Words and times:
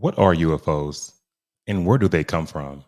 What 0.00 0.18
are 0.18 0.34
UFOs 0.34 1.12
and 1.66 1.84
where 1.84 1.98
do 1.98 2.08
they 2.08 2.24
come 2.24 2.46
from? 2.46 2.84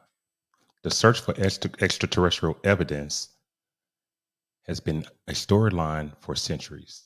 The 0.81 0.91
search 0.91 1.21
for 1.21 1.35
extra- 1.37 1.71
extraterrestrial 1.83 2.57
evidence 2.65 3.29
has 4.63 4.81
been 4.81 5.05
a 5.29 5.33
storyline 5.33 6.17
for 6.21 6.35
centuries. 6.35 7.03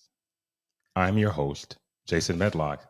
I'm 0.94 1.18
your 1.18 1.32
host, 1.32 1.78
Jason 2.06 2.38
Medlock. 2.38 2.88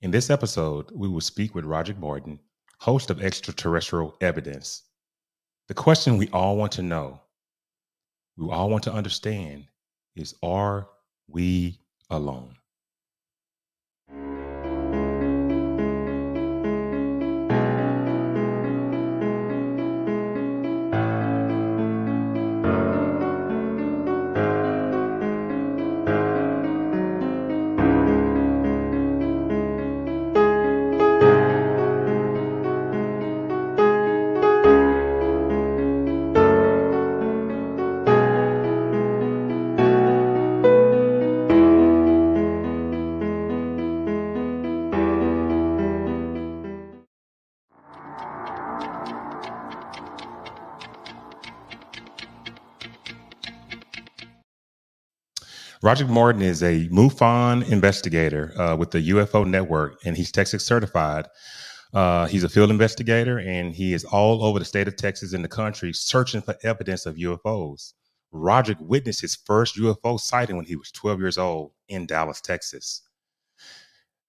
In 0.00 0.10
this 0.10 0.30
episode, 0.30 0.90
we 0.94 1.06
will 1.06 1.20
speak 1.20 1.54
with 1.54 1.66
Roger 1.66 1.94
Martin, 1.96 2.40
host 2.78 3.10
of 3.10 3.22
Extraterrestrial 3.22 4.16
Evidence. 4.22 4.84
The 5.68 5.74
question 5.74 6.16
we 6.16 6.30
all 6.30 6.56
want 6.56 6.72
to 6.72 6.82
know, 6.82 7.20
we 8.38 8.50
all 8.50 8.70
want 8.70 8.84
to 8.84 8.92
understand, 8.94 9.66
is 10.16 10.34
are 10.42 10.88
we 11.28 11.78
alone? 12.08 12.56
Roger 55.84 56.06
Martin 56.06 56.40
is 56.40 56.62
a 56.62 56.88
MUFON 56.88 57.70
investigator 57.70 58.58
uh, 58.58 58.74
with 58.74 58.90
the 58.90 59.10
UFO 59.10 59.46
Network, 59.46 60.00
and 60.06 60.16
he's 60.16 60.32
Texas 60.32 60.64
certified. 60.64 61.26
Uh, 61.92 62.24
he's 62.26 62.42
a 62.42 62.48
field 62.48 62.70
investigator, 62.70 63.38
and 63.38 63.74
he 63.74 63.92
is 63.92 64.02
all 64.02 64.42
over 64.42 64.58
the 64.58 64.64
state 64.64 64.88
of 64.88 64.96
Texas 64.96 65.34
and 65.34 65.44
the 65.44 65.48
country 65.48 65.92
searching 65.92 66.40
for 66.40 66.56
evidence 66.62 67.04
of 67.04 67.16
UFOs. 67.16 67.92
Roderick 68.32 68.78
witnessed 68.80 69.20
his 69.20 69.36
first 69.36 69.76
UFO 69.76 70.18
sighting 70.18 70.56
when 70.56 70.64
he 70.64 70.74
was 70.74 70.90
12 70.90 71.20
years 71.20 71.36
old 71.36 71.72
in 71.90 72.06
Dallas, 72.06 72.40
Texas. 72.40 73.02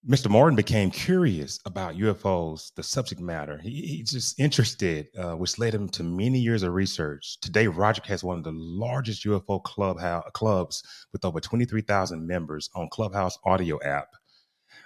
Mr. 0.07 0.29
Martin 0.29 0.55
became 0.55 0.91
curious 0.91 1.59
about 1.65 1.95
UFOs, 1.95 2.71
the 2.75 2.83
subject 2.83 3.19
matter. 3.19 3.57
He, 3.57 3.81
he's 3.87 4.11
just 4.11 4.39
interested, 4.39 5.07
uh, 5.17 5.35
which 5.35 5.57
led 5.57 5.73
him 5.73 5.89
to 5.89 6.03
many 6.03 6.37
years 6.37 6.61
of 6.61 6.73
research. 6.73 7.39
Today, 7.41 7.65
Roger 7.65 8.03
has 8.05 8.23
one 8.23 8.37
of 8.37 8.43
the 8.43 8.51
largest 8.51 9.25
UFO 9.25 9.63
clubhouse, 9.63 10.23
clubs 10.33 10.83
with 11.11 11.25
over 11.25 11.39
23,000 11.39 12.27
members 12.27 12.69
on 12.75 12.87
Clubhouse 12.89 13.39
audio 13.45 13.81
app. 13.81 14.09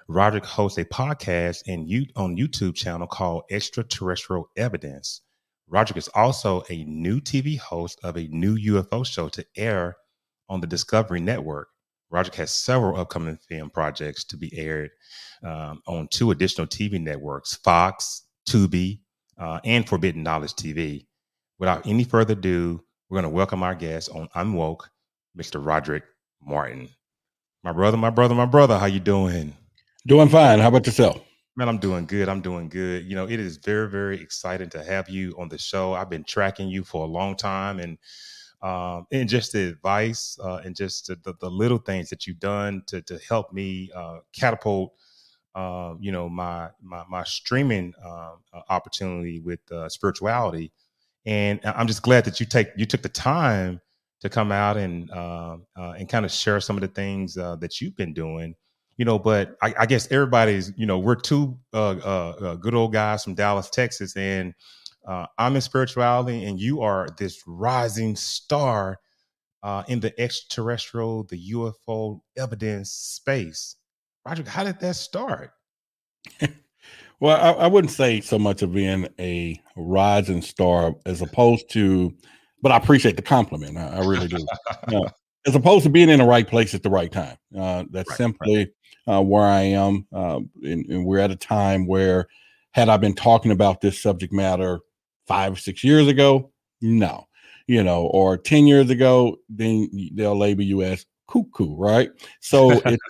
Roderick 0.07 0.45
hosts 0.45 0.77
a 0.77 0.85
podcast 0.85 1.63
and 1.67 1.89
you, 1.89 2.05
on 2.15 2.37
YouTube 2.37 2.75
channel 2.75 3.05
called 3.05 3.43
Extraterrestrial 3.51 4.49
Evidence. 4.55 5.19
Roderick 5.67 5.97
is 5.97 6.07
also 6.15 6.63
a 6.69 6.85
new 6.85 7.19
TV 7.19 7.59
host 7.59 7.99
of 8.03 8.15
a 8.15 8.27
new 8.27 8.55
UFO 8.55 9.05
show 9.05 9.27
to 9.27 9.45
air 9.57 9.97
on 10.47 10.61
the 10.61 10.67
Discovery 10.67 11.19
Network. 11.19 11.67
Roderick 12.09 12.35
has 12.35 12.51
several 12.51 12.99
upcoming 12.99 13.37
film 13.37 13.69
projects 13.69 14.23
to 14.25 14.37
be 14.37 14.55
aired 14.57 14.91
um, 15.43 15.81
on 15.87 16.07
two 16.07 16.31
additional 16.31 16.67
TV 16.67 16.99
networks 16.99 17.55
Fox, 17.55 18.23
Tubi, 18.47 18.99
uh, 19.37 19.59
and 19.63 19.87
Forbidden 19.87 20.23
Knowledge 20.23 20.53
TV. 20.53 21.05
Without 21.59 21.85
any 21.85 22.03
further 22.03 22.33
ado, 22.33 22.81
we're 23.09 23.15
going 23.15 23.31
to 23.31 23.35
welcome 23.35 23.63
our 23.63 23.75
guest 23.75 24.09
on 24.13 24.27
I'm 24.33 24.53
Woke, 24.53 24.89
Mr. 25.37 25.63
Roderick 25.63 26.03
Martin. 26.41 26.89
My 27.63 27.71
brother, 27.73 27.97
my 27.97 28.09
brother, 28.09 28.35
my 28.35 28.45
brother, 28.45 28.79
how 28.79 28.85
you 28.85 28.99
doing? 28.99 29.53
Doing 30.07 30.29
fine. 30.29 30.59
How 30.59 30.69
about 30.69 30.85
yourself? 30.85 31.21
Man, 31.55 31.67
I'm 31.67 31.77
doing 31.77 32.05
good. 32.05 32.29
I'm 32.29 32.41
doing 32.41 32.69
good. 32.69 33.05
You 33.05 33.15
know, 33.15 33.27
it 33.27 33.39
is 33.39 33.57
very, 33.57 33.89
very 33.89 34.21
exciting 34.21 34.69
to 34.69 34.83
have 34.83 35.09
you 35.09 35.35
on 35.37 35.49
the 35.49 35.57
show. 35.57 35.93
I've 35.93 36.09
been 36.09 36.23
tracking 36.23 36.69
you 36.69 36.83
for 36.83 37.03
a 37.03 37.07
long 37.07 37.35
time 37.35 37.79
and 37.79 37.97
um, 38.61 39.07
and 39.11 39.29
just 39.29 39.53
the 39.53 39.69
advice 39.69 40.37
uh, 40.43 40.61
and 40.65 40.75
just 40.75 41.07
the, 41.07 41.33
the, 41.39 41.49
little 41.49 41.77
things 41.77 42.09
that 42.09 42.27
you've 42.27 42.39
done 42.39 42.83
to, 42.87 43.01
to 43.03 43.17
help 43.27 43.53
me 43.53 43.89
uh, 43.95 44.19
catapult, 44.33 44.93
uh, 45.55 45.93
you 45.99 46.11
know, 46.11 46.27
my 46.27 46.69
my, 46.81 47.03
my 47.09 47.23
streaming 47.23 47.93
um, 48.05 48.39
uh, 48.53 48.61
opportunity 48.69 49.39
with 49.39 49.59
uh, 49.71 49.87
spirituality. 49.87 50.71
And 51.25 51.59
I'm 51.63 51.87
just 51.87 52.01
glad 52.01 52.25
that 52.25 52.39
you 52.39 52.45
take 52.45 52.69
you 52.75 52.85
took 52.85 53.01
the 53.01 53.09
time 53.09 53.79
to 54.21 54.29
come 54.29 54.51
out 54.51 54.75
and 54.75 55.09
uh, 55.11 55.57
and 55.75 56.09
kind 56.09 56.25
of 56.25 56.31
share 56.31 56.59
some 56.59 56.75
of 56.75 56.81
the 56.81 56.87
things 56.89 57.35
that 57.35 57.79
you've 57.79 57.95
been 57.95 58.13
doing. 58.13 58.55
You 58.97 59.05
know, 59.05 59.17
but 59.17 59.55
I, 59.61 59.73
I 59.79 59.85
guess 59.85 60.11
everybody's, 60.11 60.73
you 60.75 60.85
know, 60.85 60.99
we're 60.99 61.15
two 61.15 61.57
good 61.71 62.73
old 62.73 62.91
guys 62.91 63.23
from 63.23 63.35
Dallas, 63.35 63.69
Texas, 63.69 64.17
and 64.17 64.53
uh, 65.09 65.25
I'm 65.39 65.55
in 65.55 65.61
spirituality, 65.61 66.45
and 66.45 66.59
you 66.59 66.81
are 66.81 67.07
this 67.17 67.41
rising 67.47 68.15
star 68.15 68.99
uh, 69.63 69.81
in 69.87 69.99
the 69.99 70.17
extraterrestrial, 70.21 71.23
the 71.23 71.51
UFO 71.51 72.21
evidence 72.37 72.91
space. 72.91 73.77
Roger, 74.23 74.47
how 74.47 74.63
did 74.63 74.79
that 74.81 74.95
start? 74.95 75.53
well, 77.19 77.37
I, 77.41 77.63
I, 77.63 77.67
wouldn't 77.67 77.91
say 77.91 78.21
so 78.21 78.37
much 78.37 78.61
of 78.61 78.71
being 78.71 79.07
a 79.17 79.59
rising 79.75 80.43
star 80.43 80.93
as 81.07 81.23
opposed 81.23 81.71
to, 81.71 82.13
but 82.61 82.71
I 82.71 82.77
appreciate 82.77 83.15
the 83.15 83.23
compliment. 83.23 83.79
I, 83.79 83.87
I 83.87 84.05
really 84.05 84.27
do. 84.27 84.45
as 85.47 85.55
opposed 85.55 85.85
to 85.85 85.89
being 85.89 86.09
in 86.09 86.19
the 86.19 86.25
right 86.25 86.47
place 86.47 86.75
at 86.75 86.83
the 86.83 86.89
right 86.91 87.11
time. 87.11 87.37
Uh, 87.57 87.85
that's 87.89 88.11
right, 88.11 88.17
simply 88.17 88.71
right. 89.07 89.17
Uh, 89.17 89.21
where 89.23 89.45
I 89.45 89.61
am. 89.61 90.05
Uh, 90.13 90.41
and, 90.61 90.85
and 90.85 91.03
we're 91.03 91.17
at 91.17 91.31
a 91.31 91.35
time 91.35 91.87
where, 91.87 92.27
had 92.73 92.89
I 92.89 92.97
been 92.97 93.15
talking 93.15 93.51
about 93.51 93.81
this 93.81 93.99
subject 93.99 94.31
matter 94.31 94.81
five, 95.29 95.59
six 95.59 95.83
years 95.83 96.07
ago? 96.07 96.51
No. 96.81 97.27
You 97.67 97.83
know, 97.83 98.07
or 98.07 98.35
10 98.35 98.65
years 98.65 98.89
ago, 98.89 99.37
then 99.47 99.89
they'll 100.15 100.35
label 100.35 100.63
you 100.63 100.81
as 100.81 101.05
cuckoo, 101.27 101.75
right? 101.75 102.09
So 102.39 102.71
it's, 102.85 103.03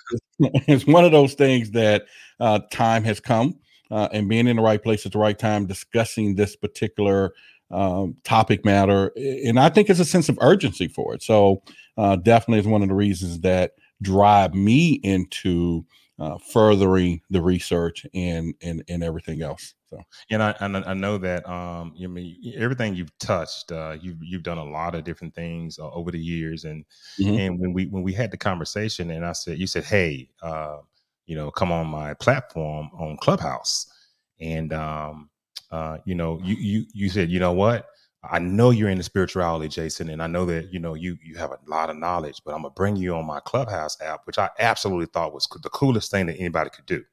it's 0.68 0.86
one 0.86 1.06
of 1.06 1.14
those 1.14 1.34
things 1.34 1.72
that 1.72 2.04
uh, 2.42 2.60
time 2.70 3.06
has 3.06 3.22
come 3.22 3.58
uh, 3.90 4.10
and 4.12 4.28
being 4.28 4.48
in 4.48 4.58
the 4.58 4.62
right 4.62 4.84
place 4.84 5.06
at 5.06 5.14
the 5.14 5.18
right 5.18 5.40
time, 5.40 5.66
discussing 5.66 6.36
this 6.36 6.58
particular 6.58 7.34
um, 7.72 8.18
topic 8.26 8.66
matter. 8.66 9.14
And 9.16 9.58
I 9.58 9.70
think 9.70 9.90
it's 9.90 10.02
a 10.02 10.06
sense 10.06 10.28
of 10.28 10.38
urgency 10.42 10.90
for 10.90 11.14
it. 11.16 11.24
So 11.24 11.64
uh, 11.98 12.18
definitely 12.18 12.60
is 12.60 12.68
one 12.68 12.82
of 12.82 12.90
the 12.90 12.96
reasons 12.96 13.40
that 13.42 13.72
drive 14.02 14.54
me 14.54 15.00
into 15.04 15.86
uh, 16.20 16.38
furthering 16.52 17.22
the 17.30 17.42
research 17.42 18.06
and, 18.14 18.54
and, 18.62 18.84
and 18.90 19.04
everything 19.04 19.42
else. 19.42 19.74
So, 19.90 20.00
and 20.30 20.44
I 20.44 20.56
and 20.60 20.78
I 20.78 20.94
know 20.94 21.18
that 21.18 21.50
um, 21.50 21.94
you 21.96 22.10
mean 22.10 22.54
everything 22.56 22.96
you've 22.96 23.18
touched, 23.18 23.72
uh, 23.72 23.98
you've 24.00 24.18
you've 24.22 24.44
done 24.44 24.60
a 24.60 24.64
lot 24.64 24.94
of 24.94 25.04
different 25.04 25.34
things 25.34 25.80
uh, 25.80 25.90
over 25.92 26.12
the 26.12 26.20
years, 26.20 26.66
and 26.66 26.86
mm-hmm. 27.20 27.40
and 27.40 27.60
when 27.60 27.74
we 27.74 27.88
when 27.88 28.04
we 28.04 28.14
had 28.14 28.30
the 28.30 28.38
conversation, 28.38 29.10
and 29.10 29.26
I 29.26 29.32
said, 29.32 29.58
you 29.58 29.66
said, 29.66 29.86
hey, 29.86 30.30
uh, 30.44 30.78
you 31.26 31.36
know, 31.36 31.50
come 31.50 31.72
on 31.72 31.88
my 31.88 32.14
platform 32.14 32.92
on 32.94 33.18
Clubhouse, 33.18 33.92
and 34.40 34.72
um, 34.74 35.30
uh, 35.72 35.98
you 36.06 36.14
know, 36.14 36.40
you 36.44 36.56
you 36.56 36.86
you 36.94 37.10
said, 37.10 37.32
you 37.32 37.40
know 37.40 37.54
what, 37.54 37.88
I 38.24 38.38
know 38.38 38.70
you're 38.70 38.90
into 38.90 39.04
spirituality, 39.04 39.70
Jason, 39.70 40.10
and 40.10 40.22
I 40.22 40.28
know 40.28 40.46
that 40.46 40.72
you 40.72 40.80
know 40.80 40.94
you 40.94 41.18
you 41.24 41.36
have 41.38 41.52
a 41.52 41.58
lot 41.66 41.90
of 41.90 41.98
knowledge, 41.98 42.42
but 42.46 42.54
I'm 42.54 42.62
gonna 42.62 42.76
bring 42.76 42.96
you 42.96 43.16
on 43.16 43.26
my 43.26 43.40
Clubhouse 43.40 44.00
app, 44.02 44.22
which 44.26 44.38
I 44.38 44.52
absolutely 44.60 45.08
thought 45.08 45.34
was 45.34 45.48
the 45.64 45.70
coolest 45.70 46.12
thing 46.12 46.28
that 46.28 46.38
anybody 46.38 46.70
could 46.70 46.86
do. 46.86 47.04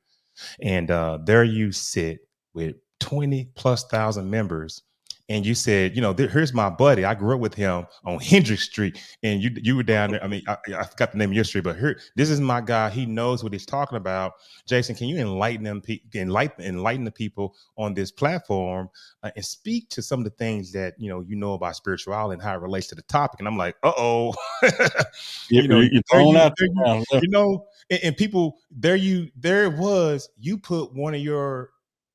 And 0.61 0.91
uh, 0.91 1.19
there 1.25 1.45
you 1.45 1.73
sit 1.73 2.26
with 2.57 2.75
20 2.99 3.51
plus 3.55 3.85
thousand 3.85 4.29
members 4.29 4.83
and 5.29 5.45
you 5.45 5.55
said, 5.55 5.97
you 5.97 6.03
know, 6.03 6.13
here's 6.13 6.55
my 6.55 6.71
buddy. 6.71 7.05
I 7.05 7.15
grew 7.15 7.35
up 7.35 7.41
with 7.41 7.55
him 7.55 7.87
on 8.05 8.21
Hendricks 8.21 8.63
Street, 8.63 9.03
and 9.25 9.43
you 9.43 9.51
you 9.61 9.75
were 9.75 9.83
down 9.83 10.13
there. 10.13 10.23
I 10.23 10.29
mean, 10.29 10.43
I, 10.47 10.57
I 10.77 10.85
forgot 10.85 11.13
the 11.13 11.19
name 11.19 11.31
of 11.31 11.35
your 11.35 11.45
street, 11.45 11.65
but 11.65 11.77
here, 11.77 11.99
this 12.15 12.31
is 12.31 12.41
my 12.41 12.61
guy. 12.61 12.91
He 12.91 13.07
knows 13.07 13.43
what 13.43 13.53
he's 13.53 13.67
talking 13.67 13.97
about. 13.97 14.35
Jason, 14.69 14.95
can 14.95 15.09
you 15.09 15.19
enlighten 15.19 15.65
them, 15.65 15.83
enlighten 16.15 16.65
enlighten 16.65 17.05
the 17.05 17.11
people 17.11 17.57
on 17.77 17.93
this 17.93 18.13
platform, 18.13 18.89
uh, 19.25 19.31
and 19.35 19.45
speak 19.45 19.89
to 19.91 20.03
some 20.03 20.21
of 20.21 20.25
the 20.25 20.31
things 20.31 20.71
that 20.73 20.95
you 20.99 21.09
know 21.09 21.21
you 21.21 21.35
know 21.35 21.55
about 21.55 21.75
spirituality 21.75 22.35
and 22.35 22.43
how 22.43 22.55
it 22.55 22.61
relates 22.61 22.87
to 22.89 22.95
the 22.95 23.03
topic? 23.03 23.41
And 23.41 23.49
I'm 23.49 23.59
like, 23.59 23.75
uh 23.83 23.93
oh, 23.97 24.33
you 25.51 25.67
know, 25.67 25.81
you're 25.81 26.03
you, 26.21 26.39
out 26.39 26.53
you, 26.61 27.05
you 27.21 27.29
know, 27.29 27.67
and, 27.91 28.01
and 28.05 28.17
people 28.17 28.59
there 28.71 28.97
you 28.97 29.29
there 29.37 29.65
it 29.65 29.77
was. 29.77 30.29
You 30.39 30.57
put 30.57 30.95
one 30.95 31.15
of 31.15 31.21
your 31.21 31.71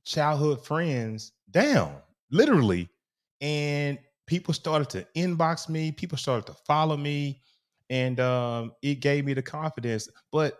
childhood 0.05 0.65
friends 0.65 1.33
down, 1.51 1.95
literally. 2.31 2.89
And 3.41 3.99
people 4.27 4.53
started 4.53 4.89
to 4.91 5.07
inbox 5.15 5.69
me, 5.69 5.91
people 5.91 6.17
started 6.17 6.45
to 6.47 6.53
follow 6.65 6.97
me, 6.97 7.41
and 7.89 8.19
um, 8.19 8.73
it 8.81 8.95
gave 9.01 9.25
me 9.25 9.33
the 9.33 9.41
confidence. 9.41 10.09
But 10.31 10.57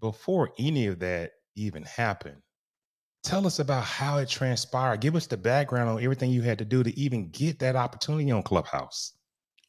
before 0.00 0.52
any 0.58 0.86
of 0.86 0.98
that 1.00 1.32
even 1.54 1.82
happened, 1.84 2.40
tell 3.22 3.46
us 3.46 3.58
about 3.58 3.84
how 3.84 4.18
it 4.18 4.28
transpired. 4.28 5.00
Give 5.00 5.16
us 5.16 5.26
the 5.26 5.36
background 5.36 5.88
on 5.90 6.02
everything 6.02 6.30
you 6.30 6.42
had 6.42 6.58
to 6.58 6.64
do 6.64 6.82
to 6.82 6.98
even 6.98 7.30
get 7.30 7.58
that 7.60 7.76
opportunity 7.76 8.30
on 8.30 8.42
Clubhouse. 8.42 9.14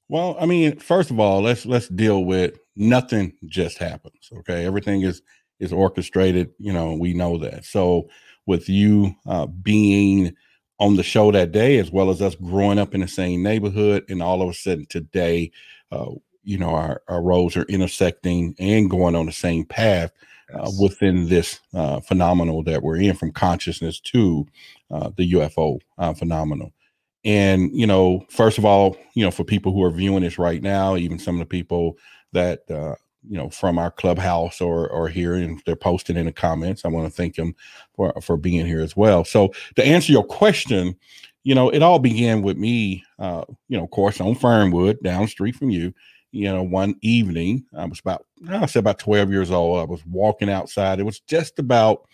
Well, 0.08 0.38
I 0.40 0.46
mean, 0.46 0.80
first 0.80 1.10
of 1.10 1.20
all, 1.20 1.42
let's 1.42 1.66
let's 1.66 1.88
deal 1.88 2.26
with 2.26 2.60
nothing 2.76 3.34
just 3.48 3.78
happens. 3.80 4.30
Okay, 4.40 4.66
everything 4.66 5.02
is 5.02 5.22
is 5.60 5.74
orchestrated. 5.74 6.52
You 6.60 6.74
know, 6.74 6.94
we 6.94 7.14
know 7.14 7.38
that. 7.40 7.66
So, 7.66 8.10
with 8.46 8.70
you 8.70 9.16
uh, 9.26 9.48
being 9.48 10.36
on 10.80 10.96
the 10.98 11.04
show 11.04 11.32
that 11.32 11.52
day, 11.52 11.78
as 11.80 11.92
well 11.92 12.10
as 12.10 12.22
us 12.22 12.36
growing 12.36 12.78
up 12.80 12.94
in 12.94 13.02
the 13.02 13.08
same 13.08 13.42
neighborhood, 13.42 14.06
and 14.10 14.22
all 14.22 14.42
of 14.42 14.50
a 14.50 14.54
sudden 14.54 14.86
today, 14.88 15.52
uh, 15.92 16.12
you 16.44 16.58
know, 16.58 16.70
our 16.70 17.02
our 17.08 17.22
roads 17.22 17.58
are 17.58 17.64
intersecting 17.64 18.56
and 18.60 18.90
going 18.90 19.16
on 19.16 19.26
the 19.26 19.32
same 19.32 19.66
path 19.66 20.12
uh, 20.54 20.72
within 20.80 21.28
this 21.28 21.60
uh, 21.74 22.00
phenomenal 22.02 22.64
that 22.64 22.84
we're 22.84 22.98
in, 22.98 23.16
from 23.16 23.32
consciousness 23.32 24.00
to 24.00 24.46
uh, 24.92 25.10
the 25.18 25.34
UFO 25.34 25.80
uh, 25.98 26.14
phenomenal. 26.14 26.72
And 27.24 27.72
you 27.74 27.88
know, 27.88 28.26
first 28.30 28.58
of 28.58 28.66
all, 28.66 28.96
you 29.16 29.26
know, 29.26 29.32
for 29.32 29.44
people 29.44 29.74
who 29.74 29.84
are 29.84 29.92
viewing 29.92 30.22
this 30.22 30.38
right 30.38 30.62
now, 30.62 30.96
even 30.96 31.18
some 31.18 31.36
of 31.36 31.40
the 31.40 31.46
people 31.46 31.98
that 32.34 32.70
uh, 32.70 32.96
you 33.28 33.38
know 33.38 33.50
from 33.50 33.78
our 33.78 33.92
clubhouse 33.92 34.62
or 34.62 34.90
or 34.90 35.08
here, 35.08 35.36
and 35.36 35.62
they're 35.66 35.76
posting 35.76 36.18
in 36.18 36.26
the 36.26 36.32
comments, 36.32 36.86
I 36.86 36.90
want 36.90 37.08
to 37.08 37.16
thank 37.16 37.36
them 37.36 37.56
for 37.96 38.14
for 38.22 38.38
being 38.38 38.66
here 38.66 38.82
as 38.82 38.96
well. 38.96 39.24
So 39.26 39.54
to 39.76 39.86
answer 39.86 40.12
your 40.12 40.24
question, 40.24 40.96
you 41.46 41.54
know, 41.54 41.70
it 41.70 41.84
all 41.84 42.00
began 42.00 42.42
with 42.42 42.58
me, 42.58 43.04
uh, 43.20 43.46
you 43.70 43.78
know, 43.78 43.84
of 43.84 43.92
course, 43.92 44.20
on 44.20 44.36
Fernwood, 44.36 45.02
down 45.04 45.22
the 45.22 45.28
street 45.28 45.56
from 45.56 45.70
you. 45.70 45.94
You 46.32 46.52
know, 46.52 46.64
one 46.64 46.96
evening, 47.02 47.64
I 47.78 47.86
was 47.86 48.00
about, 48.00 48.26
I 48.50 48.66
said 48.66 48.80
about 48.80 49.00
12 49.00 49.32
years 49.32 49.52
old. 49.52 49.80
I 49.80 49.84
was 49.86 50.06
walking 50.06 50.50
outside. 50.50 51.00
It 51.00 51.04
was 51.04 51.22
just 51.22 51.60
about 51.60 52.10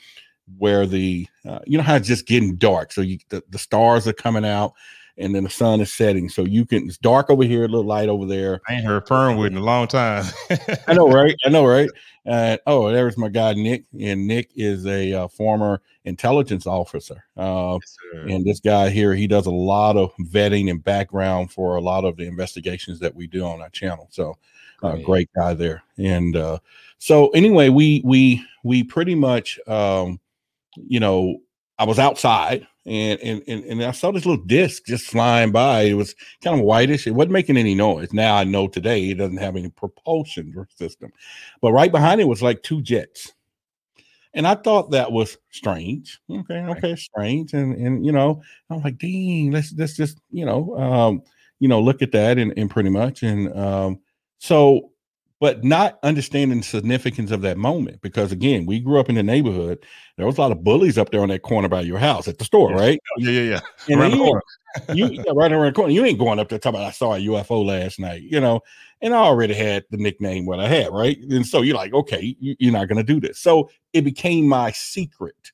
where 0.60 0.86
the, 0.86 1.28
uh, 1.48 1.60
you 1.66 1.78
know, 1.78 1.84
how 1.84 1.96
it's 1.96 2.08
just 2.08 2.28
getting 2.28 2.58
dark. 2.58 2.92
So 2.92 3.02
you, 3.02 3.18
the, 3.30 3.42
the 3.50 3.58
stars 3.58 4.06
are 4.06 4.14
coming 4.14 4.46
out 4.46 4.74
and 5.18 5.36
then 5.36 5.44
the 5.44 5.50
sun 5.50 5.82
is 5.82 5.94
setting. 5.94 6.30
So 6.30 6.44
you 6.44 6.66
can 6.66 6.88
it's 6.88 6.98
dark 6.98 7.30
over 7.30 7.44
here, 7.44 7.66
a 7.66 7.68
little 7.68 7.86
light 7.86 8.10
over 8.10 8.26
there. 8.26 8.62
I 8.68 8.76
ain't 8.76 8.86
heard 8.86 9.08
Fernwood 9.08 9.52
in 9.52 9.58
a 9.58 9.64
long 9.64 9.88
time. 9.88 10.26
I 10.88 10.94
know, 10.94 11.08
right? 11.10 11.36
I 11.46 11.50
know, 11.50 11.66
right? 11.66 11.90
Uh, 12.26 12.58
oh, 12.68 12.92
there's 12.92 13.18
my 13.18 13.30
guy 13.30 13.54
Nick, 13.54 13.86
and 14.00 14.28
Nick 14.28 14.52
is 14.56 14.86
a 14.86 15.14
uh, 15.14 15.28
former 15.28 15.82
intelligence 16.06 16.68
officer. 16.68 17.24
Uh, 17.36 17.80
yes, 17.82 17.98
and 18.32 18.46
this 18.46 18.60
guy 18.60 18.90
here, 18.90 19.16
he 19.16 19.28
does 19.28 19.48
a 19.48 19.52
lot 19.52 19.98
of 19.98 20.14
vetting 20.18 20.70
and 20.70 20.84
background 20.84 21.52
for 21.52 21.76
a 21.76 21.82
lot 21.82 22.06
of 22.06 22.18
the 22.18 22.28
investigations 22.28 23.00
that 23.00 23.16
we 23.16 23.28
do 23.28 23.44
on 23.44 23.62
our 23.62 23.70
channel. 23.70 24.08
So, 24.12 24.38
uh, 24.84 24.98
great 24.98 25.30
guy 25.36 25.54
there. 25.54 25.84
And 25.98 26.36
uh, 26.36 26.60
so, 27.00 27.30
anyway, 27.30 27.70
we 27.70 28.02
we 28.06 28.46
we 28.64 28.84
pretty 28.84 29.16
much, 29.16 29.60
um, 29.68 30.20
you 30.76 31.00
know, 31.00 31.42
I 31.80 31.86
was 31.86 31.98
outside 31.98 32.68
and, 32.86 33.20
and 33.22 33.44
and 33.48 33.64
and 33.66 33.84
I 33.84 33.92
saw 33.92 34.12
this 34.12 34.26
little 34.26 34.44
disc 34.44 34.86
just 34.86 35.06
flying 35.06 35.52
by. 35.52 35.84
It 35.84 35.94
was 35.94 36.16
kind 36.44 36.60
of 36.60 36.66
whitish. 36.66 37.06
It 37.06 37.12
wasn't 37.12 37.34
making 37.34 37.58
any 37.58 37.76
noise. 37.76 38.12
Now 38.12 38.36
I 38.36 38.44
know 38.44 38.68
today 38.68 39.10
it 39.10 39.18
doesn't 39.18 39.38
have 39.38 39.56
any 39.56 39.70
propulsion 39.70 40.54
system, 40.76 41.12
but 41.62 41.74
right 41.74 41.92
behind 41.92 42.22
it 42.22 42.28
was 42.28 42.42
like 42.42 42.64
two 42.64 42.82
jets, 42.82 43.34
and 44.34 44.48
I 44.48 44.56
thought 44.56 44.92
that 44.92 45.12
was 45.12 45.38
strange. 45.52 46.20
Okay, 46.30 46.60
okay, 46.60 46.96
strange, 46.96 47.54
and 47.54 47.76
and 47.76 48.06
you 48.06 48.12
know 48.12 48.42
I'm 48.70 48.82
like, 48.82 48.98
dang, 48.98 49.52
let's 49.52 49.74
let's 49.74 49.96
just 49.96 50.20
you 50.32 50.46
know 50.46 50.76
um 50.78 51.22
you 51.60 51.68
know 51.68 51.82
look 51.82 52.02
at 52.02 52.12
that 52.14 52.38
and 52.38 52.54
and 52.58 52.70
pretty 52.70 52.90
much 52.90 53.22
and 53.22 53.56
um 53.58 54.00
so 54.40 54.91
but 55.42 55.64
not 55.64 55.98
understanding 56.04 56.60
the 56.60 56.64
significance 56.64 57.32
of 57.32 57.42
that 57.42 57.58
moment. 57.58 58.00
Because 58.04 58.32
again, 58.32 58.68
we 58.68 58.80
grew 58.80 59.00
up 59.00 59.10
in 59.10 59.16
the 59.16 59.24
neighborhood. 59.24 59.84
There 60.16 60.28
was 60.28 60.38
a 60.38 60.42
lot 60.42 60.52
of 60.52 60.64
bullies 60.64 61.00
up 61.00 61.10
there 61.10 61.22
on 61.22 61.30
that 61.30 61.42
corner 61.42 61.68
by 61.68 61.82
your 61.82 61.98
house 61.98 62.28
at 62.28 62.38
the 62.38 62.46
store, 62.46 62.70
yeah. 62.70 62.78
right? 62.78 63.00
Yeah, 63.18 63.32
yeah, 63.32 63.62
yeah. 63.88 63.98
Around 63.98 64.12
the 64.12 64.18
corner. 64.18 64.42
you 64.94 65.08
yeah, 65.12 65.32
right 65.34 65.52
around 65.52 65.66
the 65.66 65.72
corner. 65.72 65.92
You 65.92 66.06
ain't 66.06 66.20
going 66.20 66.38
up 66.38 66.50
there 66.50 66.60
talking 66.60 66.80
about 66.80 66.90
I 66.90 66.92
saw 66.92 67.16
a 67.16 67.20
UFO 67.20 67.66
last 67.66 68.00
night, 68.00 68.22
you 68.22 68.40
know. 68.40 68.62
And 69.02 69.16
I 69.16 69.18
already 69.18 69.56
had 69.56 69.84
the 69.90 69.98
nickname 69.98 70.46
what 70.46 70.60
I 70.60 70.68
had, 70.68 70.94
right? 70.94 71.18
And 71.18 71.46
so 71.46 71.64
you're 71.64 71.76
like, 71.76 71.92
okay, 71.92 72.38
you, 72.40 72.56
you're 72.60 72.72
not 72.72 72.88
gonna 72.88 73.04
do 73.04 73.20
this. 73.20 73.40
So 73.40 73.72
it 73.94 74.04
became 74.04 74.48
my 74.48 74.72
secret. 74.72 75.52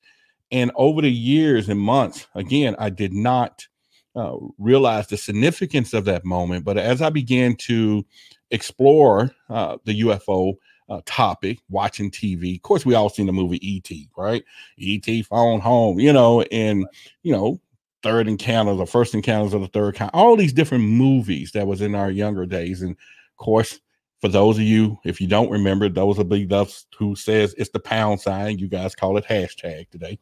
And 0.51 0.69
over 0.75 1.01
the 1.01 1.12
years 1.12 1.69
and 1.69 1.80
months, 1.80 2.28
again, 2.36 2.75
I 2.78 2.90
did 2.90 3.13
not 3.13 3.66
uh, 4.18 4.36
realize 4.57 5.07
the 5.07 5.16
significance 5.16 5.94
of 5.94 6.04
that 6.06 6.25
moment. 6.25 6.66
But 6.66 6.78
as 6.78 7.01
I 7.01 7.10
began 7.10 7.56
to 7.68 8.06
explore 8.52 9.32
uh, 9.50 9.78
the 9.86 10.02
UFO 10.02 10.56
uh, 10.90 11.02
topic, 11.06 11.60
watching 11.70 12.10
TV. 12.12 12.56
Of 12.56 12.62
course, 12.62 12.86
we 12.86 12.96
all 12.96 13.10
seen 13.10 13.26
the 13.26 13.34
movie 13.34 13.66
E.T., 13.68 14.10
right? 14.18 14.44
E.T. 14.78 15.24
phone 15.24 15.60
home, 15.60 16.00
you 16.00 16.14
know, 16.14 16.42
and 16.44 16.86
you 17.24 17.34
know, 17.34 17.60
third 18.04 18.28
encounters 18.28 18.80
or 18.80 18.86
first 18.86 19.14
encounters 19.14 19.54
of 19.54 19.62
the 19.62 19.68
third 19.68 19.96
kind, 19.96 20.12
all 20.14 20.36
these 20.36 20.54
different 20.54 20.84
movies 20.84 21.52
that 21.52 21.68
was 21.68 21.82
in 21.82 21.96
our 21.96 22.10
younger 22.10 22.46
days. 22.46 22.82
And 22.82 22.92
of 22.92 23.38
course, 23.38 23.80
for 24.22 24.30
those 24.30 24.58
of 24.58 24.64
you, 24.64 24.98
if 25.04 25.22
you 25.22 25.28
don't 25.28 25.52
remember, 25.52 25.90
those 25.90 26.18
will 26.18 26.24
be 26.24 26.46
those 26.46 26.86
who 26.98 27.16
says 27.16 27.54
it's 27.58 27.70
the 27.70 27.80
pound 27.80 28.22
sign. 28.22 28.58
You 28.58 28.68
guys 28.68 28.96
call 28.96 29.18
it 29.18 29.26
hashtag 29.26 29.90
today. 29.90 30.18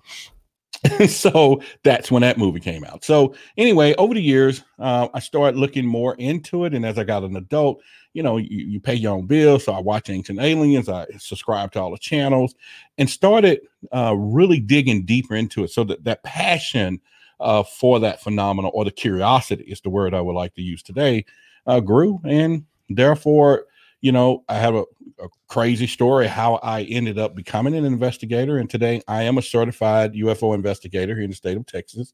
so 1.08 1.62
that's 1.84 2.12
when 2.12 2.22
that 2.22 2.38
movie 2.38 2.60
came 2.60 2.84
out. 2.84 3.04
So 3.04 3.36
anyway, 3.58 3.96
over 3.96 4.14
the 4.14 4.22
years, 4.22 4.64
uh, 4.80 5.08
I 5.14 5.20
started 5.20 5.58
looking 5.58 5.86
more 5.86 6.16
into 6.16 6.66
it, 6.66 6.74
and 6.74 6.86
as 6.86 6.98
I 6.98 7.04
got 7.04 7.24
an 7.24 7.38
adult, 7.38 7.82
you 8.16 8.24
know, 8.24 8.38
you, 8.38 8.66
you 8.66 8.80
pay 8.80 8.96
your 8.96 9.14
own 9.14 9.28
bills. 9.28 9.66
So 9.66 9.74
I 9.74 9.80
watch 9.80 10.10
Ancient 10.10 10.40
Aliens. 10.40 10.88
I 10.88 11.06
subscribe 11.20 11.74
to 11.74 11.82
all 11.82 11.92
the 11.92 11.98
channels, 11.98 12.56
and 12.98 13.10
started 13.10 13.60
uh, 13.94 14.16
really 14.18 14.60
digging 14.60 15.06
deeper 15.06 15.36
into 15.36 15.64
it. 15.66 15.72
So 15.72 15.84
that 15.84 16.04
that 16.06 16.24
passion 16.24 17.02
uh, 17.42 17.64
for 17.64 18.00
that 18.00 18.24
phenomenon, 18.24 18.72
or 18.74 18.86
the 18.86 18.92
curiosity, 18.92 19.66
is 19.66 19.82
the 19.82 19.90
word 19.90 20.14
I 20.14 20.22
would 20.22 20.36
like 20.36 20.56
to 20.56 20.62
use 20.62 20.82
today, 20.82 21.26
uh, 21.68 21.82
grew, 21.82 22.22
and 22.24 22.64
therefore 22.90 23.66
you 24.02 24.12
know, 24.12 24.44
I 24.48 24.60
have 24.60 24.76
a, 24.76 24.84
a, 25.20 25.28
crazy 25.48 25.88
story 25.88 26.28
how 26.28 26.56
I 26.56 26.84
ended 26.84 27.18
up 27.18 27.34
becoming 27.34 27.76
an 27.76 27.86
investigator. 27.86 28.60
And 28.60 28.70
today 28.70 29.02
I 29.08 29.24
am 29.24 29.40
a 29.40 29.42
certified 29.42 30.14
UFO 30.14 30.54
investigator 30.54 31.16
here 31.16 31.24
in 31.24 31.32
the 31.32 31.36
state 31.36 31.58
of 31.58 31.66
Texas 31.66 32.14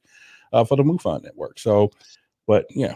uh, 0.54 0.64
for 0.64 0.78
the 0.78 0.84
MUFON 0.84 1.24
network. 1.24 1.60
So, 1.60 1.92
but 2.48 2.66
yeah. 2.70 2.96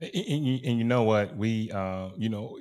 And, 0.00 0.10
and, 0.14 0.60
and 0.64 0.78
you 0.78 0.84
know 0.84 1.02
what? 1.02 1.36
We, 1.36 1.70
uh, 1.72 2.10
you 2.16 2.28
know, 2.28 2.58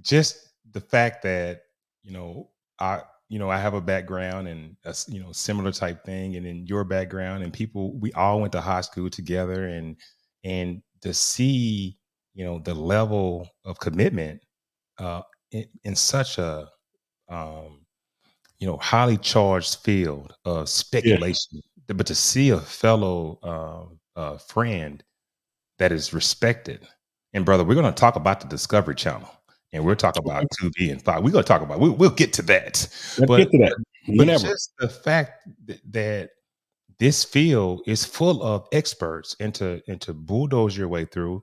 just 0.00 0.48
the 0.72 0.80
fact 0.80 1.22
that, 1.22 1.62
you 2.02 2.12
know, 2.12 2.50
I, 2.78 3.02
you 3.28 3.38
know, 3.38 3.50
I 3.50 3.58
have 3.58 3.74
a 3.74 3.80
background 3.80 4.48
and 4.48 4.76
a, 4.84 4.94
you 5.08 5.20
know, 5.20 5.32
similar 5.32 5.72
type 5.72 6.04
thing, 6.04 6.36
and 6.36 6.46
in 6.46 6.66
your 6.66 6.84
background, 6.84 7.42
and 7.42 7.52
people, 7.52 7.98
we 7.98 8.12
all 8.12 8.40
went 8.40 8.52
to 8.52 8.60
high 8.60 8.82
school 8.82 9.08
together, 9.08 9.66
and 9.66 9.96
and 10.44 10.82
to 11.00 11.14
see 11.14 11.96
you 12.34 12.44
know 12.44 12.58
the 12.58 12.74
level 12.74 13.48
of 13.64 13.78
commitment 13.78 14.40
uh, 14.98 15.22
in, 15.52 15.64
in 15.84 15.94
such 15.94 16.38
a 16.38 16.68
um, 17.28 17.84
you 18.58 18.66
know 18.66 18.76
highly 18.78 19.16
charged 19.16 19.76
field 19.76 20.34
of 20.44 20.68
speculation 20.68 21.62
yeah. 21.88 21.94
but 21.94 22.06
to 22.06 22.14
see 22.14 22.50
a 22.50 22.60
fellow 22.60 23.38
uh, 23.42 24.20
uh, 24.20 24.38
friend 24.38 25.02
that 25.78 25.92
is 25.92 26.12
respected. 26.12 26.86
And 27.32 27.44
brother 27.44 27.64
we're 27.64 27.74
going 27.74 27.92
to 27.92 27.92
talk 27.92 28.16
about 28.16 28.40
the 28.40 28.48
discovery 28.48 28.94
channel 28.94 29.28
and 29.72 29.84
we'll 29.84 29.96
talk 29.96 30.16
about 30.16 30.46
Tubi 30.60 30.90
and 30.90 31.02
5 31.02 31.22
we're 31.22 31.30
going 31.30 31.44
to 31.44 31.48
talk 31.48 31.62
about 31.62 31.80
we'll, 31.80 31.92
we'll 31.92 32.10
get 32.10 32.32
to 32.34 32.42
that. 32.42 32.86
Let's 33.18 33.20
but, 33.26 33.36
get 33.38 33.50
to 33.50 33.58
that. 33.58 34.16
but 34.16 34.26
just 34.26 34.72
the 34.78 34.88
fact 34.88 35.48
that, 35.66 35.80
that 35.92 36.30
this 36.98 37.24
field 37.24 37.82
is 37.86 38.04
full 38.04 38.42
of 38.42 38.68
experts 38.72 39.34
and 39.40 39.54
to 39.56 39.82
and 39.88 40.00
to 40.02 40.14
bulldoze 40.14 40.76
your 40.76 40.88
way 40.88 41.04
through 41.04 41.42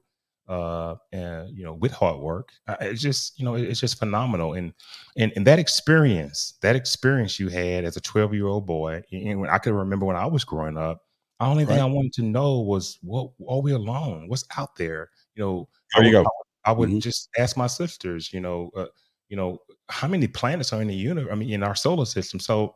uh, 0.52 0.96
and 1.14 1.58
you 1.58 1.64
know, 1.64 1.74
with 1.74 1.94
hard 1.94 2.20
work. 2.20 2.50
It's 2.82 3.02
just 3.02 3.40
you 3.40 3.46
know, 3.46 3.56
it's 3.56 3.80
just 3.80 3.98
phenomenal. 3.98 4.54
And 4.54 4.74
and 5.18 5.32
and 5.36 5.48
that 5.48 5.60
experience, 5.60 6.58
that 6.62 6.76
experience 6.76 7.40
you 7.40 7.48
had 7.48 7.86
as 7.86 7.96
a 7.96 8.02
12 8.02 8.34
year 8.34 8.48
old 8.48 8.66
boy, 8.66 9.02
and 9.12 9.40
when 9.40 9.50
I 9.50 9.58
can 9.58 9.74
remember 9.74 10.06
when 10.06 10.18
I 10.18 10.26
was 10.26 10.44
growing 10.44 10.78
up, 10.78 11.04
the 11.42 11.48
only 11.48 11.66
thing 11.66 11.78
right. 11.78 11.84
I 11.84 11.86
wanted 11.86 12.14
to 12.14 12.24
know 12.24 12.60
was 12.60 13.00
what 13.02 13.32
are 13.50 13.62
we 13.62 13.72
alone? 13.72 14.28
What's 14.28 14.46
out 14.58 14.76
there? 14.76 15.10
You 15.36 15.44
know, 15.44 15.70
there 15.96 16.06
you 16.06 16.12
go. 16.12 16.24
I, 16.66 16.70
I 16.70 16.72
would 16.72 16.90
mm-hmm. 16.90 17.00
just 17.00 17.30
ask 17.38 17.58
my 17.58 17.68
sisters, 17.68 18.32
you 18.32 18.40
know, 18.40 18.70
uh, 18.76 18.86
you 19.28 19.38
know, 19.38 19.60
how 19.90 20.08
many 20.08 20.28
planets 20.28 20.72
are 20.72 20.82
in 20.82 20.88
the 20.88 20.94
universe? 20.94 21.32
I 21.32 21.36
mean, 21.36 21.50
in 21.50 21.64
our 21.64 21.74
solar 21.74 22.06
system. 22.06 22.40
So 22.40 22.76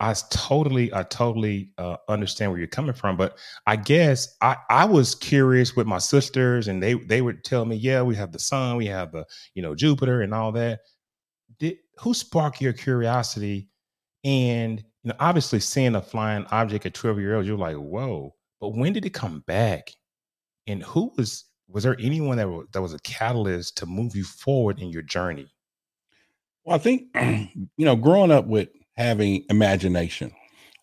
I 0.00 0.14
totally, 0.30 0.92
I 0.92 1.04
totally 1.04 1.70
uh, 1.78 1.96
understand 2.08 2.50
where 2.50 2.58
you're 2.58 2.66
coming 2.66 2.92
from, 2.92 3.16
but 3.16 3.38
I 3.68 3.76
guess 3.76 4.36
I, 4.40 4.56
I 4.68 4.84
was 4.84 5.14
curious 5.14 5.76
with 5.76 5.86
my 5.86 5.98
sisters, 5.98 6.66
and 6.66 6.82
they 6.82 6.94
they 6.94 7.22
would 7.22 7.44
tell 7.44 7.64
me, 7.64 7.76
yeah, 7.76 8.02
we 8.02 8.16
have 8.16 8.32
the 8.32 8.40
sun, 8.40 8.76
we 8.76 8.86
have 8.86 9.12
the 9.12 9.24
you 9.54 9.62
know 9.62 9.76
Jupiter 9.76 10.22
and 10.22 10.34
all 10.34 10.50
that. 10.52 10.80
Did 11.60 11.76
who 12.00 12.14
sparked 12.14 12.60
your 12.60 12.72
curiosity? 12.72 13.68
And 14.24 14.84
you 15.04 15.10
know, 15.10 15.16
obviously, 15.20 15.60
seeing 15.60 15.94
a 15.96 16.02
flying 16.02 16.44
object 16.50 16.86
at 16.86 16.94
12 16.94 17.18
years 17.20 17.36
old, 17.36 17.46
you're 17.46 17.56
like, 17.58 17.76
whoa. 17.76 18.34
But 18.60 18.70
when 18.76 18.92
did 18.92 19.04
it 19.06 19.10
come 19.14 19.40
back? 19.46 19.92
And 20.66 20.82
who 20.82 21.12
was 21.16 21.44
was 21.68 21.84
there 21.84 21.96
anyone 22.00 22.36
that 22.38 22.48
was, 22.48 22.66
that 22.72 22.82
was 22.82 22.94
a 22.94 22.98
catalyst 23.00 23.76
to 23.78 23.86
move 23.86 24.14
you 24.16 24.24
forward 24.24 24.80
in 24.80 24.90
your 24.90 25.02
journey? 25.02 25.52
Well, 26.64 26.76
I 26.76 26.78
think 26.78 27.08
you 27.16 27.84
know, 27.84 27.96
growing 27.96 28.30
up 28.30 28.46
with 28.46 28.68
having 28.96 29.44
imagination. 29.50 30.32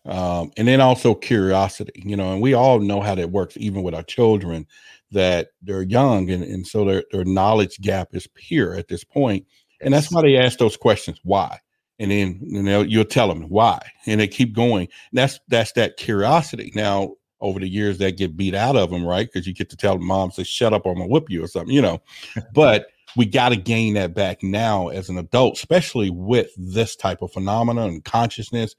um, 0.06 0.52
and 0.58 0.68
then 0.68 0.80
also 0.82 1.14
curiosity. 1.14 2.02
You 2.06 2.16
know, 2.16 2.32
and 2.34 2.42
we 2.42 2.54
all 2.54 2.80
know 2.80 3.02
how 3.02 3.14
that 3.16 3.30
works, 3.32 3.56
even 3.58 3.84
with 3.84 3.94
our 3.94 4.02
children, 4.04 4.66
that 5.12 5.50
they're 5.62 5.82
young, 5.82 6.30
and 6.30 6.44
and 6.44 6.66
so 6.66 6.84
their 6.84 7.04
their 7.12 7.24
knowledge 7.24 7.80
gap 7.80 8.10
is 8.14 8.28
pure 8.34 8.74
at 8.76 8.88
this 8.88 9.04
point, 9.04 9.46
and 9.82 9.94
that's 9.94 10.12
why 10.12 10.22
they 10.22 10.36
ask 10.38 10.58
those 10.58 10.76
questions. 10.76 11.20
Why? 11.24 11.58
And 12.00 12.10
then 12.10 12.40
you 12.42 12.62
know 12.62 12.80
you'll 12.82 13.04
tell 13.04 13.28
them 13.28 13.42
why, 13.42 13.78
and 14.06 14.20
they 14.20 14.26
keep 14.26 14.54
going. 14.54 14.88
That's 15.12 15.38
that's 15.48 15.72
that 15.72 15.96
curiosity. 15.96 16.72
Now 16.74 17.14
over 17.40 17.60
the 17.60 17.68
years 17.68 17.98
that 17.98 18.16
get 18.16 18.36
beat 18.36 18.54
out 18.54 18.76
of 18.76 18.90
them, 18.90 19.04
right? 19.04 19.26
Because 19.26 19.46
you 19.46 19.54
get 19.54 19.70
to 19.70 19.76
tell 19.76 19.94
the 19.94 20.04
mom, 20.04 20.30
say, 20.30 20.42
shut 20.42 20.72
up, 20.72 20.86
or 20.86 20.92
I'm 20.92 20.98
gonna 20.98 21.08
whip 21.08 21.30
you 21.30 21.44
or 21.44 21.46
something, 21.46 21.74
you 21.74 21.82
know. 21.82 22.02
but 22.54 22.86
we 23.16 23.26
got 23.26 23.50
to 23.50 23.56
gain 23.56 23.94
that 23.94 24.14
back 24.14 24.42
now 24.42 24.88
as 24.88 25.08
an 25.08 25.18
adult, 25.18 25.56
especially 25.56 26.10
with 26.10 26.50
this 26.56 26.96
type 26.96 27.22
of 27.22 27.32
phenomenon 27.32 27.88
and 27.88 28.04
consciousness. 28.04 28.74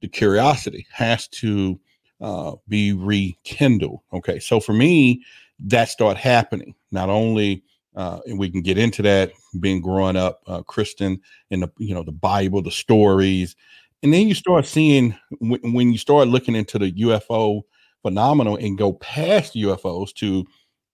The 0.00 0.08
curiosity 0.08 0.86
has 0.92 1.28
to 1.28 1.80
uh, 2.20 2.52
be 2.68 2.92
rekindled. 2.92 4.00
Okay, 4.12 4.38
so 4.38 4.60
for 4.60 4.72
me, 4.72 5.22
that 5.60 5.88
start 5.88 6.16
happening. 6.16 6.74
Not 6.90 7.08
only, 7.08 7.62
uh, 7.96 8.20
and 8.26 8.38
we 8.38 8.50
can 8.50 8.62
get 8.62 8.78
into 8.78 9.02
that, 9.02 9.32
being 9.58 9.80
growing 9.80 10.16
up 10.16 10.40
uh, 10.46 10.62
Christian 10.62 11.20
and 11.50 11.62
the 11.62 11.70
you 11.78 11.94
know 11.94 12.02
the 12.02 12.12
Bible, 12.12 12.62
the 12.62 12.70
stories, 12.70 13.56
and 14.02 14.12
then 14.12 14.28
you 14.28 14.34
start 14.34 14.66
seeing 14.66 15.16
when, 15.38 15.72
when 15.72 15.92
you 15.92 15.98
start 15.98 16.28
looking 16.28 16.54
into 16.54 16.78
the 16.78 16.92
UFO 16.92 17.62
phenomenon 18.02 18.58
and 18.60 18.78
go 18.78 18.94
past 18.94 19.54
UFOs 19.54 20.14
to 20.14 20.46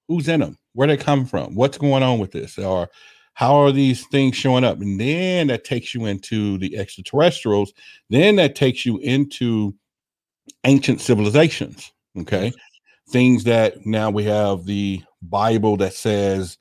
who's 0.08 0.28
in 0.28 0.40
them, 0.40 0.58
where 0.72 0.88
they 0.88 0.96
come 0.96 1.26
from, 1.26 1.54
what's 1.54 1.78
going 1.78 2.02
on 2.02 2.18
with 2.18 2.32
this, 2.32 2.58
or 2.58 2.88
how 3.34 3.54
are 3.56 3.72
these 3.72 4.06
things 4.06 4.36
showing 4.36 4.64
up? 4.64 4.80
And 4.80 4.98
then 4.98 5.48
that 5.48 5.64
takes 5.64 5.94
you 5.94 6.06
into 6.06 6.58
the 6.58 6.76
extraterrestrials. 6.78 7.72
Then 8.08 8.36
that 8.36 8.54
takes 8.54 8.86
you 8.86 8.98
into 8.98 9.74
ancient 10.64 11.00
civilizations. 11.00 11.92
Okay. 12.18 12.52
Things 13.10 13.44
that 13.44 13.84
now 13.84 14.10
we 14.10 14.24
have 14.24 14.64
the 14.64 15.02
Bible 15.22 15.76
that 15.76 15.92
says 15.92 16.56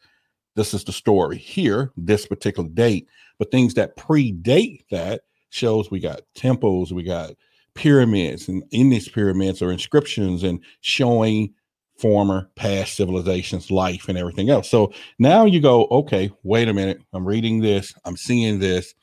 this 0.56 0.74
is 0.74 0.84
the 0.84 0.92
story 0.92 1.38
here, 1.38 1.92
this 1.98 2.26
particular 2.26 2.70
date, 2.70 3.08
but 3.38 3.52
things 3.52 3.74
that 3.76 3.98
predate 3.98 4.86
that 4.92 5.22
shows 5.50 5.92
we 5.92 6.00
got 6.00 6.22
temples, 6.34 6.94
we 6.94 7.04
got 7.04 7.32
pyramids, 7.76 8.48
and 8.48 8.64
in 8.72 8.90
these 8.90 9.10
pyramids 9.10 9.62
are 9.62 9.72
inscriptions 9.72 10.44
and 10.44 10.60
showing 10.82 11.54
former 11.98 12.50
past 12.56 12.96
civilizations, 12.96 13.72
life, 13.72 14.10
and 14.10 14.18
everything 14.18 14.50
else. 14.50 14.70
So 14.70 14.92
now 15.20 15.46
you 15.46 15.62
go, 15.62 15.86
okay, 15.92 16.32
wait 16.44 16.68
a 16.68 16.74
minute, 16.74 17.02
I'm 17.14 17.26
reading 17.26 17.62
this, 17.62 17.94
I'm 18.06 18.18
seeing 18.18 18.60
this. 18.60 18.94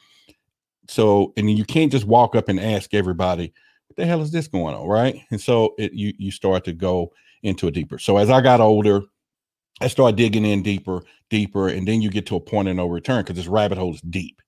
So, 0.88 1.32
and 1.36 1.50
you 1.50 1.64
can't 1.64 1.92
just 1.92 2.06
walk 2.06 2.34
up 2.34 2.48
and 2.48 2.60
ask 2.60 2.92
everybody, 2.92 3.52
what 3.86 3.96
the 3.96 4.06
hell 4.06 4.22
is 4.22 4.30
this 4.30 4.48
going 4.48 4.74
on, 4.74 4.86
right? 4.86 5.20
And 5.30 5.40
so 5.40 5.74
it 5.78 5.92
you 5.92 6.12
you 6.18 6.30
start 6.30 6.64
to 6.64 6.72
go 6.72 7.12
into 7.42 7.66
a 7.66 7.70
deeper. 7.70 7.98
So 7.98 8.16
as 8.16 8.30
I 8.30 8.40
got 8.40 8.60
older, 8.60 9.02
I 9.82 9.88
start 9.88 10.16
digging 10.16 10.44
in 10.44 10.62
deeper, 10.62 11.02
deeper, 11.28 11.68
and 11.68 11.86
then 11.86 12.00
you 12.00 12.10
get 12.10 12.26
to 12.26 12.36
a 12.36 12.40
point 12.40 12.68
of 12.68 12.76
no 12.76 12.86
return 12.86 13.22
because 13.22 13.36
this 13.36 13.48
rabbit 13.48 13.78
hole 13.78 13.94
is 13.94 14.00
deep. 14.02 14.40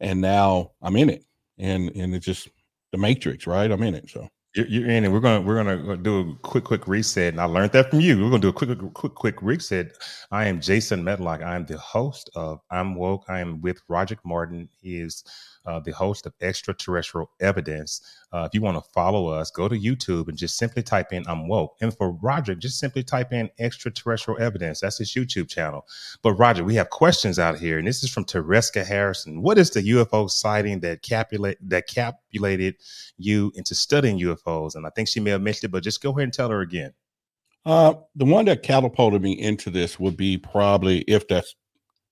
And 0.00 0.20
now 0.20 0.70
I'm 0.80 0.96
in 0.96 1.10
it, 1.10 1.24
and 1.58 1.90
and 1.96 2.14
it 2.14 2.20
just 2.20 2.48
the 2.92 2.98
matrix, 2.98 3.46
right? 3.46 3.70
I'm 3.70 3.82
in 3.82 3.94
it. 3.94 4.08
So 4.08 4.28
you're, 4.54 4.88
in 4.88 5.04
it. 5.04 5.08
We're 5.08 5.20
gonna 5.20 5.40
we're 5.40 5.56
gonna 5.56 5.92
uh, 5.92 5.96
do 5.96 6.20
a 6.20 6.34
quick 6.36 6.64
quick 6.64 6.86
reset, 6.86 7.34
and 7.34 7.40
I 7.40 7.44
learned 7.44 7.72
that 7.72 7.90
from 7.90 8.00
you. 8.00 8.16
We're 8.22 8.30
gonna 8.30 8.40
do 8.40 8.48
a 8.48 8.52
quick 8.52 8.78
quick 8.94 9.14
quick 9.14 9.42
reset. 9.42 9.92
I 10.30 10.46
am 10.46 10.60
Jason 10.60 11.02
Medlock. 11.02 11.42
I 11.42 11.56
am 11.56 11.66
the 11.66 11.78
host 11.78 12.30
of 12.36 12.60
I'm 12.70 12.94
Woke. 12.94 13.24
I 13.28 13.40
am 13.40 13.60
with 13.60 13.80
Roderick 13.88 14.20
Martin. 14.24 14.68
He 14.80 15.00
is 15.00 15.24
uh, 15.68 15.78
the 15.80 15.92
host 15.92 16.24
of 16.24 16.32
Extraterrestrial 16.40 17.30
Evidence. 17.40 18.00
Uh, 18.32 18.44
if 18.44 18.54
you 18.54 18.62
want 18.62 18.82
to 18.82 18.90
follow 18.92 19.28
us, 19.28 19.50
go 19.50 19.68
to 19.68 19.78
YouTube 19.78 20.28
and 20.28 20.38
just 20.38 20.56
simply 20.56 20.82
type 20.82 21.12
in 21.12 21.28
I'm 21.28 21.46
woke. 21.46 21.76
And 21.82 21.94
for 21.94 22.12
Roger, 22.12 22.54
just 22.54 22.78
simply 22.78 23.02
type 23.02 23.34
in 23.34 23.50
Extraterrestrial 23.58 24.40
Evidence. 24.40 24.80
That's 24.80 24.96
his 24.96 25.12
YouTube 25.12 25.50
channel. 25.50 25.86
But 26.22 26.32
Roger, 26.32 26.64
we 26.64 26.74
have 26.76 26.88
questions 26.88 27.38
out 27.38 27.58
here, 27.58 27.78
and 27.78 27.86
this 27.86 28.02
is 28.02 28.10
from 28.10 28.24
Tereska 28.24 28.84
Harrison. 28.86 29.42
What 29.42 29.58
is 29.58 29.70
the 29.70 29.82
UFO 29.82 30.30
sighting 30.30 30.80
that 30.80 31.02
capulate 31.02 31.58
that 31.68 31.86
capulated 31.86 32.76
you 33.18 33.52
into 33.54 33.74
studying 33.74 34.18
UFOs? 34.20 34.74
And 34.74 34.86
I 34.86 34.90
think 34.90 35.08
she 35.08 35.20
may 35.20 35.30
have 35.32 35.42
mentioned 35.42 35.68
it, 35.68 35.72
but 35.72 35.82
just 35.82 36.02
go 36.02 36.10
ahead 36.10 36.22
and 36.22 36.32
tell 36.32 36.48
her 36.48 36.62
again. 36.62 36.94
Uh, 37.66 37.92
the 38.16 38.24
one 38.24 38.46
that 38.46 38.62
catapulted 38.62 39.20
me 39.20 39.32
into 39.32 39.68
this 39.68 40.00
would 40.00 40.16
be 40.16 40.38
probably 40.38 41.00
if 41.00 41.28
that's 41.28 41.54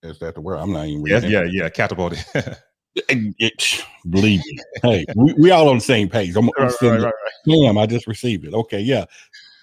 is 0.03 0.19
that 0.19 0.35
the 0.35 0.41
word? 0.41 0.59
I'm 0.59 0.73
not 0.73 0.87
even 0.87 1.03
reading. 1.03 1.31
Yeah, 1.31 1.43
yeah, 1.45 1.63
yeah, 1.63 1.69
catapulted. 1.71 2.25
It, 3.09 3.85
believe 4.09 4.41
me. 4.47 4.59
Hey, 4.83 5.05
we, 5.15 5.35
we, 5.35 5.51
all 5.51 5.69
on 5.69 5.77
the 5.77 5.83
same 5.83 6.09
page. 6.09 6.35
I'm, 6.37 6.49
I'm 6.59 6.65
right, 6.65 6.75
right, 6.83 7.03
right, 7.03 7.13
Damn, 7.47 7.79
I 7.79 7.87
just 7.87 8.07
received 8.07 8.47
it. 8.47 8.55
Okay, 8.55 8.81
yeah. 8.81 9.05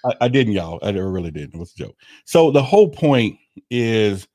I, 0.04 0.12
I, 0.22 0.28
didn't, 0.28 0.52
y'all. 0.52 0.78
I 0.82 0.90
really 0.90 1.30
didn't. 1.30 1.54
It 1.54 1.58
was 1.58 1.72
a 1.72 1.76
joke. 1.76 1.96
So 2.24 2.50
the 2.50 2.62
whole 2.62 2.88
point 2.88 3.38
is, 3.70 4.28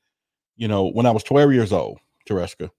you 0.58 0.68
know, 0.68 0.88
when 0.88 1.06
I 1.06 1.12
was 1.12 1.24
12 1.24 1.54
years 1.54 1.72
old, 1.72 2.00
Tereska, 2.28 2.70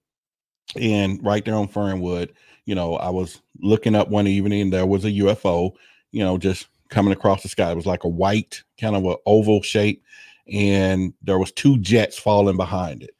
and 0.75 1.23
right 1.23 1.43
there 1.43 1.55
on 1.55 1.67
Fernwood, 1.67 2.33
you 2.65 2.75
know, 2.75 2.95
I 2.95 3.09
was 3.09 3.41
looking 3.59 3.95
up 3.95 4.09
one 4.09 4.27
evening, 4.27 4.69
there 4.69 4.85
was 4.85 5.05
a 5.05 5.11
UFO, 5.11 5.71
you 6.11 6.23
know, 6.23 6.37
just 6.37 6.67
coming 6.89 7.13
across 7.13 7.41
the 7.41 7.49
sky. 7.49 7.71
It 7.71 7.75
was 7.75 7.87
like 7.87 8.03
a 8.03 8.09
white, 8.09 8.61
kind 8.79 8.95
of 8.95 9.03
an 9.05 9.15
oval 9.25 9.61
shape, 9.63 10.03
and 10.47 11.13
there 11.23 11.39
was 11.39 11.51
two 11.51 11.79
jets 11.79 12.19
falling 12.19 12.57
behind 12.57 13.01
it 13.01 13.15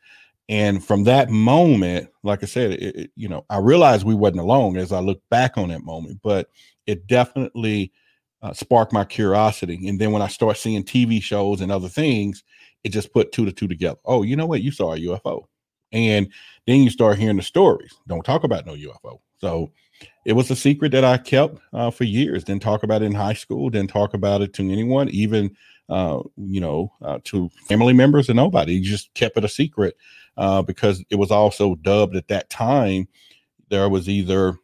and 0.52 0.84
from 0.84 1.06
that 1.06 1.30
moment, 1.30 2.10
like 2.24 2.44
I 2.44 2.46
said, 2.46 2.72
it, 2.72 2.96
it, 2.96 3.12
you 3.16 3.30
know, 3.30 3.46
I 3.50 3.60
realized 3.60 4.04
we 4.04 4.14
wasn't 4.14 4.42
alone 4.42 4.76
as 4.78 4.92
I 4.92 5.00
look 5.00 5.22
back 5.30 5.58
on 5.58 5.70
that 5.70 5.86
moment, 5.86 6.20
but 6.22 6.50
it 6.86 7.08
definitely 7.08 7.94
uh, 8.42 8.52
sparked 8.52 8.92
my 8.92 9.06
curiosity. 9.06 9.88
And 9.88 9.98
then 9.98 10.12
when 10.12 10.22
I 10.22 10.28
start 10.28 10.58
seeing 10.58 10.84
TV 10.84 11.24
shows 11.24 11.62
and 11.62 11.72
other 11.72 11.88
things, 11.88 12.44
it 12.84 12.90
just 12.90 13.14
put 13.14 13.32
two 13.32 13.46
to 13.46 13.54
two 13.54 13.70
together. 13.70 14.00
Oh, 14.04 14.24
you 14.24 14.36
know 14.36 14.46
what? 14.46 14.62
You 14.62 14.72
saw 14.72 14.94
a 14.94 15.00
UFO. 15.00 15.46
And 15.94 16.30
then 16.68 16.82
you 16.82 16.90
start 16.90 17.18
hearing 17.18 17.38
the 17.38 17.44
stories. 17.44 17.94
Don't 18.10 18.26
talk 18.26 18.44
about 18.44 18.66
no 18.66 18.74
UFO. 18.74 19.20
So 19.38 19.72
it 20.26 20.34
was 20.34 20.52
a 20.52 20.56
secret 20.58 20.92
that 20.92 21.06
I 21.06 21.18
kept 21.18 21.60
uh, 21.72 21.92
for 21.92 22.04
years. 22.04 22.44
Didn't 22.44 22.62
talk 22.62 22.84
about 22.84 23.04
it 23.04 23.06
in 23.06 23.16
high 23.16 23.36
school. 23.36 23.70
Didn't 23.70 23.90
talk 23.90 24.14
about 24.14 24.42
it 24.42 24.54
to 24.56 24.70
anyone, 24.70 25.08
even 25.10 25.56
uh, 25.88 26.22
you 26.36 26.60
know, 26.60 26.92
uh, 27.02 27.20
to 27.26 27.50
family 27.68 27.94
members 27.94 28.28
and 28.28 28.36
nobody. 28.36 28.74
You 28.74 28.82
just 28.82 29.14
kept 29.14 29.38
it 29.38 29.46
a 29.46 29.50
secret 29.50 29.96
uh, 30.38 30.62
because 30.62 31.04
it 31.10 31.16
was 31.16 31.32
also 31.32 31.76
dubbed 31.76 32.16
at 32.16 32.28
that 32.28 32.50
time. 32.50 33.08
There 33.70 33.90
was 33.90 34.10
either, 34.10 34.58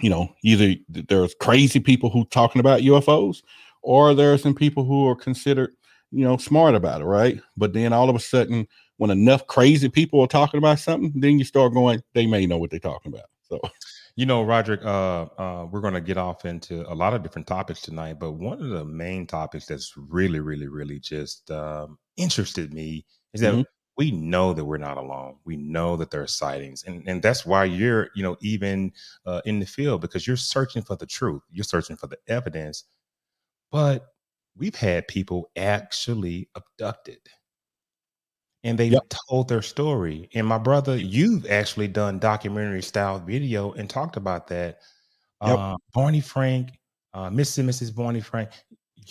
you 0.00 0.10
know, 0.10 0.34
either 0.42 0.74
there's 0.88 1.34
crazy 1.40 1.80
people 1.80 2.10
who 2.10 2.24
talking 2.26 2.60
about 2.60 2.82
UFOs, 2.82 3.42
or 3.82 4.14
there 4.14 4.32
are 4.32 4.38
some 4.38 4.54
people 4.54 4.84
who 4.84 5.08
are 5.08 5.16
considered, 5.16 5.72
you 6.10 6.24
know, 6.24 6.36
smart 6.36 6.74
about 6.74 7.00
it, 7.00 7.04
right? 7.04 7.40
But 7.56 7.72
then 7.72 7.92
all 7.92 8.10
of 8.10 8.16
a 8.16 8.20
sudden, 8.20 8.66
when 8.98 9.10
enough 9.10 9.46
crazy 9.46 9.88
people 9.88 10.20
are 10.20 10.26
talking 10.26 10.58
about 10.58 10.78
something, 10.78 11.12
then 11.14 11.38
you 11.38 11.44
start 11.44 11.72
going, 11.72 12.02
they 12.14 12.26
may 12.26 12.46
know 12.46 12.58
what 12.58 12.70
they're 12.70 12.80
talking 12.80 13.12
about. 13.12 13.26
So. 13.42 13.60
You 14.16 14.26
know, 14.26 14.42
Roderick, 14.42 14.84
uh, 14.84 15.22
uh, 15.38 15.66
we're 15.70 15.80
going 15.80 15.94
to 15.94 16.00
get 16.00 16.18
off 16.18 16.44
into 16.44 16.84
a 16.92 16.94
lot 16.94 17.14
of 17.14 17.22
different 17.22 17.46
topics 17.46 17.80
tonight, 17.80 18.18
but 18.18 18.32
one 18.32 18.60
of 18.60 18.68
the 18.68 18.84
main 18.84 19.26
topics 19.26 19.66
that's 19.66 19.94
really, 19.96 20.40
really, 20.40 20.66
really 20.66 20.98
just 20.98 21.50
um, 21.50 21.96
interested 22.18 22.74
me 22.74 23.06
is 23.32 23.40
that 23.40 23.54
mm-hmm 23.54 23.62
we 24.00 24.10
know 24.10 24.54
that 24.54 24.64
we're 24.64 24.78
not 24.78 24.96
alone. 24.96 25.36
We 25.44 25.58
know 25.58 25.94
that 25.96 26.10
there 26.10 26.22
are 26.22 26.26
sightings, 26.26 26.84
and 26.84 27.06
and 27.06 27.20
that's 27.20 27.44
why 27.44 27.64
you're 27.64 28.08
you 28.14 28.22
know 28.22 28.34
even 28.40 28.92
uh, 29.26 29.42
in 29.44 29.60
the 29.60 29.66
field 29.66 30.00
because 30.00 30.26
you're 30.26 30.38
searching 30.38 30.80
for 30.80 30.96
the 30.96 31.04
truth. 31.04 31.42
You're 31.52 31.64
searching 31.64 31.96
for 31.96 32.06
the 32.06 32.16
evidence, 32.26 32.84
but 33.70 34.06
we've 34.56 34.74
had 34.74 35.06
people 35.06 35.50
actually 35.54 36.48
abducted 36.54 37.18
and 38.64 38.78
they 38.78 38.86
yep. 38.86 39.02
told 39.28 39.48
their 39.48 39.62
story. 39.62 40.30
And 40.34 40.46
my 40.46 40.58
brother, 40.58 40.96
you've 40.96 41.46
actually 41.50 41.88
done 41.88 42.18
documentary 42.18 42.82
style 42.82 43.18
video 43.18 43.72
and 43.72 43.88
talked 43.88 44.16
about 44.16 44.46
that. 44.48 44.80
Yep. 45.44 45.58
Uh, 45.58 45.76
Barney 45.92 46.20
Frank, 46.22 46.70
uh, 47.12 47.28
Mrs. 47.28 47.58
and 47.58 47.68
Mrs. 47.68 47.94
Barney 47.94 48.20
Frank 48.20 48.50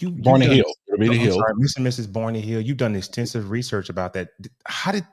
you 0.02 0.12
Barney 0.12 0.48
Hill, 0.48 0.74
Hill, 1.08 1.34
sorry, 1.34 1.54
Mr. 1.56 1.78
and 1.78 1.88
Mrs. 1.88 2.12
Barney 2.12 2.42
Hill. 2.42 2.62
You've 2.62 2.78
done 2.78 2.96
extensive 2.96 3.50
research 3.50 3.90
about 3.90 4.14
that. 4.14 4.30
How 4.66 4.92
did 4.92 5.06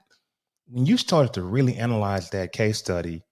when 0.68 0.86
you 0.86 0.96
started 0.96 1.32
to 1.34 1.42
really 1.42 1.76
analyze 1.76 2.30
that 2.30 2.52
case 2.52 2.78
study? 2.78 3.22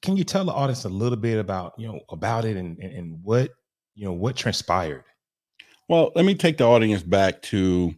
Can 0.00 0.16
you 0.16 0.24
tell 0.24 0.44
the 0.44 0.52
audience 0.52 0.84
a 0.84 0.88
little 0.88 1.18
bit 1.18 1.38
about 1.38 1.74
you 1.78 1.88
know 1.88 2.00
about 2.10 2.44
it 2.44 2.56
and 2.56 2.78
and, 2.78 2.92
and 2.92 3.18
what 3.22 3.50
you 3.94 4.04
know 4.04 4.12
what 4.12 4.36
transpired? 4.36 5.04
Well, 5.88 6.12
let 6.14 6.24
me 6.24 6.34
take 6.34 6.58
the 6.58 6.64
audience 6.64 7.02
back 7.02 7.42
to 7.42 7.94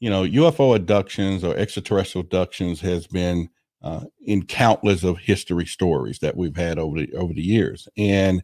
you 0.00 0.10
know 0.10 0.22
UFO 0.22 0.76
abductions 0.76 1.44
or 1.44 1.56
extraterrestrial 1.56 2.24
abductions 2.24 2.80
has 2.80 3.06
been 3.06 3.48
uh, 3.82 4.04
in 4.24 4.44
countless 4.44 5.04
of 5.04 5.18
history 5.18 5.66
stories 5.66 6.18
that 6.20 6.36
we've 6.36 6.56
had 6.56 6.78
over 6.78 7.00
the 7.00 7.12
over 7.14 7.32
the 7.32 7.42
years, 7.42 7.88
and 7.96 8.42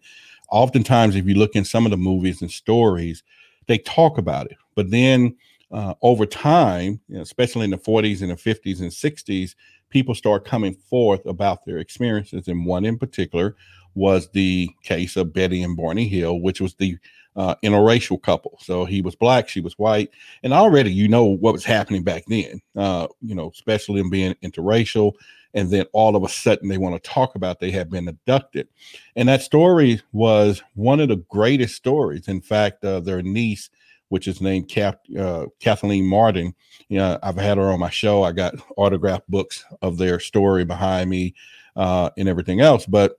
oftentimes 0.51 1.17
if 1.17 1.27
you 1.27 1.35
look 1.35 1.55
in 1.55 1.65
some 1.65 1.87
of 1.87 1.91
the 1.91 1.97
movies 1.97 2.43
and 2.43 2.51
stories 2.51 3.23
they 3.67 3.79
talk 3.79 4.19
about 4.19 4.47
it. 4.47 4.57
But 4.75 4.91
then 4.91 5.37
uh, 5.71 5.95
over 6.03 6.27
time, 6.27 7.01
you 7.09 7.17
know, 7.17 7.23
especially 7.23 7.65
in 7.65 7.71
the 7.71 7.79
40s 7.79 8.23
and 8.23 8.31
the 8.31 8.37
50s 8.37 8.81
and 8.81 8.91
60s, 8.91 9.55
people 9.89 10.15
start 10.15 10.45
coming 10.45 10.75
forth 10.75 11.25
about 11.27 11.65
their 11.65 11.79
experiences. 11.79 12.49
And 12.49 12.67
one 12.67 12.85
in 12.85 12.99
particular 12.99 13.57
was 13.95 14.31
the 14.31 14.71
case 14.83 15.17
of 15.17 15.33
Betty 15.33 15.63
and 15.63 15.77
Barney 15.77 16.09
Hill, 16.09 16.41
which 16.41 16.61
was 16.61 16.75
the 16.75 16.99
uh, 17.37 17.55
interracial 17.63 18.21
couple. 18.21 18.59
So 18.61 18.85
he 18.85 19.03
was 19.03 19.15
black, 19.15 19.49
she 19.49 19.61
was 19.61 19.79
white, 19.79 20.11
and 20.43 20.53
already 20.53 20.93
you 20.93 21.09
know 21.09 21.25
what 21.25 21.53
was 21.53 21.65
happening 21.65 22.03
back 22.03 22.25
then. 22.27 22.61
Uh, 22.77 23.09
you 23.21 23.35
know, 23.35 23.51
especially 23.51 24.01
in 24.01 24.11
being 24.11 24.35
interracial, 24.43 25.13
and 25.55 25.71
then 25.71 25.87
all 25.93 26.17
of 26.17 26.25
a 26.25 26.29
sudden 26.29 26.69
they 26.69 26.79
want 26.79 27.03
to 27.03 27.11
talk 27.11 27.35
about 27.35 27.61
they 27.61 27.71
have 27.71 27.91
been 27.91 28.09
abducted, 28.09 28.69
and 29.17 29.29
that 29.29 29.43
story 29.43 30.01
was 30.13 30.63
one 30.75 31.01
of 31.01 31.09
the 31.09 31.25
greatest 31.29 31.77
stories. 31.77 32.29
In 32.29 32.41
fact, 32.41 32.85
uh, 32.85 33.01
their 33.01 33.23
niece, 33.23 33.71
which 34.13 34.29
is 34.29 34.41
named 34.41 34.69
Cap, 34.69 35.01
uh, 35.19 35.47
Kathleen 35.59 36.07
Marden, 36.07 36.55
you 36.89 36.99
know, 36.99 37.19
I've 37.23 37.37
had 37.37 37.57
her 37.57 37.73
on 37.73 37.81
my 37.81 37.89
show. 37.89 38.23
I 38.23 38.33
got 38.33 38.55
autographed 38.77 39.31
books 39.31 39.65
of 39.81 39.97
their 39.97 40.21
story 40.21 40.65
behind 40.65 41.09
me, 41.09 41.35
uh, 41.77 42.11
and 42.19 42.29
everything 42.29 42.61
else, 42.61 42.85
but 42.85 43.19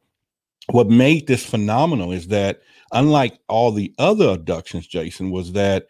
what 0.68 0.88
made 0.88 1.28
this 1.28 1.46
phenomenal 1.46 2.12
is 2.12 2.28
that 2.28 2.62
unlike 2.94 3.38
all 3.50 3.72
the 3.72 3.94
other 3.98 4.30
abductions 4.30 4.88
jason 4.88 5.30
was 5.30 5.52
that 5.52 5.88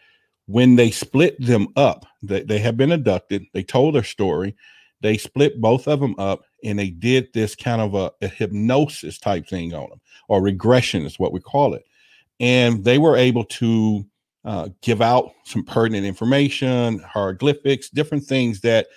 when 0.47 0.75
they 0.75 0.89
split 0.89 1.39
them 1.39 1.67
up 1.75 2.07
they, 2.23 2.41
they 2.41 2.59
have 2.59 2.77
been 2.77 2.91
abducted. 2.91 3.45
They 3.53 3.63
told 3.63 3.95
their 3.95 4.03
story. 4.03 4.55
They 5.01 5.17
split 5.17 5.59
both 5.59 5.87
of 5.87 5.99
them 5.99 6.15
up 6.17 6.43
and 6.63 6.79
they 6.79 6.89
did 6.89 7.31
this 7.33 7.55
kind 7.55 7.81
of 7.81 7.93
a, 7.93 8.11
a 8.21 8.29
hypnosis 8.29 9.19
type 9.19 9.47
thing 9.47 9.73
on 9.73 9.89
them 9.89 10.01
or 10.29 10.41
regression 10.41 11.05
is 11.05 11.19
what 11.19 11.33
we 11.33 11.41
call 11.41 11.73
it. 11.73 11.83
And 12.39 12.83
they 12.83 12.97
were 12.97 13.17
able 13.17 13.43
to 13.45 14.05
uh, 14.45 14.69
give 14.81 15.01
out 15.01 15.31
some 15.45 15.63
pertinent 15.63 16.05
information 16.05 16.99
hieroglyphics 16.99 17.89
different 17.89 18.23
things 18.23 18.61
that 18.61 18.87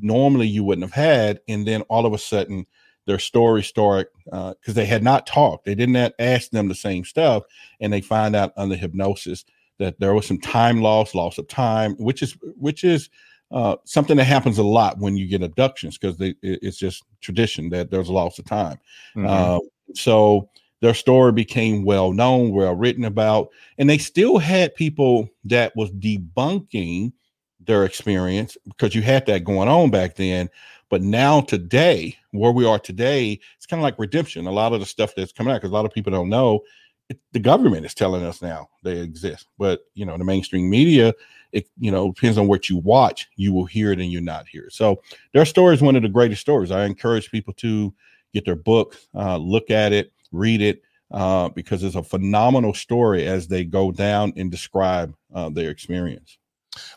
normally 0.00 0.46
you 0.46 0.64
wouldn't 0.64 0.84
have 0.84 0.92
had 0.92 1.40
and 1.48 1.66
then 1.66 1.82
all 1.82 2.06
of 2.06 2.12
a 2.12 2.18
sudden 2.18 2.66
their 3.06 3.18
story 3.18 3.62
start 3.62 4.12
because 4.24 4.54
uh, 4.68 4.72
they 4.72 4.84
had 4.84 5.02
not 5.02 5.26
talked. 5.26 5.64
They 5.64 5.74
didn't 5.74 6.14
ask 6.18 6.50
them 6.50 6.68
the 6.68 6.74
same 6.74 7.04
stuff, 7.04 7.44
and 7.80 7.92
they 7.92 8.00
find 8.00 8.36
out 8.36 8.52
under 8.56 8.74
hypnosis 8.74 9.44
that 9.78 9.98
there 10.00 10.14
was 10.14 10.26
some 10.26 10.40
time 10.40 10.80
loss, 10.80 11.14
loss 11.14 11.38
of 11.38 11.48
time, 11.48 11.94
which 11.98 12.22
is 12.22 12.36
which 12.58 12.82
is 12.84 13.08
uh, 13.52 13.76
something 13.84 14.16
that 14.16 14.24
happens 14.24 14.58
a 14.58 14.62
lot 14.62 14.98
when 14.98 15.16
you 15.16 15.28
get 15.28 15.42
abductions 15.42 15.96
because 15.96 16.16
it's 16.42 16.78
just 16.78 17.04
tradition 17.20 17.70
that 17.70 17.90
there's 17.90 18.08
a 18.08 18.12
loss 18.12 18.38
of 18.38 18.44
time. 18.44 18.78
Mm-hmm. 19.14 19.26
Uh, 19.26 19.60
so 19.94 20.50
their 20.86 20.94
story 20.94 21.32
became 21.32 21.82
well 21.82 22.12
known, 22.12 22.52
well 22.52 22.76
written 22.76 23.04
about, 23.04 23.48
and 23.76 23.90
they 23.90 23.98
still 23.98 24.38
had 24.38 24.72
people 24.76 25.28
that 25.42 25.74
was 25.74 25.90
debunking 25.90 27.12
their 27.58 27.84
experience 27.84 28.56
because 28.68 28.94
you 28.94 29.02
had 29.02 29.26
that 29.26 29.42
going 29.42 29.68
on 29.68 29.90
back 29.90 30.14
then. 30.14 30.48
But 30.88 31.02
now, 31.02 31.40
today, 31.40 32.16
where 32.30 32.52
we 32.52 32.64
are 32.64 32.78
today, 32.78 33.40
it's 33.56 33.66
kind 33.66 33.80
of 33.80 33.82
like 33.82 33.98
redemption. 33.98 34.46
A 34.46 34.52
lot 34.52 34.74
of 34.74 34.78
the 34.78 34.86
stuff 34.86 35.12
that's 35.16 35.32
coming 35.32 35.52
out, 35.52 35.56
because 35.56 35.72
a 35.72 35.74
lot 35.74 35.86
of 35.86 35.90
people 35.90 36.12
don't 36.12 36.28
know, 36.28 36.60
it, 37.08 37.18
the 37.32 37.40
government 37.40 37.84
is 37.84 37.92
telling 37.92 38.22
us 38.22 38.40
now 38.40 38.68
they 38.84 39.00
exist. 39.00 39.48
But 39.58 39.80
you 39.94 40.06
know, 40.06 40.16
the 40.16 40.22
mainstream 40.22 40.70
media, 40.70 41.12
it 41.50 41.68
you 41.80 41.90
know 41.90 42.12
depends 42.12 42.38
on 42.38 42.46
what 42.46 42.68
you 42.70 42.76
watch, 42.76 43.26
you 43.34 43.52
will 43.52 43.66
hear 43.66 43.90
it 43.90 43.98
and 43.98 44.12
you're 44.12 44.22
not 44.22 44.46
hear. 44.46 44.70
So 44.70 45.02
their 45.32 45.46
story 45.46 45.74
is 45.74 45.82
one 45.82 45.96
of 45.96 46.02
the 46.02 46.08
greatest 46.08 46.42
stories. 46.42 46.70
I 46.70 46.84
encourage 46.84 47.28
people 47.32 47.54
to 47.54 47.92
get 48.32 48.44
their 48.44 48.54
book, 48.54 48.96
uh, 49.16 49.36
look 49.38 49.72
at 49.72 49.92
it, 49.92 50.12
read 50.36 50.60
it, 50.60 50.82
uh, 51.10 51.48
because 51.50 51.82
it's 51.82 51.96
a 51.96 52.02
phenomenal 52.02 52.74
story 52.74 53.26
as 53.26 53.48
they 53.48 53.64
go 53.64 53.92
down 53.92 54.32
and 54.36 54.50
describe 54.50 55.14
uh, 55.34 55.48
their 55.48 55.70
experience. 55.70 56.38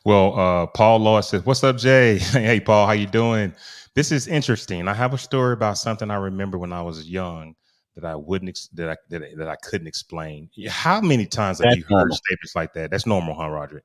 Well, 0.05 0.38
uh, 0.38 0.67
Paul 0.67 1.00
Law 1.00 1.22
says, 1.22 1.46
"What's 1.46 1.63
up, 1.63 1.77
Jay? 1.77 2.17
hey, 2.17 2.60
Paul, 2.60 2.86
how 2.86 2.93
you 2.93 3.08
doing? 3.08 3.53
This 3.96 4.12
is 4.12 4.27
interesting. 4.27 4.88
I 4.88 4.93
have 4.93 5.13
a 5.13 5.17
story 5.17 5.53
about 5.53 5.77
something 5.77 6.12
I 6.12 6.15
remember 6.15 6.58
when 6.58 6.74
I 6.74 6.81
was 6.81 7.10
young 7.10 7.55
that 7.96 8.05
I 8.05 8.15
wouldn't 8.15 8.50
ex- 8.50 8.69
that 8.74 8.89
I 8.89 8.96
that, 9.10 9.38
that 9.38 9.48
I 9.48 9.55
couldn't 9.58 9.88
explain. 9.88 10.50
How 10.67 11.01
many 11.01 11.25
times 11.25 11.60
have 11.60 11.65
That's 11.65 11.77
you 11.77 11.84
heard 11.84 12.00
normal. 12.00 12.17
statements 12.17 12.55
like 12.55 12.74
that? 12.74 12.91
That's 12.91 13.05
normal, 13.05 13.36
huh, 13.36 13.50
Roderick? 13.50 13.84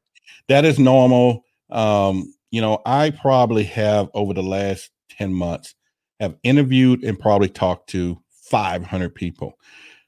That 0.48 0.64
is 0.64 0.78
normal. 0.78 1.44
Um, 1.70 2.32
you 2.50 2.60
know, 2.60 2.80
I 2.86 3.10
probably 3.10 3.64
have 3.64 4.08
over 4.14 4.34
the 4.34 4.42
last 4.42 4.90
ten 5.10 5.32
months 5.32 5.74
have 6.20 6.36
interviewed 6.42 7.02
and 7.02 7.18
probably 7.18 7.48
talked 7.48 7.90
to 7.90 8.20
500 8.54 9.12
people. 9.12 9.58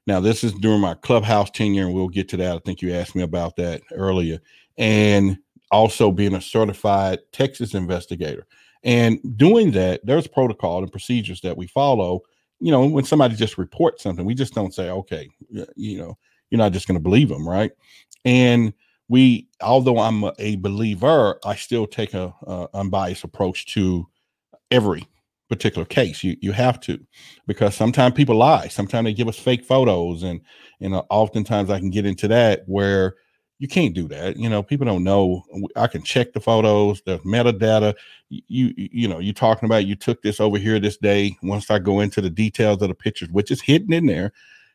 Now, 0.06 0.20
this 0.20 0.44
is 0.44 0.52
during 0.52 0.80
my 0.80 0.94
clubhouse 0.94 1.50
tenure, 1.50 1.86
and 1.86 1.92
we'll 1.92 2.06
get 2.06 2.28
to 2.28 2.36
that. 2.36 2.54
I 2.54 2.58
think 2.60 2.80
you 2.80 2.94
asked 2.94 3.16
me 3.16 3.22
about 3.22 3.56
that 3.56 3.82
earlier. 3.92 4.38
And 4.78 5.36
also 5.72 6.12
being 6.12 6.36
a 6.36 6.40
certified 6.40 7.18
Texas 7.32 7.74
investigator. 7.74 8.46
And 8.84 9.18
doing 9.36 9.72
that, 9.72 10.06
there's 10.06 10.28
protocol 10.28 10.78
and 10.78 10.92
procedures 10.92 11.40
that 11.40 11.56
we 11.56 11.66
follow. 11.66 12.20
You 12.60 12.70
know, 12.70 12.86
when 12.86 13.02
somebody 13.02 13.34
just 13.34 13.58
reports 13.58 14.04
something, 14.04 14.24
we 14.24 14.36
just 14.36 14.54
don't 14.54 14.72
say, 14.72 14.90
okay, 14.90 15.28
you 15.74 15.98
know, 15.98 16.16
you're 16.50 16.58
not 16.58 16.70
just 16.70 16.86
going 16.86 16.98
to 16.98 17.02
believe 17.02 17.28
them, 17.28 17.48
right? 17.48 17.72
And 18.24 18.72
we, 19.08 19.48
although 19.60 19.98
I'm 19.98 20.22
a 20.38 20.54
believer, 20.54 21.40
I 21.44 21.56
still 21.56 21.88
take 21.88 22.14
a, 22.14 22.32
a 22.46 22.68
unbiased 22.74 23.24
approach 23.24 23.66
to 23.74 24.06
every 24.70 25.04
particular 25.48 25.84
case. 25.84 26.22
You 26.22 26.36
you 26.40 26.52
have 26.52 26.80
to, 26.80 26.98
because 27.46 27.74
sometimes 27.74 28.14
people 28.14 28.36
lie. 28.36 28.68
Sometimes 28.68 29.06
they 29.06 29.14
give 29.14 29.28
us 29.28 29.38
fake 29.38 29.64
photos, 29.64 30.22
and 30.22 30.40
and 30.80 30.94
uh, 30.94 31.02
oftentimes 31.10 31.70
I 31.70 31.78
can 31.78 31.90
get 31.90 32.06
into 32.06 32.28
that 32.28 32.62
where 32.66 33.14
you 33.58 33.68
can't 33.68 33.94
do 33.94 34.06
that. 34.08 34.36
You 34.36 34.48
know, 34.48 34.62
people 34.62 34.86
don't 34.86 35.04
know. 35.04 35.42
I 35.76 35.86
can 35.86 36.02
check 36.02 36.32
the 36.32 36.40
photos, 36.40 37.02
the 37.06 37.18
metadata. 37.20 37.94
You 38.28 38.72
you 38.76 39.08
know, 39.08 39.18
you're 39.18 39.34
talking 39.34 39.66
about 39.66 39.86
you 39.86 39.96
took 39.96 40.22
this 40.22 40.40
over 40.40 40.58
here 40.58 40.78
this 40.78 40.98
day. 40.98 41.36
Once 41.42 41.70
I 41.70 41.78
go 41.78 42.00
into 42.00 42.20
the 42.20 42.30
details 42.30 42.82
of 42.82 42.88
the 42.88 42.94
pictures, 42.94 43.30
which 43.30 43.50
is 43.50 43.62
hidden 43.62 43.92
in 43.92 44.06
there, 44.06 44.32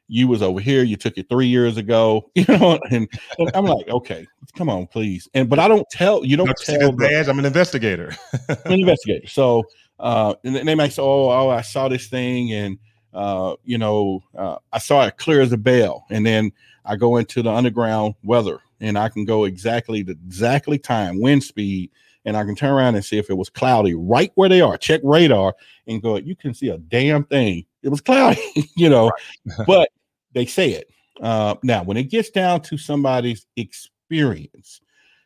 you 0.07 0.27
was 0.27 0.41
over 0.41 0.59
here. 0.59 0.83
You 0.83 0.97
took 0.97 1.17
it 1.17 1.29
three 1.29 1.47
years 1.47 1.77
ago. 1.77 2.29
You 2.35 2.45
know, 2.47 2.79
and, 2.89 3.07
and 3.37 3.51
I'm 3.53 3.65
like, 3.65 3.87
okay, 3.87 4.25
come 4.57 4.69
on, 4.69 4.87
please. 4.87 5.27
And 5.33 5.47
but 5.47 5.59
I 5.59 5.67
don't 5.67 5.87
tell 5.91 6.25
you 6.25 6.37
don't 6.37 6.51
tell. 6.57 6.91
Badge, 6.91 7.27
I'm 7.27 7.37
an 7.37 7.45
investigator. 7.45 8.15
I'm 8.49 8.57
an 8.73 8.79
investigator. 8.81 9.27
So 9.27 9.63
uh, 10.01 10.35
and 10.43 10.67
they 10.67 10.75
might 10.75 10.93
say, 10.93 11.01
oh, 11.01 11.29
oh, 11.29 11.49
I 11.49 11.61
saw 11.61 11.87
this 11.87 12.07
thing 12.07 12.51
and 12.51 12.77
uh, 13.13 13.55
you 13.63 13.77
know, 13.77 14.23
uh, 14.37 14.57
I 14.71 14.79
saw 14.79 15.05
it 15.05 15.17
clear 15.17 15.41
as 15.41 15.51
a 15.51 15.57
bell, 15.57 16.05
and 16.09 16.25
then 16.25 16.51
I 16.85 16.95
go 16.95 17.17
into 17.17 17.41
the 17.41 17.51
underground 17.51 18.15
weather 18.23 18.59
and 18.79 18.97
I 18.97 19.09
can 19.09 19.25
go 19.25 19.45
exactly 19.45 20.01
the 20.01 20.13
exactly 20.13 20.79
time, 20.79 21.19
wind 21.19 21.43
speed, 21.43 21.91
and 22.25 22.37
I 22.37 22.43
can 22.43 22.55
turn 22.55 22.71
around 22.71 22.95
and 22.95 23.05
see 23.05 23.17
if 23.17 23.29
it 23.29 23.37
was 23.37 23.49
cloudy 23.49 23.93
right 23.93 24.31
where 24.35 24.49
they 24.49 24.61
are. 24.61 24.77
Check 24.77 25.01
radar 25.03 25.55
and 25.87 26.01
go. 26.01 26.17
You 26.17 26.35
can 26.35 26.53
see 26.53 26.69
a 26.69 26.77
damn 26.77 27.23
thing. 27.25 27.65
It 27.83 27.89
was 27.89 28.01
cloudy, 28.01 28.41
you 28.75 28.89
know, 28.89 29.11
but 29.67 29.89
they 30.33 30.45
say 30.45 30.71
it. 30.71 30.89
Uh, 31.21 31.55
now, 31.63 31.83
when 31.83 31.97
it 31.97 32.09
gets 32.09 32.29
down 32.29 32.61
to 32.61 32.77
somebody's 32.77 33.45
experience, 33.57 34.81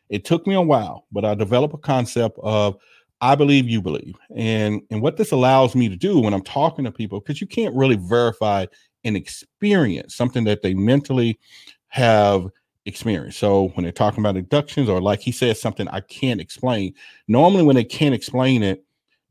it 0.08 0.24
took 0.24 0.46
me 0.46 0.54
a 0.54 0.60
while, 0.60 1.06
but 1.10 1.24
I 1.24 1.34
developed 1.34 1.74
a 1.74 1.78
concept 1.78 2.38
of 2.42 2.76
I 3.26 3.34
believe 3.34 3.68
you 3.68 3.82
believe, 3.82 4.14
and 4.36 4.82
and 4.90 5.02
what 5.02 5.16
this 5.16 5.32
allows 5.32 5.74
me 5.74 5.88
to 5.88 5.96
do 5.96 6.20
when 6.20 6.32
I'm 6.32 6.44
talking 6.44 6.84
to 6.84 6.92
people, 6.92 7.18
because 7.18 7.40
you 7.40 7.46
can't 7.48 7.74
really 7.74 7.96
verify 7.96 8.66
an 9.02 9.16
experience, 9.16 10.14
something 10.14 10.44
that 10.44 10.62
they 10.62 10.74
mentally 10.74 11.40
have 11.88 12.48
experienced. 12.84 13.38
So 13.38 13.68
when 13.70 13.82
they're 13.82 13.90
talking 13.90 14.20
about 14.20 14.36
abductions, 14.36 14.88
or 14.88 15.00
like 15.00 15.18
he 15.18 15.32
says 15.32 15.60
something 15.60 15.88
I 15.88 16.00
can't 16.02 16.40
explain. 16.40 16.94
Normally, 17.26 17.64
when 17.64 17.74
they 17.74 17.84
can't 17.84 18.14
explain 18.14 18.62
it, 18.62 18.84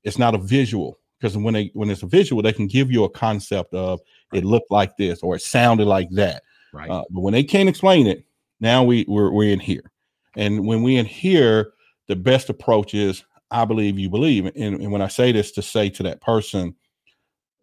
it's 0.03 0.19
not 0.19 0.35
a 0.35 0.39
visual 0.39 0.99
because 1.17 1.37
when 1.37 1.53
they 1.53 1.71
when 1.73 1.89
it's 1.89 2.03
a 2.03 2.07
visual, 2.07 2.41
they 2.41 2.51
can 2.51 2.67
give 2.67 2.91
you 2.91 3.05
a 3.05 3.09
concept 3.09 3.73
of 3.73 4.01
right. 4.33 4.43
it 4.43 4.45
looked 4.45 4.71
like 4.71 4.97
this 4.97 5.23
or 5.23 5.37
it 5.37 5.41
sounded 5.41 5.87
like 5.87 6.09
that. 6.11 6.43
Right. 6.73 6.89
Uh, 6.89 7.05
but 7.09 7.21
when 7.21 7.31
they 7.31 7.45
can't 7.45 7.69
explain 7.69 8.07
it, 8.07 8.25
now 8.59 8.83
we 8.83 9.05
we're, 9.07 9.31
we're 9.31 9.53
in 9.53 9.59
here, 9.61 9.89
and 10.35 10.67
when 10.67 10.83
we 10.83 10.97
in 10.97 11.05
here, 11.05 11.71
the 12.07 12.15
best 12.17 12.49
approach 12.49 12.93
is 12.93 13.23
I 13.51 13.65
believe 13.65 13.99
you 13.99 14.09
believe. 14.09 14.45
And, 14.45 14.81
and 14.81 14.91
when 14.91 15.01
I 15.01 15.07
say 15.07 15.31
this 15.31 15.51
to 15.53 15.61
say 15.61 15.89
to 15.91 16.03
that 16.03 16.21
person, 16.21 16.75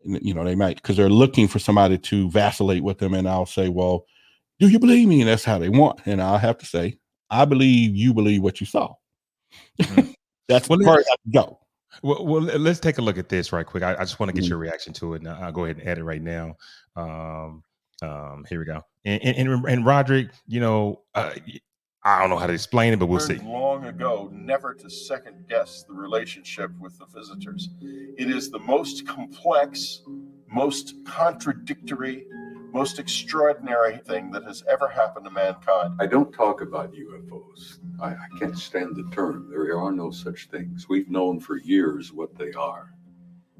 you 0.05 0.35
know, 0.35 0.45
they 0.45 0.55
might 0.55 0.77
because 0.77 0.97
they're 0.97 1.09
looking 1.09 1.49
for 1.49 1.59
somebody 1.59 1.99
to 1.99 2.31
vacillate 2.31 2.83
with 2.83 2.99
them, 2.99 3.15
and 3.15 3.29
I'll 3.29 3.47
say, 3.47 3.69
well 3.69 4.07
do 4.63 4.69
you 4.69 4.79
believe 4.79 5.09
me? 5.09 5.21
And 5.21 5.29
that's 5.29 5.45
how 5.45 5.59
they 5.59 5.69
want. 5.69 6.01
And 6.07 6.23
I'll 6.23 6.39
have 6.39 6.57
to 6.59 6.67
say, 6.67 6.99
I 7.31 7.45
believe 7.45 7.97
you 7.97 8.15
believe 8.15 8.43
what 8.43 8.61
you 8.61 8.67
saw. 8.67 8.95
Mm-hmm. 9.81 10.13
that's 10.49 10.69
well, 10.69 10.79
part 10.85 11.05
I 11.11 11.17
go. 11.33 11.59
Well, 12.03 12.25
well, 12.25 12.41
let's 12.41 12.79
take 12.79 12.99
a 12.99 13.03
look 13.03 13.19
at 13.19 13.29
this 13.29 13.53
right 13.53 13.67
quick. 13.67 13.83
I, 13.83 13.95
I 13.95 14.01
just 14.01 14.21
want 14.21 14.29
to 14.29 14.33
get 14.33 14.45
mm-hmm. 14.45 14.51
your 14.51 14.59
reaction 14.59 14.93
to 14.95 15.15
it. 15.15 15.23
And 15.23 15.29
I'll 15.29 15.51
go 15.51 15.65
ahead 15.65 15.79
and 15.79 15.89
add 15.89 15.99
it 15.99 16.05
right 16.05 16.23
now. 16.23 16.55
Um, 16.95 17.65
um, 18.03 18.45
here 18.49 18.61
we 18.61 18.65
go. 18.65 18.83
And, 19.05 19.21
and, 19.23 19.67
and 19.67 19.85
Roderick, 19.85 20.31
you 20.47 20.61
know, 20.61 21.03
uh, 21.17 21.33
I 22.05 22.21
don't 22.21 22.31
know 22.31 22.37
how 22.37 22.49
to 22.49 22.53
explain 22.53 22.93
it, 22.93 22.99
but 22.99 23.07
we'll 23.07 23.21
see. 23.21 23.37
Long 23.39 23.85
ago, 23.87 24.29
never 24.33 24.75
to 24.75 24.91
second 24.91 25.47
guess 25.49 25.85
the 25.85 25.95
relationship 25.95 26.71
with 26.81 26.99
the 26.99 27.07
visitors. 27.07 27.69
It 27.81 28.29
is 28.29 28.51
the 28.51 28.59
most 28.59 29.07
complex, 29.07 30.03
most 30.49 30.95
contradictory, 31.07 32.27
most 32.73 32.99
extraordinary 32.99 33.99
thing 33.99 34.31
that 34.33 34.43
has 34.45 34.65
ever 34.69 34.89
happened 34.89 35.27
to 35.27 35.31
mankind. 35.31 35.95
I 36.01 36.07
don't 36.07 36.33
talk 36.33 36.61
about 36.61 36.93
UFOs. 36.93 37.79
I, 38.01 38.09
I, 38.09 38.27
can't 38.39 38.59
stand 38.59 38.97
the 38.97 39.09
term. 39.15 39.49
There 39.51 39.79
are 39.79 39.93
no 39.93 40.11
such 40.11 40.49
things. 40.51 40.89
We've 40.89 41.09
known 41.09 41.39
for 41.39 41.59
years 41.59 42.13
what 42.13 42.37
they 42.37 42.53
are. 42.53 42.95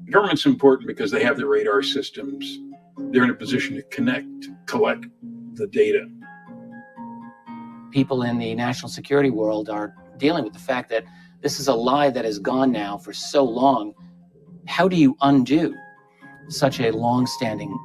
Government's 0.09 0.45
important 0.45 0.87
because 0.87 1.11
they 1.11 1.23
have 1.23 1.37
the 1.37 1.45
radar 1.45 1.81
systems 1.81 2.59
they're 2.97 3.23
in 3.23 3.29
a 3.29 3.35
position 3.35 3.75
to 3.75 3.83
connect, 3.83 4.27
collect 4.65 5.05
the 5.53 5.67
data. 5.67 6.07
People 7.93 8.23
in 8.23 8.39
the 8.39 8.55
national 8.55 8.89
security 8.89 9.29
world 9.29 9.69
are 9.69 9.93
dealing 10.17 10.43
with 10.43 10.53
the 10.53 10.59
fact 10.59 10.89
that 10.89 11.03
this 11.41 11.59
is 11.59 11.67
a 11.67 11.73
lie 11.73 12.09
that 12.09 12.25
has 12.25 12.39
gone 12.39 12.71
now 12.71 12.97
for 12.97 13.13
so 13.13 13.43
long. 13.43 13.93
How 14.67 14.87
do 14.87 14.95
you 14.95 15.15
undo 15.21 15.75
such 16.49 16.79
a 16.79 16.89
long-standing 16.89 17.77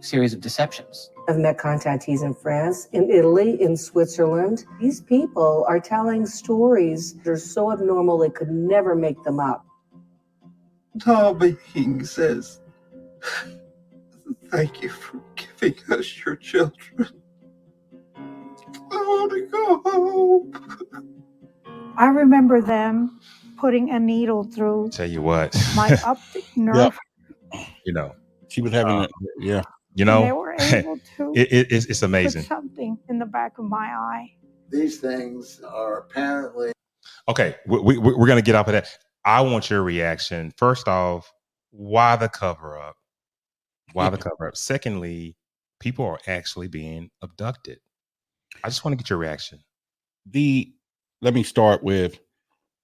series 0.00 0.34
of 0.34 0.40
deceptions? 0.40 1.10
I've 1.28 1.36
met 1.36 1.56
contactees 1.56 2.24
in 2.24 2.34
France, 2.34 2.88
in 2.92 3.08
Italy, 3.10 3.62
in 3.62 3.76
Switzerland. 3.76 4.64
These 4.80 5.02
people 5.02 5.64
are 5.68 5.78
telling 5.78 6.26
stories 6.26 7.14
that 7.18 7.30
are 7.30 7.36
so 7.36 7.70
abnormal 7.70 8.18
they 8.18 8.30
could 8.30 8.50
never 8.50 8.96
make 8.96 9.22
them 9.22 9.38
up. 9.38 9.64
Darby 10.96 11.56
says, 12.02 12.60
Thank 14.50 14.82
you 14.82 14.88
for 14.88 15.20
giving 15.36 15.76
us 15.92 16.24
your 16.24 16.34
children. 16.34 17.12
I 19.08 19.10
want 19.10 19.32
to 19.32 19.46
go 19.46 19.80
home. 19.90 20.52
I 21.96 22.06
remember 22.08 22.60
them 22.60 23.18
putting 23.58 23.90
a 23.90 23.98
needle 23.98 24.44
through 24.44 24.90
Tell 24.90 25.08
you 25.08 25.22
what, 25.22 25.56
my 25.74 25.96
optic 26.06 26.44
nerve. 26.56 26.96
you 27.84 27.92
know, 27.92 28.14
She 28.48 28.60
was 28.60 28.72
having 28.72 28.92
Uh, 28.92 29.00
that. 29.02 29.10
Yeah. 29.40 29.62
you 29.94 30.02
and 30.02 30.08
they 30.24 30.28
know, 30.28 30.34
were 30.36 30.54
able 30.60 30.98
to 31.16 31.32
it, 31.34 31.52
it, 31.52 31.72
it's, 31.72 31.86
it's 31.86 32.00
put 32.00 32.06
amazing. 32.06 32.42
something 32.42 32.98
in 33.08 33.18
the 33.18 33.26
back 33.26 33.58
of 33.58 33.64
my 33.64 33.86
eye. 33.86 34.30
These 34.70 35.00
things 35.00 35.60
are 35.66 35.98
apparently 36.00 36.72
Okay, 37.26 37.56
we, 37.66 37.78
we, 37.80 37.98
we're 37.98 38.26
going 38.26 38.38
to 38.38 38.42
get 38.42 38.54
off 38.54 38.68
of 38.68 38.72
that. 38.72 38.88
I 39.24 39.40
want 39.40 39.70
your 39.70 39.82
reaction. 39.82 40.52
First 40.56 40.88
off, 40.88 41.30
why 41.70 42.16
the 42.16 42.28
cover 42.28 42.78
up? 42.78 42.96
Why 43.92 44.08
the 44.10 44.16
cover 44.18 44.48
up? 44.48 44.56
Secondly, 44.56 45.36
people 45.80 46.04
are 46.06 46.18
actually 46.26 46.68
being 46.68 47.10
abducted. 47.22 47.78
I 48.64 48.68
just 48.68 48.84
want 48.84 48.92
to 48.92 49.02
get 49.02 49.10
your 49.10 49.18
reaction. 49.18 49.60
the 50.26 50.72
let 51.22 51.34
me 51.34 51.42
start 51.42 51.82
with 51.82 52.18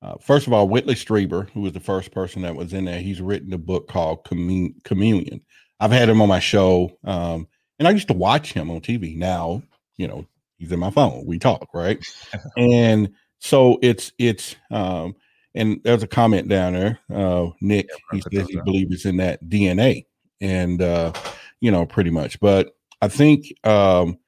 uh, 0.02 0.16
first 0.20 0.46
of 0.46 0.52
all 0.52 0.68
whitley 0.68 0.94
strieber 0.94 1.48
who 1.50 1.60
was 1.62 1.72
the 1.72 1.80
first 1.80 2.10
person 2.12 2.42
that 2.42 2.54
was 2.56 2.72
in 2.72 2.84
there 2.84 3.00
he's 3.00 3.20
written 3.20 3.52
a 3.52 3.58
book 3.58 3.88
called 3.88 4.24
Commun- 4.24 4.74
communion 4.84 5.40
i've 5.80 5.90
had 5.92 6.08
him 6.08 6.20
on 6.20 6.28
my 6.28 6.40
show 6.40 6.90
um, 7.04 7.46
and 7.78 7.86
i 7.88 7.90
used 7.90 8.08
to 8.08 8.14
watch 8.14 8.52
him 8.52 8.70
on 8.70 8.80
tv 8.80 9.16
now 9.16 9.62
you 9.96 10.06
know 10.08 10.26
he's 10.58 10.72
in 10.72 10.78
my 10.78 10.90
phone. 10.90 11.24
We 11.26 11.38
talk 11.38 11.68
right? 11.74 11.98
And 12.56 13.10
so 13.40 13.78
it's 13.82 14.12
it's 14.18 14.56
um 14.70 15.14
and 15.54 15.80
there's 15.84 16.02
a 16.02 16.08
comment 16.08 16.48
down 16.48 16.72
there 16.72 16.98
uh 17.12 17.50
nick 17.60 17.88
Yeah, 18.12 18.18
he 18.18 18.20
says 18.32 18.48
he 18.48 18.60
believes 18.64 18.92
it's 18.94 19.04
in 19.04 19.18
that 19.18 19.44
dna 19.44 20.06
and 20.40 20.80
uh 20.80 21.12
you 21.60 21.70
know 21.70 21.84
pretty 21.86 22.10
much. 22.10 22.40
But 22.40 22.74
i 23.02 23.08
think 23.08 23.52
um 23.64 24.18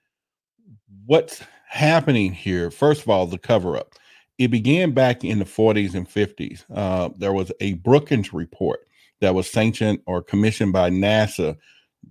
what's 1.07 1.43
happening 1.69 2.33
here 2.33 2.71
first 2.71 3.03
of 3.03 3.09
all 3.09 3.27
the 3.27 3.39
cover 3.39 3.77
up 3.77 3.95
it 4.39 4.49
began 4.49 4.93
back 4.93 5.25
in 5.25 5.39
the 5.39 5.45
40s 5.45 5.95
and 5.95 6.09
50s 6.09 6.65
uh, 6.75 7.09
there 7.17 7.33
was 7.33 7.51
a 7.61 7.75
brookings 7.75 8.33
report 8.33 8.81
that 9.21 9.35
was 9.35 9.51
sanctioned 9.51 9.99
or 10.07 10.23
commissioned 10.23 10.73
by 10.73 10.91
nasa 10.91 11.57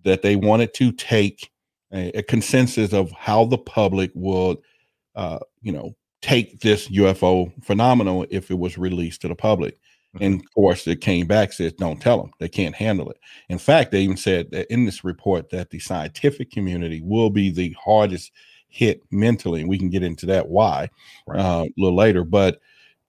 that 0.03 0.21
they 0.21 0.35
wanted 0.35 0.73
to 0.73 0.91
take 0.91 1.51
a, 1.93 2.09
a 2.19 2.23
consensus 2.23 2.93
of 2.93 3.11
how 3.11 3.45
the 3.45 3.57
public 3.57 4.11
would 4.13 4.57
uh, 5.15 5.39
you 5.61 5.71
know 5.71 5.95
take 6.21 6.59
this 6.61 6.87
ufo 6.89 7.51
phenomenon 7.63 8.25
if 8.29 8.49
it 8.49 8.59
was 8.59 8.77
released 8.77 9.21
to 9.21 9.27
the 9.27 9.35
public. 9.35 9.77
And 10.21 10.39
of 10.39 10.53
course 10.53 10.87
it 10.87 11.01
came 11.01 11.27
back 11.27 11.51
says 11.53 11.73
don't 11.73 12.01
tell 12.01 12.21
them 12.21 12.31
they 12.39 12.49
can't 12.49 12.75
handle 12.75 13.09
it. 13.09 13.17
In 13.49 13.57
fact 13.57 13.91
they 13.91 14.01
even 14.01 14.17
said 14.17 14.49
that 14.51 14.71
in 14.71 14.85
this 14.85 15.03
report 15.03 15.49
that 15.49 15.69
the 15.69 15.79
scientific 15.79 16.51
community 16.51 17.01
will 17.03 17.29
be 17.29 17.51
the 17.51 17.75
hardest 17.83 18.31
hit 18.75 19.01
mentally 19.09 19.61
and 19.61 19.69
we 19.69 19.77
can 19.77 19.89
get 19.89 20.03
into 20.03 20.25
that 20.25 20.49
why 20.49 20.89
Right. 21.25 21.39
uh, 21.39 21.63
a 21.63 21.73
little 21.77 21.95
later 21.95 22.25
but 22.25 22.59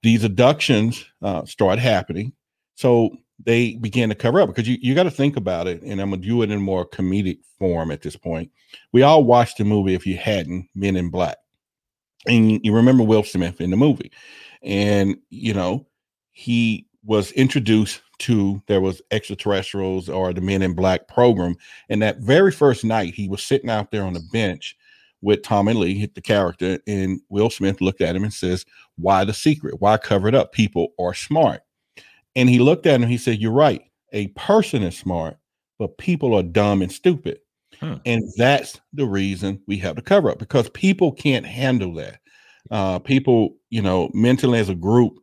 these 0.01 0.23
abductions 0.23 1.03
uh, 1.21 1.43
start 1.43 1.79
happening. 1.79 2.31
So 2.75 3.09
they 3.43 3.75
began 3.75 4.07
to 4.09 4.15
cover 4.15 4.39
up 4.39 4.47
because 4.47 4.67
you, 4.67 4.77
you 4.79 4.95
got 4.95 5.03
to 5.03 5.11
think 5.11 5.35
about 5.35 5.67
it 5.67 5.81
and 5.81 5.99
i'm 5.99 6.09
going 6.11 6.21
to 6.21 6.27
do 6.27 6.41
it 6.43 6.51
in 6.51 6.61
more 6.61 6.87
comedic 6.87 7.39
form 7.59 7.91
at 7.91 8.01
this 8.01 8.15
point. 8.15 8.49
We 8.93 9.01
all 9.01 9.23
watched 9.23 9.57
the 9.57 9.65
movie 9.65 9.95
if 9.95 10.07
you 10.07 10.15
hadn't 10.15 10.69
men 10.75 10.95
in 10.95 11.09
black. 11.09 11.37
And 12.27 12.51
you- 12.51 12.59
you 12.63 12.73
remember 12.73 13.03
will 13.03 13.23
smith 13.23 13.59
in 13.59 13.71
the 13.71 13.77
movie. 13.77 14.11
And 14.63 15.17
you 15.29 15.53
know 15.53 15.85
he 16.31 16.85
was 17.03 17.31
introduced 17.33 18.01
to 18.19 18.61
there 18.67 18.81
was 18.81 19.01
extraterrestrials 19.11 20.09
or 20.09 20.31
the 20.33 20.41
men 20.41 20.61
in 20.61 20.73
black 20.73 21.07
program 21.07 21.55
and 21.89 22.01
that 22.01 22.19
very 22.19 22.51
first 22.51 22.83
night 22.85 23.13
he 23.13 23.27
was 23.27 23.43
sitting 23.43 23.69
out 23.69 23.91
there 23.91 24.03
on 24.03 24.13
the 24.13 24.23
bench 24.31 24.75
with 25.21 25.41
Tommy 25.41 25.73
Lee, 25.73 25.97
hit 25.97 26.15
the 26.15 26.21
character, 26.21 26.79
and 26.87 27.19
Will 27.29 27.49
Smith 27.49 27.81
looked 27.81 28.01
at 28.01 28.15
him 28.15 28.23
and 28.23 28.33
says, 28.33 28.65
Why 28.97 29.23
the 29.23 29.33
secret? 29.33 29.79
Why 29.79 29.97
cover 29.97 30.27
it 30.27 30.35
up? 30.35 30.51
People 30.51 30.93
are 30.99 31.13
smart. 31.13 31.61
And 32.35 32.49
he 32.49 32.59
looked 32.59 32.85
at 32.85 33.01
him, 33.01 33.09
he 33.09 33.17
said, 33.17 33.39
You're 33.39 33.51
right. 33.51 33.81
A 34.13 34.27
person 34.29 34.83
is 34.83 34.97
smart, 34.97 35.37
but 35.79 35.97
people 35.97 36.33
are 36.33 36.43
dumb 36.43 36.81
and 36.81 36.91
stupid. 36.91 37.39
Hmm. 37.79 37.95
And 38.05 38.23
that's 38.37 38.79
the 38.93 39.05
reason 39.05 39.61
we 39.67 39.77
have 39.77 39.95
to 39.95 40.01
cover 40.01 40.29
up 40.29 40.39
because 40.39 40.69
people 40.69 41.11
can't 41.11 41.45
handle 41.45 41.93
that. 41.95 42.19
Uh, 42.69 42.99
people, 42.99 43.55
you 43.69 43.81
know, 43.81 44.09
mentally 44.13 44.59
as 44.59 44.69
a 44.69 44.75
group, 44.75 45.19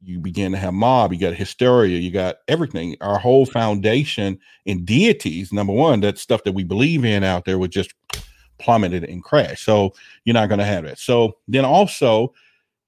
you 0.00 0.20
begin 0.20 0.52
to 0.52 0.58
have 0.58 0.74
mob, 0.74 1.12
you 1.12 1.18
got 1.18 1.34
hysteria, 1.34 1.98
you 1.98 2.10
got 2.10 2.36
everything. 2.46 2.96
Our 3.00 3.18
whole 3.18 3.46
foundation 3.46 4.38
in 4.64 4.84
deities, 4.84 5.52
number 5.52 5.72
one, 5.72 6.00
that 6.00 6.18
stuff 6.18 6.44
that 6.44 6.52
we 6.52 6.62
believe 6.62 7.04
in 7.04 7.24
out 7.24 7.44
there 7.44 7.58
would 7.58 7.72
just 7.72 7.92
plummeted 8.58 9.04
and 9.04 9.22
crashed. 9.22 9.64
So 9.64 9.94
you're 10.24 10.34
not 10.34 10.48
going 10.48 10.58
to 10.58 10.64
have 10.64 10.84
that. 10.84 10.98
So 10.98 11.36
then 11.46 11.64
also 11.64 12.32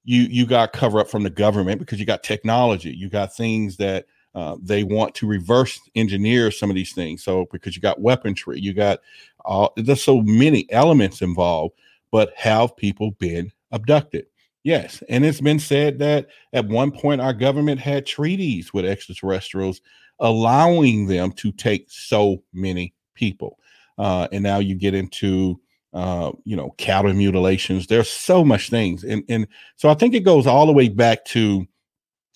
you 0.03 0.23
you 0.23 0.45
got 0.45 0.73
cover 0.73 0.99
up 0.99 1.09
from 1.09 1.23
the 1.23 1.29
government 1.29 1.79
because 1.79 1.99
you 1.99 2.05
got 2.05 2.23
technology, 2.23 2.91
you 2.91 3.09
got 3.09 3.35
things 3.35 3.77
that 3.77 4.05
uh, 4.33 4.55
they 4.61 4.83
want 4.83 5.13
to 5.15 5.27
reverse 5.27 5.79
engineer 5.95 6.51
some 6.51 6.69
of 6.69 6.75
these 6.75 6.93
things. 6.93 7.23
So 7.23 7.47
because 7.51 7.75
you 7.75 7.81
got 7.81 8.01
weaponry, 8.01 8.59
you 8.59 8.73
got 8.73 8.99
uh, 9.45 9.67
there's 9.75 10.03
so 10.03 10.21
many 10.21 10.71
elements 10.71 11.21
involved. 11.21 11.75
But 12.11 12.33
have 12.35 12.75
people 12.75 13.11
been 13.11 13.51
abducted? 13.71 14.25
Yes, 14.63 15.01
and 15.09 15.25
it's 15.25 15.41
been 15.41 15.59
said 15.59 15.97
that 15.99 16.27
at 16.53 16.67
one 16.67 16.91
point 16.91 17.21
our 17.21 17.33
government 17.33 17.79
had 17.79 18.05
treaties 18.05 18.73
with 18.73 18.85
extraterrestrials, 18.85 19.81
allowing 20.19 21.07
them 21.07 21.31
to 21.33 21.51
take 21.51 21.85
so 21.89 22.43
many 22.53 22.93
people. 23.15 23.57
Uh, 24.01 24.27
and 24.31 24.41
now 24.43 24.57
you 24.57 24.73
get 24.73 24.95
into 24.95 25.61
uh, 25.93 26.31
you 26.43 26.55
know 26.55 26.71
cattle 26.79 27.13
mutilations. 27.13 27.85
There's 27.85 28.09
so 28.09 28.43
much 28.43 28.71
things, 28.71 29.03
and 29.03 29.23
and 29.29 29.47
so 29.75 29.89
I 29.89 29.93
think 29.93 30.15
it 30.15 30.21
goes 30.21 30.47
all 30.47 30.65
the 30.65 30.73
way 30.73 30.89
back 30.89 31.23
to 31.25 31.67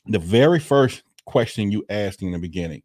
the 0.05 0.19
very 0.19 0.59
first 0.59 1.01
question 1.25 1.71
you 1.71 1.83
asked 1.89 2.21
in 2.21 2.31
the 2.31 2.37
beginning: 2.37 2.83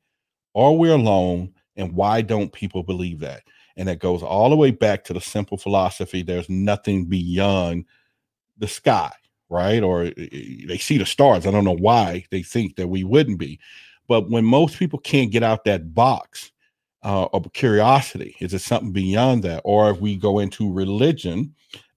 Are 0.55 0.73
we 0.73 0.89
alone, 0.89 1.53
and 1.77 1.93
why 1.93 2.23
don't 2.23 2.55
people 2.55 2.83
believe 2.83 3.21
that? 3.21 3.43
And 3.77 3.87
that 3.87 3.99
goes 3.99 4.23
all 4.23 4.49
the 4.49 4.57
way 4.57 4.71
back 4.71 5.05
to 5.05 5.13
the 5.13 5.21
simple 5.21 5.59
philosophy: 5.59 6.23
there's 6.23 6.49
nothing 6.49 7.05
beyond 7.05 7.85
the 8.57 8.69
sky, 8.69 9.13
right? 9.51 9.83
Or 9.83 10.05
uh, 10.05 10.11
they 10.17 10.79
see 10.79 10.97
the 10.97 11.05
stars. 11.05 11.47
I 11.47 11.51
don't 11.51 11.67
know 11.67 11.77
why 11.77 12.25
they 12.31 12.43
think 12.43 12.77
that 12.77 12.89
we 12.89 13.05
wouldn't 13.05 13.39
be, 13.39 13.61
but 14.09 14.31
when 14.31 14.47
most 14.47 14.79
people 14.79 15.01
can't 15.01 15.31
get 15.31 15.43
out 15.43 15.67
that 15.67 15.95
box 15.95 16.51
uh, 17.03 17.29
of 17.33 17.53
curiosity? 17.53 18.37
Is 18.41 18.55
it 18.55 18.61
something 18.61 18.93
beyond 18.93 19.43
that? 19.45 19.63
Or 19.65 19.91
if 19.91 20.01
we 20.01 20.17
go 20.17 20.39
into 20.39 20.73
religion 20.73 21.55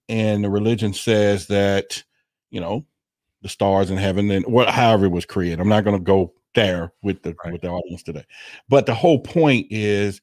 and 0.09 0.43
the 0.43 0.49
religion 0.49 0.93
says 0.93 1.47
that, 1.47 2.03
you 2.51 2.59
know, 2.59 2.85
the 3.41 3.49
stars 3.49 3.91
in 3.91 3.97
heaven 3.97 4.31
and 4.31 4.45
what 4.45 4.69
however 4.69 5.05
it 5.05 5.11
was 5.11 5.25
created. 5.25 5.59
I'm 5.59 5.69
not 5.69 5.83
going 5.83 5.97
to 5.97 6.03
go 6.03 6.33
there 6.55 6.93
with 7.03 7.21
the 7.23 7.35
Right. 7.43 7.53
with 7.53 7.61
the 7.61 7.69
audience 7.69 8.03
today. 8.03 8.23
But 8.69 8.85
the 8.85 8.93
whole 8.93 9.19
point 9.19 9.67
is 9.69 10.21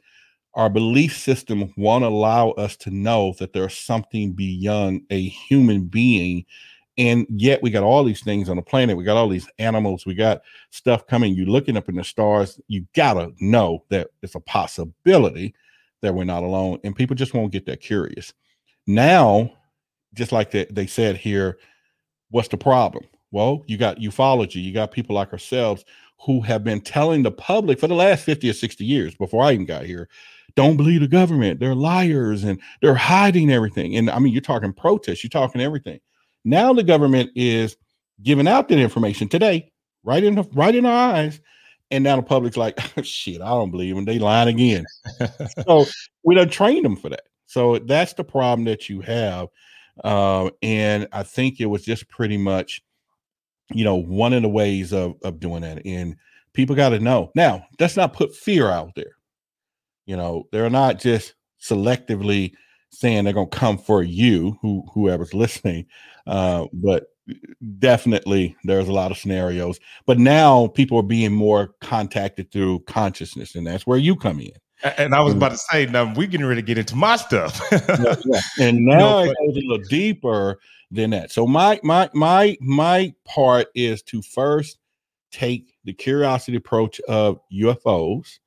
our 0.54 0.70
belief 0.70 1.16
system 1.16 1.72
won't 1.76 2.04
allow 2.04 2.50
us 2.50 2.76
to 2.78 2.90
know 2.90 3.34
that 3.38 3.52
there's 3.52 3.76
something 3.76 4.32
beyond 4.32 5.02
a 5.10 5.28
human 5.28 5.84
being. 5.84 6.44
And 7.00 7.26
yet 7.30 7.62
we 7.62 7.70
got 7.70 7.82
all 7.82 8.04
these 8.04 8.22
things 8.22 8.50
on 8.50 8.56
the 8.56 8.62
planet. 8.62 8.94
We 8.94 9.04
got 9.04 9.16
all 9.16 9.30
these 9.30 9.48
animals. 9.58 10.04
We 10.04 10.14
got 10.14 10.42
stuff 10.68 11.06
coming. 11.06 11.34
You 11.34 11.46
looking 11.46 11.78
up 11.78 11.88
in 11.88 11.94
the 11.94 12.04
stars, 12.04 12.60
you 12.68 12.86
gotta 12.94 13.32
know 13.40 13.84
that 13.88 14.08
it's 14.20 14.34
a 14.34 14.40
possibility 14.40 15.54
that 16.02 16.14
we're 16.14 16.24
not 16.24 16.42
alone. 16.42 16.78
And 16.84 16.94
people 16.94 17.16
just 17.16 17.32
won't 17.32 17.52
get 17.52 17.64
that 17.64 17.80
curious. 17.80 18.34
Now, 18.86 19.50
just 20.12 20.30
like 20.30 20.50
they, 20.50 20.66
they 20.66 20.86
said 20.86 21.16
here, 21.16 21.56
what's 22.28 22.48
the 22.48 22.58
problem? 22.58 23.06
Well, 23.30 23.64
you 23.66 23.78
got 23.78 23.98
ufology, 23.98 24.62
you 24.62 24.74
got 24.74 24.92
people 24.92 25.16
like 25.16 25.32
ourselves 25.32 25.86
who 26.26 26.42
have 26.42 26.64
been 26.64 26.82
telling 26.82 27.22
the 27.22 27.30
public 27.30 27.80
for 27.80 27.86
the 27.86 27.94
last 27.94 28.24
50 28.24 28.50
or 28.50 28.52
60 28.52 28.84
years 28.84 29.14
before 29.14 29.42
I 29.42 29.52
even 29.52 29.64
got 29.64 29.86
here, 29.86 30.10
don't 30.54 30.76
believe 30.76 31.00
the 31.00 31.08
government. 31.08 31.60
They're 31.60 31.74
liars 31.74 32.44
and 32.44 32.60
they're 32.82 32.94
hiding 32.94 33.50
everything. 33.50 33.96
And 33.96 34.10
I 34.10 34.18
mean, 34.18 34.34
you're 34.34 34.42
talking 34.42 34.74
protests, 34.74 35.24
you're 35.24 35.30
talking 35.30 35.62
everything. 35.62 35.98
Now 36.44 36.72
the 36.72 36.82
government 36.82 37.30
is 37.34 37.76
giving 38.22 38.48
out 38.48 38.68
that 38.68 38.78
information 38.78 39.28
today, 39.28 39.72
right 40.02 40.22
in 40.22 40.36
the, 40.36 40.44
right 40.52 40.74
in 40.74 40.86
our 40.86 41.14
eyes, 41.14 41.40
and 41.90 42.04
now 42.04 42.16
the 42.16 42.22
public's 42.22 42.56
like, 42.56 42.78
shit, 43.02 43.40
I 43.40 43.48
don't 43.48 43.70
believe 43.70 43.94
them. 43.94 44.04
They 44.04 44.18
lying 44.18 44.48
again. 44.48 44.84
so 45.66 45.86
we 46.24 46.34
don't 46.34 46.52
train 46.52 46.82
them 46.82 46.96
for 46.96 47.08
that. 47.08 47.22
So 47.46 47.78
that's 47.78 48.12
the 48.12 48.24
problem 48.24 48.64
that 48.66 48.88
you 48.88 49.00
have. 49.00 49.48
Uh, 50.04 50.50
and 50.62 51.08
I 51.12 51.24
think 51.24 51.60
it 51.60 51.66
was 51.66 51.84
just 51.84 52.08
pretty 52.08 52.38
much, 52.38 52.80
you 53.72 53.84
know, 53.84 53.96
one 53.96 54.32
of 54.32 54.42
the 54.42 54.48
ways 54.48 54.92
of 54.92 55.16
of 55.24 55.40
doing 55.40 55.62
that. 55.62 55.84
And 55.84 56.16
people 56.52 56.76
got 56.76 56.90
to 56.90 57.00
know. 57.00 57.30
Now, 57.34 57.66
let's 57.78 57.96
not 57.96 58.12
put 58.12 58.34
fear 58.34 58.70
out 58.70 58.94
there. 58.94 59.16
You 60.06 60.16
know, 60.16 60.44
they're 60.52 60.70
not 60.70 60.98
just 60.98 61.34
selectively 61.60 62.52
saying 62.90 63.24
they're 63.24 63.32
going 63.32 63.50
to 63.50 63.58
come 63.58 63.78
for 63.78 64.02
you, 64.02 64.58
who 64.60 64.84
whoever's 64.92 65.34
listening. 65.34 65.86
Uh, 66.26 66.66
but 66.72 67.06
definitely 67.78 68.56
there's 68.64 68.88
a 68.88 68.92
lot 68.92 69.10
of 69.10 69.18
scenarios. 69.18 69.78
But 70.06 70.18
now 70.18 70.68
people 70.68 70.98
are 70.98 71.04
being 71.04 71.32
more 71.32 71.74
contacted 71.80 72.50
through 72.52 72.80
consciousness, 72.80 73.54
and 73.54 73.66
that's 73.66 73.86
where 73.86 73.98
you 73.98 74.16
come 74.16 74.40
in. 74.40 74.52
And 74.96 75.14
I 75.14 75.20
was 75.20 75.34
about 75.34 75.50
to 75.50 75.58
say, 75.58 75.86
now 75.86 76.12
we're 76.14 76.26
getting 76.26 76.46
ready 76.46 76.62
to 76.62 76.66
get 76.66 76.78
into 76.78 76.96
my 76.96 77.16
stuff. 77.16 77.60
yeah, 77.70 78.14
yeah. 78.24 78.40
And 78.60 78.84
now 78.86 78.98
no, 78.98 79.18
it 79.24 79.36
goes 79.46 79.56
a 79.56 79.66
little 79.66 79.84
deeper 79.88 80.58
than 80.90 81.10
that. 81.10 81.30
So 81.30 81.46
my 81.46 81.78
my 81.82 82.08
my 82.14 82.56
my 82.60 83.14
part 83.26 83.68
is 83.74 84.02
to 84.04 84.22
first 84.22 84.78
take 85.30 85.74
the 85.84 85.92
curiosity 85.92 86.56
approach 86.56 87.00
of 87.00 87.40
UFOs. 87.52 88.38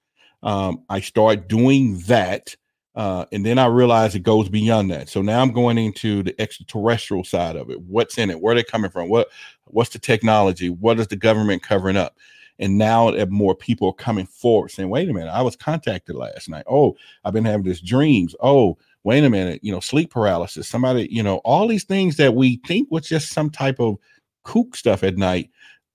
Um, 0.42 0.84
I 0.90 1.00
start 1.00 1.48
doing 1.48 2.00
that 2.08 2.56
uh, 2.96 3.26
and 3.32 3.46
then 3.46 3.58
I 3.58 3.66
realize 3.66 4.14
it 4.14 4.20
goes 4.20 4.50
beyond 4.50 4.92
that. 4.92 5.10
So 5.10 5.22
now 5.22 5.42
I'm 5.42 5.52
going 5.52 5.78
into 5.78 6.22
the 6.24 6.40
extraterrestrial 6.40 7.24
side 7.24 7.56
of 7.56 7.70
it. 7.70 7.82
What's 7.82 8.18
in 8.18 8.30
it? 8.30 8.40
Where 8.40 8.54
are 8.54 8.56
they 8.56 8.64
coming 8.64 8.92
from? 8.92 9.10
What 9.10 9.30
what's 9.66 9.90
the 9.90 10.00
technology? 10.00 10.70
What 10.70 11.00
is 11.00 11.08
the 11.08 11.16
government 11.16 11.64
covering 11.64 11.98
up? 11.98 12.18
And 12.60 12.78
now 12.78 13.12
more 13.30 13.56
people 13.56 13.90
are 13.90 13.94
coming 13.94 14.28
forward 14.28 14.70
saying, 14.70 14.90
wait 14.90 15.10
a 15.10 15.14
minute, 15.14 15.32
I 15.32 15.42
was 15.42 15.56
contacted 15.56 16.16
last 16.16 16.50
night. 16.50 16.66
Oh, 16.70 16.96
I've 17.24 17.34
been 17.34 17.46
having 17.46 17.66
these 17.66 17.82
dreams. 17.82 18.36
Oh, 18.42 18.78
wait 19.04 19.24
a 19.24 19.30
minute, 19.30 19.60
you 19.64 19.72
know, 19.72 19.80
sleep 19.80 20.12
paralysis. 20.12 20.68
Somebody, 20.68 21.08
you 21.12 21.24
know, 21.24 21.38
all 21.38 21.68
these 21.68 21.84
things 21.84 22.18
that 22.18 22.36
we 22.36 22.62
think 22.68 22.90
was 22.92 23.08
just 23.08 23.32
some 23.32 23.50
type 23.50 23.80
of 23.80 23.98
kook 24.44 24.76
stuff 24.76 25.04
at 25.04 25.18
night 25.18 25.50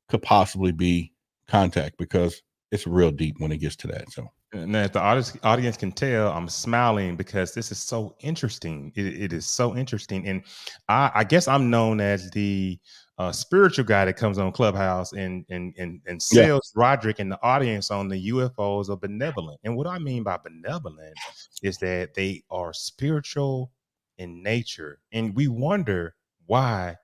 could 0.08 0.22
possibly 0.22 0.72
be 0.72 1.12
contact 1.46 1.96
because 1.96 2.42
it's 2.72 2.86
real 2.86 3.12
deep 3.12 3.36
when 3.38 3.52
it 3.52 3.58
gets 3.58 3.76
to 3.76 3.86
that. 3.86 4.10
So 4.10 4.28
and 4.52 4.74
if 4.76 4.92
the 4.92 5.00
audience, 5.00 5.36
audience 5.42 5.76
can 5.76 5.92
tell, 5.92 6.32
I'm 6.32 6.48
smiling 6.48 7.16
because 7.16 7.52
this 7.52 7.70
is 7.70 7.78
so 7.78 8.16
interesting. 8.20 8.92
it, 8.96 9.22
it 9.22 9.32
is 9.32 9.46
so 9.46 9.76
interesting, 9.76 10.26
and 10.26 10.42
I, 10.88 11.10
I, 11.14 11.24
guess 11.24 11.48
I'm 11.48 11.68
known 11.68 12.00
as 12.00 12.30
the 12.30 12.78
uh, 13.18 13.30
spiritual 13.30 13.84
guy 13.84 14.06
that 14.06 14.16
comes 14.16 14.38
on 14.38 14.52
Clubhouse 14.52 15.12
and 15.12 15.44
and 15.50 15.74
and, 15.76 16.00
and 16.06 16.22
sells 16.22 16.72
yeah. 16.74 16.80
Roderick 16.82 17.18
and 17.18 17.30
the 17.30 17.42
audience 17.42 17.90
on 17.90 18.08
the 18.08 18.28
UFOs 18.30 18.88
are 18.88 18.96
benevolent. 18.96 19.60
And 19.64 19.76
what 19.76 19.86
I 19.86 19.98
mean 19.98 20.22
by 20.22 20.38
benevolent 20.38 21.14
is 21.62 21.76
that 21.78 22.14
they 22.14 22.42
are 22.50 22.72
spiritual 22.72 23.70
in 24.16 24.42
nature, 24.42 25.00
and 25.12 25.34
we 25.34 25.48
wonder 25.48 26.14
why. 26.46 26.96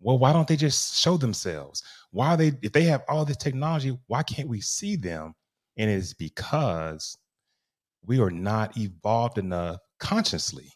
Well, 0.00 0.18
why 0.18 0.32
don't 0.32 0.46
they 0.46 0.54
just 0.54 0.96
show 0.96 1.16
themselves? 1.16 1.82
Why 2.12 2.36
they 2.36 2.52
if 2.62 2.72
they 2.72 2.84
have 2.84 3.02
all 3.08 3.24
this 3.24 3.36
technology, 3.36 3.96
why 4.06 4.22
can't 4.22 4.48
we 4.48 4.60
see 4.60 4.94
them? 4.96 5.34
And 5.78 5.90
it 5.90 5.94
is 5.94 6.14
because 6.14 7.16
we 8.04 8.20
are 8.20 8.30
not 8.30 8.76
evolved 8.76 9.38
enough 9.38 9.78
consciously. 10.00 10.70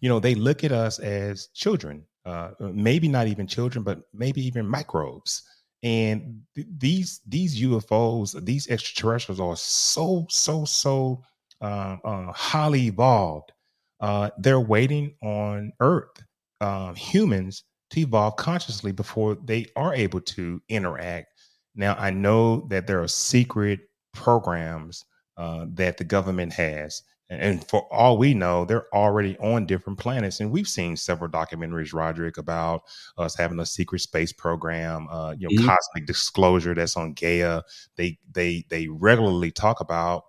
You 0.00 0.08
know, 0.08 0.20
they 0.20 0.34
look 0.34 0.64
at 0.64 0.72
us 0.72 0.98
as 0.98 1.48
children, 1.54 2.04
uh, 2.24 2.50
maybe 2.60 3.08
not 3.08 3.26
even 3.26 3.46
children, 3.46 3.82
but 3.82 4.00
maybe 4.12 4.44
even 4.46 4.66
microbes. 4.66 5.42
And 5.82 6.42
th- 6.54 6.66
these 6.78 7.20
these 7.26 7.60
UFOs, 7.62 8.44
these 8.44 8.68
extraterrestrials, 8.68 9.40
are 9.40 9.56
so 9.56 10.26
so 10.28 10.64
so 10.64 11.22
uh, 11.60 11.96
uh, 12.04 12.32
highly 12.32 12.86
evolved. 12.86 13.52
Uh, 14.00 14.30
they're 14.38 14.60
waiting 14.60 15.14
on 15.22 15.72
Earth 15.80 16.22
um, 16.60 16.94
humans 16.94 17.64
to 17.90 18.00
evolve 18.00 18.36
consciously 18.36 18.92
before 18.92 19.36
they 19.44 19.66
are 19.76 19.94
able 19.94 20.20
to 20.20 20.60
interact. 20.68 21.28
Now, 21.74 21.96
I 21.98 22.10
know 22.10 22.66
that 22.68 22.86
there 22.86 23.02
are 23.02 23.08
secret 23.08 23.80
programs 24.12 25.04
uh, 25.36 25.66
that 25.74 25.96
the 25.98 26.04
government 26.04 26.52
has. 26.52 27.02
And 27.30 27.64
for 27.68 27.86
all 27.92 28.18
we 28.18 28.34
know, 28.34 28.64
they're 28.64 28.92
already 28.92 29.38
on 29.38 29.64
different 29.64 30.00
planets. 30.00 30.40
And 30.40 30.50
we've 30.50 30.66
seen 30.66 30.96
several 30.96 31.30
documentaries, 31.30 31.94
Roderick, 31.94 32.38
about 32.38 32.82
us 33.16 33.36
having 33.36 33.60
a 33.60 33.66
secret 33.66 34.00
space 34.00 34.32
program, 34.32 35.06
uh, 35.08 35.34
you 35.38 35.48
know, 35.48 35.54
mm-hmm. 35.54 35.68
cosmic 35.68 36.06
disclosure 36.06 36.74
that's 36.74 36.96
on 36.96 37.12
Gaia. 37.12 37.62
They 37.96 38.18
they 38.32 38.64
they 38.68 38.88
regularly 38.88 39.52
talk 39.52 39.80
about 39.80 40.24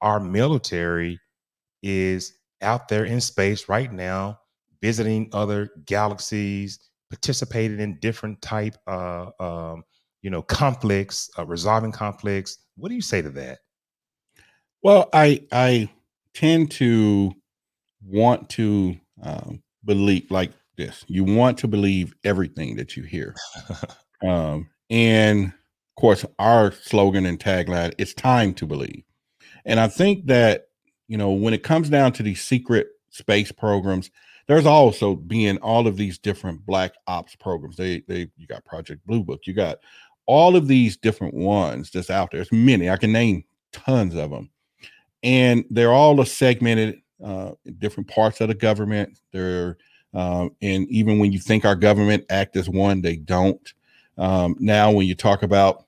our 0.00 0.18
military 0.18 1.20
is 1.80 2.32
out 2.60 2.88
there 2.88 3.04
in 3.04 3.20
space 3.20 3.68
right 3.68 3.92
now, 3.92 4.40
visiting 4.80 5.30
other 5.32 5.70
galaxies, 5.86 6.80
participating 7.08 7.78
in 7.78 8.00
different 8.00 8.42
type 8.42 8.74
uh, 8.88 9.30
um, 9.38 9.84
you 10.22 10.30
know 10.30 10.42
conflicts, 10.42 11.30
uh, 11.38 11.46
resolving 11.46 11.92
conflicts, 11.92 12.58
what 12.76 12.88
do 12.88 12.94
you 12.94 13.02
say 13.02 13.22
to 13.22 13.30
that? 13.30 13.60
Well, 14.82 15.08
I 15.12 15.42
I 15.52 15.88
tend 16.34 16.70
to 16.72 17.32
want 18.04 18.48
to 18.50 18.96
um, 19.22 19.62
believe 19.84 20.30
like 20.30 20.52
this. 20.76 21.04
You 21.06 21.24
want 21.24 21.58
to 21.58 21.68
believe 21.68 22.14
everything 22.24 22.76
that 22.76 22.96
you 22.96 23.04
hear, 23.04 23.34
um, 24.26 24.68
and 24.90 25.46
of 25.46 26.00
course, 26.00 26.24
our 26.38 26.72
slogan 26.72 27.26
and 27.26 27.38
tagline: 27.38 27.94
"It's 27.98 28.14
time 28.14 28.54
to 28.54 28.66
believe." 28.66 29.04
And 29.64 29.78
I 29.78 29.88
think 29.88 30.26
that 30.26 30.66
you 31.08 31.16
know 31.16 31.30
when 31.30 31.54
it 31.54 31.62
comes 31.62 31.88
down 31.88 32.12
to 32.14 32.22
these 32.22 32.42
secret 32.42 32.88
space 33.10 33.52
programs, 33.52 34.10
there's 34.48 34.66
also 34.66 35.14
being 35.14 35.58
all 35.58 35.86
of 35.86 35.96
these 35.96 36.18
different 36.18 36.66
black 36.66 36.92
ops 37.06 37.36
programs. 37.36 37.76
They 37.76 38.02
they 38.08 38.30
you 38.36 38.46
got 38.46 38.64
Project 38.64 39.06
Blue 39.06 39.22
Book, 39.22 39.42
you 39.46 39.54
got 39.54 39.78
all 40.26 40.56
of 40.56 40.68
these 40.68 40.96
different 40.96 41.34
ones 41.34 41.90
that's 41.90 42.10
out 42.10 42.30
there. 42.30 42.38
There's 42.38 42.52
many. 42.52 42.90
I 42.90 42.96
can 42.96 43.12
name 43.12 43.44
tons 43.72 44.14
of 44.14 44.30
them, 44.30 44.50
and 45.22 45.64
they're 45.70 45.92
all 45.92 46.20
a 46.20 46.26
segmented 46.26 47.00
uh, 47.22 47.52
in 47.64 47.74
different 47.74 48.08
parts 48.08 48.40
of 48.40 48.48
the 48.48 48.54
government. 48.54 49.18
They're 49.32 49.76
um, 50.14 50.54
and 50.60 50.86
even 50.88 51.18
when 51.18 51.32
you 51.32 51.38
think 51.38 51.64
our 51.64 51.76
government 51.76 52.24
act 52.28 52.56
as 52.56 52.68
one, 52.68 53.00
they 53.00 53.16
don't. 53.16 53.72
Um, 54.18 54.56
now, 54.58 54.92
when 54.92 55.06
you 55.06 55.14
talk 55.14 55.42
about 55.42 55.84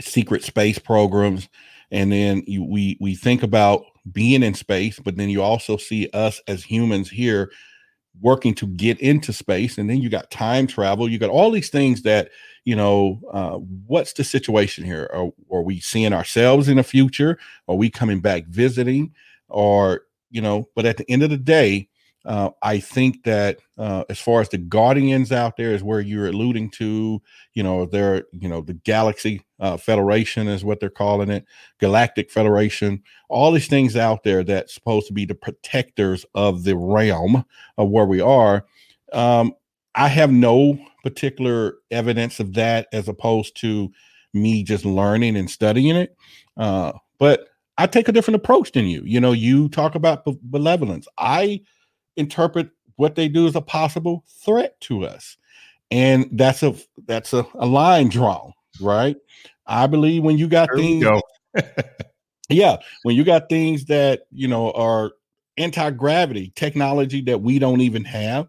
secret 0.00 0.42
space 0.42 0.78
programs, 0.78 1.48
and 1.90 2.10
then 2.10 2.42
you, 2.46 2.64
we 2.64 2.96
we 3.00 3.14
think 3.14 3.42
about 3.42 3.84
being 4.10 4.42
in 4.42 4.54
space, 4.54 4.98
but 4.98 5.16
then 5.16 5.28
you 5.28 5.42
also 5.42 5.76
see 5.76 6.08
us 6.12 6.40
as 6.48 6.64
humans 6.64 7.10
here 7.10 7.50
working 8.20 8.54
to 8.54 8.66
get 8.66 9.00
into 9.00 9.32
space, 9.32 9.78
and 9.78 9.88
then 9.88 10.00
you 10.00 10.08
got 10.08 10.30
time 10.30 10.66
travel. 10.66 11.08
You 11.08 11.18
got 11.18 11.30
all 11.30 11.50
these 11.50 11.70
things 11.70 12.02
that 12.02 12.30
you 12.64 12.76
know, 12.76 13.20
uh, 13.32 13.56
what's 13.86 14.12
the 14.12 14.24
situation 14.24 14.84
here? 14.84 15.10
Are, 15.12 15.30
are 15.50 15.62
we 15.62 15.80
seeing 15.80 16.12
ourselves 16.12 16.68
in 16.68 16.76
the 16.76 16.84
future? 16.84 17.38
Are 17.68 17.74
we 17.74 17.90
coming 17.90 18.20
back 18.20 18.46
visiting? 18.46 19.14
Or, 19.48 20.02
you 20.30 20.40
know, 20.40 20.68
but 20.74 20.86
at 20.86 20.96
the 20.96 21.10
end 21.10 21.22
of 21.22 21.30
the 21.30 21.36
day, 21.36 21.88
uh, 22.24 22.50
I 22.62 22.78
think 22.78 23.24
that 23.24 23.58
uh, 23.78 24.04
as 24.08 24.20
far 24.20 24.40
as 24.40 24.48
the 24.48 24.58
guardians 24.58 25.32
out 25.32 25.56
there 25.56 25.72
is 25.72 25.82
where 25.82 26.00
you're 26.00 26.28
alluding 26.28 26.70
to, 26.70 27.20
you 27.54 27.62
know, 27.64 27.84
they're, 27.84 28.24
you 28.32 28.48
know, 28.48 28.60
the 28.60 28.74
Galaxy 28.74 29.44
uh, 29.62 29.78
Federation 29.78 30.48
is 30.48 30.64
what 30.64 30.80
they're 30.80 30.90
calling 30.90 31.30
it, 31.30 31.46
Galactic 31.78 32.30
Federation, 32.30 33.02
all 33.30 33.52
these 33.52 33.68
things 33.68 33.96
out 33.96 34.24
there 34.24 34.44
that's 34.44 34.74
supposed 34.74 35.06
to 35.06 35.14
be 35.14 35.24
the 35.24 35.34
protectors 35.34 36.26
of 36.34 36.64
the 36.64 36.76
realm 36.76 37.44
of 37.78 37.88
where 37.88 38.04
we 38.04 38.20
are. 38.20 38.66
Um, 39.12 39.54
I 39.94 40.08
have 40.08 40.32
no 40.32 40.78
particular 41.04 41.76
evidence 41.90 42.40
of 42.40 42.54
that 42.54 42.88
as 42.92 43.08
opposed 43.08 43.56
to 43.60 43.90
me 44.34 44.62
just 44.62 44.84
learning 44.84 45.36
and 45.36 45.50
studying 45.50 45.96
it. 45.96 46.16
Uh, 46.56 46.92
but 47.18 47.48
I 47.78 47.86
take 47.86 48.08
a 48.08 48.12
different 48.12 48.36
approach 48.36 48.72
than 48.72 48.86
you. 48.86 49.02
You 49.04 49.20
know, 49.20 49.32
you 49.32 49.68
talk 49.68 49.94
about 49.94 50.24
be- 50.24 50.38
benevolence. 50.42 51.06
I 51.18 51.60
interpret 52.16 52.70
what 52.96 53.14
they 53.14 53.28
do 53.28 53.46
as 53.46 53.56
a 53.56 53.60
possible 53.62 54.24
threat 54.44 54.78
to 54.82 55.04
us, 55.04 55.36
and 55.90 56.28
that's 56.32 56.62
a 56.62 56.74
that's 57.06 57.32
a, 57.32 57.46
a 57.54 57.66
line 57.66 58.08
drawn, 58.08 58.52
right? 58.80 59.16
I 59.72 59.86
believe 59.86 60.22
when 60.22 60.38
you 60.38 60.48
got 60.48 60.68
there 60.72 60.78
things, 60.82 61.06
yeah, 62.48 62.76
when 63.02 63.16
you 63.16 63.24
got 63.24 63.48
things 63.48 63.86
that 63.86 64.22
you 64.30 64.46
know 64.48 64.70
are 64.72 65.12
anti 65.56 65.90
gravity 65.90 66.52
technology 66.54 67.22
that 67.22 67.40
we 67.40 67.58
don't 67.58 67.80
even 67.80 68.04
have 68.04 68.48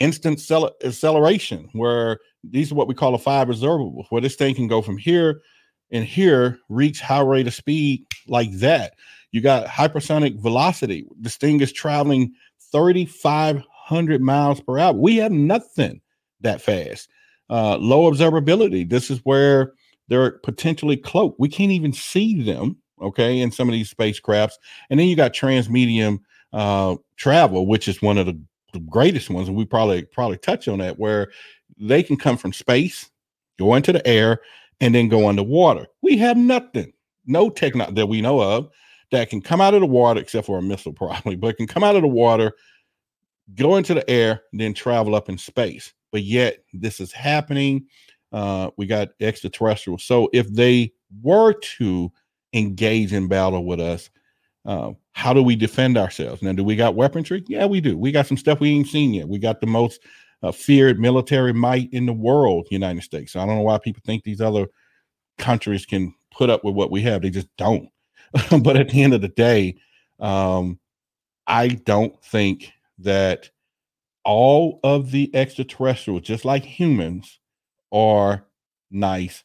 instant 0.00 0.40
acceleration, 0.84 1.68
where 1.72 2.18
these 2.42 2.72
are 2.72 2.74
what 2.74 2.88
we 2.88 2.94
call 2.94 3.14
a 3.14 3.18
five 3.18 3.48
observable, 3.48 4.06
where 4.10 4.20
this 4.20 4.36
thing 4.36 4.54
can 4.54 4.68
go 4.68 4.82
from 4.82 4.98
here 4.98 5.40
and 5.90 6.04
here, 6.04 6.58
reach 6.68 7.00
high 7.00 7.20
rate 7.20 7.46
of 7.46 7.54
speed 7.54 8.04
like 8.26 8.50
that. 8.58 8.94
You 9.30 9.40
got 9.40 9.66
hypersonic 9.66 10.40
velocity. 10.40 11.06
This 11.18 11.36
thing 11.36 11.60
is 11.60 11.72
traveling 11.72 12.32
3,500 12.72 14.20
miles 14.20 14.60
per 14.60 14.78
hour. 14.78 14.92
We 14.92 15.16
have 15.16 15.32
nothing 15.32 16.00
that 16.40 16.60
fast. 16.60 17.08
Uh, 17.50 17.76
low 17.76 18.10
observability. 18.10 18.88
This 18.88 19.10
is 19.10 19.20
where 19.24 19.72
they're 20.08 20.32
potentially 20.38 20.96
cloaked. 20.96 21.40
We 21.40 21.48
can't 21.48 21.72
even 21.72 21.92
see 21.92 22.42
them, 22.42 22.76
okay, 23.00 23.40
in 23.40 23.50
some 23.50 23.68
of 23.68 23.72
these 23.72 23.92
spacecrafts. 23.92 24.54
And 24.90 25.00
then 25.00 25.08
you 25.08 25.16
got 25.16 25.32
transmedium 25.32 26.20
uh, 26.52 26.96
travel, 27.16 27.66
which 27.66 27.88
is 27.88 28.02
one 28.02 28.18
of 28.18 28.26
the, 28.26 28.38
the 28.72 28.80
greatest 28.80 29.30
ones, 29.30 29.48
and 29.48 29.56
we 29.56 29.64
probably 29.64 30.02
probably 30.04 30.38
touch 30.38 30.68
on 30.68 30.78
that, 30.78 30.98
where 30.98 31.30
they 31.78 32.02
can 32.02 32.16
come 32.16 32.36
from 32.36 32.52
space, 32.52 33.10
go 33.58 33.74
into 33.74 33.92
the 33.92 34.06
air, 34.06 34.40
and 34.80 34.94
then 34.94 35.08
go 35.08 35.28
underwater. 35.28 35.86
We 36.02 36.16
have 36.18 36.36
nothing, 36.36 36.92
no 37.26 37.50
technology 37.50 37.94
that 37.94 38.06
we 38.06 38.20
know 38.20 38.40
of 38.40 38.68
that 39.10 39.30
can 39.30 39.40
come 39.40 39.60
out 39.60 39.74
of 39.74 39.80
the 39.80 39.86
water, 39.86 40.20
except 40.20 40.46
for 40.46 40.58
a 40.58 40.62
missile, 40.62 40.92
probably, 40.94 41.36
but 41.36 41.56
can 41.56 41.66
come 41.66 41.84
out 41.84 41.96
of 41.96 42.02
the 42.02 42.08
water, 42.08 42.52
go 43.54 43.76
into 43.76 43.94
the 43.94 44.08
air, 44.08 44.42
then 44.52 44.74
travel 44.74 45.14
up 45.14 45.28
in 45.28 45.38
space. 45.38 45.92
But 46.12 46.22
yet, 46.22 46.58
this 46.72 47.00
is 47.00 47.12
happening. 47.12 47.86
Uh, 48.34 48.68
we 48.76 48.84
got 48.84 49.10
extraterrestrials. 49.20 50.02
So 50.02 50.28
if 50.32 50.52
they 50.52 50.92
were 51.22 51.52
to 51.52 52.10
engage 52.52 53.12
in 53.12 53.28
battle 53.28 53.64
with 53.64 53.78
us, 53.78 54.10
uh, 54.66 54.90
how 55.12 55.32
do 55.32 55.40
we 55.40 55.54
defend 55.54 55.96
ourselves? 55.96 56.42
Now, 56.42 56.50
do 56.50 56.64
we 56.64 56.74
got 56.74 56.96
weaponry? 56.96 57.44
Yeah, 57.46 57.66
we 57.66 57.80
do. 57.80 57.96
We 57.96 58.10
got 58.10 58.26
some 58.26 58.36
stuff 58.36 58.58
we 58.58 58.70
ain't 58.70 58.88
seen 58.88 59.14
yet. 59.14 59.28
We 59.28 59.38
got 59.38 59.60
the 59.60 59.68
most 59.68 60.00
uh, 60.42 60.50
feared 60.50 60.98
military 60.98 61.52
might 61.52 61.92
in 61.92 62.06
the 62.06 62.12
world, 62.12 62.66
United 62.72 63.04
States. 63.04 63.32
So 63.32 63.40
I 63.40 63.46
don't 63.46 63.54
know 63.54 63.62
why 63.62 63.78
people 63.78 64.02
think 64.04 64.24
these 64.24 64.40
other 64.40 64.66
countries 65.38 65.86
can 65.86 66.12
put 66.32 66.50
up 66.50 66.64
with 66.64 66.74
what 66.74 66.90
we 66.90 67.02
have. 67.02 67.22
They 67.22 67.30
just 67.30 67.54
don't. 67.56 67.88
but 68.62 68.76
at 68.76 68.88
the 68.88 69.00
end 69.00 69.14
of 69.14 69.20
the 69.20 69.28
day, 69.28 69.76
um, 70.18 70.80
I 71.46 71.68
don't 71.68 72.20
think 72.24 72.72
that 72.98 73.48
all 74.24 74.80
of 74.82 75.12
the 75.12 75.32
extraterrestrials, 75.36 76.22
just 76.22 76.44
like 76.44 76.64
humans, 76.64 77.38
are 77.94 78.44
nice 78.90 79.44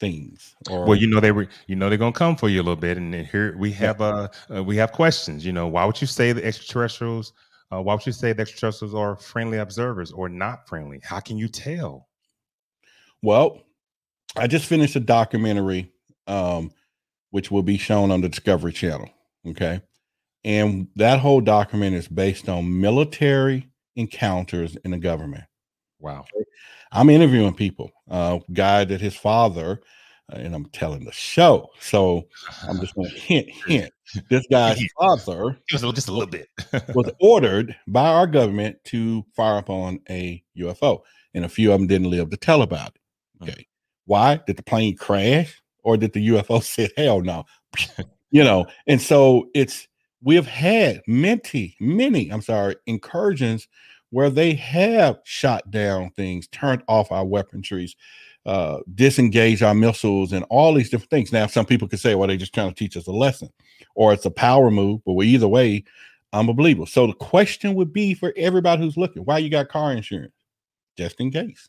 things. 0.00 0.54
Or, 0.70 0.84
well, 0.84 0.96
you 0.96 1.06
know 1.06 1.20
they 1.20 1.32
were, 1.32 1.48
you 1.68 1.76
know 1.76 1.88
they're 1.88 1.96
gonna 1.96 2.12
come 2.12 2.36
for 2.36 2.48
you 2.48 2.60
a 2.60 2.64
little 2.64 2.76
bit, 2.76 2.98
and 2.98 3.14
here 3.14 3.56
we 3.56 3.72
have 3.72 4.00
uh, 4.02 4.28
uh 4.54 4.62
we 4.62 4.76
have 4.76 4.92
questions. 4.92 5.46
You 5.46 5.52
know, 5.52 5.68
why 5.68 5.84
would 5.84 6.00
you 6.00 6.06
say 6.06 6.32
the 6.32 6.44
extraterrestrials? 6.44 7.32
Uh, 7.72 7.80
why 7.80 7.94
would 7.94 8.04
you 8.04 8.12
say 8.12 8.32
the 8.32 8.42
extraterrestrials 8.42 8.94
are 8.94 9.16
friendly 9.16 9.58
observers 9.58 10.12
or 10.12 10.28
not 10.28 10.68
friendly? 10.68 11.00
How 11.02 11.20
can 11.20 11.38
you 11.38 11.48
tell? 11.48 12.08
Well, 13.22 13.62
I 14.36 14.46
just 14.46 14.66
finished 14.66 14.94
a 14.96 15.00
documentary, 15.00 15.90
um, 16.26 16.70
which 17.30 17.50
will 17.50 17.62
be 17.62 17.78
shown 17.78 18.10
on 18.10 18.20
the 18.20 18.28
Discovery 18.28 18.72
Channel. 18.72 19.08
Okay, 19.46 19.80
and 20.44 20.88
that 20.96 21.20
whole 21.20 21.40
document 21.40 21.96
is 21.96 22.08
based 22.08 22.48
on 22.48 22.80
military 22.80 23.68
encounters 23.96 24.76
in 24.84 24.90
the 24.90 24.98
government. 24.98 25.44
Wow. 25.98 26.26
I'm 26.92 27.10
interviewing 27.10 27.54
people. 27.54 27.92
Uh, 28.10 28.38
guy 28.52 28.84
that 28.84 29.00
his 29.00 29.16
father, 29.16 29.80
uh, 30.32 30.36
and 30.36 30.54
I'm 30.54 30.66
telling 30.66 31.04
the 31.04 31.12
show. 31.12 31.68
So 31.80 32.28
I'm 32.62 32.80
just 32.80 32.94
going 32.94 33.10
to 33.10 33.18
hint, 33.18 33.48
hint. 33.66 33.92
This 34.28 34.46
guy's 34.50 34.80
father, 34.98 35.58
just 35.68 35.84
a, 35.84 35.92
just 35.92 36.08
a 36.08 36.12
little 36.12 36.28
bit, 36.28 36.48
was 36.94 37.10
ordered 37.20 37.74
by 37.86 38.08
our 38.08 38.26
government 38.26 38.78
to 38.84 39.24
fire 39.34 39.58
upon 39.58 40.00
a 40.08 40.42
UFO, 40.58 41.00
and 41.34 41.44
a 41.44 41.48
few 41.48 41.72
of 41.72 41.78
them 41.78 41.88
didn't 41.88 42.10
live 42.10 42.30
to 42.30 42.36
tell 42.36 42.62
about 42.62 42.94
it. 42.94 43.42
Okay, 43.42 43.66
why 44.04 44.40
did 44.46 44.56
the 44.56 44.62
plane 44.62 44.96
crash, 44.96 45.60
or 45.82 45.96
did 45.96 46.12
the 46.12 46.28
UFO 46.28 46.62
say 46.62 46.88
hell 46.96 47.20
no? 47.20 47.44
you 48.30 48.44
know, 48.44 48.66
and 48.86 49.02
so 49.02 49.48
it's 49.54 49.88
we 50.22 50.34
have 50.34 50.46
had 50.46 51.02
many, 51.06 51.76
many. 51.80 52.30
I'm 52.30 52.42
sorry, 52.42 52.76
incursions 52.86 53.68
where 54.10 54.30
they 54.30 54.54
have 54.54 55.18
shot 55.24 55.70
down 55.70 56.10
things, 56.10 56.46
turned 56.48 56.82
off 56.88 57.12
our 57.12 57.24
weaponries, 57.24 57.92
uh, 58.44 58.78
disengaged 58.94 59.62
our 59.62 59.74
missiles, 59.74 60.32
and 60.32 60.44
all 60.50 60.72
these 60.74 60.90
different 60.90 61.10
things. 61.10 61.32
Now, 61.32 61.46
some 61.46 61.66
people 61.66 61.88
could 61.88 61.98
say, 61.98 62.14
well, 62.14 62.28
they're 62.28 62.36
just 62.36 62.54
trying 62.54 62.68
to 62.68 62.74
teach 62.74 62.96
us 62.96 63.06
a 63.06 63.12
lesson, 63.12 63.50
or 63.94 64.12
it's 64.12 64.24
a 64.24 64.30
power 64.30 64.70
move, 64.70 65.00
but 65.04 65.20
either 65.22 65.48
way, 65.48 65.84
unbelievable. 66.32 66.86
So 66.86 67.06
the 67.06 67.14
question 67.14 67.74
would 67.74 67.92
be 67.92 68.14
for 68.14 68.32
everybody 68.36 68.82
who's 68.82 68.96
looking, 68.96 69.24
why 69.24 69.38
you 69.38 69.50
got 69.50 69.68
car 69.68 69.92
insurance? 69.92 70.32
Just 70.96 71.20
in 71.20 71.30
case. 71.30 71.68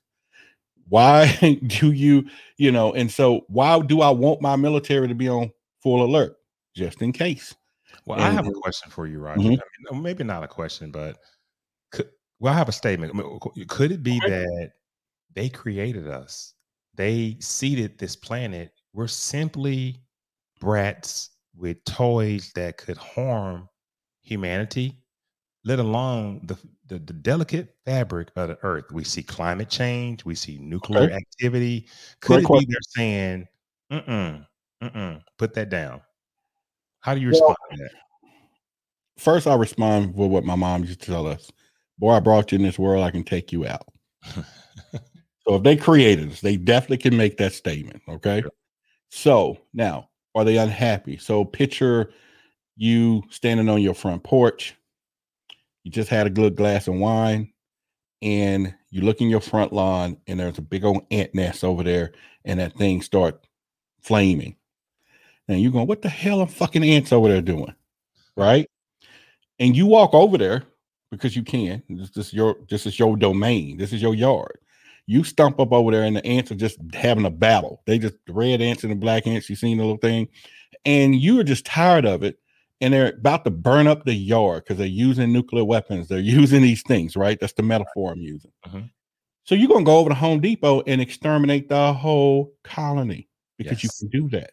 Why 0.89 1.60
do 1.67 1.91
you, 1.91 2.30
you 2.58 2.71
know, 2.71 2.93
and 2.93 3.12
so 3.12 3.41
why 3.47 3.80
do 3.80 4.02
I 4.02 4.10
want 4.10 4.41
my 4.41 4.56
military 4.56 5.08
to 5.08 5.15
be 5.15 5.28
on 5.28 5.52
full 5.82 6.04
alert? 6.04 6.38
Just 6.76 7.02
in 7.02 7.12
case. 7.12 7.56
Well, 8.06 8.19
and, 8.19 8.28
I 8.28 8.32
have 8.32 8.47
a 8.47 8.52
question 8.52 8.91
for 8.91 9.08
you, 9.08 9.19
Roger. 9.19 9.41
Mm-hmm. 9.41 9.62
I 9.89 9.93
mean, 9.93 10.04
maybe 10.04 10.23
not 10.23 10.43
a 10.43 10.47
question, 10.47 10.91
but 10.91 11.17
well, 12.39 12.54
I 12.54 12.58
have 12.58 12.69
a 12.69 12.73
statement. 12.73 13.13
Could 13.67 13.91
it 13.91 14.04
be 14.04 14.19
that 14.19 14.71
they 15.34 15.50
created 15.50 16.08
us? 16.08 16.54
They 16.95 17.38
seeded 17.39 17.97
this 17.97 18.15
planet. 18.15 18.71
We're 18.93 19.08
simply 19.08 20.02
brats 20.60 21.30
with 21.56 21.84
toys 21.86 22.52
that 22.56 22.78
could 22.78 22.97
harm 22.97 23.67
humanity, 24.21 24.97
let 25.63 25.80
alone 25.80 26.41
the, 26.43 26.58
the, 26.88 27.00
the 27.00 27.13
delicate 27.13 27.76
fabric 27.86 28.30
of 28.36 28.50
the 28.50 28.60
earth. 28.63 28.91
We 28.91 29.04
see 29.04 29.23
climate 29.23 29.69
change, 29.69 30.26
we 30.26 30.36
see 30.36 30.58
nuclear 30.60 31.04
okay. 31.04 31.15
activity. 31.15 31.88
Could 32.19 32.45
Great 32.45 32.63
it 32.63 32.67
be 32.67 32.73
they're 32.73 32.80
saying, 32.95 33.47
mm-mm, 33.91 34.45
mm-mm, 34.84 35.21
put 35.38 35.54
that 35.56 35.69
down? 35.69 36.02
How 37.02 37.15
do 37.15 37.21
you 37.21 37.30
respond 37.30 37.56
well, 37.69 37.78
to 37.78 37.84
that? 37.84 37.91
First, 39.17 39.47
I 39.47 39.56
respond 39.56 40.15
with 40.15 40.30
what 40.30 40.43
my 40.43 40.56
mom 40.56 40.84
used 40.84 41.02
to 41.02 41.06
tell 41.12 41.28
us 41.28 41.52
boy, 42.00 42.12
I 42.12 42.20
brought 42.20 42.52
you 42.52 42.58
in 42.58 42.64
this 42.64 42.80
world, 42.80 43.04
I 43.04 43.12
can 43.12 43.24
take 43.24 43.52
you 43.52 43.66
out. 43.66 43.88
so 44.36 45.56
if 45.56 45.64
they 45.64 45.76
created 45.76 46.32
us, 46.32 46.42
they 46.42 46.58
definitely 46.58 46.98
can 46.98 47.18
make 47.18 47.38
that 47.38 47.54
statement. 47.54 48.02
Okay. 48.08 48.42
Sure. 48.42 48.52
So 49.10 49.58
now, 49.74 50.10
are 50.36 50.44
they 50.44 50.58
unhappy? 50.58 51.18
So 51.18 51.44
picture 51.46 52.12
you 52.76 53.24
standing 53.30 53.70
on 53.70 53.82
your 53.82 53.96
front 53.96 54.24
porch. 54.24 54.76
You 55.84 55.92
just 55.92 56.10
had 56.10 56.28
a 56.28 56.32
good 56.32 56.56
glass 56.56 56.88
of 56.88 56.96
wine, 56.96 57.52
and 58.22 58.74
you 58.92 59.02
look 59.02 59.22
in 59.22 59.30
your 59.30 59.42
front 59.42 59.74
lawn, 59.74 60.18
and 60.28 60.40
there's 60.40 60.58
a 60.58 60.62
big 60.62 60.84
old 60.84 61.06
ant 61.12 61.34
nest 61.34 61.64
over 61.64 61.84
there, 61.84 62.12
and 62.46 62.60
that 62.60 62.74
thing 62.78 63.02
start 63.02 63.46
flaming. 64.02 64.56
And 65.48 65.62
you're 65.62 65.72
going, 65.72 65.88
what 65.88 66.02
the 66.02 66.10
hell 66.10 66.42
are 66.42 66.48
fucking 66.48 66.84
ants 66.84 67.12
over 67.12 67.28
there 67.30 67.42
doing? 67.42 67.74
Right? 68.36 68.70
And 69.58 69.76
you 69.76 69.88
walk 69.88 70.14
over 70.14 70.38
there 70.38 70.62
because 71.12 71.36
you 71.36 71.43
can. 71.43 71.82
This, 71.89 72.10
this 72.12 72.28
is 72.28 72.34
your 72.34 72.58
this 72.70 72.86
is 72.86 72.98
your 73.00 73.15
domain. 73.15 73.78
This 73.78 73.93
is 73.93 74.02
your 74.02 74.15
yard. 74.15 74.60
You 75.06 75.24
stump 75.24 75.60
up 75.60 75.72
over 75.72 75.91
there, 75.91 76.04
and 76.04 76.15
the 76.15 76.26
ants 76.26 76.52
are 76.52 76.56
just 76.56 76.78
having 76.93 77.26
a 77.26 77.30
battle. 77.30 77.82
They 77.86 77.98
just 77.98 78.15
the 78.26 78.34
red 78.34 78.62
ants 78.62 78.84
and 78.84 78.91
the 78.91 78.96
black 78.96 79.26
ants. 79.26 79.50
You 79.50 79.56
seen 79.56 79.78
the 79.78 79.84
little 79.84 79.98
thing, 79.98 80.28
and 80.86 81.15
you 81.15 81.39
are 81.39 81.43
just 81.43 81.65
tired 81.65 82.06
of 82.06 82.24
it. 82.24 82.39
And 82.80 82.93
they're 82.93 83.10
about 83.10 83.43
to 83.46 83.50
burn 83.50 83.88
up 83.88 84.06
the 84.06 84.13
yard 84.13 84.63
because 84.63 84.78
they're 84.78 84.86
using 84.86 85.34
nuclear 85.34 85.65
weapons. 85.65 86.08
They're 86.08 86.20
using 86.41 86.62
these 86.62 86.84
things, 86.84 87.15
right? 87.15 87.39
That's 87.39 87.54
the 87.54 87.63
metaphor 87.63 88.12
I'm 88.12 88.22
using. 88.22 88.52
Uh-huh. 88.65 88.82
So 89.46 89.56
you're 89.56 89.70
gonna 89.70 89.86
go 89.86 89.98
over 89.98 90.10
to 90.10 90.15
Home 90.15 90.41
Depot 90.41 90.82
and 90.82 91.00
exterminate 91.00 91.70
the 91.70 91.93
whole 91.93 92.54
colony 92.63 93.30
because 93.58 93.82
yes. 93.84 94.02
you 94.02 94.10
can 94.10 94.22
do 94.22 94.30
that, 94.38 94.52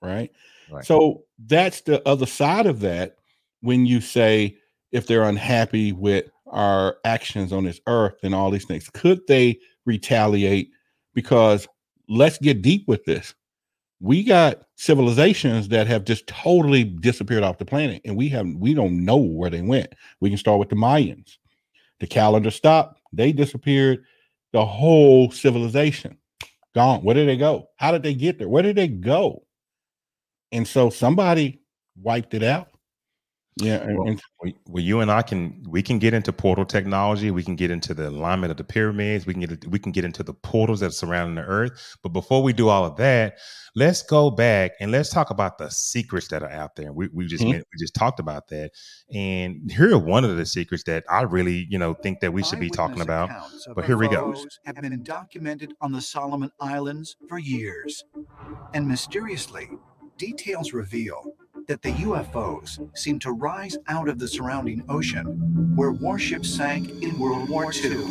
right? 0.00 0.30
right? 0.70 0.84
So 0.84 1.24
that's 1.46 1.80
the 1.80 2.06
other 2.08 2.26
side 2.26 2.66
of 2.66 2.80
that. 2.80 3.16
When 3.62 3.84
you 3.84 4.00
say 4.00 4.56
if 4.92 5.06
they're 5.06 5.22
unhappy 5.22 5.92
with 5.92 6.26
our 6.46 6.96
actions 7.04 7.52
on 7.52 7.64
this 7.64 7.80
earth 7.86 8.16
and 8.22 8.34
all 8.34 8.50
these 8.50 8.64
things? 8.64 8.88
Could 8.92 9.20
they 9.26 9.58
retaliate? 9.86 10.70
Because 11.14 11.68
let's 12.08 12.38
get 12.38 12.62
deep 12.62 12.86
with 12.88 13.04
this. 13.04 13.34
We 14.00 14.24
got 14.24 14.62
civilizations 14.76 15.68
that 15.68 15.86
have 15.86 16.04
just 16.04 16.26
totally 16.26 16.84
disappeared 16.84 17.42
off 17.42 17.58
the 17.58 17.66
planet, 17.66 18.00
and 18.04 18.16
we 18.16 18.28
have 18.30 18.46
we 18.56 18.72
don't 18.72 19.04
know 19.04 19.18
where 19.18 19.50
they 19.50 19.60
went. 19.60 19.94
We 20.20 20.30
can 20.30 20.38
start 20.38 20.58
with 20.58 20.70
the 20.70 20.76
Mayans. 20.76 21.36
The 22.00 22.06
calendar 22.06 22.50
stopped, 22.50 22.98
they 23.12 23.30
disappeared, 23.30 24.04
the 24.52 24.64
whole 24.64 25.30
civilization 25.30 26.16
gone. 26.74 27.00
Where 27.02 27.14
did 27.14 27.28
they 27.28 27.36
go? 27.36 27.68
How 27.76 27.92
did 27.92 28.02
they 28.02 28.14
get 28.14 28.38
there? 28.38 28.48
Where 28.48 28.62
did 28.62 28.76
they 28.76 28.88
go? 28.88 29.44
And 30.50 30.66
so 30.66 30.90
somebody 30.90 31.60
wiped 32.00 32.34
it 32.34 32.42
out 32.42 32.69
yeah, 33.56 33.84
well, 33.90 34.08
and, 34.08 34.22
well, 34.66 34.82
you 34.82 35.00
and 35.00 35.10
I 35.10 35.22
can 35.22 35.62
we 35.68 35.82
can 35.82 35.98
get 35.98 36.14
into 36.14 36.32
portal 36.32 36.64
technology. 36.64 37.30
We 37.30 37.42
can 37.42 37.56
get 37.56 37.70
into 37.70 37.94
the 37.94 38.08
alignment 38.08 38.50
of 38.50 38.56
the 38.56 38.64
pyramids. 38.64 39.26
We 39.26 39.34
can 39.34 39.42
get 39.42 39.66
we 39.66 39.78
can 39.78 39.92
get 39.92 40.04
into 40.04 40.22
the 40.22 40.32
portals 40.32 40.80
that 40.80 40.86
are 40.86 40.90
surrounding 40.90 41.34
the 41.34 41.42
Earth. 41.42 41.96
But 42.02 42.10
before 42.10 42.42
we 42.42 42.52
do 42.52 42.68
all 42.68 42.84
of 42.84 42.96
that, 42.96 43.38
let's 43.74 44.02
go 44.02 44.30
back 44.30 44.72
and 44.80 44.90
let's 44.90 45.10
talk 45.10 45.30
about 45.30 45.58
the 45.58 45.68
secrets 45.68 46.28
that 46.28 46.42
are 46.42 46.50
out 46.50 46.76
there. 46.76 46.92
We 46.92 47.08
we 47.12 47.26
just 47.26 47.42
mm-hmm. 47.42 47.58
we 47.58 47.78
just 47.78 47.94
talked 47.94 48.20
about 48.20 48.48
that, 48.48 48.70
and 49.12 49.70
here 49.70 49.92
are 49.92 49.98
one 49.98 50.24
of 50.24 50.36
the 50.36 50.46
secrets 50.46 50.84
that 50.84 51.04
I 51.10 51.22
really 51.22 51.66
you 51.68 51.78
know 51.78 51.94
think 51.94 52.20
that 52.20 52.32
we 52.32 52.42
should 52.42 52.60
be 52.60 52.70
talking 52.70 53.00
about. 53.00 53.30
But 53.74 53.84
here 53.84 53.98
we 53.98 54.08
go. 54.08 54.34
Have 54.64 54.76
been 54.76 55.02
documented 55.02 55.74
on 55.80 55.92
the 55.92 56.00
Solomon 56.00 56.52
Islands 56.60 57.16
for 57.28 57.38
years, 57.38 58.04
and 58.72 58.86
mysteriously, 58.86 59.68
details 60.16 60.72
reveal 60.72 61.34
that 61.70 61.82
the 61.82 61.92
UFOs 62.02 62.80
seem 62.98 63.20
to 63.20 63.30
rise 63.30 63.78
out 63.86 64.08
of 64.08 64.18
the 64.18 64.26
surrounding 64.26 64.82
ocean 64.88 65.24
where 65.76 65.92
warships 65.92 66.48
sank 66.52 66.90
in 67.00 67.16
World 67.16 67.48
War 67.48 67.72
II 67.72 68.02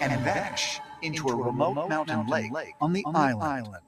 and 0.00 0.20
vanish 0.24 0.80
into 1.02 1.28
a 1.28 1.36
remote 1.36 1.88
mountain 1.88 2.26
lake 2.26 2.50
on 2.80 2.92
the 2.92 3.04
island. 3.06 3.84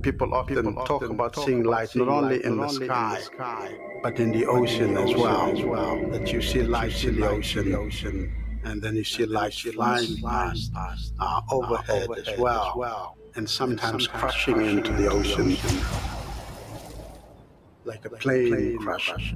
People 0.00 0.32
often 0.32 0.74
talk 0.86 1.02
about 1.02 1.36
seeing 1.36 1.64
lights 1.64 1.94
not 1.94 2.08
only 2.08 2.42
in 2.46 2.56
the 2.56 2.68
sky, 2.68 3.20
but 4.02 4.18
in 4.18 4.32
the 4.32 4.46
ocean 4.46 4.96
as 4.96 5.14
well. 5.14 5.52
That 6.12 6.32
you 6.32 6.40
see 6.40 6.62
lights 6.62 7.04
in 7.04 7.20
the 7.20 7.28
ocean, 7.28 8.32
and 8.64 8.80
then 8.80 8.96
you 8.96 9.04
see 9.04 9.26
lights 9.26 9.60
flying 9.60 10.16
past 10.22 10.72
uh, 11.20 11.42
overhead 11.50 12.08
as 12.16 12.38
well, 12.38 13.18
and 13.34 13.46
sometimes 13.46 14.06
crashing 14.06 14.62
into 14.62 14.92
the 14.94 15.10
ocean 15.10 15.58
like 17.84 18.04
a 18.04 18.10
plane 18.10 18.78
crash. 18.78 19.34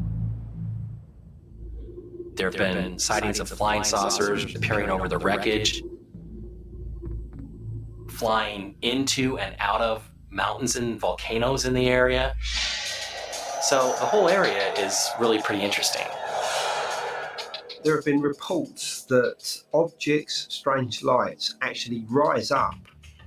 There 2.35 2.51
have 2.51 2.59
been 2.59 2.99
sightings 2.99 3.41
of 3.41 3.49
flying 3.49 3.83
saucers 3.83 4.55
appearing 4.55 4.91
over 4.91 5.09
the 5.09 5.19
wreckage, 5.19 5.83
flying 8.09 8.77
into 8.83 9.39
and 9.39 9.57
out 9.59 9.81
of 9.81 10.11
mountains 10.31 10.77
and 10.77 11.01
volcanoes 11.01 11.65
in 11.65 11.73
the 11.73 11.89
area. 11.89 12.35
So 13.63 13.95
the 13.99 14.07
whole 14.07 14.29
area 14.29 14.73
is 14.75 15.11
really 15.19 15.41
pretty 15.41 15.63
interesting. 15.63 16.07
There 17.83 17.95
have 17.95 18.05
been 18.05 18.21
reports 18.21 19.05
that 19.05 19.63
objects, 19.73 20.47
strange 20.51 21.03
lights, 21.03 21.55
actually 21.63 22.05
rise 22.09 22.51
up 22.51 22.75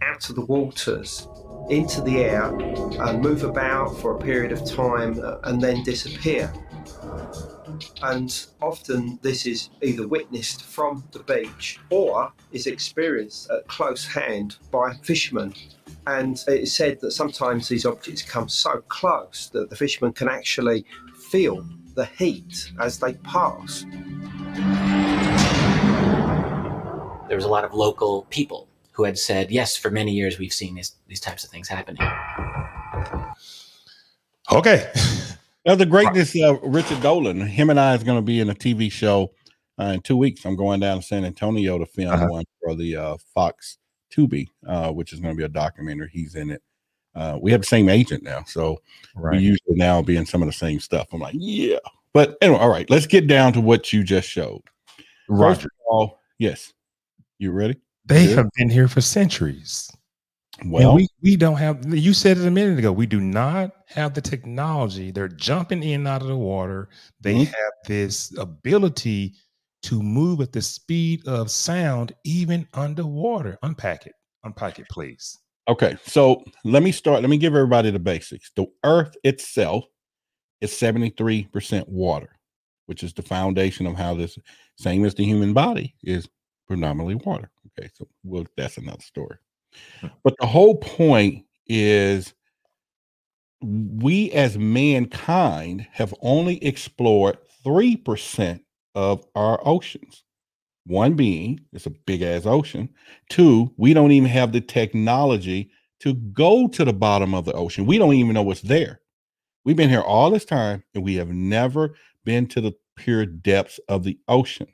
out 0.01 0.29
of 0.29 0.35
the 0.35 0.45
waters 0.45 1.27
into 1.69 2.01
the 2.01 2.17
air 2.23 2.45
and 3.01 3.21
move 3.21 3.43
about 3.43 3.95
for 3.99 4.15
a 4.15 4.19
period 4.19 4.51
of 4.51 4.65
time 4.65 5.19
uh, 5.23 5.37
and 5.43 5.61
then 5.61 5.83
disappear. 5.83 6.51
And 8.01 8.45
often 8.61 9.19
this 9.21 9.45
is 9.45 9.69
either 9.81 10.07
witnessed 10.07 10.63
from 10.63 11.03
the 11.11 11.19
beach 11.19 11.79
or 11.89 12.31
is 12.51 12.65
experienced 12.65 13.49
at 13.51 13.67
close 13.67 14.05
hand 14.05 14.57
by 14.71 14.93
fishermen. 15.03 15.53
And 16.07 16.43
it 16.47 16.61
is 16.61 16.73
said 16.73 16.99
that 17.01 17.11
sometimes 17.11 17.67
these 17.67 17.85
objects 17.85 18.23
come 18.23 18.49
so 18.49 18.83
close 18.87 19.49
that 19.53 19.69
the 19.69 19.75
fishermen 19.75 20.13
can 20.13 20.27
actually 20.27 20.85
feel 21.29 21.65
the 21.93 22.05
heat 22.05 22.71
as 22.79 22.97
they 22.97 23.13
pass. 23.13 23.85
There 27.27 27.35
was 27.35 27.45
a 27.45 27.49
lot 27.49 27.63
of 27.63 27.75
local 27.75 28.25
people 28.31 28.68
who 28.99 29.05
had 29.05 29.17
said, 29.17 29.49
yes, 29.49 29.77
for 29.77 29.89
many 29.89 30.11
years 30.11 30.37
we've 30.39 30.51
seen 30.51 30.75
these, 30.75 30.91
these 31.07 31.21
types 31.21 31.45
of 31.45 31.49
things 31.49 31.69
happening. 31.69 32.05
Okay. 34.51 34.91
Now 35.65 35.75
the 35.75 35.85
greatness 35.85 36.35
of 36.41 36.57
Richard 36.63 37.01
Dolan, 37.01 37.41
him 37.41 37.69
and 37.69 37.79
I 37.79 37.93
is 37.93 38.03
going 38.03 38.17
to 38.17 38.23
be 38.23 38.39
in 38.39 38.49
a 38.49 38.55
TV 38.55 38.89
show 38.89 39.31
uh, 39.77 39.91
in 39.95 40.01
two 40.01 40.15
weeks. 40.17 40.45
I'm 40.45 40.55
going 40.55 40.79
down 40.79 40.97
to 41.01 41.03
San 41.05 41.25
Antonio 41.25 41.77
to 41.77 41.85
film 41.85 42.13
Uh-huh. 42.13 42.27
one 42.27 42.45
for 42.63 42.75
the 42.75 42.95
uh, 42.95 43.17
Fox 43.35 43.77
Tubi, 44.11 44.47
uh, 44.65 44.91
which 44.91 45.11
is 45.13 45.19
going 45.19 45.33
to 45.33 45.37
be 45.37 45.43
a 45.43 45.49
documentary. 45.49 46.09
He's 46.11 46.35
in 46.35 46.49
it. 46.49 46.63
Uh, 47.13 47.37
we 47.41 47.51
have 47.51 47.59
the 47.61 47.67
same 47.67 47.89
agent 47.89 48.23
now, 48.23 48.43
so 48.47 48.79
Right. 49.15 49.35
we 49.37 49.43
usually 49.43 49.75
now 49.75 50.01
be 50.01 50.15
in 50.15 50.25
some 50.25 50.41
of 50.41 50.47
the 50.47 50.53
same 50.53 50.79
stuff. 50.79 51.07
I'm 51.11 51.19
like, 51.19 51.35
yeah. 51.37 51.77
But 52.13 52.37
anyway, 52.41 52.59
all 52.59 52.69
right, 52.69 52.89
let's 52.89 53.05
get 53.05 53.27
down 53.27 53.51
to 53.53 53.61
what 53.61 53.91
you 53.93 54.03
just 54.03 54.29
showed. 54.29 54.61
First 55.27 55.65
of 55.65 55.71
all, 55.89 56.21
yes, 56.39 56.73
you 57.37 57.51
ready? 57.51 57.75
They 58.09 58.25
Good? 58.27 58.37
have 58.37 58.49
been 58.57 58.69
here 58.69 58.87
for 58.87 59.01
centuries. 59.01 59.89
And 60.59 60.71
Well, 60.71 60.95
we, 60.95 61.07
we 61.21 61.37
don't 61.37 61.55
have, 61.55 61.85
you 61.93 62.13
said 62.13 62.37
it 62.37 62.45
a 62.45 62.51
minute 62.51 62.77
ago, 62.79 62.91
we 62.91 63.05
do 63.05 63.21
not 63.21 63.71
have 63.87 64.13
the 64.13 64.19
technology. 64.21 65.11
They're 65.11 65.29
jumping 65.29 65.83
in 65.83 66.01
and 66.01 66.07
out 66.07 66.21
of 66.21 66.27
the 66.27 66.35
water. 66.35 66.89
They 67.21 67.35
Mhm. 67.35 67.45
have 67.45 67.73
this 67.85 68.35
ability 68.37 69.35
to 69.83 70.03
move 70.03 70.41
at 70.41 70.51
the 70.51 70.61
speed 70.61 71.25
of 71.27 71.49
sound, 71.49 72.13
even 72.25 72.67
underwater. 72.73 73.57
Unpack 73.63 74.05
it. 74.07 74.13
Unpack 74.43 74.79
it, 74.79 74.87
please. 74.89 75.37
Okay, 75.69 75.95
so 76.03 76.43
let 76.65 76.81
me 76.83 76.91
start. 76.91 77.21
Let 77.21 77.29
me 77.29 77.37
give 77.37 77.53
everybody 77.55 77.91
the 77.91 77.99
basics. 77.99 78.51
The 78.55 78.65
earth 78.83 79.15
itself 79.23 79.85
is 80.61 80.71
73% 80.73 81.87
water, 81.87 82.37
which 82.87 83.03
is 83.03 83.13
the 83.13 83.21
foundation 83.21 83.85
of 83.85 83.95
how 83.95 84.15
this, 84.15 84.37
same 84.77 85.05
as 85.05 85.13
the 85.15 85.23
human 85.23 85.53
body, 85.53 85.95
is 86.03 86.27
predominantly 86.69 87.15
water. 87.15 87.49
Okay, 87.77 87.89
so 87.95 88.07
well, 88.23 88.45
that's 88.55 88.77
another 88.77 89.01
story. 89.01 89.37
Hmm. 89.99 90.07
But 90.23 90.35
the 90.39 90.47
whole 90.47 90.77
point 90.77 91.45
is 91.67 92.33
we 93.61 94.31
as 94.31 94.57
mankind 94.57 95.85
have 95.91 96.13
only 96.21 96.63
explored 96.63 97.37
3% 97.65 98.61
of 98.95 99.25
our 99.35 99.59
oceans. 99.65 100.23
One 100.85 101.15
being 101.15 101.59
it's 101.73 101.85
a 101.85 101.91
big 101.91 102.21
ass 102.21 102.45
ocean. 102.45 102.89
Two, 103.29 103.73
we 103.77 103.93
don't 103.93 104.11
even 104.11 104.29
have 104.29 104.53
the 104.53 104.61
technology 104.61 105.71
to 105.99 106.13
go 106.13 106.67
to 106.69 106.85
the 106.85 106.93
bottom 106.93 107.35
of 107.35 107.45
the 107.45 107.53
ocean. 107.53 107.85
We 107.85 107.97
don't 107.97 108.13
even 108.13 108.33
know 108.33 108.43
what's 108.43 108.61
there. 108.61 109.01
We've 109.65 109.75
been 109.75 109.89
here 109.89 110.01
all 110.01 110.31
this 110.31 110.45
time 110.45 110.83
and 110.95 111.03
we 111.03 111.15
have 111.15 111.29
never 111.29 111.95
been 112.23 112.47
to 112.47 112.61
the 112.61 112.73
pure 112.95 113.25
depths 113.25 113.79
of 113.87 114.03
the 114.03 114.17
ocean. 114.27 114.67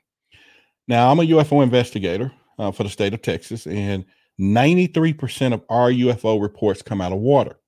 Now, 0.88 1.10
I'm 1.10 1.18
a 1.18 1.24
UFO 1.24 1.62
investigator 1.62 2.32
uh, 2.58 2.70
for 2.70 2.84
the 2.84 2.88
state 2.88 3.14
of 3.14 3.22
Texas, 3.22 3.66
and 3.66 4.04
93% 4.40 5.52
of 5.52 5.62
our 5.68 5.90
UFO 5.90 6.40
reports 6.40 6.82
come 6.82 7.00
out 7.00 7.12
of 7.12 7.18
water. 7.18 7.58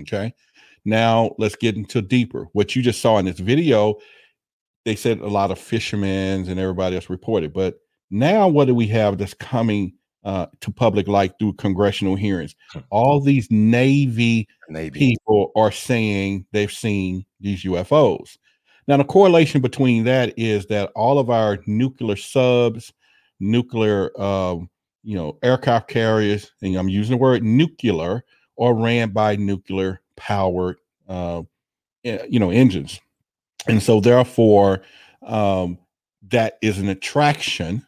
Okay. 0.00 0.34
Now, 0.84 1.34
let's 1.38 1.56
get 1.56 1.76
into 1.76 2.02
deeper. 2.02 2.48
What 2.52 2.76
you 2.76 2.82
just 2.82 3.00
saw 3.00 3.18
in 3.18 3.24
this 3.24 3.38
video, 3.38 3.96
they 4.84 4.94
said 4.94 5.20
a 5.20 5.26
lot 5.28 5.50
of 5.50 5.58
fishermen 5.58 6.48
and 6.48 6.60
everybody 6.60 6.96
else 6.96 7.10
reported. 7.10 7.52
But 7.52 7.78
now, 8.10 8.46
what 8.46 8.66
do 8.66 8.74
we 8.74 8.86
have 8.88 9.18
that's 9.18 9.34
coming 9.34 9.94
uh, 10.24 10.46
to 10.60 10.70
public 10.70 11.08
light 11.08 11.32
through 11.38 11.54
congressional 11.54 12.14
hearings? 12.14 12.54
All 12.90 13.20
these 13.20 13.50
Navy, 13.50 14.46
Navy. 14.68 14.98
people 14.98 15.50
are 15.56 15.72
saying 15.72 16.46
they've 16.52 16.70
seen 16.70 17.24
these 17.40 17.64
UFOs. 17.64 18.36
Now, 18.88 18.96
the 18.96 19.04
correlation 19.04 19.60
between 19.60 20.04
that 20.04 20.34
is 20.38 20.66
that 20.66 20.92
all 20.94 21.18
of 21.18 21.28
our 21.30 21.58
nuclear 21.66 22.16
subs, 22.16 22.92
nuclear, 23.40 24.18
um, 24.20 24.70
you 25.02 25.16
know, 25.16 25.38
aircraft 25.42 25.88
carriers, 25.88 26.52
and 26.62 26.76
I'm 26.76 26.88
using 26.88 27.16
the 27.16 27.22
word 27.22 27.42
nuclear, 27.42 28.24
are 28.58 28.74
ran 28.74 29.10
by 29.10 29.36
nuclear 29.36 30.00
powered, 30.16 30.78
uh, 31.08 31.42
you 32.02 32.38
know, 32.38 32.50
engines, 32.50 33.00
and 33.68 33.82
so 33.82 34.00
therefore, 34.00 34.82
um, 35.26 35.78
that 36.28 36.58
is 36.62 36.78
an 36.78 36.88
attraction 36.88 37.86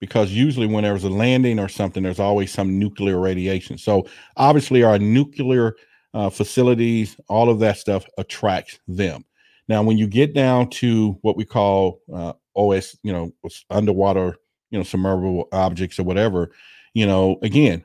because 0.00 0.32
usually 0.32 0.66
when 0.66 0.82
there's 0.82 1.04
a 1.04 1.10
landing 1.10 1.60
or 1.60 1.68
something, 1.68 2.02
there's 2.02 2.18
always 2.18 2.50
some 2.50 2.76
nuclear 2.78 3.20
radiation. 3.20 3.78
So 3.78 4.06
obviously, 4.36 4.82
our 4.82 4.98
nuclear 4.98 5.76
uh, 6.12 6.28
facilities, 6.28 7.16
all 7.28 7.48
of 7.48 7.60
that 7.60 7.78
stuff 7.78 8.04
attracts 8.18 8.80
them. 8.88 9.24
Now, 9.72 9.82
when 9.82 9.96
you 9.96 10.06
get 10.06 10.34
down 10.34 10.68
to 10.68 11.16
what 11.22 11.34
we 11.34 11.46
call 11.46 12.02
uh, 12.12 12.34
OS, 12.54 12.94
you 13.02 13.10
know, 13.10 13.32
underwater, 13.70 14.36
you 14.70 14.78
know, 14.78 14.84
submersible 14.84 15.48
objects 15.50 15.98
or 15.98 16.02
whatever, 16.02 16.50
you 16.92 17.06
know, 17.06 17.38
again, 17.40 17.82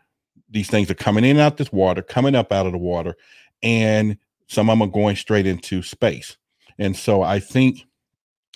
these 0.49 0.69
things 0.69 0.91
are 0.91 0.95
coming 0.95 1.23
in 1.23 1.37
and 1.37 1.39
out 1.39 1.55
this 1.55 1.71
water, 1.71 2.01
coming 2.01 2.35
up 2.35 2.51
out 2.51 2.65
of 2.65 2.73
the 2.73 2.77
water, 2.77 3.15
and 3.63 4.17
some 4.47 4.69
of 4.69 4.77
them 4.77 4.85
are 4.85 4.91
going 4.91 5.15
straight 5.15 5.47
into 5.47 5.81
space. 5.81 6.35
And 6.77 6.93
so 6.93 7.21
I 7.21 7.39
think 7.39 7.85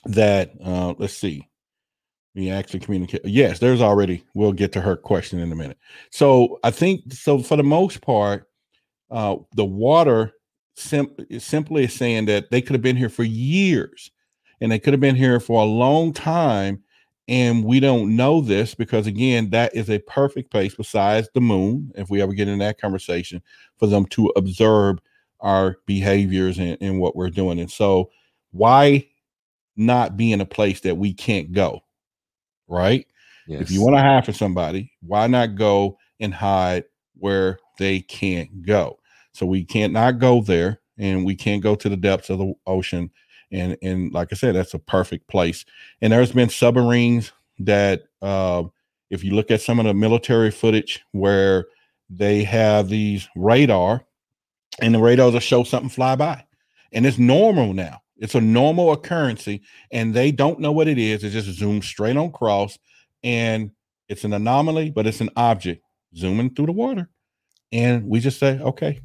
that 0.04 0.52
uh, 0.62 0.96
let's 0.98 1.16
see, 1.16 1.48
we 2.36 2.50
actually 2.50 2.82
communicate. 2.82 3.22
Yes, 3.24 3.60
there's 3.60 3.82
already. 3.82 4.26
We'll 4.34 4.52
get 4.52 4.74
to 4.74 4.82
her 4.82 4.98
question 4.98 5.40
in 5.40 5.54
a 5.54 5.56
minute. 5.56 5.78
So 6.10 6.60
I 6.66 6.72
think 6.72 7.14
so. 7.14 7.40
For 7.40 7.56
the 7.56 7.64
most 7.64 8.02
part, 8.02 8.50
uh, 9.10 9.38
the 9.56 9.64
water 9.64 10.34
sim- 10.76 11.16
simply 11.40 11.88
saying 11.88 12.26
that 12.26 12.52
they 12.52 12.62
could 12.62 12.74
have 12.74 12.82
been 12.82 12.98
here 12.98 13.10
for 13.10 13.24
years, 13.24 14.12
and 14.60 14.72
they 14.72 14.80
could 14.80 14.94
have 14.94 15.02
been 15.02 15.16
here 15.16 15.40
for 15.40 15.62
a 15.62 15.66
long 15.66 16.14
time, 16.14 16.84
and 17.28 17.64
we 17.64 17.80
don't 17.80 18.16
know 18.16 18.42
this 18.42 18.76
because 18.76 19.08
again, 19.08 19.50
that 19.52 19.76
is 19.76 19.90
a 19.90 20.00
perfect 20.00 20.52
place 20.52 20.76
besides 20.76 21.30
the 21.34 21.42
moon. 21.42 21.92
If 21.96 22.10
we 22.10 22.22
ever 22.22 22.34
get 22.34 22.48
in 22.48 22.60
that 22.60 22.80
conversation, 22.80 23.42
for 23.78 23.88
them 23.88 24.06
to 24.08 24.28
observe 24.36 25.00
our 25.40 25.78
behaviors 25.86 26.60
and, 26.60 26.78
and 26.82 27.00
what 27.00 27.16
we're 27.16 27.30
doing, 27.30 27.60
and 27.60 27.72
so 27.72 28.12
why 28.52 29.08
not 29.76 30.18
be 30.18 30.32
in 30.32 30.42
a 30.42 30.46
place 30.46 30.82
that 30.82 30.98
we 30.98 31.14
can't 31.14 31.52
go? 31.54 31.82
right? 32.72 33.06
If 33.62 33.70
you 33.70 33.82
want 33.82 33.96
to 33.98 34.02
hide 34.02 34.26
from 34.26 34.34
somebody, 34.34 34.92
why 35.02 35.28
not 35.28 35.56
go 35.56 35.98
and 36.20 36.34
hide 36.34 36.86
where 37.18 37.60
they 37.78 38.00
can't 38.00 38.64
go? 38.64 38.98
So 39.34 39.46
we 39.46 39.64
can't 39.64 39.94
not 39.94 40.20
go 40.20 40.42
there, 40.42 40.82
and 40.98 41.26
we 41.26 41.36
can't 41.36 41.64
go 41.64 41.76
to 41.76 41.90
the 41.90 41.98
depths 41.98 42.30
of 42.30 42.40
the 42.40 42.54
ocean. 42.68 43.12
And 43.52 43.78
and 43.82 44.12
like 44.14 44.30
I 44.32 44.36
said, 44.36 44.56
that's 44.56 44.74
a 44.74 44.80
perfect 44.80 45.28
place. 45.28 45.66
And 46.02 46.14
there's 46.14 46.32
been 46.32 46.50
submarines 46.50 47.32
that, 47.60 48.04
uh, 48.22 48.64
if 49.10 49.24
you 49.24 49.36
look 49.36 49.52
at 49.52 49.62
some 49.62 49.80
of 49.80 49.86
the 49.86 49.94
military 49.94 50.52
footage 50.52 51.04
where 51.12 51.66
they 52.10 52.44
have 52.44 52.90
these 52.90 53.28
radar, 53.36 54.06
and 54.80 54.96
the 54.96 55.00
radars 55.00 55.34
will 55.34 55.40
show 55.40 55.64
something 55.64 55.90
fly 55.90 56.16
by, 56.16 56.46
and 56.92 57.06
it's 57.06 57.18
normal 57.18 57.74
now. 57.74 58.02
It's 58.18 58.36
a 58.36 58.42
normal 58.42 58.92
occurrence, 58.92 59.48
and 59.92 60.14
they 60.14 60.32
don't 60.32 60.60
know 60.60 60.72
what 60.72 60.88
it 60.88 60.98
is. 60.98 61.24
It 61.24 61.32
just 61.32 61.60
zooms 61.60 61.86
straight 61.86 62.18
on 62.18 62.32
cross, 62.32 62.78
and 63.24 63.72
it's 64.08 64.24
an 64.24 64.34
anomaly, 64.34 64.92
but 64.92 65.08
it's 65.08 65.22
an 65.22 65.32
object 65.36 65.84
zooming 66.16 66.54
through 66.54 66.68
the 66.68 66.72
water. 66.72 67.10
And 67.72 68.08
we 68.08 68.20
just 68.20 68.40
say, 68.40 68.60
okay, 68.60 69.00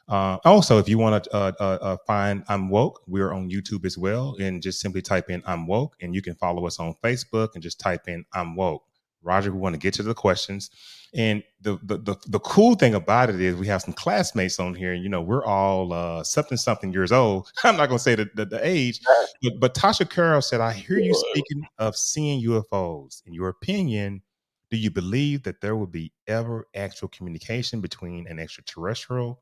Uh, 0.10 0.38
also, 0.44 0.80
if 0.80 0.90
you 0.90 0.98
want 0.98 1.24
to 1.24 1.34
uh, 1.34 1.54
uh, 1.60 1.78
uh, 1.82 1.96
find 2.06 2.44
I'm 2.50 2.70
Woke, 2.70 3.02
we're 3.08 3.32
on 3.32 3.50
YouTube 3.50 3.86
as 3.86 3.98
well. 3.98 4.36
And 4.40 4.62
just 4.62 4.82
simply 4.82 5.02
type 5.02 5.30
in 5.30 5.42
I'm 5.46 5.66
Woke, 5.66 5.96
and 6.02 6.14
you 6.14 6.22
can 6.22 6.36
follow 6.36 6.68
us 6.68 6.78
on 6.80 6.94
Facebook 7.04 7.52
and 7.54 7.64
just 7.64 7.80
type 7.80 8.08
in 8.08 8.26
I'm 8.34 8.56
Woke. 8.56 8.84
Roger, 9.22 9.51
we 9.51 9.59
want 9.59 9.74
to 9.74 9.80
get 9.80 9.93
to 9.95 10.03
the 10.03 10.13
questions. 10.13 10.70
And 11.13 11.41
the, 11.61 11.80
the 11.84 11.97
the 11.97 12.15
the 12.28 12.39
cool 12.39 12.76
thing 12.76 12.93
about 12.93 13.30
it 13.30 13.39
is 13.39 13.55
we 13.55 13.68
have 13.68 13.82
some 13.82 13.93
classmates 13.93 14.59
on 14.59 14.76
here, 14.76 14.93
and 14.93 15.01
you 15.01 15.09
know 15.09 15.22
we're 15.22 15.45
all 15.45 15.93
uh, 15.93 16.24
something 16.24 16.57
something 16.57 16.91
years 16.91 17.11
old. 17.11 17.51
I'm 17.63 17.78
not 17.78 17.88
going 17.88 17.97
to 17.97 18.03
say 18.03 18.15
the, 18.15 18.30
the, 18.36 18.45
the 18.45 18.59
age, 18.61 18.99
but, 19.41 19.53
but 19.59 19.74
Tasha 19.74 20.09
Carroll 20.09 20.41
said, 20.41 20.59
"I 20.59 20.74
hear 20.74 20.99
you 20.99 21.13
speaking 21.13 21.65
of 21.78 21.95
seeing 21.95 22.43
UFOs. 22.45 23.22
In 23.26 23.34
your 23.34 23.47
opinion, 23.47 24.22
do 24.70 24.78
you 24.78 24.91
believe 24.91 25.43
that 25.43 25.61
there 25.61 25.78
will 25.78 25.88
be 25.88 26.11
ever 26.28 26.68
actual 26.76 27.07
communication 27.07 27.80
between 27.80 28.28
an 28.28 28.38
extraterrestrial 28.38 29.41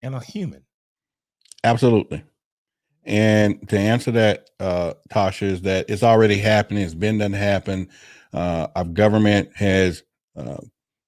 and 0.00 0.14
a 0.14 0.20
human?" 0.20 0.64
Absolutely. 1.64 2.22
And 3.04 3.68
to 3.68 3.78
answer 3.78 4.10
that, 4.12 4.50
uh, 4.60 4.94
Tasha, 5.10 5.42
is 5.42 5.62
that 5.62 5.86
it's 5.88 6.02
already 6.02 6.38
happening. 6.38 6.82
It's 6.82 6.94
been 6.94 7.18
done 7.18 7.32
happen. 7.32 7.88
Uh, 8.32 8.68
our 8.74 8.84
government 8.84 9.50
has 9.54 10.02
uh, 10.36 10.58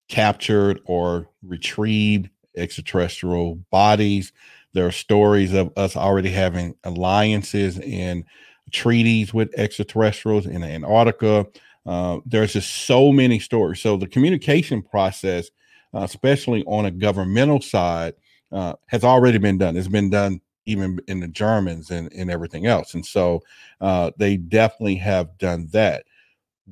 captured 0.09 0.80
or 0.84 1.28
retrieved 1.42 2.30
extraterrestrial 2.57 3.57
bodies. 3.70 4.32
There 4.72 4.86
are 4.86 4.92
stories 4.92 5.55
of 5.55 5.72
us 5.76 5.97
already 5.97 6.30
having 6.30 6.74
alliances 6.84 7.78
and 7.78 8.24
treaties 8.72 9.32
with 9.32 9.55
extraterrestrials 9.59 10.47
in 10.47 10.62
Antarctica. 10.62 11.47
Uh, 11.86 12.18
there's 12.26 12.53
just 12.53 12.86
so 12.86 13.12
many 13.12 13.38
stories. 13.38 13.80
So 13.80 13.97
the 13.97 14.09
communication 14.09 14.82
process, 14.82 15.51
uh, 15.94 16.01
especially 16.01 16.62
on 16.64 16.84
a 16.84 16.90
governmental 16.90 17.61
side, 17.61 18.14
uh, 18.53 18.74
has 18.86 19.03
already 19.05 19.38
been 19.38 19.59
done. 19.59 19.76
It's 19.76 19.88
been 19.88 20.11
done 20.11 20.40
even 20.67 21.01
in 21.09 21.21
the 21.21 21.29
Germans 21.29 21.91
and, 21.91 22.12
and 22.12 22.31
everything 22.31 22.67
else. 22.67 22.95
And 22.95 23.05
so 23.05 23.43
uh, 23.81 24.11
they 24.19 24.37
definitely 24.37 24.97
have 24.97 25.39
done 25.39 25.69
that. 25.73 26.05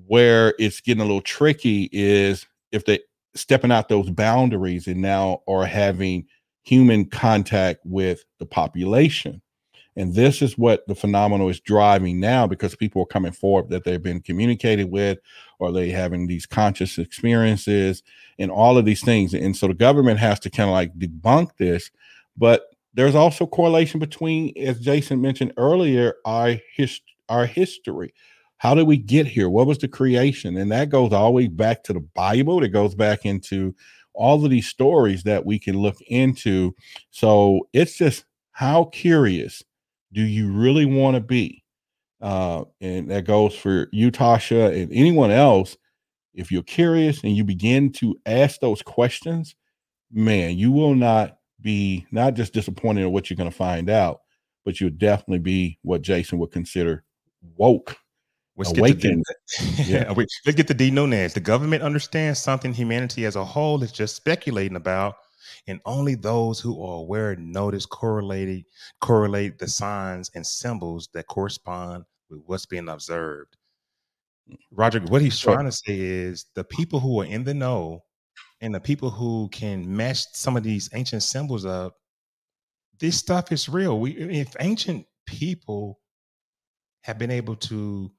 Where 0.07 0.55
it's 0.59 0.81
getting 0.81 1.01
a 1.01 1.07
little 1.07 1.21
tricky 1.21 1.89
is 1.93 2.47
if 2.73 2.85
they 2.85 3.01
stepping 3.37 3.73
out 3.73 3.89
those 3.89 4.11
boundaries 4.11 4.87
and 4.89 5.01
now 5.01 5.43
are 5.47 5.65
having 5.65 6.27
human 6.63 7.05
contact 7.05 7.81
with 7.85 8.25
the 8.39 8.47
population. 8.47 9.41
And 9.97 10.15
this 10.15 10.43
is 10.43 10.59
what 10.59 10.87
the 10.89 10.95
phenomenon 10.95 11.49
is 11.49 11.61
driving 11.61 12.19
now 12.19 12.47
because 12.47 12.75
people 12.75 13.03
are 13.03 13.07
coming 13.07 13.33
forward 13.33 13.71
that 13.71 13.85
they've 13.85 14.03
been 14.03 14.21
communicated 14.21 14.91
with 14.91 15.19
or 15.61 15.71
they 15.71 15.91
having 15.91 16.27
these 16.27 16.47
conscious 16.47 16.99
experiences 16.99 18.03
and 18.39 18.51
all 18.51 18.77
of 18.77 18.85
these 18.85 19.05
things. 19.05 19.35
And 19.35 19.57
so 19.57 19.69
the 19.69 19.75
government 19.75 20.19
has 20.19 20.41
to 20.41 20.51
kind 20.51 20.69
of 20.69 20.75
like 20.75 20.99
debunk 20.99 21.57
this. 21.59 21.91
But 22.37 22.74
there's 22.95 23.15
also 23.15 23.47
correlation 23.47 24.01
between, 24.01 24.53
as 24.57 24.81
Jason 24.81 25.21
mentioned 25.21 25.53
earlier, 25.57 26.15
our 26.25 26.57
his, 26.75 27.01
our 27.29 27.47
history. 27.47 28.15
How 28.59 28.75
did 28.75 28.87
we 28.87 28.97
get 28.97 29.27
here? 29.27 29.51
What 29.51 29.67
was 29.67 29.79
the 29.79 29.89
creation? 29.89 30.57
And 30.57 30.71
that 30.73 30.89
goes 30.89 31.13
all 31.13 31.27
the 31.27 31.33
way 31.33 31.49
back 31.49 31.83
to 31.85 31.93
the 31.93 32.01
Bible. 32.15 32.63
It 32.63 32.69
goes 32.69 32.95
back 32.95 33.27
into 33.27 33.75
all 34.15 34.43
of 34.45 34.51
these 34.51 34.69
stories 34.69 35.25
that 35.25 35.45
we 35.45 35.59
can 35.59 35.77
look 35.77 36.01
into. 36.03 36.75
So 37.11 37.69
it's 37.73 37.99
just 37.99 38.25
how 38.53 38.85
curious 38.85 39.63
do 40.13 40.23
you 40.23 40.53
really 40.53 40.87
want 40.87 41.17
to 41.17 41.21
be? 41.21 41.65
Uh, 42.21 42.65
and 42.81 43.11
that 43.11 43.27
goes 43.27 43.55
for 43.55 43.89
you, 43.93 44.11
Tasha, 44.11 44.73
and 44.81 44.91
anyone 44.93 45.33
else. 45.33 45.77
If 46.33 46.51
you're 46.51 46.63
curious 46.63 47.23
and 47.23 47.37
you 47.37 47.45
begin 47.45 47.93
to 47.95 48.17
ask 48.25 48.61
those 48.61 48.83
questions, 48.83 49.55
man, 50.13 50.57
you 50.57 50.73
will 50.73 50.95
not 50.95 51.37
be 51.65 52.07
not 52.13 52.35
just 52.35 52.53
disappointed 52.53 53.01
in 53.01 53.11
what 53.11 53.29
you're 53.29 53.37
going 53.37 53.51
to 53.51 53.57
find 53.57 53.91
out, 53.91 54.21
but 54.65 54.81
you'll 54.81 54.91
definitely 54.91 55.41
be 55.41 55.79
what 55.83 56.03
Jason 56.03 56.39
would 56.39 56.53
consider 56.53 57.03
woke. 57.57 57.97
Let's 58.57 58.71
get, 58.71 58.77
the 58.77 58.81
awakened. 58.83 59.25
Yeah. 59.85 60.13
let's 60.17 60.55
get 60.55 60.69
the 60.69 60.75
D 60.75 60.93
no. 60.93 61.35
The 61.35 61.41
government 61.41 61.83
understands 61.83 62.39
something 62.39 62.73
humanity 62.73 63.27
as 63.27 63.35
a 63.35 63.45
whole 63.45 63.83
is 63.83 63.91
just 63.91 64.15
speculating 64.15 64.77
about, 64.77 65.17
and 65.67 65.81
only 65.85 66.15
those 66.15 66.61
who 66.61 66.81
are 66.81 66.99
aware 66.99 67.35
notice 67.35 67.85
correlated 67.85 68.65
correlate 69.01 69.59
the 69.59 69.67
signs 69.67 70.31
and 70.37 70.47
symbols 70.47 71.09
that 71.15 71.27
correspond 71.27 72.05
with 72.31 72.43
what's 72.47 72.67
being 72.67 72.89
observed. 72.89 73.57
Roger, 74.71 75.01
what 75.01 75.23
he's 75.23 75.39
trying 75.39 75.65
to 75.65 75.73
say 75.73 75.99
is 75.99 76.47
the 76.55 76.65
people 76.65 77.01
who 77.01 77.21
are 77.21 77.25
in 77.25 77.43
the 77.43 77.55
know 77.55 78.05
and 78.65 78.75
the 78.75 78.81
people 78.81 79.11
who 79.11 79.47
can 79.53 79.95
match 79.95 80.25
some 80.33 80.57
of 80.57 80.63
these 80.63 80.89
ancient 80.95 81.23
symbols 81.23 81.67
up, 81.67 81.97
this 82.99 83.15
stuff 83.19 83.53
is 83.53 83.69
real. 83.69 84.01
We 84.01 84.13
if 84.13 84.57
ancient 84.59 85.05
people 85.27 86.01
have 87.03 87.19
been 87.19 87.31
able 87.31 87.57
to 87.57 88.11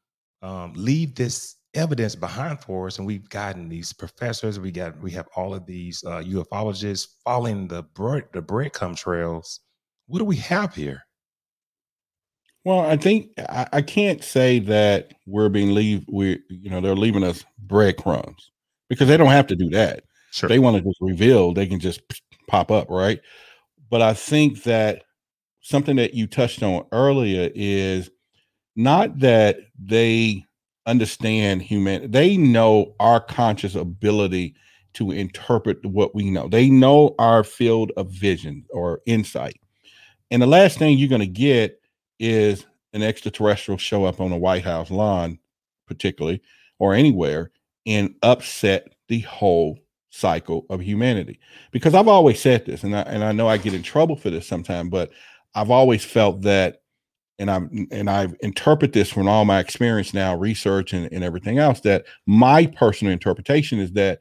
um, 0.44 0.74
leave 0.76 1.16
this 1.16 1.56
evidence 1.74 2.14
behind 2.14 2.60
for 2.60 2.86
us, 2.86 3.00
and 3.00 3.08
we've 3.08 3.28
gotten 3.28 3.68
these 3.68 3.92
professors, 3.92 4.60
we 4.60 4.70
got 4.72 5.02
we 5.02 5.10
have 5.12 5.28
all 5.36 5.56
of 5.56 5.66
these 5.66 6.04
uh, 6.06 6.22
ufologists 6.22 7.08
following 7.24 7.68
the 7.68 7.82
bread 7.82 8.26
the 8.32 8.42
breadcrumb 8.42 8.96
trails. 8.96 9.62
What 10.06 10.20
do 10.20 10.26
we 10.26 10.36
have 10.38 10.76
here? 10.76 11.02
Well, 12.64 12.82
I 12.82 12.98
think 12.98 13.32
I, 13.40 13.68
I 13.74 13.82
can't 13.82 14.24
say 14.24 14.60
that 14.60 15.16
we're 15.26 15.50
being 15.50 15.74
leave 15.74 16.06
we 16.08 16.40
you 16.50 16.70
know 16.70 16.82
they're 16.82 16.96
leaving 16.96 17.24
us 17.24 17.44
breadcrumbs 17.58 18.52
because 18.90 19.08
they 19.08 19.18
don't 19.18 19.30
have 19.30 19.48
to 19.48 19.56
do 19.56 19.72
that. 19.72 20.04
Sure. 20.36 20.50
They 20.50 20.60
want 20.60 20.76
to 20.76 20.84
just 20.84 21.00
reveal, 21.00 21.54
they 21.54 21.66
can 21.66 21.80
just 21.80 22.02
pop 22.48 22.70
up, 22.70 22.90
right? 22.90 23.22
But 23.90 24.02
I 24.02 24.14
think 24.14 24.64
that 24.64 25.04
something 25.62 25.96
that 25.96 26.14
you 26.14 26.28
touched 26.28 26.62
on 26.62 26.86
earlier 26.92 27.50
is 27.56 28.12
not 28.76 29.18
that 29.20 29.60
they 29.80 30.44
understand 30.88 31.62
human 31.62 32.12
they 32.12 32.38
know 32.38 32.94
our 33.00 33.20
conscious 33.20 33.76
ability 33.76 34.56
to 34.94 35.12
interpret 35.12 35.84
what 35.86 36.14
we 36.14 36.30
know. 36.30 36.50
They 36.50 36.70
know 36.70 37.16
our 37.18 37.44
field 37.44 37.92
of 37.98 38.10
vision 38.12 38.66
or 38.72 39.02
insight. 39.06 39.60
And 40.32 40.42
the 40.42 40.48
last 40.48 40.78
thing 40.78 40.98
you're 40.98 41.10
going 41.10 41.22
to 41.22 41.28
get 41.28 41.82
is 42.20 42.66
an 42.94 43.04
extraterrestrial 43.04 43.78
show 43.78 44.06
up 44.06 44.22
on 44.22 44.32
a 44.34 44.38
White 44.38 44.66
House 44.66 44.92
lawn, 44.92 45.40
particularly 45.88 46.42
or 46.80 46.94
anywhere, 46.94 47.52
and 47.86 48.16
upset 48.24 48.94
the 49.08 49.22
whole 49.22 49.80
cycle 50.16 50.66
of 50.70 50.80
humanity. 50.80 51.40
Because 51.72 51.94
I've 51.94 52.08
always 52.08 52.40
said 52.40 52.66
this, 52.66 52.84
and 52.84 52.96
I 52.96 53.02
and 53.02 53.24
I 53.24 53.32
know 53.32 53.48
I 53.48 53.58
get 53.58 53.74
in 53.74 53.84
trouble 53.84 54.16
for 54.16 54.30
this 54.30 54.48
sometimes, 54.48 54.90
but 54.90 55.12
I've 55.54 55.72
always 55.72 56.04
felt 56.06 56.42
that, 56.42 56.82
and 57.38 57.52
I've 57.52 57.70
and 57.92 58.10
I've 58.10 58.36
interpret 58.40 58.94
this 58.94 59.10
from 59.12 59.28
all 59.28 59.46
my 59.46 59.60
experience 59.60 60.14
now, 60.14 60.36
research 60.36 60.94
and, 60.94 61.12
and 61.12 61.24
everything 61.24 61.60
else, 61.60 61.82
that 61.82 62.06
my 62.26 62.66
personal 62.68 63.14
interpretation 63.14 63.80
is 63.80 63.92
that 63.94 64.20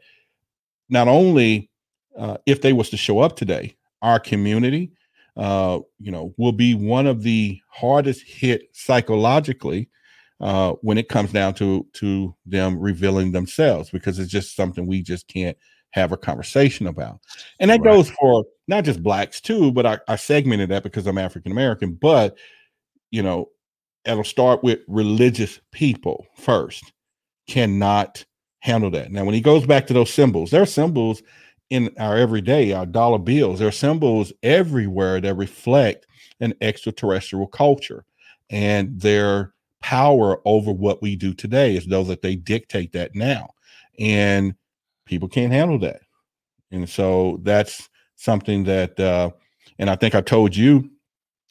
not 0.89 1.09
only 1.09 1.71
uh, 2.19 2.37
if 2.47 2.61
they 2.61 2.73
was 2.73 2.91
to 2.91 2.97
show 2.97 3.21
up 3.21 3.37
today, 3.37 3.77
our 4.03 4.21
community, 4.21 4.93
uh, 5.37 5.79
you 5.99 6.11
know, 6.13 6.35
will 6.37 6.53
be 6.53 6.75
one 6.75 7.07
of 7.07 7.23
the 7.23 7.61
hardest 7.69 8.23
hit 8.27 8.69
psychologically 8.73 9.89
uh, 10.41 10.73
when 10.83 10.99
it 10.99 11.09
comes 11.09 11.33
down 11.33 11.55
to 11.55 11.87
to 11.93 12.35
them 12.47 12.79
revealing 12.79 13.33
themselves, 13.33 13.91
because 13.91 14.19
it's 14.19 14.33
just 14.33 14.57
something 14.57 14.87
we 14.87 15.03
just 15.03 15.29
can't 15.29 15.57
have 15.95 16.11
a 16.13 16.17
conversation 16.17 16.89
about, 16.89 17.21
and 17.61 17.71
that 17.71 17.81
Right. 17.81 17.93
goes 17.93 18.11
for 18.11 18.45
not 18.67 18.85
just 18.85 19.03
blacks 19.03 19.41
too, 19.41 19.71
but 19.73 19.87
I, 19.87 19.99
I 20.09 20.17
segmented 20.17 20.71
that 20.71 20.83
because 20.83 21.07
I'm 21.07 21.19
African 21.19 21.53
American, 21.53 21.95
but 21.95 22.37
you 23.13 23.23
know, 23.23 23.51
it'll 24.05 24.25
start 24.25 24.65
with 24.65 24.81
religious 24.89 25.61
people 25.71 26.27
first 26.37 26.93
cannot 27.49 28.25
handle 28.61 28.91
that. 28.91 29.13
Now, 29.13 29.25
when 29.25 29.35
he 29.35 29.41
goes 29.41 29.67
back 29.67 29.87
to 29.87 29.95
those 29.95 30.13
symbols, 30.13 30.51
there 30.51 30.63
are 30.63 30.67
symbols 30.67 31.23
in 31.71 31.91
our 31.99 32.17
everyday, 32.17 32.73
our 32.73 32.87
dollar 32.87 33.19
bills. 33.19 33.61
There 33.61 33.69
are 33.69 33.73
symbols 33.73 34.33
everywhere 34.43 35.21
that 35.21 35.35
reflect 35.35 36.07
an 36.41 36.55
extraterrestrial 36.61 37.47
culture 37.47 38.05
and 38.51 39.01
their 39.01 39.55
power 39.81 40.41
over 40.45 40.73
what 40.73 41.03
we 41.03 41.15
do 41.15 41.35
today 41.35 41.77
is 41.77 41.87
though 41.87 42.05
that 42.05 42.23
they 42.23 42.35
dictate 42.37 42.93
that 42.93 43.15
now. 43.15 43.51
And 43.99 44.55
people 45.07 45.29
can't 45.29 45.53
handle 45.53 45.79
that. 45.81 46.01
And 46.71 46.89
so 46.89 47.41
that's 47.43 47.89
something 48.17 48.65
that 48.65 48.99
uh 48.99 49.31
and 49.79 49.91
I 49.91 49.97
think 49.97 50.15
I 50.15 50.21
told 50.21 50.55
you, 50.55 50.89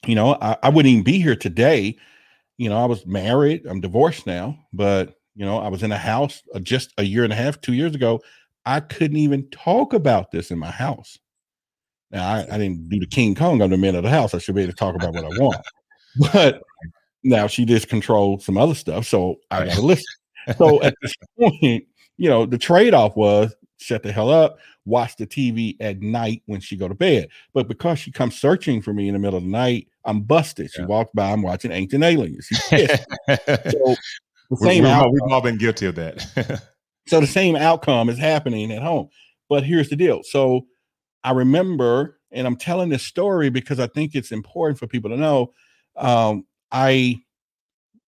you 0.05 0.15
know, 0.15 0.37
I, 0.41 0.57
I 0.63 0.69
wouldn't 0.69 0.91
even 0.91 1.03
be 1.03 1.19
here 1.19 1.35
today. 1.35 1.97
You 2.57 2.69
know, 2.69 2.81
I 2.81 2.85
was 2.85 3.05
married, 3.05 3.65
I'm 3.65 3.81
divorced 3.81 4.25
now, 4.27 4.57
but 4.71 5.15
you 5.35 5.45
know, 5.45 5.59
I 5.59 5.67
was 5.67 5.83
in 5.83 5.91
a 5.91 5.97
house 5.97 6.41
uh, 6.53 6.59
just 6.59 6.93
a 6.97 7.03
year 7.03 7.23
and 7.23 7.33
a 7.33 7.35
half, 7.35 7.59
two 7.61 7.73
years 7.73 7.95
ago. 7.95 8.21
I 8.65 8.79
couldn't 8.79 9.17
even 9.17 9.49
talk 9.49 9.93
about 9.93 10.31
this 10.31 10.51
in 10.51 10.59
my 10.59 10.71
house. 10.71 11.17
Now, 12.11 12.27
I, 12.27 12.45
I 12.51 12.57
didn't 12.57 12.89
do 12.89 12.99
the 12.99 13.07
King 13.07 13.33
Kong. 13.33 13.61
I'm 13.61 13.71
the 13.71 13.77
man 13.77 13.95
of 13.95 14.03
the 14.03 14.09
house. 14.09 14.33
I 14.33 14.37
should 14.37 14.55
be 14.55 14.61
able 14.61 14.71
to 14.71 14.77
talk 14.77 14.95
about 14.95 15.13
what 15.13 15.25
I 15.25 15.39
want. 15.39 15.57
But 16.31 16.61
now 17.23 17.47
she 17.47 17.65
just 17.65 17.89
controlled 17.89 18.43
some 18.43 18.55
other 18.55 18.75
stuff. 18.75 19.07
So 19.07 19.37
I 19.49 19.65
got 19.65 19.73
to 19.73 19.81
listen. 19.81 20.05
So 20.59 20.79
at 20.83 20.93
this 21.01 21.15
point, 21.39 21.87
you 22.17 22.29
know, 22.29 22.45
the 22.45 22.57
trade 22.57 22.93
off 22.93 23.15
was 23.15 23.53
shut 23.77 24.03
the 24.03 24.11
hell 24.11 24.29
up, 24.29 24.57
watch 24.85 25.15
the 25.17 25.27
TV 25.27 25.75
at 25.79 26.01
night 26.01 26.41
when 26.45 26.59
she 26.59 26.75
go 26.75 26.87
to 26.87 26.95
bed. 26.95 27.29
But 27.53 27.67
because 27.67 27.99
she 27.99 28.11
comes 28.11 28.39
searching 28.39 28.81
for 28.81 28.93
me 28.93 29.07
in 29.07 29.13
the 29.13 29.19
middle 29.19 29.37
of 29.37 29.43
the 29.43 29.49
night, 29.49 29.87
I'm 30.05 30.21
busted. 30.21 30.71
She 30.71 30.81
yeah. 30.81 30.87
walked 30.87 31.15
by, 31.15 31.31
I'm 31.31 31.41
watching 31.41 31.71
Ancient 31.71 32.03
Aliens. 32.03 32.45
She's 32.47 32.61
pissed. 32.67 33.05
so 33.27 33.95
the 34.49 34.57
same 34.57 34.83
we've, 34.83 34.91
outcome, 34.91 35.11
we've 35.11 35.31
all 35.31 35.41
been 35.41 35.57
guilty 35.57 35.85
of 35.85 35.95
that. 35.95 36.63
so 37.07 37.19
the 37.19 37.27
same 37.27 37.55
outcome 37.55 38.09
is 38.09 38.17
happening 38.17 38.71
at 38.71 38.81
home. 38.81 39.09
But 39.49 39.63
here's 39.63 39.89
the 39.89 39.95
deal. 39.95 40.21
So 40.23 40.65
I 41.23 41.31
remember, 41.31 42.19
and 42.31 42.47
I'm 42.47 42.55
telling 42.55 42.89
this 42.89 43.03
story 43.03 43.49
because 43.49 43.79
I 43.79 43.87
think 43.87 44.15
it's 44.15 44.31
important 44.31 44.79
for 44.79 44.87
people 44.87 45.09
to 45.11 45.17
know. 45.17 45.53
Um, 45.95 46.45
I, 46.71 47.21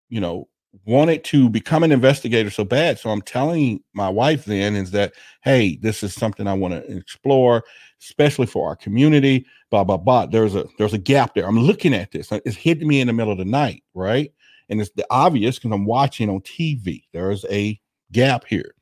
you 0.09 0.21
know, 0.21 0.49
wanted 0.85 1.25
to 1.25 1.49
become 1.49 1.83
an 1.83 1.93
investigator 1.93 2.51
so 2.51 2.65
bad. 2.65 2.99
So 2.99 3.11
I'm 3.11 3.23
telling 3.23 3.83
my 3.95 4.09
wife 4.09 4.45
then 4.45 4.77
is 4.77 4.91
that, 4.93 5.15
hey, 5.43 5.77
this 5.77 6.03
is 6.03 6.15
something 6.15 6.47
I 6.47 6.55
want 6.55 6.75
to 6.75 6.97
explore, 6.97 7.65
especially 8.01 8.47
for 8.47 8.69
our 8.69 8.77
community. 8.77 9.47
Blah 9.71 9.85
blah 9.85 9.97
blah. 9.97 10.27
There's 10.27 10.55
a 10.55 10.67
there's 10.79 10.95
a 10.95 10.99
gap 10.99 11.35
there. 11.35 11.47
I'm 11.47 11.59
looking 11.59 11.95
at 11.95 12.11
this. 12.13 12.33
It's 12.33 12.57
hitting 12.57 12.89
me 12.89 13.01
in 13.01 13.07
the 13.07 13.13
middle 13.13 13.33
of 13.33 13.39
the 13.39 13.45
night, 13.45 13.83
right? 13.95 14.33
and 14.69 14.81
it's 14.81 14.91
the 14.91 15.07
obvious 15.11 15.59
because 15.59 15.73
I'm 15.73 15.85
watching 15.85 16.29
on 16.29 16.41
TV. 16.41 17.05
There's 17.13 17.45
a 17.51 17.81
gap 18.13 18.45
here. 18.45 18.75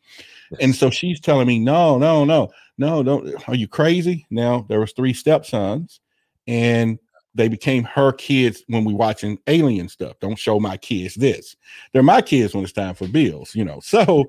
And 0.60 0.74
so 0.74 0.90
she's 0.90 1.20
telling 1.20 1.46
me, 1.46 1.58
no, 1.58 1.98
no, 1.98 2.24
no, 2.24 2.50
no, 2.78 3.02
don't. 3.02 3.48
Are 3.48 3.54
you 3.54 3.66
crazy? 3.66 4.26
Now 4.30 4.64
there 4.68 4.80
was 4.80 4.92
three 4.92 5.12
stepsons, 5.12 6.00
and 6.46 6.98
they 7.36 7.48
became 7.48 7.84
her 7.84 8.12
kids 8.12 8.64
when 8.68 8.84
we 8.84 8.94
watching 8.94 9.38
alien 9.46 9.88
stuff. 9.88 10.18
Don't 10.20 10.38
show 10.38 10.58
my 10.58 10.76
kids 10.76 11.14
this. 11.14 11.54
They're 11.92 12.02
my 12.02 12.22
kids 12.22 12.54
when 12.54 12.64
it's 12.64 12.72
time 12.72 12.94
for 12.94 13.06
bills, 13.06 13.54
you 13.54 13.64
know. 13.64 13.80
So 13.80 14.24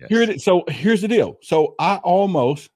yes. 0.00 0.08
here, 0.08 0.38
so 0.38 0.64
here's 0.68 1.02
the 1.02 1.08
deal. 1.08 1.38
So 1.42 1.74
I 1.78 1.96
almost 1.96 2.70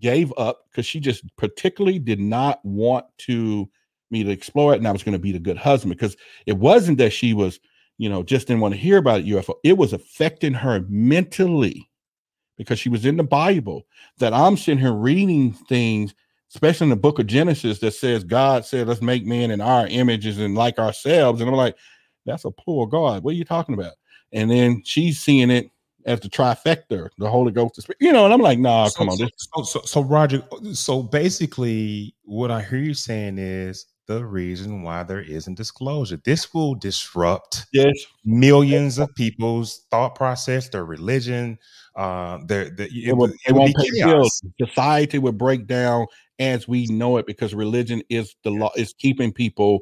gave 0.00 0.32
up 0.36 0.66
because 0.70 0.86
she 0.86 1.00
just 1.00 1.24
particularly 1.36 1.98
did 1.98 2.20
not 2.20 2.64
want 2.64 3.06
to 3.18 3.68
me 4.10 4.24
to 4.24 4.30
explore 4.30 4.74
it 4.74 4.78
and 4.78 4.88
I 4.88 4.92
was 4.92 5.02
going 5.02 5.12
to 5.12 5.18
be 5.18 5.32
the 5.32 5.38
good 5.38 5.56
husband 5.56 5.94
because 5.94 6.16
it 6.46 6.58
wasn't 6.58 6.98
that 6.98 7.12
she 7.12 7.32
was, 7.32 7.60
you 7.98 8.08
know, 8.08 8.22
just 8.22 8.48
didn't 8.48 8.60
want 8.60 8.74
to 8.74 8.80
hear 8.80 8.96
about 8.98 9.24
UFO. 9.24 9.54
It 9.62 9.78
was 9.78 9.92
affecting 9.92 10.54
her 10.54 10.84
mentally 10.88 11.88
because 12.58 12.78
she 12.78 12.88
was 12.88 13.06
in 13.06 13.16
the 13.16 13.24
Bible 13.24 13.86
that 14.18 14.34
I'm 14.34 14.56
sitting 14.56 14.80
here 14.80 14.92
reading 14.92 15.52
things, 15.52 16.14
especially 16.54 16.86
in 16.86 16.90
the 16.90 16.96
book 16.96 17.18
of 17.18 17.26
Genesis 17.26 17.78
that 17.78 17.92
says 17.92 18.24
God 18.24 18.64
said, 18.64 18.88
let's 18.88 19.02
make 19.02 19.24
man 19.24 19.50
in 19.50 19.60
our 19.60 19.86
images 19.86 20.38
and 20.38 20.54
like 20.54 20.78
ourselves. 20.78 21.40
And 21.40 21.48
I'm 21.48 21.56
like, 21.56 21.76
that's 22.26 22.44
a 22.44 22.50
poor 22.50 22.86
God. 22.86 23.22
What 23.22 23.32
are 23.32 23.36
you 23.36 23.44
talking 23.44 23.74
about? 23.74 23.94
And 24.32 24.50
then 24.50 24.82
she's 24.84 25.20
seeing 25.20 25.50
it 25.50 25.70
as 26.06 26.20
the 26.20 26.28
trifecta, 26.28 27.08
the 27.18 27.28
Holy 27.28 27.52
Ghost, 27.52 27.80
Spirit, 27.80 27.98
you 28.00 28.12
know, 28.12 28.24
and 28.24 28.32
I'm 28.32 28.40
like, 28.40 28.58
nah, 28.58 28.88
so, 28.88 28.98
come 28.98 29.10
on. 29.10 29.18
So, 29.18 29.62
so, 29.62 29.80
so, 29.84 30.00
Roger, 30.02 30.42
so 30.72 31.02
basically, 31.02 32.14
what 32.24 32.50
I 32.50 32.62
hear 32.62 32.78
you 32.78 32.94
saying 32.94 33.38
is 33.38 33.86
the 34.06 34.24
reason 34.24 34.82
why 34.82 35.02
there 35.02 35.20
isn't 35.20 35.54
disclosure. 35.54 36.20
This 36.24 36.52
will 36.54 36.74
disrupt 36.74 37.66
yes. 37.72 37.94
millions 38.24 38.98
of 38.98 39.14
people's 39.14 39.86
thought 39.90 40.14
process, 40.14 40.68
their 40.68 40.84
religion. 40.84 41.58
Uh, 41.96 42.38
their, 42.46 42.70
their, 42.70 42.86
it, 42.86 43.08
it, 43.08 43.16
will, 43.16 43.32
it 43.46 43.52
won't 43.52 43.76
pay 43.76 43.90
bills. 44.02 44.42
Society 44.58 45.18
would 45.18 45.36
break 45.36 45.66
down 45.66 46.06
as 46.40 46.66
we 46.66 46.86
know 46.86 47.18
it 47.18 47.26
because 47.26 47.54
religion 47.54 48.02
is 48.08 48.34
the 48.42 48.50
law 48.50 48.72
is 48.76 48.92
keeping 48.94 49.32
people 49.32 49.80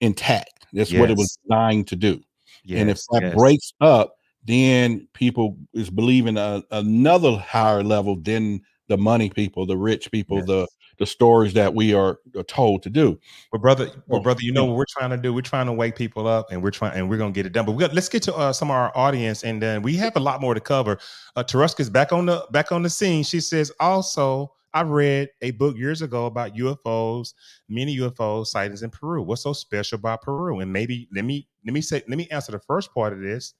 intact. 0.00 0.66
That's 0.72 0.90
yes. 0.90 1.00
what 1.00 1.10
it 1.10 1.18
was 1.18 1.36
designed 1.42 1.88
to 1.88 1.96
do. 1.96 2.22
Yes, 2.64 2.80
and 2.80 2.90
if 2.90 2.98
that 3.10 3.22
yes. 3.22 3.34
breaks 3.34 3.72
up, 3.80 4.16
then 4.46 5.06
people 5.12 5.58
is 5.74 5.90
believing 5.90 6.38
a, 6.38 6.62
another 6.70 7.36
higher 7.36 7.82
level 7.82 8.16
than 8.16 8.60
the 8.88 8.96
money 8.96 9.30
people, 9.30 9.66
the 9.66 9.76
rich 9.76 10.10
people, 10.10 10.44
the 10.44 10.66
the 10.98 11.06
stories 11.06 11.54
that 11.54 11.74
we 11.74 11.92
are 11.92 12.18
told 12.46 12.82
to 12.82 12.90
do. 12.90 13.18
But 13.50 13.60
brother, 13.60 13.90
well, 14.06 14.20
brother, 14.20 14.40
you 14.42 14.52
know 14.52 14.64
what 14.64 14.76
we're 14.76 14.84
trying 14.88 15.10
to 15.10 15.16
do? 15.16 15.34
We're 15.34 15.40
trying 15.40 15.66
to 15.66 15.72
wake 15.72 15.96
people 15.96 16.28
up, 16.28 16.52
and 16.52 16.62
we're 16.62 16.70
trying, 16.70 16.96
and 16.96 17.10
we're 17.10 17.18
gonna 17.18 17.32
get 17.32 17.46
it 17.46 17.52
done. 17.52 17.66
But 17.66 17.72
we 17.72 17.80
got, 17.80 17.94
let's 17.94 18.08
get 18.08 18.22
to 18.24 18.34
uh, 18.34 18.52
some 18.52 18.70
of 18.70 18.76
our 18.76 18.96
audience, 18.96 19.42
and 19.42 19.60
then 19.60 19.82
we 19.82 19.96
have 19.96 20.14
a 20.16 20.20
lot 20.20 20.40
more 20.40 20.54
to 20.54 20.60
cover. 20.60 20.98
Uh, 21.34 21.42
Taruska's 21.42 21.90
back 21.90 22.12
on 22.12 22.26
the 22.26 22.46
back 22.52 22.70
on 22.70 22.82
the 22.82 22.90
scene. 22.90 23.24
She 23.24 23.40
says 23.40 23.72
also. 23.80 24.52
I 24.74 24.82
read 24.82 25.30
a 25.40 25.52
book 25.52 25.76
years 25.76 26.02
ago 26.02 26.26
about 26.26 26.54
UFOs, 26.54 27.32
many 27.68 27.96
UFO 27.98 28.46
sightings 28.46 28.82
in 28.82 28.90
Peru. 28.90 29.22
What's 29.22 29.42
so 29.42 29.52
special 29.52 29.96
about 29.96 30.22
Peru? 30.22 30.60
And 30.60 30.72
maybe 30.72 31.08
let 31.14 31.24
me 31.24 31.48
let 31.64 31.72
me 31.72 31.80
say 31.80 32.02
let 32.08 32.18
me 32.18 32.28
answer 32.30 32.52
the 32.52 32.58
first 32.58 32.92
part 32.92 33.12
of 33.12 33.20
this. 33.20 33.54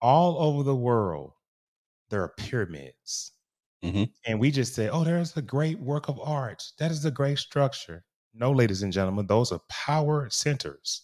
All 0.00 0.38
over 0.38 0.62
the 0.62 0.74
world, 0.74 1.32
there 2.10 2.22
are 2.22 2.32
pyramids 2.36 3.32
Mm-hmm. 3.86 4.04
And 4.26 4.40
we 4.40 4.50
just 4.50 4.74
say, 4.74 4.88
oh, 4.88 5.04
there's 5.04 5.36
a 5.36 5.42
great 5.42 5.78
work 5.78 6.08
of 6.08 6.18
art. 6.20 6.64
That 6.78 6.90
is 6.90 7.04
a 7.04 7.10
great 7.10 7.38
structure. 7.38 8.04
No, 8.34 8.50
ladies 8.50 8.82
and 8.82 8.92
gentlemen, 8.92 9.26
those 9.26 9.52
are 9.52 9.60
power 9.68 10.28
centers. 10.30 11.02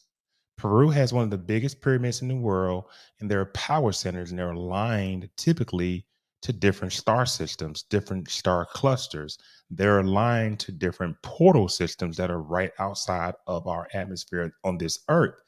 Peru 0.59 0.91
has 0.91 1.13
one 1.13 1.25
of 1.25 1.31
the 1.31 1.39
biggest 1.39 1.81
pyramids 1.81 2.23
in 2.23 2.29
the 2.29 2.37
world, 2.37 2.85
and 3.21 3.31
there 3.31 3.41
are 3.41 3.47
power 3.47 3.93
centers, 3.93 4.31
and 4.31 4.39
they're 4.39 4.51
aligned 4.51 5.29
typically 5.37 6.07
to 6.43 6.53
different 6.53 6.93
star 6.93 7.25
systems, 7.25 7.85
different 7.85 8.29
star 8.29 8.67
clusters. 8.67 9.39
They're 9.71 10.01
aligned 10.01 10.59
to 10.61 10.73
different 10.73 11.17
portal 11.23 11.69
systems 11.69 12.17
that 12.17 12.31
are 12.31 12.43
right 12.43 12.73
outside 12.79 13.35
of 13.47 13.67
our 13.67 13.89
atmosphere 13.95 14.53
on 14.65 14.79
this 14.79 14.99
earth. 15.09 15.41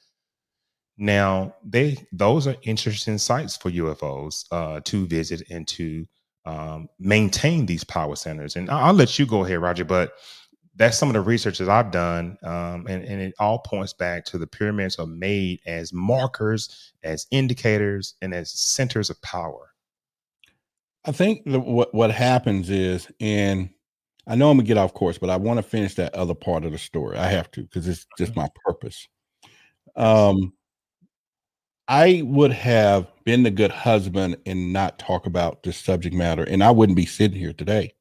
Now, 0.97 1.55
they 1.65 1.97
those 2.13 2.47
are 2.47 2.57
interesting 2.63 3.19
sites 3.19 3.57
for 3.57 3.71
UFOs 3.71 4.45
uh, 4.53 4.81
to 4.85 5.07
visit 5.07 5.43
and 5.51 5.67
to 5.69 6.07
um, 6.47 6.89
maintain 7.01 7.67
these 7.67 7.85
power 7.85 8.15
centers. 8.15 8.57
And 8.57 8.71
I'll, 8.71 8.93
let 8.93 9.19
you 9.19 9.27
go 9.27 9.45
ahead, 9.45 9.61
Roger, 9.61 9.85
but 9.85 10.13
that's 10.77 10.99
some 10.99 11.09
of 11.09 11.15
the 11.15 11.21
research 11.21 11.59
that 11.59 11.69
I've 11.69 11.91
done, 11.91 12.37
um, 12.43 12.87
and, 12.89 13.05
and, 13.05 13.23
it 13.23 13.35
all 13.39 13.61
points 13.61 13.93
back 13.93 14.25
to 14.27 14.39
the 14.39 14.47
pyramids 14.47 14.97
are 14.97 15.07
made 15.07 15.61
as 15.67 15.93
markers, 15.93 16.93
as 17.05 17.27
indicators, 17.31 18.15
and 18.23 18.35
as 18.35 18.51
centers 18.51 19.09
of 19.09 19.21
power. 19.23 19.74
I 21.05 21.13
think 21.13 21.43
the, 21.45 21.61
what 21.61 21.95
what 21.95 22.11
happens 22.11 22.71
is, 22.71 23.09
and 23.21 23.71
I 24.27 24.37
know 24.37 24.51
I'm 24.51 24.57
gonna 24.57 24.67
get 24.67 24.79
off 24.79 24.95
course, 24.95 25.19
but 25.19 25.31
I 25.31 25.37
want 25.37 25.59
to 25.59 25.63
finish 25.63 25.95
that 25.97 26.15
other 26.15 26.35
part 26.35 26.65
of 26.65 26.73
the 26.73 26.79
story. 26.79 27.19
I 27.19 27.27
have 27.29 27.51
to 27.53 27.63
because 27.63 27.87
it's 27.89 28.07
just 28.19 28.37
my 28.37 28.49
purpose. 28.65 29.07
Um, 29.97 30.55
I 31.89 32.23
would 32.25 32.53
have 32.53 33.09
been 33.25 33.43
the 33.43 33.51
good 33.51 33.71
husband 33.71 34.37
and 34.47 34.73
not 34.73 34.99
talk 34.99 35.27
about 35.27 35.63
this 35.63 35.77
subject 35.77 36.15
matter, 36.15 36.45
and 36.45 36.65
I 36.65 36.71
wouldn't 36.71 36.97
be 36.97 37.07
sitting 37.07 37.39
here 37.39 37.53
today. 37.53 37.93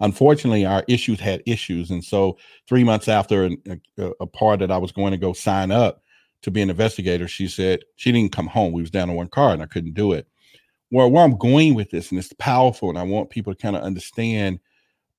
Unfortunately, 0.00 0.64
our 0.64 0.84
issues 0.88 1.20
had 1.20 1.42
issues, 1.46 1.90
and 1.90 2.02
so 2.04 2.38
three 2.68 2.84
months 2.84 3.08
after 3.08 3.46
a, 3.46 4.10
a 4.20 4.26
part 4.26 4.60
that 4.60 4.70
I 4.70 4.78
was 4.78 4.92
going 4.92 5.10
to 5.10 5.18
go 5.18 5.32
sign 5.32 5.70
up 5.72 6.02
to 6.42 6.50
be 6.52 6.62
an 6.62 6.70
investigator, 6.70 7.28
she 7.28 7.48
said 7.48 7.80
she 7.96 8.12
didn't 8.12 8.32
come 8.32 8.46
home. 8.46 8.72
We 8.72 8.80
was 8.82 8.92
down 8.92 9.10
in 9.10 9.16
one 9.16 9.28
car, 9.28 9.52
and 9.52 9.62
I 9.62 9.66
couldn't 9.66 9.94
do 9.94 10.12
it. 10.12 10.27
Where 10.90 11.08
where 11.08 11.24
I'm 11.24 11.36
going 11.36 11.74
with 11.74 11.90
this, 11.90 12.10
and 12.10 12.18
it's 12.18 12.32
powerful, 12.34 12.88
and 12.88 12.98
I 12.98 13.02
want 13.02 13.30
people 13.30 13.54
to 13.54 13.60
kind 13.60 13.76
of 13.76 13.82
understand. 13.82 14.60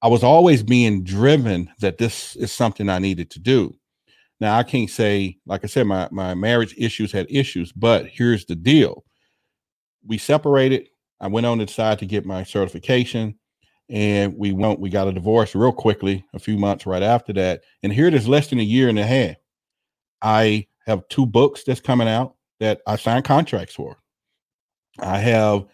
I 0.02 0.08
was 0.08 0.24
always 0.24 0.64
being 0.64 1.04
driven 1.04 1.70
that 1.80 1.98
this 1.98 2.36
is 2.38 2.52
something 2.52 2.90
I 2.90 3.00
needed 3.00 3.30
to 3.32 3.40
do. 3.40 3.76
Now 4.40 4.58
I 4.58 4.64
can't 4.64 4.90
say, 4.90 5.38
like 5.46 5.64
I 5.64 5.68
said, 5.68 5.88
my 5.88 6.08
my 6.12 6.34
marriage 6.36 6.74
issues 6.78 7.12
had 7.12 7.28
issues, 7.30 7.72
but 7.74 8.08
here's 8.08 8.46
the 8.46 8.56
deal: 8.56 9.04
we 10.06 10.18
separated. 10.18 10.88
I 11.22 11.28
went 11.28 11.46
on 11.46 11.60
to 11.60 11.66
decide 11.66 12.00
to 12.00 12.06
get 12.06 12.26
my 12.26 12.44
certification, 12.44 13.36
and 13.90 14.36
we 14.38 14.52
went. 14.54 14.80
We 14.80 14.90
got 14.90 15.08
a 15.08 15.14
divorce 15.14 15.56
real 15.56 15.74
quickly, 15.74 16.26
a 16.34 16.40
few 16.40 16.58
months 16.58 16.86
right 16.86 17.04
after 17.04 17.34
that. 17.34 17.62
And 17.84 17.94
here 17.94 18.08
it 18.08 18.14
is, 18.16 18.28
less 18.28 18.48
than 18.50 18.60
a 18.60 18.64
year 18.64 18.90
and 18.90 19.00
a 19.00 19.06
half. 19.06 19.36
I 20.22 20.68
have 20.88 21.08
two 21.10 21.26
books 21.26 21.64
that's 21.64 21.82
coming 21.82 22.08
out 22.08 22.36
that 22.60 22.82
I 22.88 22.96
signed 22.96 23.26
contracts 23.26 23.76
for. 23.76 23.99
I 25.02 25.18
have 25.20 25.66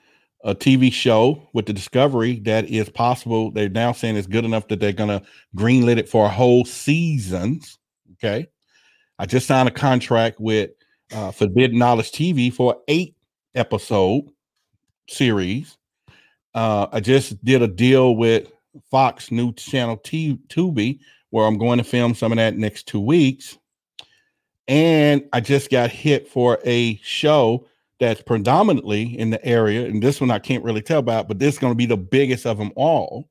a 0.44 0.54
TV 0.54 0.92
show 0.94 1.48
with 1.54 1.66
the 1.66 1.74
discovery 1.74 2.40
that 2.42 2.70
is 2.70 2.90
possible. 2.90 3.52
They're 3.52 3.70
now 3.70 3.92
saying 3.92 4.16
it's 4.16 4.28
good 4.28 4.46
enough 4.46 4.68
that 4.68 4.80
they're 4.80 4.94
going 4.94 5.10
to 5.10 5.26
greenlit 5.56 5.98
it 5.98 6.08
for 6.08 6.26
a 6.28 6.30
whole 6.30 6.66
seasons. 6.66 7.80
Okay. 8.14 8.48
I 9.18 9.26
just 9.26 9.48
signed 9.48 9.68
a 9.68 9.72
contract 9.72 10.40
with 10.40 10.72
uh, 11.14 11.32
Forbidden 11.32 11.80
Knowledge 11.80 12.12
TV 12.12 12.54
for 12.54 12.78
eight 12.88 13.16
episode 13.56 14.26
series. 15.10 15.78
Uh, 16.54 16.88
I 16.92 17.00
just 17.00 17.44
did 17.44 17.62
a 17.62 17.68
deal 17.68 18.16
with 18.16 18.52
Fox 18.92 19.32
new 19.32 19.54
channel 19.54 19.98
T 19.98 20.38
Tubi 20.48 21.00
where 21.32 21.48
I'm 21.48 21.58
going 21.58 21.80
to 21.80 21.84
film 21.84 22.14
some 22.14 22.32
of 22.32 22.38
that 22.38 22.58
next 22.58 22.88
two 22.88 23.02
weeks. 23.02 23.58
And 24.68 25.28
I 25.34 25.42
just 25.42 25.70
got 25.70 25.92
hit 25.92 26.28
for 26.28 26.60
a 26.66 26.98
show 27.04 27.68
that's 28.00 28.22
predominantly 28.22 29.18
in 29.18 29.30
the 29.30 29.44
area. 29.46 29.86
And 29.86 30.02
this 30.02 30.20
one 30.20 30.32
I 30.32 30.40
can't 30.40 30.64
really 30.64 30.82
tell 30.82 31.00
about, 31.00 31.28
but 31.28 31.40
this 31.40 31.56
is 31.56 31.60
going 31.60 31.72
to 31.72 31.78
be 31.78 31.86
the 31.86 31.98
biggest 31.98 32.46
of 32.46 32.58
them 32.58 32.72
all. 32.76 33.30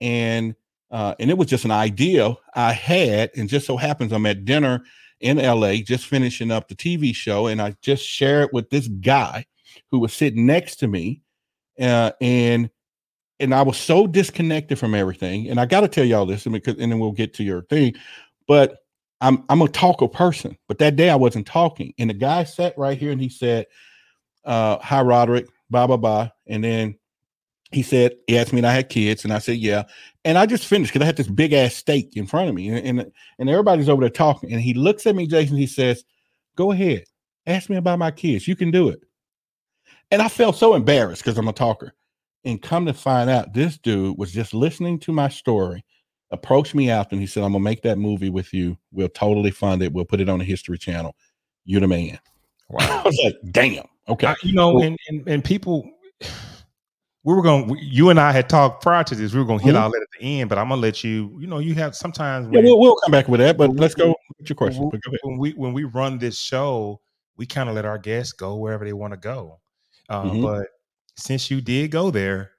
And 0.00 0.54
uh, 0.90 1.14
and 1.18 1.30
it 1.30 1.38
was 1.38 1.48
just 1.48 1.64
an 1.64 1.72
idea 1.72 2.34
I 2.54 2.72
had, 2.72 3.30
and 3.36 3.48
just 3.48 3.66
so 3.66 3.76
happens 3.76 4.12
I'm 4.12 4.26
at 4.26 4.44
dinner 4.44 4.84
in 5.20 5.38
LA, 5.38 5.76
just 5.76 6.06
finishing 6.06 6.52
up 6.52 6.68
the 6.68 6.76
TV 6.76 7.14
show, 7.14 7.48
and 7.48 7.60
I 7.60 7.74
just 7.82 8.04
shared 8.04 8.50
with 8.52 8.70
this 8.70 8.86
guy 8.86 9.46
who 9.90 9.98
was 9.98 10.12
sitting 10.12 10.46
next 10.46 10.76
to 10.76 10.86
me, 10.86 11.22
uh, 11.80 12.12
and 12.20 12.70
and 13.40 13.52
I 13.52 13.62
was 13.62 13.76
so 13.76 14.06
disconnected 14.06 14.78
from 14.78 14.94
everything. 14.94 15.48
And 15.50 15.58
I 15.58 15.66
got 15.66 15.80
to 15.80 15.88
tell 15.88 16.04
y'all 16.04 16.24
this, 16.24 16.44
because 16.44 16.76
and 16.78 16.92
then 16.92 17.00
we'll 17.00 17.10
get 17.12 17.34
to 17.34 17.42
your 17.42 17.62
thing, 17.62 17.94
but 18.46 18.78
I'm 19.20 19.42
I'm 19.48 19.62
a 19.62 19.68
talker 19.68 20.08
person, 20.08 20.56
but 20.68 20.78
that 20.78 20.94
day 20.94 21.10
I 21.10 21.16
wasn't 21.16 21.48
talking, 21.48 21.94
and 21.98 22.10
the 22.10 22.14
guy 22.14 22.44
sat 22.44 22.78
right 22.78 22.96
here 22.96 23.10
and 23.10 23.20
he 23.20 23.28
said, 23.28 23.66
uh, 24.46 24.78
"Hi, 24.80 25.02
Roderick," 25.02 25.48
blah 25.70 25.86
blah 25.86 25.96
blah, 25.96 26.30
and 26.46 26.64
then 26.64 26.98
he 27.72 27.82
said 27.82 28.16
he 28.26 28.38
asked 28.38 28.52
me 28.52 28.60
and 28.60 28.66
I 28.66 28.72
had 28.72 28.88
kids, 28.88 29.24
and 29.24 29.32
I 29.32 29.38
said 29.38 29.58
yeah, 29.58 29.84
and 30.24 30.38
I 30.38 30.46
just 30.46 30.66
finished 30.66 30.92
because 30.92 31.04
I 31.04 31.06
had 31.06 31.16
this 31.16 31.28
big 31.28 31.52
ass 31.52 31.74
steak 31.74 32.16
in 32.16 32.26
front 32.26 32.48
of 32.48 32.54
me, 32.54 32.68
and, 32.68 33.00
and 33.00 33.12
and 33.38 33.50
everybody's 33.50 33.88
over 33.88 34.00
there 34.00 34.10
talking, 34.10 34.52
and 34.52 34.60
he 34.60 34.74
looks 34.74 35.06
at 35.06 35.16
me, 35.16 35.26
Jason, 35.26 35.56
he 35.56 35.66
says, 35.66 36.04
"Go 36.56 36.72
ahead, 36.72 37.04
ask 37.46 37.68
me 37.68 37.76
about 37.76 37.98
my 37.98 38.10
kids. 38.10 38.48
You 38.48 38.56
can 38.56 38.70
do 38.70 38.88
it." 38.88 39.00
And 40.10 40.22
I 40.22 40.28
felt 40.28 40.56
so 40.56 40.74
embarrassed 40.74 41.24
because 41.24 41.38
I'm 41.38 41.48
a 41.48 41.52
talker. 41.52 41.92
And 42.44 42.62
come 42.62 42.86
to 42.86 42.94
find 42.94 43.28
out, 43.28 43.52
this 43.52 43.76
dude 43.76 44.16
was 44.18 44.32
just 44.32 44.54
listening 44.54 45.00
to 45.00 45.12
my 45.12 45.28
story, 45.28 45.84
approached 46.30 46.76
me 46.76 46.90
after, 46.90 47.16
and 47.16 47.20
he 47.20 47.26
said, 47.26 47.42
I'm 47.42 47.52
gonna 47.52 47.64
make 47.64 47.82
that 47.82 47.98
movie 47.98 48.30
with 48.30 48.54
you. 48.54 48.78
We'll 48.92 49.08
totally 49.08 49.50
fund 49.50 49.82
it. 49.82 49.92
We'll 49.92 50.04
put 50.04 50.20
it 50.20 50.28
on 50.28 50.38
the 50.38 50.44
History 50.44 50.78
Channel. 50.78 51.16
You're 51.64 51.80
the 51.80 51.88
man. 51.88 52.20
Wow. 52.68 52.78
I 53.04 53.06
was 53.06 53.20
like, 53.24 53.36
damn. 53.52 53.84
Okay. 54.08 54.26
I, 54.28 54.34
you 54.42 54.52
know, 54.52 54.74
Well- 54.74 54.84
and, 54.84 54.98
and 55.08 55.28
and 55.28 55.44
people 55.44 55.88
we 57.24 57.34
were 57.34 57.42
going 57.42 57.66
to 57.74 57.84
you 57.84 58.10
and 58.10 58.20
I 58.20 58.30
had 58.30 58.48
talked 58.48 58.82
prior 58.82 59.02
to 59.02 59.14
this. 59.16 59.32
We 59.32 59.40
were 59.40 59.44
going 59.46 59.58
to 59.58 59.64
hit 59.64 59.74
Mhm. 59.74 59.80
all 59.80 59.90
that 59.90 60.00
at 60.00 60.08
the 60.20 60.40
end, 60.40 60.48
but 60.48 60.58
I'm 60.58 60.68
going 60.68 60.80
to 60.80 60.86
let 60.86 61.02
you, 61.02 61.36
you 61.40 61.48
know, 61.48 61.58
you 61.58 61.74
have 61.74 61.96
sometimes 61.96 62.48
Yeah, 62.52 62.60
we'll, 62.60 62.78
we'll 62.78 62.94
come 63.04 63.10
back 63.10 63.26
with 63.28 63.40
that, 63.40 63.56
but 63.56 63.70
let's 63.74 63.96
go 63.96 64.14
with 64.38 64.48
your 64.48 64.54
question. 64.56 64.88
when, 64.90 65.00
when 65.24 65.38
we 65.38 65.50
when 65.52 65.72
we 65.72 65.82
run 65.84 66.18
this 66.18 66.38
show, 66.38 67.00
we 67.36 67.44
kind 67.44 67.68
of 67.68 67.74
let 67.74 67.84
our 67.84 67.98
guests 67.98 68.32
go 68.32 68.54
wherever 68.56 68.84
they 68.84 68.92
want 68.92 69.12
to 69.12 69.16
go. 69.16 69.58
Uh, 70.08 70.22
Mhm. 70.22 70.42
But 70.42 70.68
since 71.16 71.50
you 71.50 71.60
did 71.60 71.90
go 71.90 72.10
there, 72.12 72.52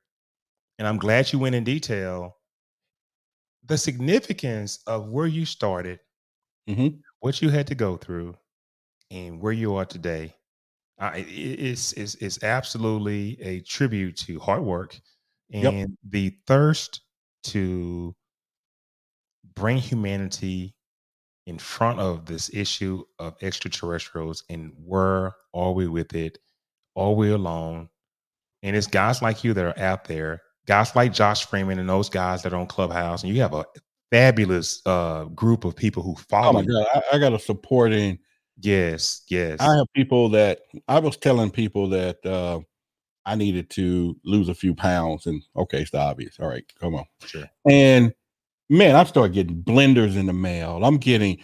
and 0.80 0.86
I'm 0.88 0.98
glad 0.98 1.32
you 1.32 1.40
went 1.40 1.56
in 1.56 1.64
detail, 1.64 2.36
the 3.66 3.78
significance 3.78 4.80
of 4.86 5.08
where 5.10 5.28
you 5.28 5.46
started, 5.46 6.00
Mhm. 6.70 7.00
what 7.22 7.42
you 7.42 7.50
had 7.50 7.68
to 7.68 7.76
go 7.76 7.96
through, 7.96 8.36
and 9.12 9.40
where 9.42 9.54
you 9.54 9.76
are 9.76 9.86
today, 9.86 10.34
uh, 11.00 11.12
it- 11.16 11.28
it- 11.28 11.60
it's, 11.60 11.94
it's 11.94 12.16
it's 12.16 12.44
absolutely 12.44 13.40
a 13.42 13.62
tribute 13.62 14.18
to 14.18 14.40
hard 14.40 14.64
work 14.64 15.00
Yep. 15.50 15.74
and 15.74 15.98
the 16.10 16.38
thirst 16.48 17.02
to 17.44 18.16
bring 19.56 19.78
humanity 19.78 20.76
in 21.46 21.58
front 21.58 22.00
of 22.00 22.26
this 22.26 22.54
issue 22.54 23.04
of 23.20 23.36
extraterrestrials 23.42 24.44
and 24.50 24.74
where 24.84 25.34
are 25.54 25.72
we 25.72 25.88
with 25.88 26.14
it? 26.14 26.38
Are 26.96 27.14
we 27.14 27.32
alone? 27.32 27.90
And 28.64 28.76
it's 28.76 28.88
guys 28.88 29.22
like 29.22 29.44
you 29.44 29.54
that 29.54 29.64
are 29.66 29.80
out 29.80 30.04
there, 30.06 30.42
guys 30.66 30.96
like 30.96 31.14
Josh 31.14 31.46
Freeman 31.46 31.80
and 31.80 31.88
those 31.88 32.10
guys 32.10 32.44
that 32.44 32.54
are 32.54 32.58
on 32.58 32.68
Clubhouse, 32.68 33.24
and 33.24 33.34
you 33.34 33.40
have 33.42 33.54
a 33.54 33.66
fabulous 34.12 34.82
uh, 34.86 35.26
group 35.26 35.64
of 35.64 35.76
people 35.76 36.04
who 36.04 36.16
follow. 36.28 36.50
Oh 36.60 36.64
my 36.64 36.66
god, 36.66 36.88
I, 36.94 37.16
I 37.16 37.20
got 37.20 37.34
a 37.34 37.40
supporting. 37.40 38.20
Yes, 38.60 39.22
yes. 39.28 39.60
I 39.60 39.76
have 39.76 39.88
people 39.96 40.30
that 40.30 40.62
I 40.88 41.00
was 41.00 41.18
telling 41.18 41.52
people 41.52 41.90
that 41.90 42.26
uh, 42.26 42.60
I 43.26 43.36
needed 43.36 43.70
to 43.72 44.16
lose 44.24 44.50
a 44.50 44.56
few 44.56 44.74
pounds, 44.74 45.28
and 45.28 45.44
okay, 45.56 45.82
it's 45.82 45.92
the 45.92 46.00
obvious. 46.00 46.40
All 46.40 46.48
right, 46.48 46.64
come 46.80 46.96
on. 46.96 47.06
Sure. 47.26 47.46
And 47.70 48.14
man, 48.70 48.96
I 48.96 49.04
started 49.04 49.34
getting 49.34 49.62
blenders 49.64 50.16
in 50.16 50.26
the 50.26 50.34
mail. 50.34 50.84
I'm 50.84 50.98
getting 50.98 51.38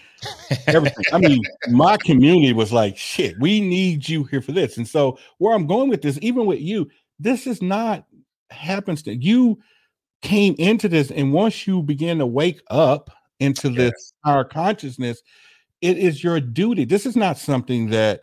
everything. 0.67 1.03
I 1.11 1.19
mean, 1.19 1.41
my 1.69 1.97
community 1.97 2.53
was 2.53 2.73
like, 2.73 2.97
shit, 2.97 3.35
we 3.39 3.61
need 3.61 4.07
you 4.07 4.23
here 4.25 4.41
for 4.41 4.51
this. 4.51 4.77
And 4.77 4.87
so, 4.87 5.19
where 5.37 5.55
I'm 5.55 5.67
going 5.67 5.89
with 5.89 6.01
this, 6.01 6.17
even 6.21 6.45
with 6.45 6.59
you, 6.59 6.89
this 7.19 7.45
is 7.47 7.61
not 7.61 8.05
happens 8.49 9.03
You 9.05 9.13
You 9.19 9.59
came 10.21 10.55
into 10.57 10.87
this, 10.87 11.11
and 11.11 11.33
once 11.33 11.67
you 11.67 11.83
begin 11.83 12.19
to 12.19 12.25
wake 12.25 12.61
up 12.69 13.09
into 13.39 13.69
this 13.69 14.13
higher 14.23 14.45
consciousness, 14.45 15.21
it 15.83 15.97
is 15.97 16.23
your 16.23 16.39
duty. 16.39 16.85
This 16.85 17.05
is 17.05 17.17
not 17.17 17.37
something 17.37 17.89
that 17.89 18.21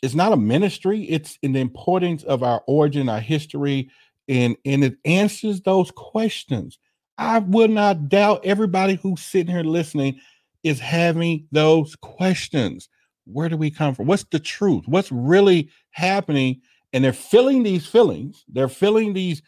it's 0.00 0.14
not 0.14 0.32
a 0.32 0.36
ministry. 0.36 1.02
It's 1.04 1.38
in 1.42 1.52
the 1.52 1.60
importance 1.60 2.22
of 2.22 2.44
our 2.44 2.62
origin, 2.68 3.08
our 3.08 3.20
history, 3.20 3.90
and 4.28 4.56
and 4.64 4.84
it 4.84 4.96
answers 5.04 5.60
those 5.60 5.90
questions. 5.90 6.78
I 7.18 7.40
would 7.40 7.70
not 7.70 8.08
doubt 8.08 8.44
everybody 8.44 8.94
who's 8.94 9.22
sitting 9.22 9.52
here 9.52 9.64
listening 9.64 10.20
is 10.62 10.78
having 10.78 11.48
those 11.50 11.96
questions. 11.96 12.88
Where 13.24 13.48
do 13.48 13.56
we 13.56 13.70
come 13.70 13.94
from? 13.94 14.06
What's 14.06 14.24
the 14.30 14.38
truth? 14.38 14.84
What's 14.86 15.10
really 15.10 15.70
happening? 15.90 16.60
And 16.92 17.02
they're 17.02 17.12
feeling 17.12 17.64
these 17.64 17.86
feelings. 17.86 18.44
They're 18.48 18.68
feeling 18.68 19.14
these 19.14 19.42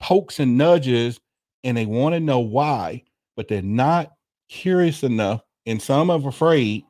pokes 0.00 0.40
and 0.40 0.56
nudges, 0.56 1.20
and 1.64 1.76
they 1.76 1.86
want 1.86 2.14
to 2.14 2.20
know 2.20 2.40
why, 2.40 3.02
but 3.36 3.48
they're 3.48 3.60
not 3.60 4.12
curious 4.48 5.02
enough, 5.02 5.42
and 5.68 5.80
some 5.80 6.10
are 6.10 6.26
afraid 6.26 6.84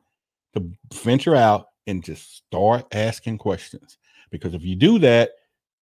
to 0.53 0.65
venture 0.93 1.35
out 1.35 1.67
and 1.85 2.03
just 2.03 2.37
start 2.37 2.87
asking 2.93 3.37
questions. 3.37 3.97
Because 4.31 4.53
if 4.53 4.63
you 4.63 4.75
do 4.75 4.99
that, 4.99 5.31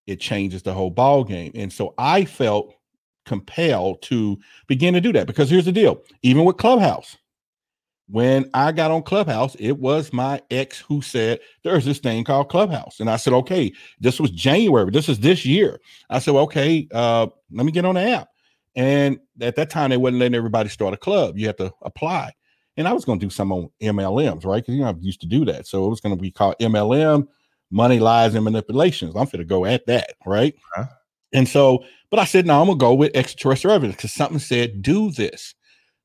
it 0.06 0.20
changes 0.20 0.62
the 0.62 0.72
whole 0.72 0.90
ball 0.90 1.22
game. 1.22 1.52
And 1.54 1.72
so 1.72 1.94
I 1.96 2.24
felt 2.24 2.74
compelled 3.24 4.02
to 4.02 4.38
begin 4.66 4.94
to 4.94 5.00
do 5.00 5.12
that. 5.12 5.26
Because 5.26 5.48
here's 5.48 5.66
the 5.66 5.72
deal 5.72 6.02
even 6.22 6.44
with 6.44 6.56
clubhouse 6.56 7.16
when 8.10 8.48
i 8.54 8.72
got 8.72 8.90
on 8.90 9.02
clubhouse 9.02 9.54
it 9.56 9.72
was 9.72 10.14
my 10.14 10.40
ex 10.50 10.80
who 10.80 11.02
said 11.02 11.38
there's 11.62 11.84
this 11.84 11.98
thing 11.98 12.24
called 12.24 12.48
clubhouse. 12.48 13.00
And 13.00 13.10
i 13.10 13.16
said 13.16 13.34
okay 13.34 13.70
this 14.00 14.18
was 14.18 14.30
january. 14.30 14.90
This 14.90 15.10
is 15.10 15.20
this 15.20 15.44
year. 15.44 15.78
I 16.08 16.18
said 16.18 16.32
well, 16.32 16.44
okay 16.44 16.88
uh 16.92 17.26
let 17.52 17.66
me 17.66 17.72
get 17.72 17.84
on 17.84 17.96
the 17.96 18.00
app. 18.00 18.28
And 18.74 19.20
at 19.42 19.56
that 19.56 19.68
time 19.68 19.90
they 19.90 19.98
wasn't 19.98 20.20
letting 20.20 20.34
everybody 20.34 20.70
start 20.70 20.94
a 20.94 20.96
club. 20.96 21.36
You 21.36 21.46
had 21.48 21.58
to 21.58 21.70
apply 21.82 22.32
and 22.78 22.88
i 22.88 22.92
was 22.92 23.04
going 23.04 23.18
to 23.20 23.26
do 23.26 23.30
some 23.30 23.52
on 23.52 23.68
mlms 23.82 24.46
right 24.46 24.62
because 24.62 24.74
you 24.74 24.80
know 24.80 24.88
i 24.88 24.94
used 25.00 25.20
to 25.20 25.26
do 25.26 25.44
that 25.44 25.66
so 25.66 25.84
it 25.84 25.90
was 25.90 26.00
going 26.00 26.16
to 26.16 26.20
be 26.20 26.30
called 26.30 26.54
mlm 26.60 27.28
money 27.70 27.98
lies 27.98 28.34
and 28.34 28.44
manipulations 28.44 29.14
i'm 29.14 29.26
going 29.26 29.38
to 29.38 29.44
go 29.44 29.66
at 29.66 29.84
that 29.86 30.14
right 30.24 30.54
uh-huh. 30.76 30.86
and 31.34 31.46
so, 31.46 31.84
but 32.10 32.18
I 32.18 32.24
said, 32.24 32.46
no, 32.46 32.58
I'm 32.58 32.68
gonna 32.68 32.78
go 32.78 32.94
with 32.94 33.14
extraterrestrial 33.14 33.74
evidence 33.74 33.96
because 33.96 34.14
something 34.14 34.38
said 34.38 34.80
do 34.80 35.10
this. 35.10 35.54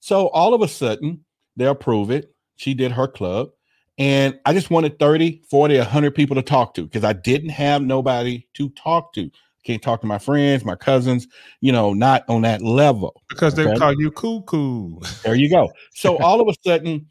So 0.02 0.28
all 0.30 0.54
of 0.54 0.62
a 0.62 0.68
sudden, 0.68 1.24
they 1.56 1.66
approve 1.66 2.12
it. 2.12 2.36
She 2.58 2.74
did 2.74 2.92
her 2.92 3.08
club. 3.08 3.52
And 3.98 4.40
I 4.46 4.54
just 4.54 4.72
wanted 4.72 5.00
30, 5.00 5.44
40, 5.50 5.78
100 5.78 6.16
people 6.16 6.36
to 6.36 6.42
talk 6.42 6.74
to 6.74 6.84
because 6.84 7.04
I 7.04 7.14
didn't 7.14 7.50
have 7.50 7.82
nobody 7.82 8.46
to 8.56 8.70
talk 8.70 9.14
to. 9.14 9.30
Can't 9.64 9.82
talk 9.82 10.02
to 10.02 10.08
my 10.08 10.18
friends, 10.18 10.66
my 10.66 10.76
cousins, 10.76 11.28
you 11.62 11.72
know, 11.72 11.94
not 11.94 12.24
on 12.28 12.42
that 12.42 12.62
level. 12.62 13.22
because 13.30 13.56
they 13.56 13.66
okay? 13.66 13.78
call 13.78 13.94
you 14.00 14.12
cuckoo. 14.12 15.00
There 15.24 15.36
you 15.36 15.50
go. 15.50 15.72
So 15.96 16.18
all 16.18 16.42
of 16.42 16.48
a 16.48 16.54
sudden, 16.68 17.08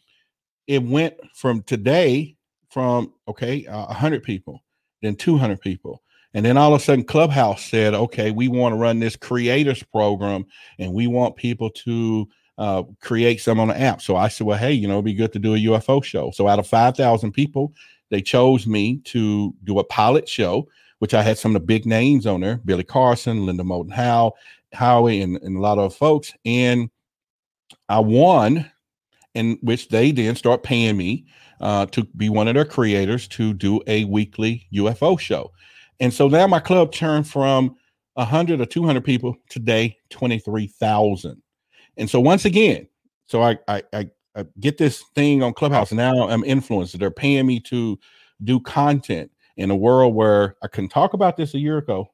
it 0.66 0.82
went 0.82 1.14
from 1.34 1.62
today 1.62 2.36
from 2.70 3.12
okay, 3.28 3.66
uh, 3.66 3.86
100 3.86 4.22
people, 4.22 4.62
then 5.03 5.16
200 5.16 5.61
people. 5.61 6.03
And 6.34 6.44
then 6.44 6.57
all 6.57 6.74
of 6.74 6.80
a 6.80 6.84
sudden, 6.84 7.05
Clubhouse 7.05 7.64
said, 7.64 7.94
okay, 7.94 8.30
we 8.30 8.48
want 8.48 8.72
to 8.72 8.78
run 8.78 8.98
this 8.98 9.16
creators 9.16 9.82
program 9.82 10.46
and 10.78 10.94
we 10.94 11.07
want 11.07 11.36
people 11.36 11.68
to 11.70 12.26
uh, 12.59 12.84
create 13.00 13.40
some 13.40 13.61
on 13.61 13.68
the 13.68 13.78
app. 13.78 14.00
So 14.00 14.16
I 14.16 14.28
said, 14.28 14.46
well, 14.46 14.59
hey, 14.59 14.72
you 14.72 14.88
know, 14.88 14.94
it'd 14.94 15.05
be 15.05 15.14
good 15.14 15.32
to 15.34 15.38
do 15.38 15.55
a 15.55 15.59
UFO 15.59 16.03
show. 16.03 16.30
So 16.30 16.48
out 16.48 16.59
of 16.59 16.66
5,000 16.66 17.32
people, 17.32 17.74
they 18.11 18.22
chose 18.22 18.66
me 18.66 18.98
to 19.05 19.55
do 19.64 19.78
a 19.78 19.84
pilot 19.84 20.28
show, 20.28 20.68
which 21.03 21.14
I 21.14 21.22
had 21.22 21.36
some 21.36 21.57
of 21.57 21.61
the 21.61 21.66
big 21.66 21.84
names 21.84 22.28
on 22.28 22.42
there 22.42 22.61
Billy 22.64 22.84
Carson, 22.84 23.44
Linda 23.44 23.64
Moulton 23.64 23.90
Howe, 23.90 24.34
Howie, 24.72 25.20
and, 25.20 25.36
and 25.38 25.57
a 25.57 25.61
lot 25.61 25.76
of 25.76 25.96
folks. 25.96 26.32
And 26.44 26.90
I 27.88 27.98
won, 27.98 28.70
in 29.34 29.59
which 29.62 29.88
they 29.88 30.12
then 30.12 30.36
start 30.36 30.62
paying 30.62 30.96
me 30.96 31.26
uh, 31.61 31.86
to 31.86 32.05
be 32.16 32.28
one 32.28 32.46
of 32.46 32.55
their 32.55 32.64
creators 32.64 33.26
to 33.30 33.53
do 33.53 33.80
a 33.88 34.05
weekly 34.05 34.68
UFO 34.72 35.18
show. 35.18 35.50
And 35.98 36.14
so 36.14 36.28
now 36.28 36.46
my 36.46 36.61
club 36.61 36.92
turned 36.92 37.26
from 37.26 37.74
100 38.14 38.61
or 38.61 38.66
200 38.66 39.05
people 39.05 39.34
today, 39.48 39.98
23,000. 40.11 41.42
And 41.96 42.09
so 42.09 42.20
once 42.20 42.44
again, 42.44 42.86
so 43.26 43.42
I, 43.42 43.59
I, 43.66 43.82
I, 43.92 44.11
I 44.36 44.46
get 44.61 44.78
this 44.78 45.03
thing 45.16 45.42
on 45.42 45.53
Clubhouse. 45.53 45.90
Now 45.90 46.28
I'm 46.28 46.44
influencer. 46.44 47.00
They're 47.00 47.11
paying 47.11 47.48
me 47.48 47.59
to 47.59 47.98
do 48.44 48.61
content 48.61 49.32
in 49.57 49.70
a 49.70 49.76
world 49.76 50.14
where 50.14 50.57
I 50.62 50.68
couldn't 50.68 50.90
talk 50.90 51.12
about 51.12 51.36
this 51.36 51.55
a 51.55 51.59
year 51.59 51.78
ago. 51.78 52.11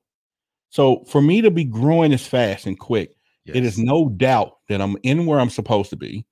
So 0.71 1.05
for 1.05 1.23
me 1.23 1.41
to 1.43 1.51
be 1.51 1.65
growing 1.65 2.13
as 2.13 2.27
fast 2.27 2.67
and 2.67 2.79
quick, 2.79 3.15
yes. 3.45 3.57
it 3.57 3.65
is 3.65 3.79
no 3.79 4.09
doubt 4.09 4.59
that 4.69 4.81
I'm 4.81 4.97
in 5.03 5.27
where 5.27 5.41
I'm 5.41 5.51
supposed 5.51 5.91
to 5.91 5.97
be. 5.97 6.27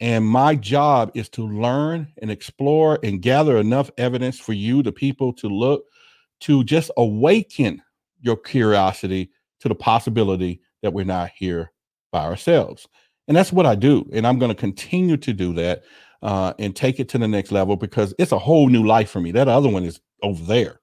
And 0.00 0.26
my 0.26 0.54
job 0.56 1.10
is 1.14 1.28
to 1.30 1.46
learn 1.46 2.12
and 2.20 2.30
explore 2.30 2.98
and 3.02 3.22
gather 3.22 3.56
enough 3.56 3.90
evidence 3.96 4.38
for 4.38 4.52
you, 4.52 4.82
the 4.82 4.92
people, 4.92 5.32
to 5.34 5.48
look 5.48 5.84
to 6.40 6.64
just 6.64 6.90
awaken 6.96 7.82
your 8.20 8.36
curiosity 8.36 9.30
to 9.60 9.68
the 9.68 9.74
possibility 9.74 10.60
that 10.82 10.92
we're 10.92 11.04
not 11.04 11.30
here 11.34 11.72
by 12.12 12.24
ourselves. 12.24 12.86
And 13.28 13.36
that's 13.36 13.52
what 13.52 13.66
I 13.66 13.74
do. 13.74 14.08
And 14.12 14.26
I'm 14.26 14.38
going 14.38 14.50
to 14.50 14.54
continue 14.54 15.16
to 15.16 15.32
do 15.32 15.54
that 15.54 15.84
uh, 16.22 16.52
and 16.58 16.74
take 16.74 17.00
it 17.00 17.08
to 17.10 17.18
the 17.18 17.28
next 17.28 17.52
level 17.52 17.76
because 17.76 18.14
it's 18.18 18.32
a 18.32 18.38
whole 18.38 18.68
new 18.68 18.86
life 18.86 19.10
for 19.10 19.20
me. 19.20 19.32
That 19.32 19.48
other 19.48 19.68
one 19.68 19.84
is 19.84 20.00
over 20.24 20.42
there. 20.44 20.80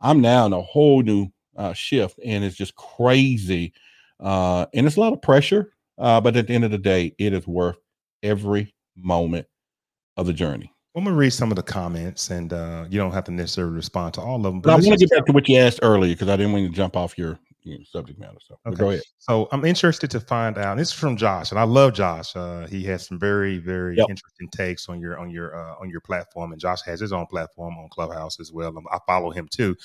I'm 0.00 0.20
now 0.20 0.46
in 0.46 0.52
a 0.52 0.62
whole 0.62 1.02
new 1.02 1.28
uh, 1.56 1.72
shift 1.72 2.18
and 2.24 2.44
it's 2.44 2.56
just 2.56 2.74
crazy. 2.76 3.72
Uh, 4.20 4.66
and 4.74 4.86
it's 4.86 4.96
a 4.96 5.00
lot 5.00 5.12
of 5.12 5.22
pressure. 5.22 5.72
Uh, 5.98 6.20
but 6.20 6.36
at 6.36 6.46
the 6.46 6.54
end 6.54 6.64
of 6.64 6.70
the 6.70 6.78
day, 6.78 7.12
it 7.18 7.32
is 7.32 7.46
worth 7.46 7.76
every 8.22 8.74
moment 8.96 9.46
of 10.16 10.26
the 10.26 10.32
journey. 10.32 10.72
I'm 10.96 11.04
gonna 11.04 11.16
read 11.16 11.30
some 11.30 11.50
of 11.52 11.56
the 11.56 11.62
comments, 11.62 12.30
and 12.30 12.52
uh, 12.52 12.86
you 12.90 12.98
don't 12.98 13.12
have 13.12 13.24
to 13.24 13.30
necessarily 13.30 13.74
respond 13.74 14.14
to 14.14 14.20
all 14.20 14.36
of 14.36 14.42
them. 14.42 14.60
But, 14.60 14.70
but 14.70 14.84
I 14.84 14.88
want 14.88 14.98
to 14.98 15.06
get 15.06 15.10
back 15.10 15.26
to 15.26 15.32
what 15.32 15.48
you 15.48 15.58
asked 15.58 15.80
earlier 15.82 16.14
because 16.14 16.28
I 16.28 16.36
didn't 16.36 16.52
want 16.52 16.66
to 16.66 16.72
jump 16.72 16.96
off 16.96 17.16
your 17.16 17.38
you 17.62 17.78
know, 17.78 17.84
subject 17.84 18.18
matter. 18.18 18.38
So 18.40 18.58
okay. 18.66 18.76
go 18.76 18.90
ahead. 18.90 19.02
So 19.18 19.48
I'm 19.52 19.64
interested 19.64 20.10
to 20.12 20.20
find 20.20 20.58
out. 20.58 20.76
This 20.76 20.88
is 20.88 20.94
from 20.94 21.16
Josh, 21.16 21.50
and 21.50 21.58
I 21.58 21.64
love 21.64 21.94
Josh. 21.94 22.34
Uh, 22.34 22.66
he 22.66 22.84
has 22.84 23.06
some 23.06 23.18
very 23.18 23.58
very 23.58 23.96
yep. 23.96 24.06
interesting 24.08 24.48
takes 24.50 24.88
on 24.88 25.00
your 25.00 25.18
on 25.18 25.30
your 25.30 25.56
uh, 25.56 25.74
on 25.80 25.90
your 25.90 26.00
platform, 26.00 26.52
and 26.52 26.60
Josh 26.60 26.82
has 26.82 27.00
his 27.00 27.12
own 27.12 27.26
platform 27.26 27.76
on 27.78 27.88
Clubhouse 27.90 28.40
as 28.40 28.52
well. 28.52 28.74
I 28.90 28.98
follow 29.06 29.30
him 29.30 29.48
too. 29.48 29.76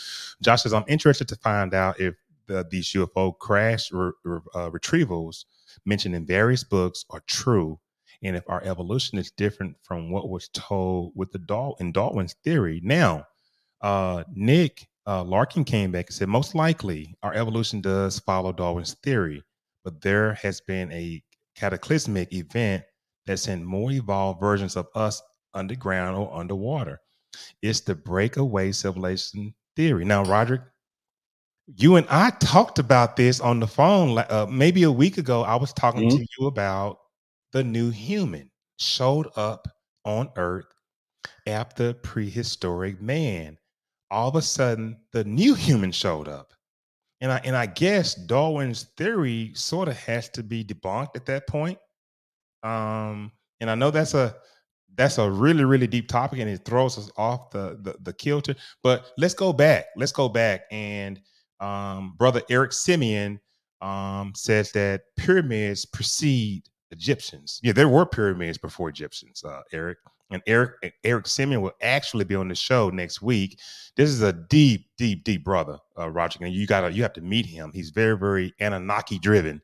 Josh 0.42 0.64
says 0.64 0.74
I'm 0.74 0.86
interested 0.88 1.28
to 1.30 1.36
find 1.38 1.74
out 1.74 2.00
if 2.00 2.16
the, 2.48 2.66
these 2.70 2.92
UFO 2.92 3.38
crash 3.38 3.92
re, 3.92 4.12
re, 4.24 4.40
uh, 4.54 4.70
retrievals 4.70 5.46
mentioned 5.86 6.16
in 6.16 6.26
various 6.26 6.64
books 6.64 7.06
are 7.10 7.24
true 7.28 7.80
and 8.24 8.36
if 8.36 8.44
our 8.50 8.64
evolution 8.64 9.18
is 9.18 9.32
different 9.32 9.76
from 9.82 10.10
what 10.10 10.30
was 10.30 10.50
told 10.50 11.12
with 11.16 11.32
the 11.32 11.40
Dal- 11.40 11.76
in 11.80 11.92
Darwin's 11.92 12.36
theory. 12.44 12.80
Now, 12.84 13.28
uh, 13.82 14.24
Nick 14.34 14.88
uh, 15.08 15.24
Larkin 15.24 15.64
came 15.64 15.92
back 15.92 16.08
and 16.08 16.16
said 16.16 16.30
most 16.30 16.56
likely 16.56 17.16
our 17.24 17.34
evolution 17.34 17.82
does 17.82 18.20
follow 18.20 18.52
Darwin's 18.52 18.96
theory, 19.04 19.44
but 19.84 20.02
there 20.02 20.34
has 20.36 20.62
been 20.62 20.92
a 20.92 21.22
cataclysmic 21.56 22.34
event 22.34 22.84
that 23.26 23.38
sent 23.38 23.64
more 23.64 23.92
evolved 23.92 24.40
versions 24.40 24.76
of 24.76 24.88
us 24.96 25.22
underground 25.54 26.18
or 26.18 26.34
underwater. 26.34 27.00
It's 27.62 27.82
the 27.82 27.96
breakaway 27.96 28.72
civilization 28.72 29.54
theory. 29.76 30.06
Now, 30.06 30.24
Roderick, 30.24 30.62
you 31.78 31.96
and 31.96 32.08
I 32.10 32.32
talked 32.32 32.80
about 32.80 33.16
this 33.16 33.40
on 33.40 33.60
the 33.60 33.68
phone 33.68 34.18
uh, 34.18 34.48
maybe 34.50 34.84
a 34.84 34.92
week 34.92 35.18
ago. 35.18 35.44
I 35.44 35.56
was 35.56 35.74
talking 35.74 36.10
mm-hmm. 36.10 36.18
to 36.18 36.28
you 36.40 36.48
about 36.48 36.98
the 37.52 37.64
new 37.64 37.90
human 37.90 38.52
showed 38.78 39.28
up 39.36 39.68
on 40.04 40.30
earth 40.36 40.66
after 41.48 41.94
prehistoric 41.94 43.02
man. 43.02 43.58
All 44.14 44.30
of 44.30 44.36
a 44.36 44.44
sudden, 44.44 44.98
the 45.12 45.24
new 45.24 45.56
human 45.56 45.92
showed 45.92 46.28
up. 46.28 46.54
And 47.20 47.32
I 47.32 47.42
and 47.44 47.56
I 47.56 47.66
guess 47.66 48.14
Darwin's 48.14 48.84
theory 48.96 49.52
sort 49.56 49.88
of 49.88 49.98
has 49.98 50.30
to 50.30 50.44
be 50.44 50.64
debunked 50.64 51.16
at 51.16 51.26
that 51.26 51.48
point. 51.48 51.80
Um, 52.62 53.32
and 53.60 53.72
I 53.72 53.76
know 53.76 53.90
that's 53.90 54.14
a 54.14 54.36
that's 54.96 55.18
a 55.18 55.30
really 55.30 55.64
really 55.64 55.88
deep 55.88 56.08
topic 56.08 56.40
and 56.40 56.50
it 56.50 56.64
throws 56.64 56.98
us 56.98 57.10
off 57.18 57.50
the 57.50 57.80
the, 57.82 57.96
the 58.04 58.14
kilter. 58.14 58.56
But 58.84 59.12
let's 59.18 59.34
go 59.34 59.52
back. 59.52 59.86
Let's 59.96 60.12
go 60.12 60.30
back 60.30 60.62
and 60.70 61.20
um, 61.60 62.14
brother 62.18 62.44
Eric 62.52 62.74
Simeon 62.74 63.40
um, 63.82 64.34
says 64.36 64.72
that 64.74 65.02
pyramids 65.18 65.86
precede 65.86 66.70
Egyptians. 66.92 67.60
Yeah, 67.64 67.74
there 67.74 67.90
were 67.90 68.06
pyramids 68.06 68.58
before 68.58 68.90
Egyptians, 68.90 69.44
uh, 69.44 69.62
Eric. 69.72 69.98
And 70.34 70.42
Eric 70.48 70.96
Eric 71.04 71.28
Simeon 71.28 71.62
will 71.62 71.74
actually 71.82 72.26
be 72.26 72.36
on 72.36 72.48
the 72.48 72.56
show 72.56 72.90
next 72.90 73.22
week. 73.22 73.60
This 73.96 74.10
is 74.10 74.22
a 74.22 74.34
deep, 74.34 74.88
deep, 74.98 75.24
deep 75.24 75.44
brother, 75.44 75.78
uh, 75.98 76.10
Roger. 76.10 76.40
And 76.44 76.54
you 76.54 76.66
gotta 76.68 76.92
you 76.92 77.04
have 77.04 77.14
to 77.14 77.22
meet 77.22 77.46
him. 77.46 77.72
He's 77.74 77.92
very, 77.92 78.18
very 78.18 78.54
Anunnaki 78.60 79.20
driven. 79.20 79.62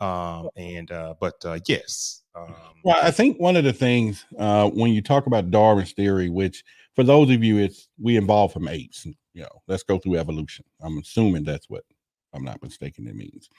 Um, 0.00 0.48
and 0.56 0.90
uh, 0.90 1.14
but 1.20 1.34
uh, 1.44 1.58
yes. 1.66 2.22
Um, 2.34 2.54
well, 2.84 2.98
I 3.02 3.10
think 3.10 3.38
one 3.38 3.56
of 3.56 3.64
the 3.64 3.72
things 3.72 4.24
uh, 4.38 4.70
when 4.70 4.92
you 4.92 5.02
talk 5.02 5.26
about 5.26 5.50
Darwin's 5.50 5.92
theory, 5.92 6.28
which 6.28 6.64
for 6.94 7.04
those 7.04 7.30
of 7.30 7.44
you, 7.44 7.58
it's 7.58 7.88
we 8.00 8.16
evolved 8.16 8.54
from 8.54 8.68
apes. 8.68 9.04
You 9.34 9.42
know, 9.42 9.62
let's 9.66 9.82
go 9.82 9.98
through 9.98 10.16
evolution. 10.16 10.64
I'm 10.80 10.98
assuming 10.98 11.44
that's 11.44 11.68
what 11.68 11.84
I'm 12.32 12.44
not 12.44 12.62
mistaken 12.62 13.06
it 13.06 13.14
means. 13.14 13.50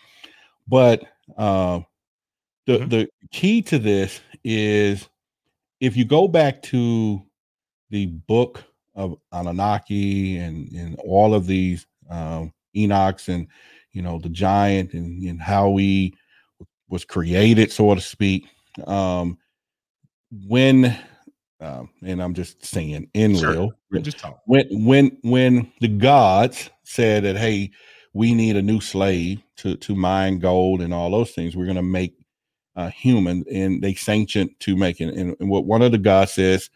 But 0.68 1.04
uh, 1.38 1.82
the 2.66 2.78
mm-hmm. 2.80 2.89
the 2.89 3.10
key 3.32 3.62
to 3.64 3.80
this 3.80 4.22
is 4.43 5.08
if 5.80 5.95
you 5.95 6.05
go 6.05 6.27
back 6.27 6.61
to 6.63 7.21
the 7.89 8.07
book 8.07 8.63
of 8.95 9.17
Anunnaki 9.32 10.38
and 10.38 10.71
and 10.71 10.99
all 10.99 11.34
of 11.34 11.47
these 11.47 11.86
um, 12.09 12.53
Enochs 12.75 13.30
and 13.30 13.47
you 13.91 14.01
know 14.01 14.19
the 14.19 14.30
giant 14.30 14.93
and, 14.93 15.21
and 15.23 15.41
how 15.41 15.69
we 15.69 16.13
was 16.89 17.05
created, 17.05 17.71
so 17.71 17.93
to 17.93 18.01
speak. 18.01 18.47
Um, 18.86 19.38
when 20.47 20.97
um, 21.61 21.89
and 22.03 22.21
I'm 22.21 22.34
just 22.34 22.65
saying 22.65 23.09
in 23.13 23.36
sure. 23.36 23.51
real, 23.51 23.71
when, 23.89 24.03
just 24.03 24.19
talk. 24.19 24.39
when 24.45 24.65
when 24.86 25.17
when 25.23 25.71
the 25.82 25.88
gods 25.88 26.69
said 26.84 27.23
that 27.23 27.38
hey, 27.38 27.71
we 28.13 28.34
need 28.34 28.55
a 28.55 28.61
new 28.61 28.80
slave 28.82 29.41
to 29.57 29.75
to 29.75 29.95
mine 29.95 30.39
gold 30.39 30.82
and 30.82 30.93
all 30.93 31.11
those 31.11 31.32
things, 31.32 31.55
we're 31.55 31.65
going 31.65 31.75
to 31.75 31.84
make 31.84 32.15
uh, 32.80 32.89
human 32.89 33.43
and 33.51 33.82
they 33.82 33.93
sanctioned 33.93 34.49
to 34.61 34.75
make 34.77 35.01
it. 35.01 35.13
And, 35.13 35.36
and 35.39 35.49
what 35.49 35.65
one 35.65 35.82
of 35.82 35.91
the 35.91 35.97
guys 35.97 36.34
says, 36.34 36.69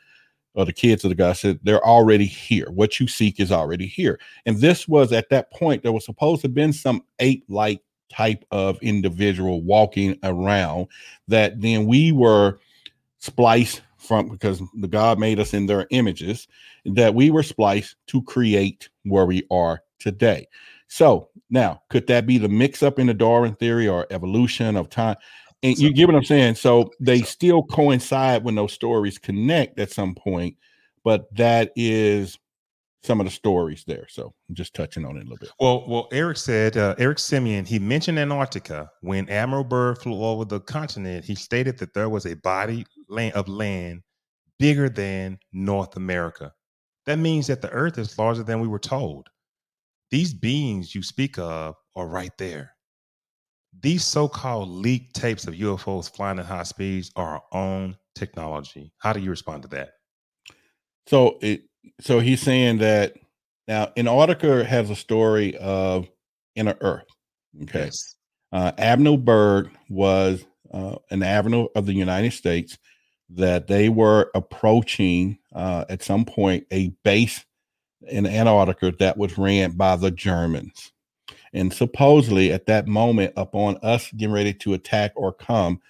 or 0.54 0.66
the 0.66 0.74
kids 0.74 1.06
of 1.06 1.10
the 1.10 1.16
guy 1.16 1.32
said, 1.32 1.60
they're 1.64 1.86
already 1.86 2.26
here. 2.26 2.70
What 2.70 3.00
you 3.00 3.08
seek 3.08 3.40
is 3.40 3.54
already 3.54 3.88
here. 3.88 4.20
And 4.46 4.58
this 4.58 4.86
was 4.86 5.14
at 5.14 5.30
that 5.30 5.50
point, 5.52 5.82
there 5.82 5.94
was 5.94 6.04
supposed 6.04 6.42
to 6.42 6.48
have 6.48 6.54
been 6.54 6.74
some 6.74 7.04
ape 7.20 7.46
like 7.48 7.82
type 8.12 8.44
of 8.52 8.78
individual 8.82 9.64
walking 9.64 10.20
around 10.24 10.88
that 11.30 11.62
then 11.62 11.88
we 11.88 12.12
were 12.12 12.60
spliced 13.20 13.82
from 13.98 14.28
because 14.28 14.62
the 14.76 14.90
God 14.90 15.18
made 15.18 15.40
us 15.40 15.54
in 15.54 15.68
their 15.68 15.88
images, 15.90 16.50
that 16.84 17.16
we 17.16 17.32
were 17.32 17.44
spliced 17.44 17.96
to 18.08 18.22
create 18.24 18.90
where 19.04 19.26
we 19.26 19.48
are 19.50 19.82
today. 20.00 20.48
So 20.90 21.30
now, 21.50 21.82
could 21.90 22.08
that 22.08 22.28
be 22.28 22.38
the 22.38 22.50
mix 22.50 22.84
up 22.84 23.00
in 23.00 23.08
the 23.08 23.14
Darwin 23.14 23.56
theory 23.56 23.88
or 23.88 24.06
evolution 24.12 24.76
of 24.76 24.90
time? 24.90 25.16
And 25.64 25.78
you 25.78 25.94
get 25.94 26.08
what 26.08 26.16
I'm 26.16 26.26
saying? 26.26 26.56
So 26.56 26.92
they 27.00 27.22
still 27.22 27.64
coincide 27.64 28.44
when 28.44 28.56
those 28.56 28.74
stories 28.74 29.18
connect 29.18 29.80
at 29.80 29.92
some 29.92 30.14
point, 30.14 30.58
but 31.06 31.34
that 31.36 31.72
is 31.78 32.38
some 33.04 33.20
of 33.20 33.26
the 33.26 33.32
stories 33.32 33.84
there. 33.88 34.06
So 34.10 34.34
I'm 34.50 34.56
just 34.56 34.74
touching 34.74 35.06
on 35.06 35.18
it 35.18 35.22
a 35.22 35.24
little 35.24 35.38
bit. 35.38 35.52
Well, 35.60 35.86
well, 35.88 36.08
Eric 36.12 36.38
said, 36.38 36.78
uh, 36.78 36.96
Eric 36.98 37.20
Simeon, 37.20 37.66
he 37.66 37.80
mentioned 37.80 38.20
Antarctica. 38.20 38.90
When 39.02 39.30
Admiral 39.30 39.64
Byrd 39.64 40.00
flew 40.00 40.22
over 40.24 40.46
the 40.46 40.60
continent, 40.60 41.24
he 41.24 41.36
stated 41.36 41.78
that 41.80 41.94
there 41.94 42.10
was 42.10 42.26
a 42.26 42.36
body 42.36 42.86
land 43.08 43.34
of 43.34 43.48
land 43.48 44.02
bigger 44.60 44.90
than 44.90 45.38
North 45.54 45.96
America. 45.96 46.52
That 47.06 47.20
means 47.20 47.48
that 47.48 47.62
the 47.62 47.70
earth 47.72 47.98
is 47.98 48.18
larger 48.18 48.44
than 48.44 48.62
we 48.62 48.68
were 48.68 48.80
told. 48.80 49.28
These 50.12 50.34
beings 50.34 50.94
you 50.94 51.04
speak 51.04 51.38
of 51.38 51.76
are 51.96 52.08
right 52.08 52.32
there 52.38 52.74
these 53.82 54.04
so-called 54.04 54.70
leaked 54.70 55.16
tapes 55.16 55.48
of 55.48 55.56
UFOs 55.56 56.14
flying 56.14 56.40
at 56.40 56.46
high 56.46 56.64
speeds 56.64 57.12
are 57.16 57.36
our 57.36 57.44
own 57.52 57.98
technology. 58.16 58.92
How 58.98 59.14
do 59.14 59.20
you 59.20 59.30
respond 59.30 59.64
to 59.64 59.70
that? 59.70 59.92
So 61.08 61.38
it 61.42 61.64
so 62.00 62.20
he's 62.20 62.42
saying 62.42 62.78
that 62.78 63.16
now 63.68 63.92
Antarctica 63.98 64.64
has 64.64 64.90
a 64.90 64.96
story 64.96 65.58
of 65.58 66.08
inner 66.56 66.78
Earth. 66.82 67.08
Okay. 67.64 67.86
Yes. 67.86 68.16
Uh, 68.52 68.72
Admiral 68.78 69.18
Byrd 69.18 69.70
was 69.90 70.46
uh, 70.72 70.96
an 71.12 71.24
admiral 71.24 71.70
of 71.76 71.86
the 71.86 71.94
United 71.94 72.34
States 72.34 72.78
that 73.30 73.68
they 73.68 73.90
were 73.90 74.30
approaching 74.36 75.38
uh, 75.54 75.86
at 75.90 76.04
some 76.04 76.24
point 76.24 76.66
a 76.72 76.94
base 77.04 77.44
in 78.08 78.26
Antarctica 78.26 78.92
that 79.00 79.18
was 79.18 79.38
ran 79.38 79.72
by 79.72 79.96
the 79.96 80.12
Germans. 80.12 80.93
And 81.54 81.72
supposedly 81.74 82.52
at 82.52 82.66
that 82.68 82.88
moment, 82.88 83.34
upon 83.38 83.78
us 83.84 84.12
getting 84.12 84.34
ready 84.34 84.54
to 84.56 84.74
attack 84.74 85.12
or 85.16 85.32
come 85.34 85.82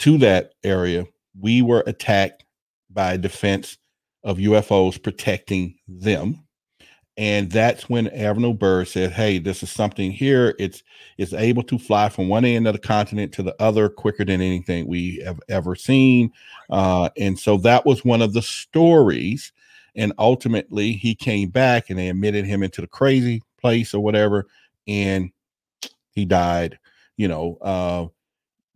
to 0.00 0.18
that 0.18 0.52
area, 0.64 1.06
we 1.40 1.62
were 1.62 1.82
attacked 1.86 2.44
by 2.90 3.16
defense 3.16 3.78
of 4.24 4.38
UFOs 4.38 5.02
protecting 5.02 5.76
them. 5.88 6.44
and 7.18 7.50
that's 7.50 7.90
when 7.90 8.08
Admiral 8.08 8.54
Byrd 8.54 8.88
said, 8.88 9.12
"Hey, 9.12 9.38
this 9.38 9.62
is 9.62 9.70
something 9.70 10.10
here. 10.10 10.54
It's 10.58 10.82
it's 11.18 11.34
able 11.34 11.62
to 11.64 11.78
fly 11.78 12.08
from 12.08 12.28
one 12.28 12.44
end 12.46 12.66
of 12.66 12.72
the 12.72 12.78
continent 12.78 13.32
to 13.34 13.42
the 13.42 13.54
other 13.60 13.88
quicker 13.90 14.24
than 14.24 14.40
anything 14.40 14.86
we 14.86 15.20
have 15.24 15.38
ever 15.50 15.76
seen." 15.76 16.32
Uh, 16.70 17.10
and 17.18 17.38
so 17.38 17.58
that 17.58 17.84
was 17.84 18.04
one 18.04 18.22
of 18.22 18.32
the 18.32 18.40
stories. 18.42 19.52
And 19.94 20.14
ultimately, 20.18 20.92
he 20.94 21.14
came 21.14 21.50
back 21.50 21.90
and 21.90 21.98
they 21.98 22.08
admitted 22.08 22.46
him 22.46 22.62
into 22.62 22.80
the 22.80 22.86
crazy 22.86 23.42
place 23.60 23.92
or 23.92 24.00
whatever, 24.02 24.46
and 24.86 25.30
he 26.12 26.24
died. 26.24 26.78
You 27.16 27.28
know, 27.28 27.58
uh, 27.60 28.06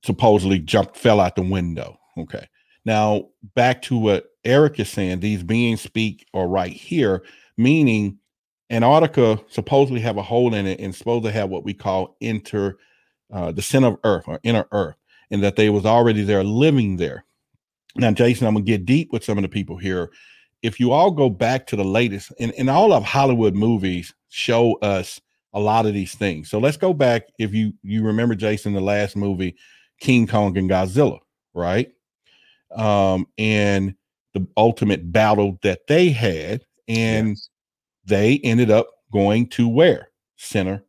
supposedly 0.02 0.58
jumped, 0.58 0.96
fell 0.96 1.20
out 1.20 1.36
the 1.36 1.42
window. 1.42 1.98
Okay. 2.18 2.46
Now 2.84 3.28
back 3.54 3.82
to 3.82 3.98
what 3.98 4.26
Eric 4.44 4.78
is 4.78 4.88
saying. 4.88 5.20
These 5.20 5.42
beings 5.42 5.80
speak 5.80 6.26
or 6.32 6.48
right 6.48 6.72
here, 6.72 7.24
meaning 7.56 8.18
Antarctica 8.70 9.40
supposedly 9.48 10.00
have 10.00 10.16
a 10.16 10.22
hole 10.22 10.54
in 10.54 10.66
it 10.66 10.80
and 10.80 10.94
supposed 10.94 11.24
to 11.24 11.32
have 11.32 11.50
what 11.50 11.64
we 11.64 11.74
call 11.74 12.16
inter 12.20 12.76
uh, 13.32 13.52
the 13.52 13.62
center 13.62 13.88
of 13.88 13.98
Earth 14.04 14.24
or 14.28 14.40
inner 14.44 14.66
Earth, 14.72 14.96
and 15.30 15.42
that 15.42 15.56
they 15.56 15.68
was 15.68 15.84
already 15.84 16.22
there 16.22 16.44
living 16.44 16.96
there. 16.96 17.24
Now, 17.96 18.12
Jason, 18.12 18.46
I'm 18.46 18.54
gonna 18.54 18.64
get 18.64 18.86
deep 18.86 19.12
with 19.12 19.24
some 19.24 19.38
of 19.38 19.42
the 19.42 19.48
people 19.48 19.76
here. 19.76 20.10
If 20.62 20.78
you 20.78 20.92
all 20.92 21.10
go 21.10 21.28
back 21.28 21.66
to 21.68 21.76
the 21.76 21.84
latest, 21.84 22.32
and, 22.38 22.52
and 22.58 22.70
all 22.70 22.92
of 22.92 23.04
Hollywood 23.04 23.54
movies 23.54 24.14
show 24.28 24.74
us 24.76 25.20
a 25.56 25.60
lot 25.60 25.86
of 25.86 25.94
these 25.94 26.14
things. 26.14 26.48
So 26.48 26.60
let's 26.60 26.76
go 26.76 26.92
back. 26.94 27.24
If 27.38 27.52
you 27.52 27.72
you 27.82 28.04
remember, 28.04 28.36
Jason, 28.36 28.72
the 28.72 28.80
last 28.80 29.16
movie, 29.16 29.56
King 30.00 30.28
Kong 30.28 30.56
and 30.56 30.70
Godzilla, 30.70 31.18
right? 31.54 31.90
Um, 32.74 33.26
and 33.38 33.94
the 34.34 34.46
ultimate 34.56 35.10
battle 35.10 35.58
that 35.62 35.88
they 35.88 36.10
had, 36.10 36.64
and 36.86 37.30
yes 37.30 37.48
they 38.06 38.40
ended 38.44 38.70
up 38.70 38.88
going 39.12 39.48
to 39.48 39.68
where? 39.68 40.08
Center 40.36 40.82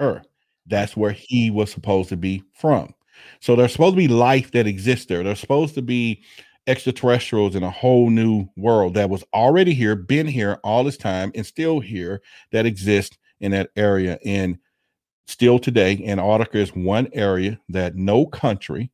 Earth. 0.00 0.26
That's 0.66 0.96
where 0.96 1.12
he 1.12 1.50
was 1.50 1.70
supposed 1.70 2.08
to 2.10 2.16
be 2.16 2.42
from. 2.52 2.94
So 3.40 3.54
there's 3.54 3.72
supposed 3.72 3.94
to 3.94 3.98
be 3.98 4.08
life 4.08 4.50
that 4.52 4.66
exists 4.66 5.06
there. 5.06 5.22
There's 5.22 5.40
supposed 5.40 5.74
to 5.76 5.82
be 5.82 6.22
extraterrestrials 6.66 7.54
in 7.54 7.62
a 7.62 7.70
whole 7.70 8.10
new 8.10 8.48
world 8.56 8.94
that 8.94 9.10
was 9.10 9.24
already 9.34 9.74
here, 9.74 9.94
been 9.94 10.26
here 10.26 10.58
all 10.64 10.82
this 10.82 10.96
time, 10.96 11.30
and 11.34 11.46
still 11.46 11.80
here 11.80 12.22
that 12.52 12.66
exist 12.66 13.18
in 13.40 13.52
that 13.52 13.70
area. 13.76 14.18
And 14.24 14.58
still 15.26 15.58
today, 15.58 16.04
Antarctica 16.06 16.58
is 16.58 16.74
one 16.74 17.08
area 17.12 17.60
that 17.68 17.96
no 17.96 18.26
country 18.26 18.90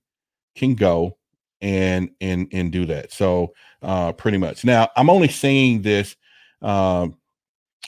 can 0.54 0.74
go 0.74 1.16
and 1.60 2.10
and 2.20 2.48
and 2.52 2.72
do 2.72 2.86
that. 2.86 3.12
So 3.12 3.54
uh 3.82 4.12
pretty 4.12 4.38
much. 4.38 4.64
Now 4.64 4.88
I'm 4.96 5.10
only 5.10 5.28
saying 5.28 5.82
this 5.82 6.16
um 6.62 7.16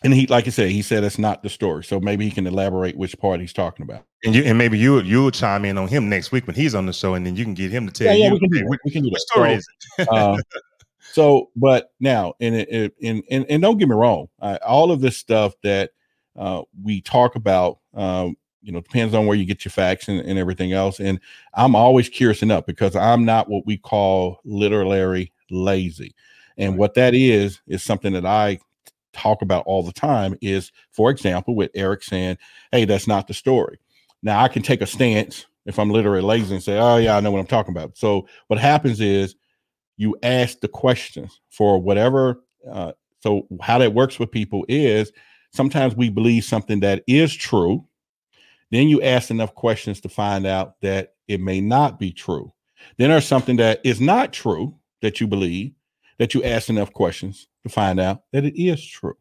and 0.05 0.15
he 0.15 0.27
like 0.27 0.47
i 0.47 0.51
said 0.51 0.71
he 0.71 0.83
said 0.83 1.05
it's 1.05 1.19
not 1.19 1.43
the 1.43 1.49
story 1.49 1.85
so 1.85 2.01
maybe 2.01 2.25
he 2.25 2.31
can 2.31 2.47
elaborate 2.47 2.97
which 2.97 3.17
part 3.19 3.41
he's 3.41 3.53
talking 3.53 3.83
about 3.85 4.05
and 4.25 4.35
you 4.35 4.43
and 4.43 4.57
maybe 4.57 4.79
you 4.79 5.01
you'll 5.03 5.31
chime 5.31 5.65
in 5.65 5.79
on 5.79 5.89
him 5.89 6.09
next 6.09 6.33
week 6.33 6.47
when 6.47 6.57
he's 6.57 6.75
on 6.75 6.87
the 6.87 6.93
show 6.93 7.15
and 7.15 7.27
then 7.27 7.37
you 7.37 7.45
can 7.45 7.55
get 7.55 7.71
him 7.71 7.87
to 7.87 7.93
tell 7.93 8.07
yeah, 8.07 8.25
yeah, 8.25 8.27
you 8.29 8.33
we 8.35 8.41
can, 8.41 8.51
do, 8.51 8.79
we 8.85 8.91
can 8.91 9.03
do 9.03 9.11
that. 9.11 9.21
story 9.21 9.61
so, 9.97 10.05
uh, 10.11 10.37
so 11.13 11.51
but 11.57 11.93
now 12.01 12.33
and, 12.41 12.55
it, 12.55 12.95
and, 13.03 13.23
and 13.31 13.47
and 13.49 13.63
don't 13.63 13.79
get 13.79 13.89
me 13.89 13.95
wrong 13.95 14.29
uh, 14.41 14.59
all 14.67 14.91
of 14.91 15.01
this 15.01 15.17
stuff 15.17 15.55
that 15.63 15.91
uh, 16.37 16.63
we 16.83 17.01
talk 17.01 17.35
about 17.35 17.79
um, 17.95 18.37
you 18.63 18.73
know 18.73 18.81
depends 18.81 19.15
on 19.15 19.27
where 19.27 19.37
you 19.37 19.45
get 19.45 19.65
your 19.65 19.73
facts 19.73 20.09
and, 20.09 20.21
and 20.21 20.39
everything 20.39 20.73
else 20.73 21.01
and 21.01 21.19
i'm 21.55 21.75
always 21.75 22.09
curious 22.09 22.43
enough 22.43 22.65
because 22.65 22.95
i'm 22.95 23.25
not 23.25 23.49
what 23.49 23.67
we 23.67 23.77
call 23.77 24.39
literary 24.45 25.33
lazy 25.51 26.15
and 26.59 26.79
what 26.79 26.95
that 26.95 27.13
is 27.13 27.61
is 27.67 27.83
something 27.83 28.13
that 28.13 28.25
i 28.25 28.57
talk 29.13 29.43
about 29.43 29.65
all 29.67 29.83
the 29.83 29.93
time 29.93 30.37
is, 30.41 30.73
for 30.91 31.11
example, 31.11 31.55
with 31.55 31.71
Eric 31.75 32.03
saying, 32.03 32.39
Hey, 32.71 32.85
that's 32.85 33.07
not 33.07 33.29
the 33.29 33.35
story. 33.35 33.79
Now 34.23 34.43
I 34.43 34.49
can 34.49 34.63
take 34.63 34.81
a 34.81 34.87
stance 34.87 35.47
if 35.67 35.79
I'm 35.79 35.91
literally 35.91 36.23
lazy 36.23 36.55
and 36.55 36.63
say, 36.63 36.79
Oh, 36.79 36.97
yeah, 36.97 37.17
I 37.17 37.21
know 37.21 37.31
what 37.31 37.41
I'm 37.41 37.47
talking 37.47 37.75
about. 37.75 37.97
So 37.97 38.27
what 38.49 38.59
happens 38.59 39.01
is 39.01 39.35
you 39.97 40.17
ask 40.23 40.61
the 40.61 40.69
questions 40.69 41.41
for 41.51 41.79
whatever. 41.79 42.43
Uh, 42.71 42.93
so 43.21 43.47
how 43.61 43.79
that 43.79 43.95
works 43.95 44.19
with 44.19 44.31
people 44.31 44.65
is 44.69 45.13
sometimes 45.53 45.95
we 45.95 46.11
believe 46.11 46.45
something 46.45 46.81
that 46.81 47.05
is 47.07 47.35
true. 47.35 47.85
Then 48.71 48.89
you 48.89 49.03
ask 49.03 49.31
enough 49.31 49.55
questions 49.55 50.01
to 50.01 50.09
find 50.09 50.47
out 50.47 50.81
that 50.81 51.15
it 51.29 51.41
may 51.41 51.61
not 51.61 51.99
be 51.99 52.13
true. 52.13 52.53
Then 52.97 53.11
there's 53.11 53.27
something 53.27 53.57
that 53.57 53.81
is 53.85 54.01
not 54.01 54.33
true 54.33 54.75
that 55.03 55.21
you 55.21 55.27
believe 55.27 55.73
that 56.19 56.35
you 56.35 56.43
ask 56.45 56.69
enough 56.69 56.93
questions 56.93 57.49
to 57.65 57.69
find 57.69 58.01
out 58.01 58.23
that 58.33 58.45
it 58.45 58.61
is 58.61 58.85
true. 58.85 59.17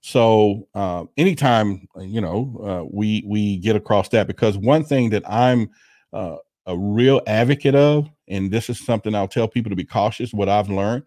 So 0.00 0.68
uh, 0.74 1.04
anytime 1.16 1.88
you 1.98 2.20
know 2.20 2.60
uh, 2.62 2.88
we 2.90 3.24
we 3.26 3.58
get 3.58 3.76
across 3.76 4.08
that, 4.10 4.26
because 4.26 4.56
one 4.56 4.84
thing 4.84 5.10
that 5.10 5.28
I'm 5.28 5.70
uh, 6.12 6.36
a 6.66 6.76
real 6.76 7.20
advocate 7.26 7.74
of, 7.74 8.08
and 8.28 8.50
this 8.50 8.70
is 8.70 8.84
something 8.84 9.14
I'll 9.14 9.28
tell 9.28 9.48
people 9.48 9.70
to 9.70 9.76
be 9.76 9.84
cautious. 9.84 10.32
What 10.32 10.48
I've 10.48 10.70
learned 10.70 11.04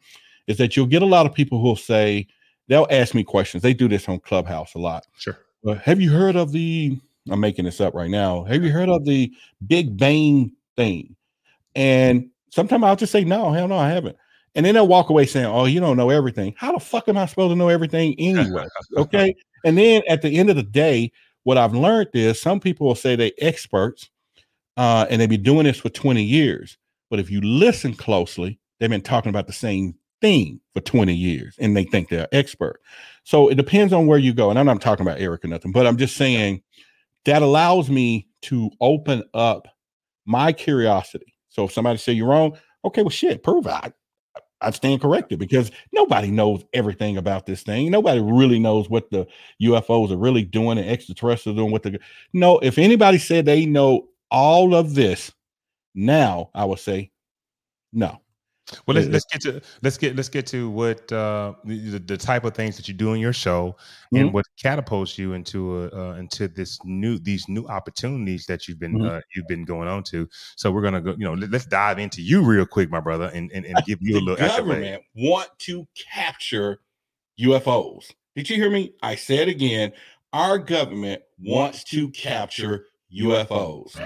is 0.48 0.58
that 0.58 0.76
you'll 0.76 0.88
get 0.88 1.02
a 1.02 1.06
lot 1.08 1.26
of 1.26 1.34
people 1.34 1.62
who'll 1.62 1.76
say 1.76 2.28
they'll 2.72 2.88
ask 2.90 3.14
me 3.14 3.22
questions. 3.24 3.62
They 3.62 3.74
do 3.74 3.90
this 3.90 4.08
on 4.08 4.20
Clubhouse 4.22 4.76
a 4.76 4.80
lot. 4.80 5.06
Sure. 5.18 5.38
have 5.84 6.00
you 6.00 6.10
heard 6.10 6.38
of 6.38 6.54
the? 6.54 6.98
I'm 7.30 7.42
making 7.42 7.66
this 7.66 7.82
up 7.82 7.94
right 7.94 8.10
now. 8.10 8.46
Have 8.46 8.64
you 8.64 8.72
heard 8.72 8.88
of 8.88 9.04
the 9.04 9.32
Big 9.68 9.98
Bang 9.98 10.54
thing? 10.78 11.16
And 11.76 12.30
sometimes 12.50 12.84
I'll 12.84 12.96
just 12.96 13.12
say 13.12 13.26
no, 13.26 13.52
hell 13.52 13.68
no, 13.68 13.78
I 13.78 13.90
haven't. 13.90 14.16
And 14.56 14.66
then 14.66 14.74
they'll 14.74 14.88
walk 14.88 15.10
away 15.10 15.26
saying, 15.26 15.46
Oh, 15.46 15.66
you 15.66 15.82
don't 15.82 15.98
know 15.98 16.10
everything. 16.10 16.56
How 16.58 16.72
the 16.72 16.80
fuck 16.80 17.10
am 17.10 17.18
I 17.18 17.26
supposed 17.26 17.52
to 17.52 17.56
know 17.56 17.68
everything 17.68 18.16
anyway? 18.18 18.66
okay. 18.98 19.36
and 19.66 19.78
then 19.78 20.02
at 20.08 20.22
the 20.22 20.38
end 20.38 20.50
of 20.50 20.56
the 20.56 20.64
day, 20.64 21.12
what 21.44 21.58
I've 21.58 21.76
learned 21.76 22.10
is 22.14 22.42
some 22.42 22.60
people 22.62 22.88
will 22.88 22.96
say 22.96 23.16
they're 23.18 23.32
experts 23.40 24.10
uh, 24.78 25.06
and 25.10 25.20
they've 25.20 25.30
been 25.30 25.44
doing 25.44 25.66
this 25.66 25.80
for 25.80 25.90
20 25.90 26.24
years. 26.24 26.78
But 27.10 27.20
if 27.20 27.30
you 27.30 27.42
listen 27.42 27.94
closely, 27.94 28.60
they've 28.80 28.90
been 28.90 29.02
talking 29.02 29.30
about 29.30 29.48
the 29.48 29.54
same 29.54 29.96
thing 30.22 30.60
for 30.74 30.82
20 30.82 31.14
years 31.14 31.56
and 31.60 31.76
they 31.76 31.84
think 31.84 32.10
they're 32.10 32.28
expert. 32.32 32.80
So 33.24 33.50
it 33.50 33.56
depends 33.56 33.94
on 33.94 34.08
where 34.08 34.20
you 34.20 34.34
go. 34.34 34.50
And 34.50 34.58
I'm 34.58 34.66
not 34.66 34.82
talking 34.82 35.06
about 35.06 35.20
Eric 35.20 35.44
or 35.44 35.48
nothing, 35.48 35.72
but 35.72 35.86
I'm 35.86 35.98
just 35.98 36.16
saying 36.16 36.62
that 37.26 37.42
allows 37.42 37.90
me 37.90 38.28
to 38.44 38.72
open 38.80 39.24
up 39.34 39.68
my 40.26 40.54
curiosity. 40.54 41.34
So 41.50 41.66
if 41.66 41.74
somebody 41.74 41.98
say 41.98 42.14
you're 42.14 42.28
wrong, 42.28 42.58
okay, 42.86 43.04
well 43.04 43.10
shit, 43.10 43.44
prove 43.44 43.68
it. 43.68 43.94
I 44.62 44.70
stand 44.70 45.02
corrected 45.02 45.40
because 45.40 45.72
nobody 45.92 46.30
knows 46.30 46.64
everything 46.74 47.18
about 47.18 47.46
this 47.46 47.64
thing. 47.64 47.90
Nobody 47.90 48.20
really 48.22 48.60
knows 48.60 48.90
what 48.90 49.10
the 49.10 49.28
UFOs 49.62 50.12
are 50.12 50.18
really 50.18 50.44
doing 50.44 50.78
and 50.78 50.88
extraterrestrials 50.88 51.58
doing. 51.58 51.72
What 51.72 51.84
the 51.84 52.00
no, 52.34 52.60
if 52.60 52.78
anybody 52.78 53.18
said 53.18 53.46
they 53.46 53.66
know 53.66 54.08
all 54.30 54.76
of 54.76 54.94
this, 54.94 55.32
now 55.96 56.52
I 56.54 56.66
would 56.66 56.80
say 56.80 57.12
no. 57.92 58.22
Well, 58.86 58.96
let's 58.96 59.08
let's 59.08 59.26
get 59.26 59.42
to 59.42 59.62
let's 59.82 59.98
get 59.98 60.16
let's 60.16 60.30
get 60.30 60.48
to 60.48 60.70
what 60.70 61.12
uh, 61.12 61.54
the, 61.66 62.00
the 62.00 62.18
type 62.18 62.44
of 62.44 62.54
things 62.54 62.78
that 62.78 62.88
you 62.88 62.94
do 62.94 63.14
in 63.14 63.20
your 63.20 63.34
show 63.34 63.76
mm-hmm. 64.14 64.18
and 64.18 64.34
what 64.34 64.46
catapults 64.62 65.18
you 65.18 65.34
into 65.34 65.84
a, 65.84 65.90
uh, 65.90 66.14
into 66.16 66.48
this 66.48 66.80
new 66.86 67.18
these 67.20 67.48
new 67.48 67.66
opportunities 67.68 68.46
that 68.46 68.68
you've 68.68 68.80
been 68.80 68.94
mm-hmm. 68.94 69.18
uh, 69.18 69.22
you've 69.36 69.48
been 69.48 69.66
going 69.66 69.88
on 69.88 70.04
to. 70.04 70.28
So 70.56 70.72
we're 70.72 70.84
gonna 70.84 71.02
go, 71.02 71.12
you 71.12 71.26
know, 71.26 71.34
let, 71.34 71.54
us 71.54 71.66
dive 71.66 72.00
into 72.00 72.22
you 72.22 72.42
real 72.42 72.66
quick, 72.66 72.90
my 72.90 73.00
brother, 73.00 73.32
and 73.34 73.52
and, 73.52 73.66
and 73.66 73.76
give 73.86 74.00
you 74.02 74.18
a 74.18 74.22
little. 74.22 74.36
government 74.36 75.04
want 75.16 75.50
to 75.60 75.88
capture 76.12 76.80
UFOs. 77.40 78.12
Did 78.36 78.50
you 78.50 78.56
hear 78.56 78.70
me? 78.70 78.94
I 79.02 79.16
said 79.16 79.48
again. 79.48 79.94
Our 80.34 80.58
government 80.58 81.24
wants 81.40 81.84
to 81.86 82.10
capture 82.12 82.86
UFOs. 83.14 84.00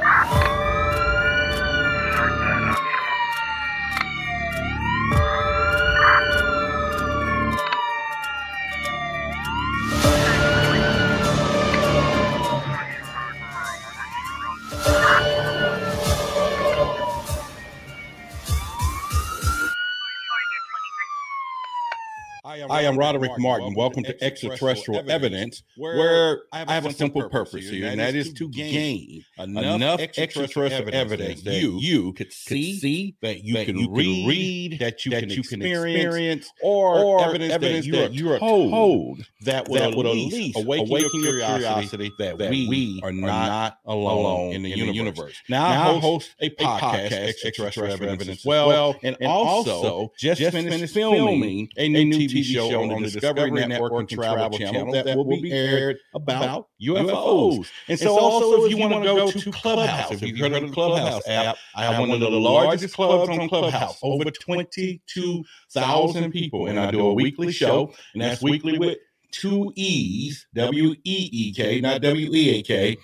I 22.69 22.81
am 22.83 22.97
Roderick 22.97 23.37
Martin. 23.37 23.73
Welcome 23.75 24.03
to 24.03 24.23
Extraterrestrial 24.23 25.09
Evidence, 25.09 25.63
where 25.77 26.43
I 26.51 26.71
have 26.73 26.85
a 26.85 26.93
simple 26.93 27.29
purpose 27.29 27.69
here, 27.69 27.87
and 27.87 27.99
that 27.99 28.15
is 28.15 28.33
to 28.33 28.49
gain 28.49 29.23
enough 29.37 29.99
extraterrestrial 29.99 30.93
evidence 30.93 31.41
that 31.43 31.53
you 31.53 32.13
could 32.13 32.31
see, 32.31 33.15
that 33.21 33.43
you 33.43 33.65
can 33.65 33.91
read, 33.91 34.79
that 34.79 35.05
you 35.05 35.11
can 35.11 35.31
experience, 35.31 36.49
or 36.61 37.21
evidence 37.23 37.87
that 37.91 38.13
you 38.13 38.31
are 38.31 38.39
told 38.39 39.25
that 39.41 39.67
would 39.69 39.81
at 39.81 39.95
least 39.95 40.57
awaken 40.57 40.87
your 40.87 41.09
curiosity 41.09 42.11
that 42.19 42.37
we 42.37 42.99
are 43.03 43.11
not 43.11 43.79
alone 43.85 44.53
in 44.53 44.63
the 44.63 44.69
universe. 44.69 45.35
Now 45.49 45.65
I 45.65 45.99
host 45.99 46.35
a 46.39 46.49
podcast, 46.51 47.45
Extraterrestrial 47.45 48.11
Evidence, 48.11 48.45
well, 48.45 48.95
and 49.03 49.17
also 49.25 50.11
just 50.17 50.41
finished 50.41 50.93
filming 50.93 51.69
a 51.77 51.87
new 51.89 52.17
TV 52.17 52.54
show 52.55 52.69
show 52.69 52.91
on 52.91 53.01
the 53.01 53.09
Discovery 53.09 53.51
Network 53.51 53.93
and 53.93 54.09
Travel 54.09 54.57
Channel 54.57 54.91
that 54.91 55.17
will 55.17 55.25
be 55.25 55.51
aired 55.51 55.97
about 56.13 56.67
UFOs. 56.81 57.67
And 57.87 57.99
so, 57.99 58.17
also, 58.17 58.65
if 58.65 58.71
you 58.71 58.77
want 58.77 58.93
to 58.93 59.03
go 59.03 59.31
to 59.31 59.51
Clubhouse, 59.51 60.11
if 60.11 60.21
you've 60.21 60.39
heard 60.39 60.53
of 60.53 60.69
the 60.69 60.73
Clubhouse 60.73 61.27
app, 61.27 61.57
I 61.75 61.85
have 61.85 61.99
one 61.99 62.11
of 62.11 62.19
the 62.19 62.29
largest 62.29 62.95
clubs 62.95 63.29
on 63.29 63.49
Clubhouse, 63.49 63.99
over 64.01 64.25
22,000 64.25 66.31
people. 66.31 66.67
And 66.67 66.79
I 66.79 66.91
do 66.91 67.07
a 67.07 67.13
weekly 67.13 67.51
show, 67.51 67.93
and 68.13 68.21
that's 68.21 68.41
weekly 68.41 68.77
with 68.77 68.97
two 69.31 69.73
E's, 69.75 70.47
W 70.53 70.91
E 71.03 71.29
E 71.31 71.53
K, 71.53 71.81
not 71.81 72.01
W 72.01 72.33
E 72.33 72.59
A 72.59 72.63
K. 72.63 72.97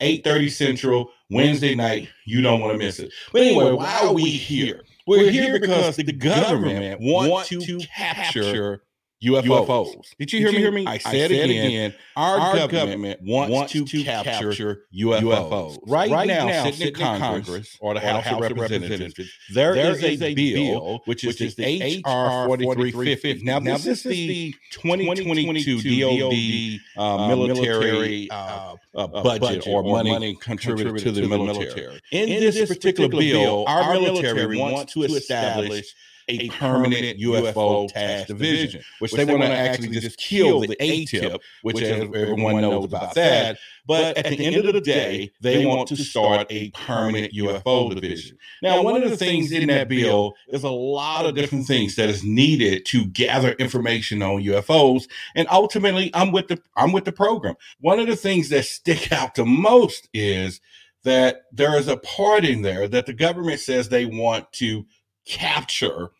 8:30 0.00 0.50
Central 0.50 1.10
Wednesday 1.30 1.74
night. 1.74 2.08
You 2.26 2.42
don't 2.42 2.60
want 2.60 2.72
to 2.72 2.78
miss 2.78 2.98
it. 2.98 3.12
But 3.32 3.42
anyway, 3.42 3.72
why 3.72 4.00
are 4.02 4.12
we 4.12 4.24
here? 4.24 4.82
We're 5.06 5.30
here 5.30 5.58
because 5.58 5.96
the 5.96 6.12
government 6.12 7.00
wants 7.00 7.48
to 7.48 7.78
capture 7.78 8.82
UFOs. 9.26 10.14
Did 10.18 10.32
you 10.32 10.40
hear 10.40 10.52
me? 10.52 10.58
hear 10.58 10.72
me? 10.72 10.86
I 10.86 10.98
said 10.98 11.30
it 11.30 11.50
again. 11.50 11.94
Our 12.16 12.68
government 12.68 13.20
wants 13.22 13.72
to 13.72 13.84
capture 14.04 14.82
UFOs. 14.94 15.78
Right 15.86 16.26
now, 16.26 16.70
sitting 16.70 16.88
in 16.88 17.18
Congress 17.18 17.76
or 17.80 17.94
the 17.94 18.00
House 18.00 18.26
of 18.26 18.40
Representatives, 18.40 19.14
there 19.52 19.76
is 19.76 20.22
a 20.22 20.34
bill 20.34 21.02
which 21.04 21.24
is 21.24 21.54
the 21.54 22.02
HR 22.04 22.46
4350. 22.46 23.44
Now, 23.44 23.60
this 23.60 23.86
is 23.86 24.02
the 24.02 24.54
2022 24.72 25.76
DOD 26.00 26.80
uh, 26.96 27.16
uh, 27.16 27.28
military 27.28 28.28
uh, 28.30 28.74
uh 28.94 29.06
budget 29.22 29.66
or 29.66 29.82
money 29.82 30.36
contributed 30.40 30.98
to 30.98 31.12
the 31.12 31.26
military. 31.28 32.00
In 32.12 32.28
this 32.28 32.68
particular 32.68 33.08
bill, 33.08 33.64
our 33.66 33.94
military 33.94 34.58
wants 34.58 34.92
to 34.94 35.02
establish 35.04 35.94
a 36.28 36.48
permanent 36.50 37.18
UFO 37.18 37.92
task 37.92 38.28
division, 38.28 38.82
which 38.98 39.12
they 39.12 39.24
want 39.24 39.42
to 39.42 39.48
actually 39.48 39.90
just 39.90 40.18
kill 40.18 40.60
the 40.60 40.76
ATIP, 40.76 41.38
which 41.62 41.82
everyone 41.82 42.60
knows 42.60 42.84
about 42.84 43.14
that. 43.14 43.58
But 43.86 44.18
at 44.18 44.36
the 44.36 44.44
end 44.44 44.56
of 44.56 44.72
the 44.74 44.80
day, 44.80 45.30
they 45.40 45.64
want 45.64 45.88
to 45.88 45.96
start 45.96 46.46
a 46.50 46.70
permanent 46.70 47.32
UFO 47.34 47.94
division. 47.94 48.36
Now, 48.62 48.82
one 48.82 49.02
of 49.02 49.10
the 49.10 49.16
things 49.16 49.52
in 49.52 49.68
that 49.68 49.88
bill 49.88 50.34
is 50.48 50.64
a 50.64 50.70
lot 50.70 51.26
of 51.26 51.34
different 51.34 51.66
things 51.66 51.94
that 51.96 52.08
is 52.08 52.24
needed 52.24 52.84
to 52.86 53.06
gather 53.06 53.52
information 53.52 54.22
on 54.22 54.42
UFOs. 54.42 55.08
And 55.34 55.46
ultimately, 55.50 56.10
I'm 56.14 56.32
with 56.32 56.48
the 56.48 56.60
I'm 56.76 56.92
with 56.92 57.04
the 57.04 57.12
program. 57.12 57.54
One 57.80 58.00
of 58.00 58.06
the 58.06 58.16
things 58.16 58.48
that 58.48 58.64
stick 58.64 59.12
out 59.16 59.36
the 59.36 59.46
most 59.46 60.08
is 60.12 60.60
that 61.04 61.42
there 61.52 61.78
is 61.78 61.86
a 61.86 61.96
part 61.98 62.44
in 62.44 62.62
there 62.62 62.88
that 62.88 63.06
the 63.06 63.12
government 63.12 63.60
says 63.60 63.88
they 63.88 64.06
want 64.06 64.52
to 64.54 64.84
capture 65.24 66.10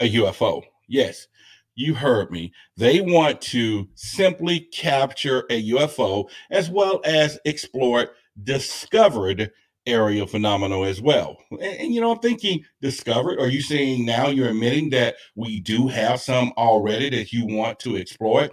a 0.00 0.12
UFO. 0.14 0.62
Yes, 0.88 1.26
you 1.74 1.94
heard 1.94 2.30
me. 2.30 2.52
They 2.76 3.00
want 3.00 3.40
to 3.42 3.88
simply 3.94 4.60
capture 4.60 5.44
a 5.50 5.70
UFO 5.70 6.28
as 6.50 6.70
well 6.70 7.00
as 7.04 7.38
explore 7.44 8.10
discovered 8.42 9.50
aerial 9.86 10.26
phenomena 10.26 10.82
as 10.82 11.00
well. 11.00 11.38
And, 11.50 11.62
and, 11.62 11.94
you 11.94 12.00
know, 12.00 12.12
I'm 12.12 12.18
thinking 12.18 12.64
discovered. 12.80 13.38
Are 13.38 13.48
you 13.48 13.62
saying 13.62 14.04
now 14.04 14.28
you're 14.28 14.48
admitting 14.48 14.90
that 14.90 15.16
we 15.36 15.60
do 15.60 15.86
have 15.88 16.20
some 16.20 16.52
already 16.56 17.10
that 17.10 17.32
you 17.32 17.46
want 17.46 17.78
to 17.80 17.96
explore? 17.96 18.50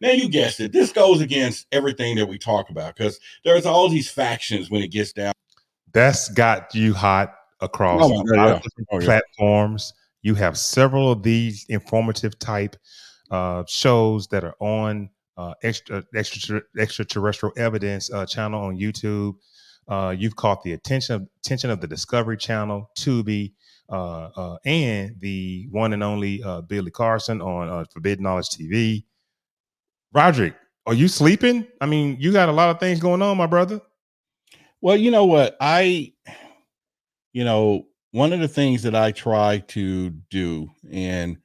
Now 0.00 0.10
you 0.10 0.28
guessed 0.28 0.58
it. 0.58 0.72
This 0.72 0.90
goes 0.90 1.20
against 1.20 1.66
everything 1.70 2.16
that 2.16 2.26
we 2.26 2.36
talk 2.36 2.70
about 2.70 2.96
because 2.96 3.20
there's 3.44 3.66
all 3.66 3.88
these 3.88 4.10
factions 4.10 4.70
when 4.70 4.82
it 4.82 4.90
gets 4.90 5.12
down. 5.12 5.32
That's 5.92 6.28
got 6.30 6.74
you 6.74 6.94
hot 6.94 7.34
across 7.60 8.02
Oh, 8.02 8.24
yeah. 8.34 8.60
Oh, 8.90 8.98
yeah. 8.98 9.04
platforms. 9.06 9.92
You 10.22 10.34
have 10.36 10.56
several 10.56 11.10
of 11.10 11.22
these 11.22 11.66
informative 11.68 12.38
type 12.38 12.76
uh, 13.30 13.64
shows 13.66 14.28
that 14.28 14.44
are 14.44 14.54
on 14.60 15.10
uh, 15.36 15.54
extra, 15.62 16.04
extra 16.14 16.62
extraterrestrial 16.78 17.52
evidence 17.56 18.12
uh, 18.12 18.26
channel 18.26 18.62
on 18.62 18.78
YouTube. 18.78 19.34
Uh, 19.88 20.14
you've 20.16 20.36
caught 20.36 20.62
the 20.62 20.72
attention 20.72 21.16
of, 21.16 21.28
attention 21.44 21.70
of 21.70 21.80
the 21.80 21.88
Discovery 21.88 22.36
Channel, 22.36 22.88
Tubi, 22.96 23.52
uh, 23.90 24.30
uh, 24.36 24.56
and 24.64 25.16
the 25.20 25.66
one 25.70 25.92
and 25.92 26.02
only 26.02 26.42
uh, 26.42 26.60
Billy 26.62 26.90
Carson 26.90 27.42
on 27.42 27.68
uh, 27.68 27.84
Forbidden 27.92 28.22
Knowledge 28.22 28.50
TV. 28.50 29.04
Roderick, 30.14 30.54
are 30.86 30.94
you 30.94 31.08
sleeping? 31.08 31.66
I 31.80 31.86
mean, 31.86 32.16
you 32.20 32.32
got 32.32 32.48
a 32.48 32.52
lot 32.52 32.70
of 32.70 32.80
things 32.80 33.00
going 33.00 33.22
on, 33.22 33.36
my 33.36 33.46
brother. 33.46 33.80
Well, 34.80 34.96
you 34.96 35.10
know 35.10 35.26
what? 35.26 35.56
I, 35.60 36.12
you 37.32 37.44
know, 37.44 37.86
one 38.12 38.32
of 38.32 38.40
the 38.40 38.48
things 38.48 38.82
that 38.84 38.94
I 38.94 39.10
try 39.10 39.58
to 39.68 40.10
do, 40.10 40.70
and 40.90 41.38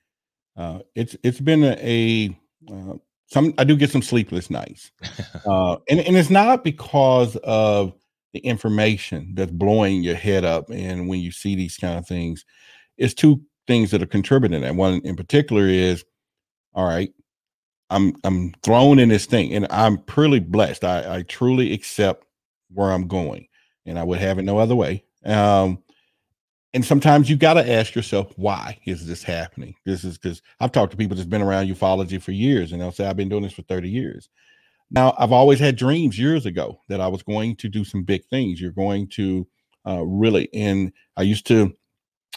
uh, 0.56 0.80
it's 0.96 1.16
it's 1.24 1.40
been 1.40 1.64
a, 1.64 1.78
a 1.80 2.40
uh, 2.72 2.98
some 3.28 3.54
I 3.58 3.64
do 3.64 3.76
get 3.76 3.90
some 3.90 4.02
sleepless 4.02 4.50
nights, 4.50 4.92
uh, 5.46 5.78
and 5.90 6.00
and 6.00 6.16
it's 6.16 6.30
not 6.30 6.64
because 6.64 7.36
of 7.38 7.94
the 8.34 8.40
information 8.40 9.34
that's 9.34 9.52
blowing 9.52 10.04
your 10.04 10.16
head 10.16 10.46
up, 10.46 10.70
and 10.70 11.08
when 11.08 11.22
you 11.22 11.32
see 11.32 11.56
these 11.56 11.78
kind 11.78 11.98
of 11.98 12.08
things, 12.08 12.46
it's 12.98 13.14
two 13.14 13.42
things 13.66 13.92
that 13.92 14.04
are 14.04 14.08
contributing. 14.08 14.64
And 14.64 14.78
one 14.78 15.02
in 15.04 15.16
particular 15.16 15.68
is, 15.68 16.04
all 16.74 16.86
right, 16.86 17.12
I'm 17.90 18.14
I'm 18.26 18.54
thrown 18.64 19.00
in 19.00 19.10
this 19.10 19.26
thing, 19.26 19.54
and 19.54 19.68
I'm 19.70 19.98
pretty 20.00 20.40
blessed. 20.40 20.84
I, 20.84 21.18
I 21.18 21.22
truly 21.24 21.72
accept 21.72 22.26
where 22.74 22.92
I'm 22.92 23.08
going, 23.08 23.48
and 23.86 23.98
I 23.98 24.04
would 24.04 24.20
have 24.20 24.38
it 24.38 24.44
no 24.44 24.58
other 24.58 24.76
way. 24.76 25.06
Um, 25.24 25.82
and 26.78 26.86
sometimes 26.86 27.28
you 27.28 27.36
got 27.36 27.56
to 27.56 27.68
ask 27.68 27.96
yourself, 27.96 28.32
why 28.36 28.78
is 28.86 29.08
this 29.08 29.24
happening? 29.24 29.74
This 29.84 30.04
is 30.04 30.20
because 30.20 30.44
I've 30.60 30.72
talked 30.72 30.92
to 30.92 30.98
people 30.98 31.18
that's 31.18 31.28
been 31.28 31.42
around 31.42 31.70
ufology 31.70 32.22
for 32.22 32.34
years, 32.34 32.72
and 32.72 32.80
they'll 32.80 32.92
say, 32.92 33.08
I've 33.08 33.18
been 33.18 33.30
doing 33.30 33.42
this 33.42 33.54
for 33.54 33.64
30 33.64 33.90
years. 33.90 34.30
Now, 34.92 35.16
I've 35.18 35.32
always 35.32 35.60
had 35.60 35.76
dreams 35.76 36.20
years 36.20 36.46
ago 36.46 36.80
that 36.88 37.02
I 37.02 37.08
was 37.08 37.24
going 37.24 37.56
to 37.56 37.68
do 37.68 37.84
some 37.84 38.04
big 38.04 38.24
things. 38.26 38.62
You're 38.62 38.74
going 38.74 39.08
to 39.14 39.48
uh, 39.88 40.04
really, 40.04 40.50
and 40.54 40.94
I 41.16 41.24
used 41.24 41.48
to 41.48 41.74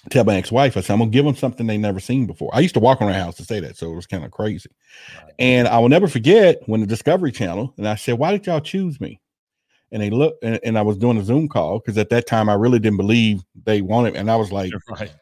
tell 0.08 0.24
my 0.24 0.36
ex-wife, 0.36 0.74
I 0.74 0.80
said, 0.80 0.94
I'm 0.94 1.00
gonna 1.00 1.10
give 1.10 1.26
them 1.26 1.36
something 1.36 1.66
they 1.66 1.76
never 1.76 2.00
seen 2.00 2.26
before. 2.26 2.48
I 2.54 2.60
used 2.60 2.74
to 2.74 2.80
walk 2.80 3.02
around 3.02 3.12
the 3.12 3.18
house 3.22 3.36
to 3.36 3.44
say 3.44 3.60
that, 3.60 3.76
so 3.76 3.92
it 3.92 3.94
was 3.94 4.06
kind 4.06 4.24
of 4.24 4.30
crazy. 4.30 4.70
And 5.38 5.68
I 5.68 5.78
will 5.80 5.90
never 5.90 6.08
forget 6.08 6.62
when 6.64 6.80
the 6.80 6.86
Discovery 6.86 7.30
Channel, 7.30 7.74
and 7.76 7.86
I 7.86 7.96
said, 7.96 8.16
Why 8.16 8.32
did 8.32 8.46
y'all 8.46 8.60
choose 8.60 9.02
me? 9.02 9.20
And 9.92 10.00
they 10.02 10.10
looked, 10.10 10.44
and, 10.44 10.60
and 10.62 10.78
I 10.78 10.82
was 10.82 10.96
doing 10.96 11.18
a 11.18 11.24
Zoom 11.24 11.48
call 11.48 11.80
because 11.80 11.98
at 11.98 12.10
that 12.10 12.26
time 12.26 12.48
I 12.48 12.54
really 12.54 12.78
didn't 12.78 12.96
believe 12.98 13.42
they 13.64 13.82
wanted, 13.82 14.12
me. 14.14 14.20
and 14.20 14.30
I 14.30 14.36
was 14.36 14.52
like, 14.52 14.72
right. 14.88 15.12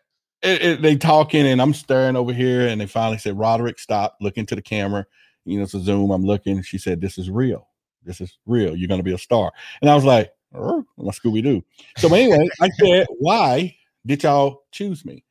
it, 0.43 0.63
it- 0.63 0.83
they 0.83 0.97
talking, 0.97 1.47
and 1.47 1.61
I'm 1.63 1.73
staring 1.75 2.17
over 2.17 2.33
here, 2.33 2.69
and 2.69 2.81
they 2.81 2.87
finally 2.87 3.19
said, 3.19 3.39
Roderick, 3.39 3.79
stop, 3.79 4.17
look 4.21 4.37
into 4.37 4.55
the 4.55 4.63
camera. 4.63 5.07
You 5.47 5.57
know, 5.59 5.65
it's 5.65 5.73
a 5.75 5.81
Zoom. 5.81 6.11
I'm 6.11 6.25
looking. 6.25 6.63
She 6.63 6.77
said, 6.77 7.01
This 7.01 7.17
is 7.17 7.31
real. 7.31 7.67
This 8.05 8.21
is 8.21 8.39
real. 8.47 8.77
You're 8.77 8.89
gonna 8.89 9.03
be 9.03 9.15
a 9.15 9.19
star. 9.19 9.51
And 9.81 9.91
I 9.91 9.95
was 9.95 10.05
like, 10.05 10.31
"Er, 10.55 10.85
my 10.99 11.11
Scooby 11.13 11.43
Doo. 11.43 11.65
So 11.97 12.13
anyway, 12.13 12.47
I 12.61 12.69
said, 12.79 13.07
Why 13.19 13.75
did 14.05 14.23
y'all 14.23 14.65
choose 14.71 15.05
me? 15.07 15.25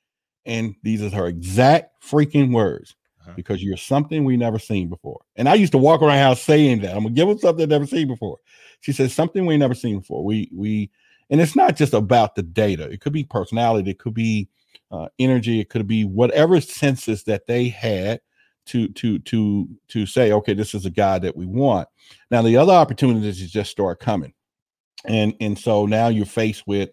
And 0.47 0.76
these 0.81 1.03
are 1.03 1.09
her 1.11 1.27
exact 1.27 2.03
freaking 2.03 2.51
words. 2.51 2.95
Because 3.35 3.63
you're 3.63 3.77
something 3.77 4.23
we 4.23 4.37
never 4.37 4.59
seen 4.59 4.89
before. 4.89 5.21
And 5.35 5.47
I 5.49 5.55
used 5.55 5.71
to 5.73 5.77
walk 5.77 6.01
around 6.01 6.17
house 6.17 6.41
saying 6.41 6.81
that. 6.81 6.95
I'm 6.95 7.03
gonna 7.03 7.15
give 7.15 7.27
them 7.27 7.37
something 7.37 7.67
they 7.67 7.75
never 7.75 7.87
seen 7.87 8.07
before. 8.07 8.37
She 8.81 8.91
says 8.91 9.13
something 9.13 9.45
we 9.45 9.57
never 9.57 9.75
seen 9.75 9.99
before. 9.99 10.23
We 10.23 10.49
we 10.53 10.91
and 11.29 11.41
it's 11.41 11.55
not 11.55 11.75
just 11.75 11.93
about 11.93 12.35
the 12.35 12.43
data, 12.43 12.89
it 12.89 13.01
could 13.01 13.13
be 13.13 13.23
personality, 13.23 13.91
it 13.91 13.99
could 13.99 14.13
be 14.13 14.49
uh, 14.91 15.07
energy, 15.19 15.59
it 15.59 15.69
could 15.69 15.85
be 15.87 16.05
whatever 16.05 16.61
senses 16.61 17.23
that 17.25 17.47
they 17.47 17.67
had 17.69 18.21
to 18.67 18.87
to 18.89 19.19
to 19.19 19.67
to 19.89 20.05
say, 20.05 20.31
okay, 20.31 20.53
this 20.53 20.73
is 20.73 20.85
a 20.85 20.89
guy 20.89 21.19
that 21.19 21.35
we 21.35 21.45
want. 21.45 21.87
Now 22.31 22.41
the 22.41 22.57
other 22.57 22.73
opportunities 22.73 23.51
just 23.51 23.71
start 23.71 23.99
coming 23.99 24.33
and 25.05 25.33
and 25.39 25.57
so 25.57 25.85
now 25.85 26.07
you're 26.07 26.25
faced 26.25 26.65
with 26.67 26.89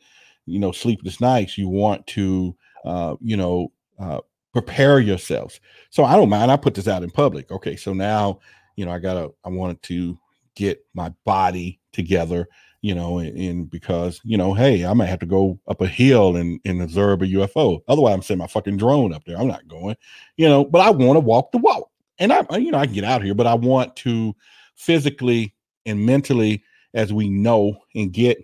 you 0.47 0.59
know 0.59 0.73
sleepless 0.73 1.20
nights 1.20 1.59
you 1.59 1.69
want 1.69 2.06
to 2.06 2.56
uh 2.85 3.16
you 3.20 3.36
know 3.36 3.70
uh 3.98 4.20
prepare 4.55 5.01
yourselves 5.01 5.60
so 5.90 6.05
i 6.05 6.14
don't 6.14 6.28
mind 6.28 6.51
i 6.51 6.56
put 6.56 6.74
this 6.74 6.86
out 6.86 7.02
in 7.02 7.10
public 7.10 7.51
okay 7.51 7.74
so 7.74 7.93
now 7.93 8.39
you 8.76 8.86
know 8.86 8.93
i 8.93 9.01
gotta 9.01 9.31
i 9.44 9.48
wanted 9.48 9.82
to 9.82 10.16
get 10.55 10.86
my 10.94 11.12
body 11.24 11.81
together 11.93 12.48
you 12.81 12.94
know 12.94 13.18
and, 13.18 13.36
and 13.36 13.68
because 13.68 14.20
you 14.22 14.36
know 14.36 14.55
hey 14.55 14.86
i 14.86 14.93
might 14.93 15.06
have 15.06 15.18
to 15.18 15.26
go 15.26 15.59
up 15.66 15.81
a 15.81 15.89
hill 15.89 16.36
and, 16.36 16.60
and 16.64 16.81
observe 16.81 17.20
a 17.20 17.26
ufo 17.26 17.81
otherwise 17.89 18.14
i'm 18.14 18.22
sending 18.22 18.43
my 18.43 18.47
fucking 18.47 18.76
drone 18.76 19.12
up 19.12 19.24
there. 19.24 19.36
I'm 19.36 19.48
not 19.48 19.66
going 19.66 19.97
you 20.36 20.48
know 20.48 20.64
but 20.64 20.81
i 20.81 20.90
want 20.90 21.16
to 21.16 21.20
walk 21.20 21.51
the 21.51 21.59
walk. 21.59 21.90
And 22.20 22.32
i 22.32 22.47
you 22.56 22.70
know 22.70 22.78
i 22.78 22.86
can 22.86 22.94
get 22.94 23.05
out 23.05 23.24
here 23.24 23.35
but 23.35 23.48
i 23.48 23.55
want 23.55 23.97
to 23.97 24.36
physically 24.76 25.52
and 25.85 26.06
mentally 26.06 26.62
as 26.94 27.12
we 27.12 27.28
know 27.28 27.76
and 27.97 28.12
get 28.12 28.39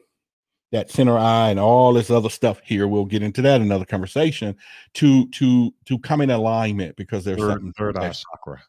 that 0.73 0.91
center 0.91 1.19
eye 1.19 1.51
and 1.51 1.59
all 1.59 1.93
this 1.93 2.11
other 2.11 2.31
stuff 2.31 2.61
here. 2.65 2.87
We'll 2.87 3.05
get 3.05 3.23
into 3.23 3.43
that 3.43 3.57
in 3.57 3.63
another 3.63 3.85
conversation 3.85 4.57
to 4.95 5.27
to 5.31 5.75
to 5.87 5.99
come 5.99 6.21
in 6.21 6.31
alignment 6.31 6.97
because 6.97 7.25
there's 7.25 7.39
Third, 7.39 7.51
something 7.53 7.73
third 7.73 7.97
eye 7.97 8.13
chakra. 8.13 8.63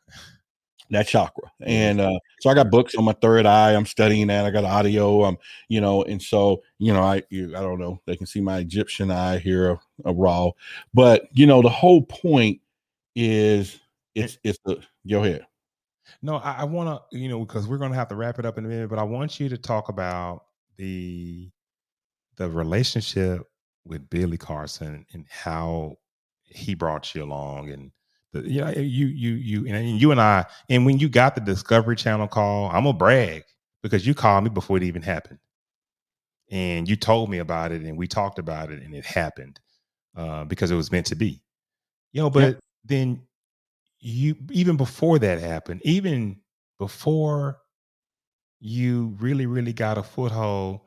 that 0.90 1.08
chakra. 1.08 1.52
And 1.62 2.02
uh 2.02 2.20
so 2.40 2.50
i 2.50 2.54
got 2.54 2.72
books 2.72 2.96
on 2.96 3.04
my 3.06 3.14
third 3.14 3.46
eye. 3.46 3.74
I'm 3.76 3.86
studying 3.86 4.28
that. 4.28 4.46
I 4.46 4.50
got 4.52 4.64
audio. 4.66 5.24
Um 5.24 5.38
you 5.70 5.80
know 5.80 6.04
and 6.04 6.22
so 6.22 6.64
you 6.80 6.92
know 6.94 7.02
i 7.04 7.24
you, 7.30 7.56
i 7.56 7.62
don't 7.62 7.80
know. 7.80 8.02
They 8.08 8.16
can 8.16 8.26
see 8.28 8.42
my 8.42 8.60
egyptian 8.60 9.12
eye 9.12 9.38
here 9.38 9.80
a 10.06 10.14
raw. 10.14 10.52
But 10.94 11.28
you 11.34 11.46
know 11.46 11.62
the 11.62 11.70
whole 11.70 12.02
point 12.02 12.60
is 13.16 13.80
it's 14.16 14.38
it's 14.44 14.60
the 14.66 14.82
Go 15.08 15.24
ahead. 15.24 15.46
No, 16.22 16.36
I, 16.38 16.58
I 16.60 16.64
want 16.66 16.90
to, 17.12 17.18
you 17.18 17.30
know, 17.30 17.40
because 17.46 17.68
we're 17.68 17.78
going 17.78 17.92
to 17.92 17.98
have 17.98 18.10
to 18.10 18.16
wrap 18.16 18.38
it 18.38 18.46
up 18.46 18.58
in 18.58 18.66
a 18.66 18.68
minute, 18.68 18.90
but 18.90 19.00
I 19.00 19.04
want 19.04 19.40
you 19.40 19.50
to 19.50 19.58
talk 19.58 19.90
about 19.90 20.46
the 20.78 21.50
the 22.42 22.50
relationship 22.50 23.44
with 23.86 24.10
Billy 24.10 24.38
Carson 24.38 25.06
and 25.14 25.26
how 25.30 25.98
he 26.44 26.74
brought 26.76 27.14
you 27.16 27.24
along 27.24 27.70
and 27.72 27.92
the, 28.34 28.42
you 28.50 28.62
know, 28.62 28.70
you 28.72 29.08
you 29.08 29.34
you 29.34 29.68
and 29.68 30.00
you 30.00 30.12
and 30.12 30.22
I 30.22 30.46
and 30.70 30.86
when 30.86 31.00
you 31.00 31.10
got 31.10 31.36
the 31.36 31.42
Discovery 31.42 31.96
Channel 31.98 32.28
call, 32.28 32.68
I'm 32.68 32.84
gonna 32.86 32.94
brag 32.98 33.44
because 33.84 34.08
you 34.08 34.14
called 34.14 34.44
me 34.46 34.50
before 34.50 34.78
it 34.78 34.84
even 34.84 35.02
happened, 35.02 35.40
and 36.50 36.88
you 36.90 36.96
told 36.96 37.30
me 37.30 37.40
about 37.40 37.72
it 37.72 37.82
and 37.82 37.98
we 37.98 38.08
talked 38.08 38.40
about 38.40 38.72
it 38.72 38.82
and 38.82 38.94
it 38.94 39.06
happened 39.06 39.60
uh, 40.16 40.46
because 40.46 40.72
it 40.72 40.76
was 40.76 40.92
meant 40.92 41.08
to 41.08 41.16
be, 41.16 41.42
you 42.14 42.22
know. 42.22 42.30
But 42.30 42.54
Yep. 42.54 42.60
then 42.86 43.24
you 44.00 44.36
even 44.52 44.78
before 44.78 45.20
that 45.20 45.40
happened, 45.40 45.82
even 45.86 46.42
before 46.80 47.60
you 48.60 49.16
really 49.20 49.46
really 49.46 49.74
got 49.74 49.98
a 49.98 50.04
foothold 50.04 50.82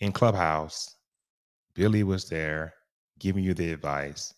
in 0.00 0.12
Clubhouse, 0.12 0.96
Billy 1.74 2.02
was 2.02 2.28
there 2.28 2.74
giving 3.18 3.44
you 3.44 3.54
the 3.54 3.72
advice. 3.72 4.34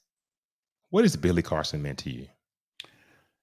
What 0.91 1.05
has 1.05 1.17
Billy 1.17 1.43
Carson 1.43 1.83
meant 1.83 1.99
to 2.01 2.11
you? 2.11 2.27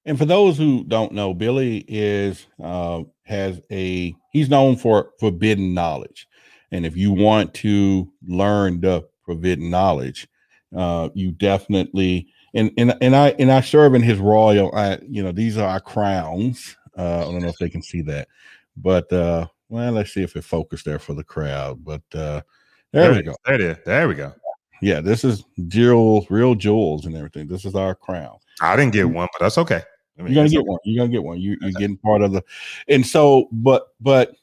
And 0.05 0.17
for 0.17 0.25
those 0.25 0.57
who 0.57 0.83
don't 0.85 1.11
know, 1.11 1.33
Billy 1.33 1.85
is 1.87 2.45
uh, 2.63 3.03
has 3.23 3.61
a 3.71 4.15
he's 4.31 4.49
known 4.49 4.75
for 4.75 5.11
forbidden 5.19 5.73
knowledge, 5.73 6.27
and 6.71 6.85
if 6.85 6.95
you 6.95 7.11
want 7.11 7.53
to 7.55 8.11
learn 8.25 8.81
the 8.81 9.07
forbidden 9.25 9.69
knowledge, 9.69 10.27
uh, 10.75 11.09
you 11.13 11.31
definitely 11.31 12.27
and 12.53 12.71
and 12.77 12.95
and 13.01 13.15
I 13.15 13.29
and 13.39 13.51
I 13.51 13.61
serve 13.61 13.93
in 13.93 14.01
his 14.01 14.19
royal. 14.19 14.73
I 14.73 14.99
you 15.07 15.21
know 15.21 15.31
these 15.31 15.57
are 15.57 15.67
our 15.67 15.81
crowns. 15.81 16.75
Uh, 16.97 17.19
I 17.19 17.31
don't 17.31 17.41
know 17.41 17.49
if 17.49 17.57
they 17.59 17.69
can 17.69 17.83
see 17.83 18.01
that, 18.03 18.27
but 18.77 19.11
uh, 19.11 19.47
well, 19.69 19.91
let's 19.93 20.13
see 20.13 20.23
if 20.23 20.35
it 20.35 20.43
focused 20.43 20.85
there 20.85 20.99
for 20.99 21.13
the 21.13 21.23
crowd. 21.23 21.83
But 21.85 22.01
uh, 22.13 22.41
there, 22.91 23.13
we 23.13 23.21
go. 23.21 23.35
There 23.45 23.55
it 23.55 23.61
is. 23.61 23.77
There 23.85 24.07
we 24.07 24.15
go. 24.15 24.33
Yeah, 24.81 25.01
this 25.01 25.23
is 25.23 25.43
jewels, 25.67 26.29
real 26.29 26.55
jewels, 26.55 27.05
and 27.05 27.15
everything. 27.15 27.47
This 27.47 27.65
is 27.65 27.75
our 27.75 27.95
crown. 27.95 28.37
I 28.61 28.75
didn't 28.75 28.93
get 28.93 29.09
one, 29.09 29.27
but 29.33 29.45
that's 29.45 29.57
okay. 29.57 29.81
I 30.17 30.21
mean, 30.21 30.33
You're 30.33 30.43
gonna 30.43 30.49
get 30.49 30.59
okay. 30.59 30.67
one. 30.67 30.79
You're 30.83 31.03
gonna 31.03 31.11
get 31.11 31.23
one. 31.23 31.39
You 31.39 31.57
you're 31.61 31.71
getting 31.71 31.97
part 31.97 32.21
of 32.21 32.31
the, 32.31 32.43
and 32.87 33.05
so, 33.05 33.47
but 33.51 33.87
but 34.01 34.35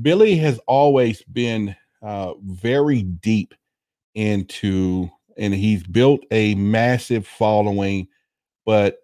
Billy 0.00 0.36
has 0.36 0.58
always 0.66 1.22
been 1.22 1.74
uh, 2.02 2.34
very 2.44 3.02
deep 3.02 3.54
into, 4.14 5.08
and 5.36 5.54
he's 5.54 5.82
built 5.82 6.20
a 6.30 6.54
massive 6.54 7.26
following. 7.26 8.08
But 8.64 8.98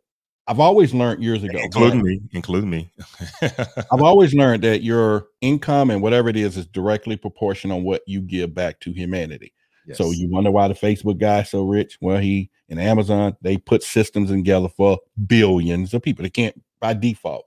I've 0.46 0.60
always 0.60 0.92
learned 0.92 1.22
years 1.22 1.42
ago, 1.42 1.58
including 1.58 2.02
me, 2.02 2.20
including 2.32 2.68
me. 2.68 2.90
I've 3.42 4.02
always 4.02 4.34
learned 4.34 4.62
that 4.64 4.82
your 4.82 5.28
income 5.40 5.90
and 5.90 6.02
whatever 6.02 6.28
it 6.28 6.36
is 6.36 6.56
is 6.56 6.66
directly 6.66 7.16
proportional 7.16 7.78
on 7.78 7.84
what 7.84 8.02
you 8.06 8.20
give 8.20 8.54
back 8.54 8.80
to 8.80 8.92
humanity. 8.92 9.54
So 9.92 10.12
you 10.12 10.30
wonder 10.30 10.50
why 10.50 10.68
the 10.68 10.74
Facebook 10.74 11.18
guy 11.18 11.40
is 11.40 11.50
so 11.50 11.64
rich? 11.64 11.98
Well, 12.00 12.18
he 12.18 12.50
and 12.70 12.80
Amazon 12.80 13.36
they 13.42 13.58
put 13.58 13.82
systems 13.82 14.30
together 14.30 14.68
for 14.68 14.98
billions 15.26 15.92
of 15.92 16.02
people. 16.02 16.22
They 16.22 16.30
can't 16.30 16.60
by 16.80 16.94
default. 16.94 17.46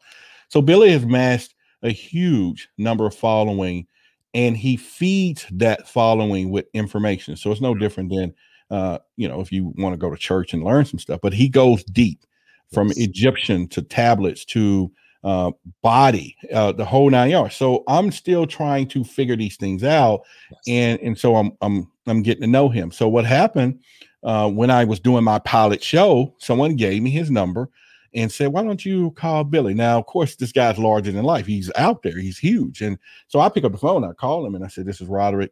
So 0.49 0.61
Billy 0.61 0.91
has 0.91 1.03
amassed 1.03 1.55
a 1.81 1.89
huge 1.89 2.69
number 2.77 3.05
of 3.05 3.15
following, 3.15 3.87
and 4.33 4.55
he 4.55 4.77
feeds 4.77 5.45
that 5.51 5.87
following 5.87 6.51
with 6.51 6.67
information. 6.73 7.35
So 7.35 7.51
it's 7.51 7.61
no 7.61 7.73
different 7.73 8.11
than 8.11 8.35
uh, 8.69 8.99
you 9.15 9.27
know 9.27 9.41
if 9.41 9.51
you 9.51 9.73
want 9.77 9.93
to 9.93 9.97
go 9.97 10.11
to 10.11 10.17
church 10.17 10.53
and 10.53 10.63
learn 10.63 10.85
some 10.85 10.99
stuff, 10.99 11.21
but 11.21 11.33
he 11.33 11.49
goes 11.49 11.83
deep 11.83 12.23
from 12.73 12.91
Egyptian 12.95 13.67
to 13.69 13.81
tablets 13.81 14.45
to 14.45 14.91
uh, 15.23 15.51
body, 15.81 16.35
uh, 16.53 16.71
the 16.71 16.85
whole 16.85 17.09
nine 17.09 17.31
yards. 17.31 17.55
So 17.55 17.83
I'm 17.87 18.11
still 18.11 18.45
trying 18.45 18.87
to 18.89 19.03
figure 19.03 19.35
these 19.35 19.57
things 19.57 19.83
out, 19.83 20.21
and 20.67 20.99
and 21.01 21.17
so 21.17 21.35
I'm 21.35 21.51
I'm 21.61 21.91
I'm 22.07 22.21
getting 22.21 22.41
to 22.41 22.47
know 22.47 22.69
him. 22.69 22.91
So 22.91 23.07
what 23.07 23.25
happened 23.25 23.81
uh, 24.23 24.49
when 24.49 24.69
I 24.69 24.85
was 24.85 24.99
doing 24.99 25.23
my 25.23 25.39
pilot 25.39 25.83
show? 25.83 26.33
Someone 26.37 26.75
gave 26.75 27.01
me 27.01 27.09
his 27.09 27.31
number 27.31 27.69
and 28.13 28.31
said, 28.31 28.53
"Why 28.53 28.63
don't 28.63 28.85
you 28.85 29.11
call 29.11 29.43
Billy?" 29.43 29.73
Now, 29.73 29.99
of 29.99 30.05
course, 30.05 30.35
this 30.35 30.51
guy's 30.51 30.77
larger 30.77 31.11
than 31.11 31.25
life. 31.25 31.45
He's 31.45 31.71
out 31.75 32.03
there. 32.03 32.17
He's 32.17 32.37
huge, 32.37 32.81
and 32.81 32.97
so 33.27 33.39
I 33.39 33.49
pick 33.49 33.63
up 33.63 33.71
the 33.71 33.77
phone. 33.77 34.03
I 34.03 34.13
call 34.13 34.45
him 34.45 34.55
and 34.55 34.63
I 34.63 34.67
said, 34.67 34.85
"This 34.85 35.01
is 35.01 35.07
Roderick," 35.07 35.51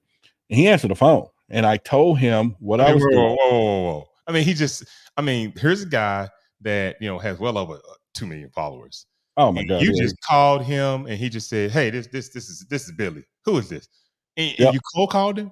and 0.49 0.59
he 0.59 0.67
answered 0.67 0.91
the 0.91 0.95
phone. 0.95 1.27
And 1.49 1.65
I 1.65 1.77
told 1.77 2.17
him 2.17 2.55
what 2.59 2.81
I 2.81 2.93
was 2.93 3.03
whoa, 3.03 3.09
doing. 3.11 3.37
whoa, 3.39 3.49
whoa, 3.49 3.81
whoa. 3.81 4.09
I 4.27 4.31
mean, 4.31 4.43
he 4.43 4.53
just. 4.53 4.85
I 5.17 5.21
mean, 5.21 5.53
here's 5.57 5.81
a 5.81 5.85
guy 5.85 6.29
that 6.61 6.97
you 7.01 7.07
know 7.07 7.19
has 7.19 7.39
well 7.39 7.57
over 7.57 7.73
uh, 7.75 7.93
two 8.13 8.25
million 8.25 8.49
followers. 8.51 9.05
Oh 9.37 9.51
my 9.51 9.61
And 9.61 9.69
God! 9.69 9.81
You 9.81 9.91
yeah. 9.93 10.03
just 10.03 10.15
called 10.21 10.63
him, 10.63 11.05
and 11.07 11.17
he 11.17 11.29
just 11.29 11.49
said, 11.49 11.71
"Hey, 11.71 11.89
this 11.89 12.07
this 12.07 12.29
this 12.29 12.49
is 12.49 12.65
this 12.69 12.85
is 12.85 12.91
Billy. 12.93 13.23
Who 13.45 13.57
is 13.57 13.69
this?" 13.69 13.87
And, 14.37 14.53
and 14.59 14.73
you 14.73 14.79
cold 14.93 15.09
called 15.11 15.37
him. 15.37 15.51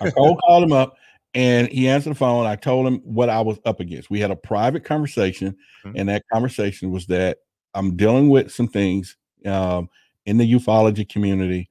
I 0.00 0.10
cold 0.10 0.40
called 0.46 0.64
him 0.64 0.72
up 0.72 0.96
and 1.34 1.68
he 1.68 1.88
answered 1.88 2.10
the 2.10 2.14
phone. 2.14 2.46
I 2.46 2.56
told 2.56 2.86
him 2.86 3.00
what 3.04 3.28
I 3.28 3.40
was 3.40 3.58
up 3.64 3.80
against. 3.80 4.10
We 4.10 4.20
had 4.20 4.30
a 4.30 4.36
private 4.36 4.84
conversation, 4.84 5.56
Mhm. 5.84 5.92
and 5.96 6.08
that 6.08 6.24
conversation 6.32 6.90
was 6.90 7.06
that 7.06 7.38
I'm 7.74 7.96
dealing 7.96 8.28
with 8.30 8.50
some 8.50 8.68
things 8.68 9.16
um, 9.46 9.88
in 10.26 10.38
the 10.38 10.52
ufology 10.52 11.08
community. 11.08 11.70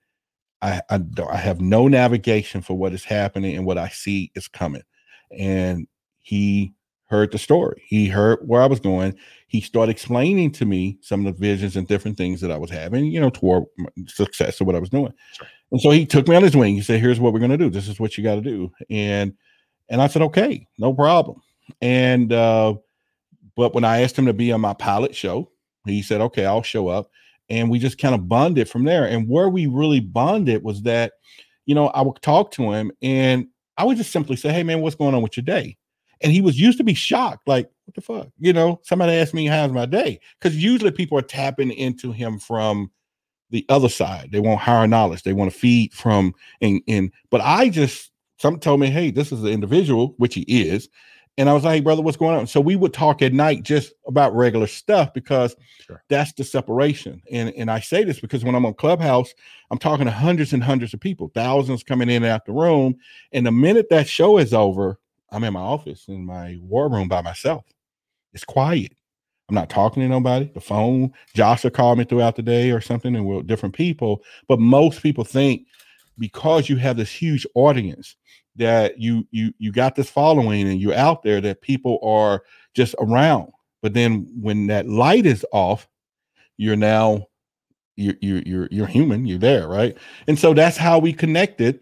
I, 0.61 0.81
I 0.89 0.97
don't- 0.99 1.31
I 1.31 1.37
have 1.37 1.59
no 1.59 1.87
navigation 1.87 2.61
for 2.61 2.75
what 2.75 2.93
is 2.93 3.03
happening 3.03 3.55
and 3.55 3.65
what 3.65 3.77
I 3.77 3.89
see 3.89 4.31
is 4.35 4.47
coming. 4.47 4.83
And 5.37 5.87
he 6.19 6.73
heard 7.07 7.31
the 7.31 7.37
story. 7.37 7.81
He 7.85 8.07
heard 8.07 8.39
where 8.45 8.61
I 8.61 8.67
was 8.67 8.79
going. 8.79 9.15
He 9.47 9.61
started 9.61 9.91
explaining 9.91 10.51
to 10.51 10.65
me 10.65 10.97
some 11.01 11.25
of 11.25 11.33
the 11.33 11.39
visions 11.39 11.75
and 11.75 11.87
different 11.87 12.17
things 12.17 12.41
that 12.41 12.51
I 12.51 12.57
was 12.57 12.69
having, 12.69 13.05
you 13.05 13.19
know, 13.19 13.29
toward 13.29 13.63
success 14.07 14.59
of 14.59 14.67
what 14.67 14.75
I 14.75 14.79
was 14.79 14.89
doing. 14.89 15.13
And 15.71 15.81
so 15.81 15.89
he 15.89 16.05
took 16.05 16.27
me 16.27 16.35
on 16.35 16.43
his 16.43 16.55
wing. 16.55 16.75
He 16.75 16.81
said, 16.81 16.99
"Here's 16.99 17.19
what 17.19 17.33
we're 17.33 17.39
going 17.39 17.51
to 17.51 17.57
do. 17.57 17.69
This 17.69 17.87
is 17.87 17.99
what 17.99 18.17
you 18.17 18.23
got 18.23 18.35
to 18.35 18.41
do." 18.41 18.71
And 18.89 19.33
and 19.89 20.01
I 20.01 20.07
said, 20.07 20.21
"Okay, 20.23 20.67
no 20.77 20.93
problem." 20.93 21.41
And 21.81 22.31
uh, 22.31 22.75
but 23.55 23.73
when 23.73 23.83
I 23.83 24.01
asked 24.01 24.17
him 24.17 24.25
to 24.27 24.33
be 24.33 24.51
on 24.51 24.61
my 24.61 24.73
pilot 24.73 25.15
show, 25.15 25.49
he 25.85 26.01
said, 26.01 26.21
"Okay, 26.21 26.45
I'll 26.45 26.63
show 26.63 26.87
up." 26.89 27.09
And 27.49 27.69
we 27.69 27.79
just 27.79 27.97
kind 27.97 28.15
of 28.15 28.27
bonded 28.27 28.69
from 28.69 28.83
there. 28.83 29.05
And 29.05 29.29
where 29.29 29.47
we 29.47 29.67
really 29.67 30.01
bonded 30.01 30.63
was 30.63 30.81
that, 30.81 31.13
you 31.65 31.73
know, 31.73 31.87
I 31.87 32.01
would 32.01 32.21
talk 32.21 32.51
to 32.51 32.73
him 32.73 32.91
and 33.01 33.47
I 33.77 33.85
would 33.85 33.97
just 33.97 34.11
simply 34.11 34.35
say, 34.35 34.51
"Hey, 34.51 34.63
man, 34.63 34.81
what's 34.81 34.95
going 34.95 35.15
on 35.15 35.21
with 35.21 35.37
your 35.37 35.45
day?" 35.45 35.77
And 36.21 36.31
he 36.31 36.41
was 36.41 36.59
used 36.59 36.77
to 36.79 36.83
be 36.83 36.93
shocked, 36.93 37.47
like, 37.47 37.69
"What 37.85 37.95
the 37.95 38.01
fuck?" 38.01 38.29
You 38.39 38.53
know, 38.53 38.79
somebody 38.83 39.13
asked 39.13 39.33
me, 39.33 39.45
"How's 39.45 39.71
my 39.71 39.85
day?" 39.85 40.19
Because 40.39 40.57
usually 40.57 40.91
people 40.91 41.17
are 41.17 41.23
tapping 41.23 41.71
into 41.71 42.11
him 42.11 42.39
from 42.39 42.91
the 43.49 43.65
other 43.69 43.89
side. 43.89 44.29
They 44.31 44.39
want 44.39 44.59
higher 44.59 44.87
knowledge. 44.87 45.23
They 45.23 45.33
want 45.33 45.51
to 45.51 45.57
feed 45.57 45.93
from 45.93 46.33
and 46.61 46.81
and 46.87 47.11
but 47.29 47.41
I 47.41 47.69
just 47.69 48.11
some 48.39 48.59
told 48.59 48.79
me, 48.79 48.87
hey, 48.87 49.11
this 49.11 49.31
is 49.31 49.41
the 49.41 49.51
individual, 49.51 50.13
which 50.17 50.35
he 50.35 50.41
is. 50.41 50.89
And 51.39 51.49
I 51.49 51.53
was 51.53 51.63
like, 51.63 51.75
hey, 51.75 51.79
brother, 51.81 52.01
what's 52.01 52.17
going 52.17 52.35
on? 52.35 52.47
So 52.47 52.59
we 52.59 52.75
would 52.75 52.93
talk 52.93 53.21
at 53.21 53.33
night 53.33 53.63
just 53.63 53.93
about 54.07 54.35
regular 54.35 54.67
stuff 54.67 55.13
because 55.13 55.55
that's 56.09 56.33
the 56.33 56.43
separation. 56.43 57.21
And 57.31 57.53
and 57.55 57.69
I 57.69 57.79
say 57.79 58.03
this 58.03 58.19
because 58.19 58.43
when 58.43 58.55
I'm 58.55 58.65
on 58.65 58.73
Clubhouse, 58.73 59.33
I'm 59.69 59.77
talking 59.77 60.05
to 60.05 60.11
hundreds 60.11 60.53
and 60.53 60.63
hundreds 60.63 60.93
of 60.95 60.99
people, 60.99 61.31
thousands 61.33 61.83
coming 61.83 62.09
in 62.09 62.23
and 62.23 62.31
out 62.31 62.45
the 62.45 62.53
room. 62.53 62.95
And 63.31 63.45
the 63.45 63.51
minute 63.51 63.87
that 63.91 64.07
show 64.07 64.39
is 64.39 64.53
over, 64.53 64.99
I'm 65.31 65.43
in 65.43 65.53
my 65.53 65.59
office 65.59 66.05
in 66.07 66.25
my 66.25 66.57
war 66.61 66.89
room 66.89 67.07
by 67.07 67.21
myself. 67.21 67.65
It's 68.33 68.45
quiet. 68.45 68.93
I'm 69.49 69.55
not 69.55 69.69
talking 69.69 70.03
to 70.03 70.09
nobody. 70.09 70.49
The 70.53 70.61
phone, 70.61 71.13
Josh 71.33 71.63
will 71.63 71.71
call 71.71 71.95
me 71.95 72.03
throughout 72.03 72.35
the 72.35 72.41
day 72.41 72.71
or 72.71 72.81
something, 72.81 73.15
and 73.15 73.25
we're 73.25 73.43
different 73.43 73.75
people. 73.75 74.23
But 74.47 74.59
most 74.59 75.01
people 75.01 75.23
think 75.23 75.67
because 76.17 76.67
you 76.67 76.75
have 76.77 76.97
this 76.97 77.11
huge 77.11 77.47
audience 77.55 78.15
that 78.55 78.99
you 78.99 79.25
you 79.31 79.53
you 79.59 79.71
got 79.71 79.95
this 79.95 80.09
following 80.09 80.67
and 80.67 80.81
you're 80.81 80.93
out 80.95 81.23
there 81.23 81.39
that 81.41 81.61
people 81.61 81.99
are 82.03 82.43
just 82.73 82.95
around. 82.99 83.51
But 83.81 83.93
then 83.93 84.27
when 84.41 84.67
that 84.67 84.87
light 84.89 85.25
is 85.25 85.45
off, 85.53 85.87
you're 86.57 86.75
now 86.75 87.27
you're 87.95 88.15
you're 88.21 88.41
you're, 88.45 88.67
you're 88.71 88.87
human. 88.87 89.25
You're 89.25 89.39
there, 89.39 89.67
right? 89.67 89.97
And 90.27 90.37
so 90.37 90.53
that's 90.53 90.77
how 90.77 90.99
we 90.99 91.13
connected 91.13 91.79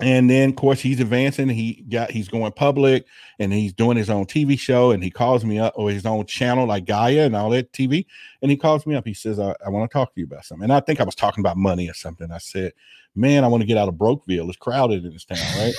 and 0.00 0.28
then 0.28 0.50
of 0.50 0.56
course 0.56 0.80
he's 0.80 1.00
advancing 1.00 1.48
he 1.48 1.84
got 1.88 2.10
he's 2.10 2.28
going 2.28 2.52
public 2.52 3.06
and 3.38 3.52
he's 3.52 3.72
doing 3.72 3.96
his 3.96 4.10
own 4.10 4.26
tv 4.26 4.58
show 4.58 4.90
and 4.90 5.02
he 5.02 5.10
calls 5.10 5.44
me 5.44 5.58
up 5.58 5.72
or 5.76 5.90
his 5.90 6.04
own 6.04 6.26
channel 6.26 6.66
like 6.66 6.84
gaia 6.84 7.24
and 7.24 7.36
all 7.36 7.48
that 7.50 7.72
tv 7.72 8.04
and 8.42 8.50
he 8.50 8.56
calls 8.56 8.84
me 8.86 8.94
up. 8.94 9.06
He 9.06 9.14
says 9.14 9.38
i, 9.38 9.54
I 9.64 9.70
want 9.70 9.90
to 9.90 9.92
talk 9.96 10.12
to 10.14 10.20
you 10.20 10.26
about 10.26 10.44
something. 10.44 10.64
And 10.64 10.72
i 10.72 10.80
think 10.80 11.00
i 11.00 11.04
was 11.04 11.14
talking 11.14 11.40
about 11.42 11.56
money 11.56 11.88
or 11.88 11.94
something. 11.94 12.30
I 12.30 12.38
said 12.38 12.72
man 13.14 13.44
i 13.44 13.48
want 13.48 13.62
to 13.62 13.66
get 13.66 13.78
out 13.78 13.88
of 13.88 13.94
brokeville. 13.94 14.48
It's 14.48 14.56
crowded 14.58 15.04
in 15.04 15.12
this 15.12 15.24
town 15.24 15.38
right? 15.56 15.74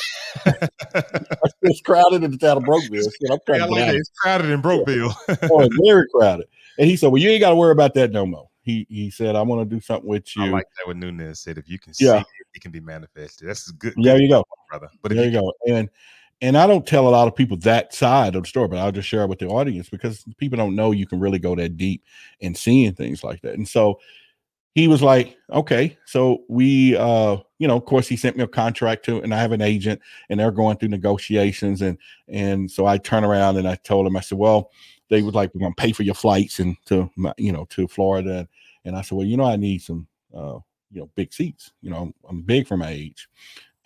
It's 1.63 1.81
crowded 1.81 2.23
in 2.23 2.31
the 2.31 2.37
town 2.37 2.57
of 2.57 2.63
brokeville. 2.63 3.11
Shit, 3.19 3.31
I'm 3.31 3.39
trying 3.45 3.59
Yeah, 3.59 3.65
to 3.65 3.71
like 3.71 3.83
out 3.83 3.89
it. 3.89 3.95
of 3.95 3.99
It's 3.99 4.11
crowded 4.21 4.49
in 4.49 4.61
Brokeville. 4.61 5.15
oh, 5.51 5.61
it's 5.61 5.77
very 5.85 6.05
crowded. 6.13 6.47
And 6.79 6.87
he 6.87 6.95
said 6.95 7.11
well 7.11 7.21
you 7.21 7.29
ain't 7.29 7.41
got 7.41 7.49
to 7.49 7.55
worry 7.55 7.71
about 7.71 7.93
that 7.95 8.11
no 8.11 8.25
more 8.25 8.46
he 8.67 8.85
he 8.89 9.09
said 9.09 9.35
i 9.35 9.41
want 9.41 9.67
to 9.67 9.75
do 9.75 9.81
something 9.81 10.09
with 10.09 10.35
you 10.35 10.43
I 10.43 10.49
like 10.49 10.67
that 10.77 10.87
what 10.87 10.97
Nunez 10.97 11.39
said. 11.39 11.57
If 11.57 11.69
you 11.69 11.79
can 11.79 11.93
see 11.93 12.05
it, 12.05 12.25
it 12.53 12.61
can 12.61 12.71
be 12.71 12.79
manifested. 12.79 13.47
That's 13.47 13.71
good. 13.71 13.93
There 13.97 14.19
you 14.19 14.29
go, 14.29 14.43
brother. 14.69 14.89
But 15.01 15.13
there 15.13 15.25
you 15.25 15.31
you 15.31 15.39
go. 15.39 15.53
And 15.67 15.89
and 16.41 16.57
I 16.57 16.67
don't 16.67 16.85
tell 16.85 17.07
a 17.07 17.09
lot 17.09 17.27
of 17.27 17.35
people 17.35 17.57
that 17.57 17.93
side 17.93 18.35
of 18.35 18.43
the 18.43 18.47
story, 18.47 18.67
but 18.67 18.77
I'll 18.77 18.91
just 18.91 19.07
share 19.07 19.23
it 19.23 19.29
with 19.29 19.39
the 19.39 19.47
audience 19.47 19.89
because 19.89 20.23
people 20.37 20.57
don't 20.57 20.75
know 20.75 20.91
you 20.91 21.07
can 21.07 21.19
really 21.19 21.39
go 21.39 21.55
that 21.55 21.77
deep 21.77 22.03
and 22.41 22.55
seeing 22.55 22.93
things 22.93 23.23
like 23.23 23.41
that. 23.41 23.55
And 23.55 23.67
so 23.67 23.99
he 24.75 24.87
was 24.87 25.01
like, 25.01 25.35
okay, 25.51 25.97
so 26.05 26.43
we, 26.47 26.95
uh, 26.95 27.37
you 27.57 27.67
know, 27.67 27.75
of 27.75 27.85
course, 27.85 28.07
he 28.07 28.15
sent 28.15 28.37
me 28.37 28.43
a 28.43 28.47
contract 28.47 29.05
to, 29.05 29.19
and 29.23 29.33
I 29.33 29.39
have 29.39 29.51
an 29.51 29.63
agent, 29.63 29.99
and 30.29 30.39
they're 30.39 30.51
going 30.51 30.77
through 30.77 30.89
negotiations, 30.89 31.81
and 31.81 31.97
and 32.27 32.69
so 32.69 32.85
I 32.85 32.99
turn 32.99 33.23
around 33.23 33.57
and 33.57 33.67
I 33.67 33.73
told 33.73 34.05
him, 34.05 34.15
I 34.15 34.19
said, 34.19 34.37
well, 34.37 34.69
they 35.09 35.21
was 35.21 35.33
like, 35.33 35.53
we're 35.53 35.61
gonna 35.61 35.75
pay 35.75 35.91
for 35.91 36.03
your 36.03 36.15
flights 36.15 36.59
and 36.59 36.75
to, 36.85 37.09
you 37.37 37.51
know, 37.51 37.65
to 37.71 37.87
Florida, 37.87 38.47
and 38.85 38.95
I 38.95 39.01
said, 39.01 39.17
well, 39.17 39.27
you 39.27 39.37
know, 39.37 39.45
I 39.45 39.55
need 39.55 39.81
some, 39.81 40.07
uh, 40.33 40.59
you 40.91 41.01
know, 41.01 41.09
big 41.15 41.33
seats. 41.33 41.71
You 41.81 41.89
know, 41.89 41.97
I'm, 41.97 42.13
I'm 42.29 42.41
big 42.41 42.67
for 42.67 42.77
my 42.77 42.89
age, 42.89 43.27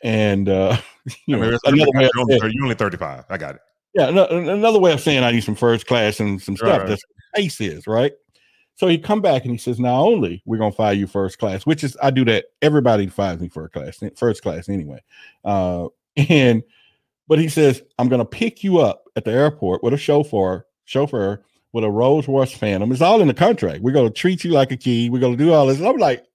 and 0.03 0.49
uh, 0.49 0.77
you 1.25 1.37
know, 1.37 1.57
I 1.65 1.71
mean, 1.71 1.85
you're, 1.93 2.09
only, 2.17 2.39
you're 2.51 2.63
only 2.63 2.75
35. 2.75 3.25
I 3.29 3.37
got 3.37 3.55
it. 3.55 3.61
Yeah, 3.93 4.09
no, 4.09 4.25
another 4.25 4.79
way 4.79 4.93
of 4.93 5.01
saying 5.01 5.23
I 5.23 5.31
need 5.31 5.43
some 5.43 5.55
first 5.55 5.85
class 5.85 6.19
and 6.19 6.41
some 6.41 6.55
stuff. 6.55 6.79
Right. 6.79 6.87
That's 6.87 7.03
pace 7.35 7.59
is 7.59 7.87
right. 7.87 8.13
So 8.75 8.87
he 8.87 8.97
come 8.97 9.21
back 9.21 9.43
and 9.43 9.51
he 9.51 9.57
says, 9.57 9.79
"Not 9.79 10.01
only 10.01 10.41
we're 10.45 10.57
gonna 10.57 10.71
fire 10.71 10.93
you 10.93 11.07
first 11.07 11.37
class, 11.39 11.65
which 11.65 11.83
is 11.83 11.97
I 12.01 12.09
do 12.09 12.25
that. 12.25 12.45
Everybody 12.61 13.07
fires 13.07 13.39
me 13.39 13.49
first 13.49 13.73
class, 13.73 13.99
first 14.15 14.41
class 14.41 14.69
anyway. 14.69 15.03
Uh, 15.43 15.89
and 16.15 16.63
but 17.27 17.39
he 17.39 17.47
says 17.47 17.81
I'm 17.99 18.09
gonna 18.09 18.25
pick 18.25 18.63
you 18.63 18.79
up 18.79 19.03
at 19.15 19.25
the 19.25 19.31
airport 19.31 19.83
with 19.83 19.93
a 19.93 19.97
chauffeur, 19.97 20.65
chauffeur 20.85 21.43
with 21.73 21.83
a 21.83 21.89
Rolls 21.89 22.27
Royce 22.27 22.53
Phantom. 22.53 22.91
It's 22.91 23.01
all 23.01 23.21
in 23.21 23.27
the 23.27 23.33
contract. 23.33 23.81
We're 23.81 23.93
gonna 23.93 24.09
treat 24.09 24.43
you 24.43 24.51
like 24.51 24.71
a 24.71 24.77
key. 24.77 25.09
We're 25.09 25.21
gonna 25.21 25.37
do 25.37 25.53
all 25.53 25.67
this. 25.67 25.79
And 25.79 25.87
I'm 25.87 25.97
like, 25.97 26.25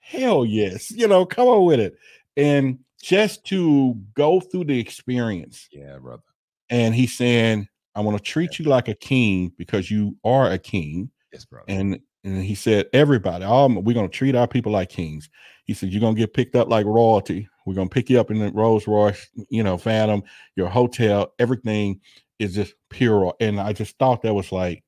hell 0.00 0.44
yes, 0.44 0.90
you 0.90 1.06
know, 1.08 1.24
come 1.24 1.48
on 1.48 1.64
with 1.64 1.80
it. 1.80 1.96
And 2.36 2.78
just 3.02 3.44
to 3.46 3.94
go 4.14 4.40
through 4.40 4.64
the 4.64 4.78
experience, 4.78 5.68
yeah, 5.72 5.98
brother. 5.98 6.22
And 6.70 6.94
he's 6.94 7.14
saying, 7.14 7.68
I 7.94 8.00
want 8.00 8.16
to 8.16 8.22
treat 8.22 8.58
you 8.58 8.64
like 8.64 8.88
a 8.88 8.94
king 8.94 9.52
because 9.58 9.90
you 9.90 10.16
are 10.24 10.50
a 10.50 10.58
king 10.58 11.10
Yes, 11.32 11.44
bro. 11.44 11.62
And 11.66 11.98
and 12.24 12.44
he 12.44 12.54
said, 12.54 12.86
everybody, 12.92 13.44
all 13.44 13.68
we're 13.68 13.94
gonna 13.94 14.08
treat 14.08 14.36
our 14.36 14.46
people 14.46 14.72
like 14.72 14.90
kings. 14.90 15.28
He 15.64 15.74
said, 15.74 15.90
You're 15.90 16.00
gonna 16.00 16.14
get 16.14 16.34
picked 16.34 16.54
up 16.54 16.68
like 16.68 16.86
royalty. 16.86 17.48
We're 17.66 17.74
gonna 17.74 17.88
pick 17.88 18.10
you 18.10 18.20
up 18.20 18.30
in 18.30 18.38
the 18.38 18.52
Rolls 18.52 18.86
Royce, 18.86 19.28
you 19.48 19.62
know, 19.62 19.76
Phantom, 19.76 20.22
your 20.54 20.68
hotel, 20.68 21.32
everything 21.38 22.00
is 22.42 22.54
just 22.54 22.74
pure. 22.90 23.34
And 23.40 23.60
I 23.60 23.72
just 23.72 23.98
thought 23.98 24.22
that 24.22 24.34
was 24.34 24.52
like 24.52 24.82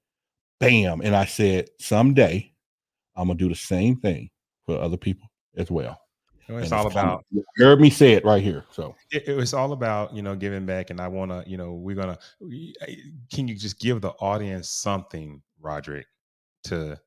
bam. 0.60 1.00
And 1.00 1.14
I 1.14 1.24
said, 1.24 1.68
someday 1.78 2.52
I'm 3.16 3.28
gonna 3.28 3.38
do 3.38 3.48
the 3.48 3.54
same 3.54 3.96
thing 3.96 4.30
for 4.66 4.78
other 4.78 4.96
people 4.96 5.28
as 5.56 5.70
well. 5.70 6.00
it's 6.48 6.72
all 6.72 6.86
about 6.86 7.24
you 7.30 7.42
heard 7.58 7.80
me 7.80 7.90
say 7.90 8.12
it 8.12 8.24
right 8.24 8.42
here. 8.42 8.64
So 8.70 8.94
it, 9.10 9.28
it, 9.28 9.36
was 9.36 9.54
all 9.54 9.72
about 9.72 10.14
you 10.14 10.22
know 10.22 10.34
giving 10.34 10.66
back, 10.66 10.90
and 10.90 11.00
I 11.00 11.08
want 11.08 11.30
to 11.30 11.44
you 11.48 11.56
know 11.56 11.72
we're 11.72 11.96
gonna. 11.96 12.18
Can 13.32 13.48
you 13.48 13.54
just 13.54 13.78
give 13.78 14.00
the 14.00 14.10
audience 14.20 14.68
something, 14.68 15.40
Roderick, 15.60 16.06
to 16.64 17.00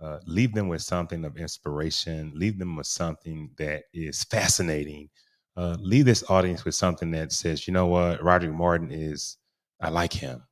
uh, 0.00 0.18
leave 0.26 0.52
them 0.52 0.68
with 0.68 0.82
something 0.82 1.24
of 1.24 1.36
inspiration, 1.36 2.32
leave 2.34 2.58
them 2.58 2.76
with 2.76 2.86
something 2.86 3.50
that 3.56 3.84
is 3.94 4.24
fascinating. 4.24 5.08
Uh, 5.56 5.76
leave 5.80 6.04
this 6.04 6.28
audience 6.28 6.64
with 6.64 6.74
something 6.74 7.10
that 7.12 7.32
says, 7.32 7.66
you 7.66 7.72
know 7.72 7.86
what, 7.86 8.22
Roderick 8.22 8.54
Martin 8.54 8.90
is, 8.90 9.38
I 9.84 9.90
like 9.90 10.12
him, 10.12 10.42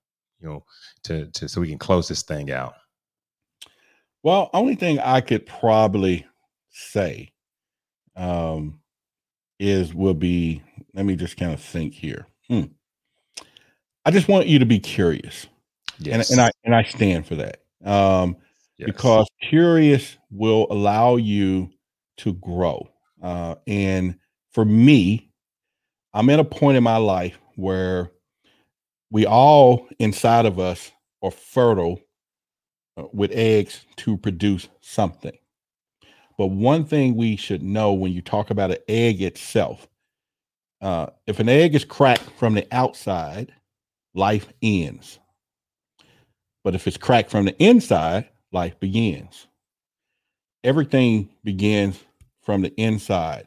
you 0.40 0.48
know, 0.48 0.64
to, 1.04 1.26
to 1.26 1.48
so 1.48 1.60
we 1.60 1.68
can 1.68 1.78
close 1.78 2.08
this 2.08 2.22
thing 2.22 2.50
out. 2.50 2.74
Well, 4.22 4.50
only 4.52 4.74
thing 4.74 4.98
I 5.00 5.20
could 5.20 5.46
probably 5.46 6.26
say 6.70 7.32
um, 8.16 8.80
is 9.58 9.94
will 9.94 10.14
be, 10.14 10.62
let 10.94 11.04
me 11.06 11.16
just 11.16 11.36
kind 11.36 11.52
of 11.52 11.60
think 11.60 11.94
here. 11.94 12.26
Hmm. 12.48 12.64
I 14.04 14.10
just 14.10 14.28
want 14.28 14.46
you 14.46 14.58
to 14.58 14.66
be 14.66 14.78
curious. 14.78 15.46
Yes. 15.98 16.30
And, 16.30 16.38
and 16.38 16.46
I 16.46 16.50
and 16.64 16.74
I 16.74 16.82
stand 16.82 17.26
for 17.26 17.36
that. 17.36 17.62
Um, 17.84 18.36
yes. 18.78 18.86
because 18.86 19.26
curious 19.40 20.16
will 20.30 20.66
allow 20.70 21.16
you 21.16 21.70
to 22.18 22.32
grow. 22.34 22.88
Uh, 23.22 23.56
and 23.66 24.16
for 24.52 24.64
me, 24.64 25.30
I'm 26.12 26.28
at 26.30 26.40
a 26.40 26.44
point 26.44 26.76
in 26.76 26.82
my 26.82 26.96
life 26.96 27.38
where 27.56 28.10
we 29.12 29.26
all 29.26 29.86
inside 29.98 30.46
of 30.46 30.58
us 30.58 30.90
are 31.22 31.30
fertile 31.30 32.00
uh, 32.96 33.04
with 33.12 33.30
eggs 33.32 33.84
to 33.96 34.16
produce 34.16 34.68
something. 34.80 35.36
But 36.38 36.46
one 36.46 36.86
thing 36.86 37.14
we 37.14 37.36
should 37.36 37.62
know 37.62 37.92
when 37.92 38.12
you 38.12 38.22
talk 38.22 38.50
about 38.50 38.70
an 38.70 38.78
egg 38.88 39.20
itself, 39.20 39.86
uh, 40.80 41.08
if 41.26 41.38
an 41.38 41.50
egg 41.50 41.74
is 41.74 41.84
cracked 41.84 42.28
from 42.38 42.54
the 42.54 42.66
outside, 42.72 43.52
life 44.14 44.48
ends. 44.62 45.18
But 46.64 46.74
if 46.74 46.88
it's 46.88 46.96
cracked 46.96 47.30
from 47.30 47.44
the 47.44 47.56
inside, 47.62 48.28
life 48.50 48.80
begins. 48.80 49.46
Everything 50.64 51.28
begins 51.44 52.02
from 52.40 52.62
the 52.62 52.74
inside. 52.80 53.46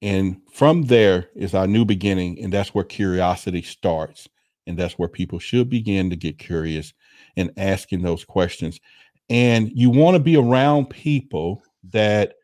And 0.00 0.40
from 0.50 0.84
there 0.84 1.28
is 1.34 1.54
our 1.54 1.66
new 1.66 1.84
beginning. 1.84 2.42
And 2.42 2.52
that's 2.52 2.74
where 2.74 2.84
curiosity 2.84 3.62
starts. 3.62 4.28
And 4.66 4.78
that's 4.78 4.94
where 4.94 5.08
people 5.08 5.38
should 5.38 5.68
begin 5.68 6.10
to 6.10 6.16
get 6.16 6.38
curious 6.38 6.92
and 7.36 7.50
asking 7.56 8.02
those 8.02 8.24
questions. 8.24 8.80
And 9.28 9.70
you 9.74 9.90
want 9.90 10.14
to 10.14 10.20
be 10.20 10.36
around 10.36 10.90
people 10.90 11.62
that 11.90 12.34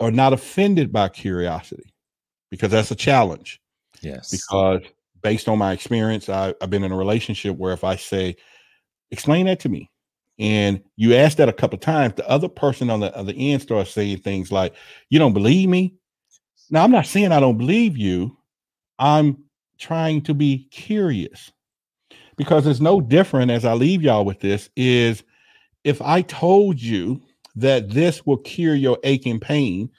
are 0.00 0.10
not 0.10 0.32
offended 0.32 0.92
by 0.92 1.08
curiosity 1.08 1.94
because 2.50 2.70
that's 2.70 2.90
a 2.90 2.96
challenge. 2.96 3.60
Yes. 4.00 4.30
Because 4.30 4.82
based 5.22 5.48
on 5.48 5.58
my 5.58 5.72
experience, 5.72 6.28
I, 6.28 6.54
have 6.60 6.70
been 6.70 6.84
in 6.84 6.92
a 6.92 6.96
relationship 6.96 7.56
where 7.56 7.72
if 7.72 7.84
I 7.84 7.96
say, 7.96 8.36
explain 9.10 9.46
that 9.46 9.60
to 9.60 9.68
me, 9.68 9.90
and 10.38 10.82
you 10.96 11.14
ask 11.14 11.36
that 11.38 11.48
a 11.48 11.52
couple 11.52 11.78
times, 11.78 12.14
the 12.14 12.28
other 12.28 12.48
person 12.48 12.90
on 12.90 13.00
the 13.00 13.16
other 13.16 13.32
end 13.36 13.62
starts 13.62 13.92
saying 13.92 14.18
things 14.18 14.50
like, 14.50 14.74
You 15.08 15.18
don't 15.20 15.32
believe 15.32 15.68
me? 15.68 15.94
Now, 16.70 16.82
I'm 16.82 16.90
not 16.90 17.06
saying 17.06 17.30
I 17.30 17.40
don't 17.40 17.58
believe 17.58 17.96
you. 17.96 18.36
I'm 18.98 19.43
trying 19.78 20.22
to 20.22 20.34
be 20.34 20.68
curious 20.70 21.52
because 22.36 22.66
it's 22.66 22.80
no 22.80 23.00
different 23.00 23.50
as 23.50 23.64
I 23.64 23.74
leave 23.74 24.02
y'all 24.02 24.24
with 24.24 24.40
this 24.40 24.68
is 24.76 25.22
if 25.84 26.00
I 26.02 26.22
told 26.22 26.80
you 26.80 27.20
that 27.56 27.90
this 27.90 28.26
will 28.26 28.38
cure 28.38 28.74
your 28.74 28.98
aching 29.04 29.38
pain, 29.38 29.90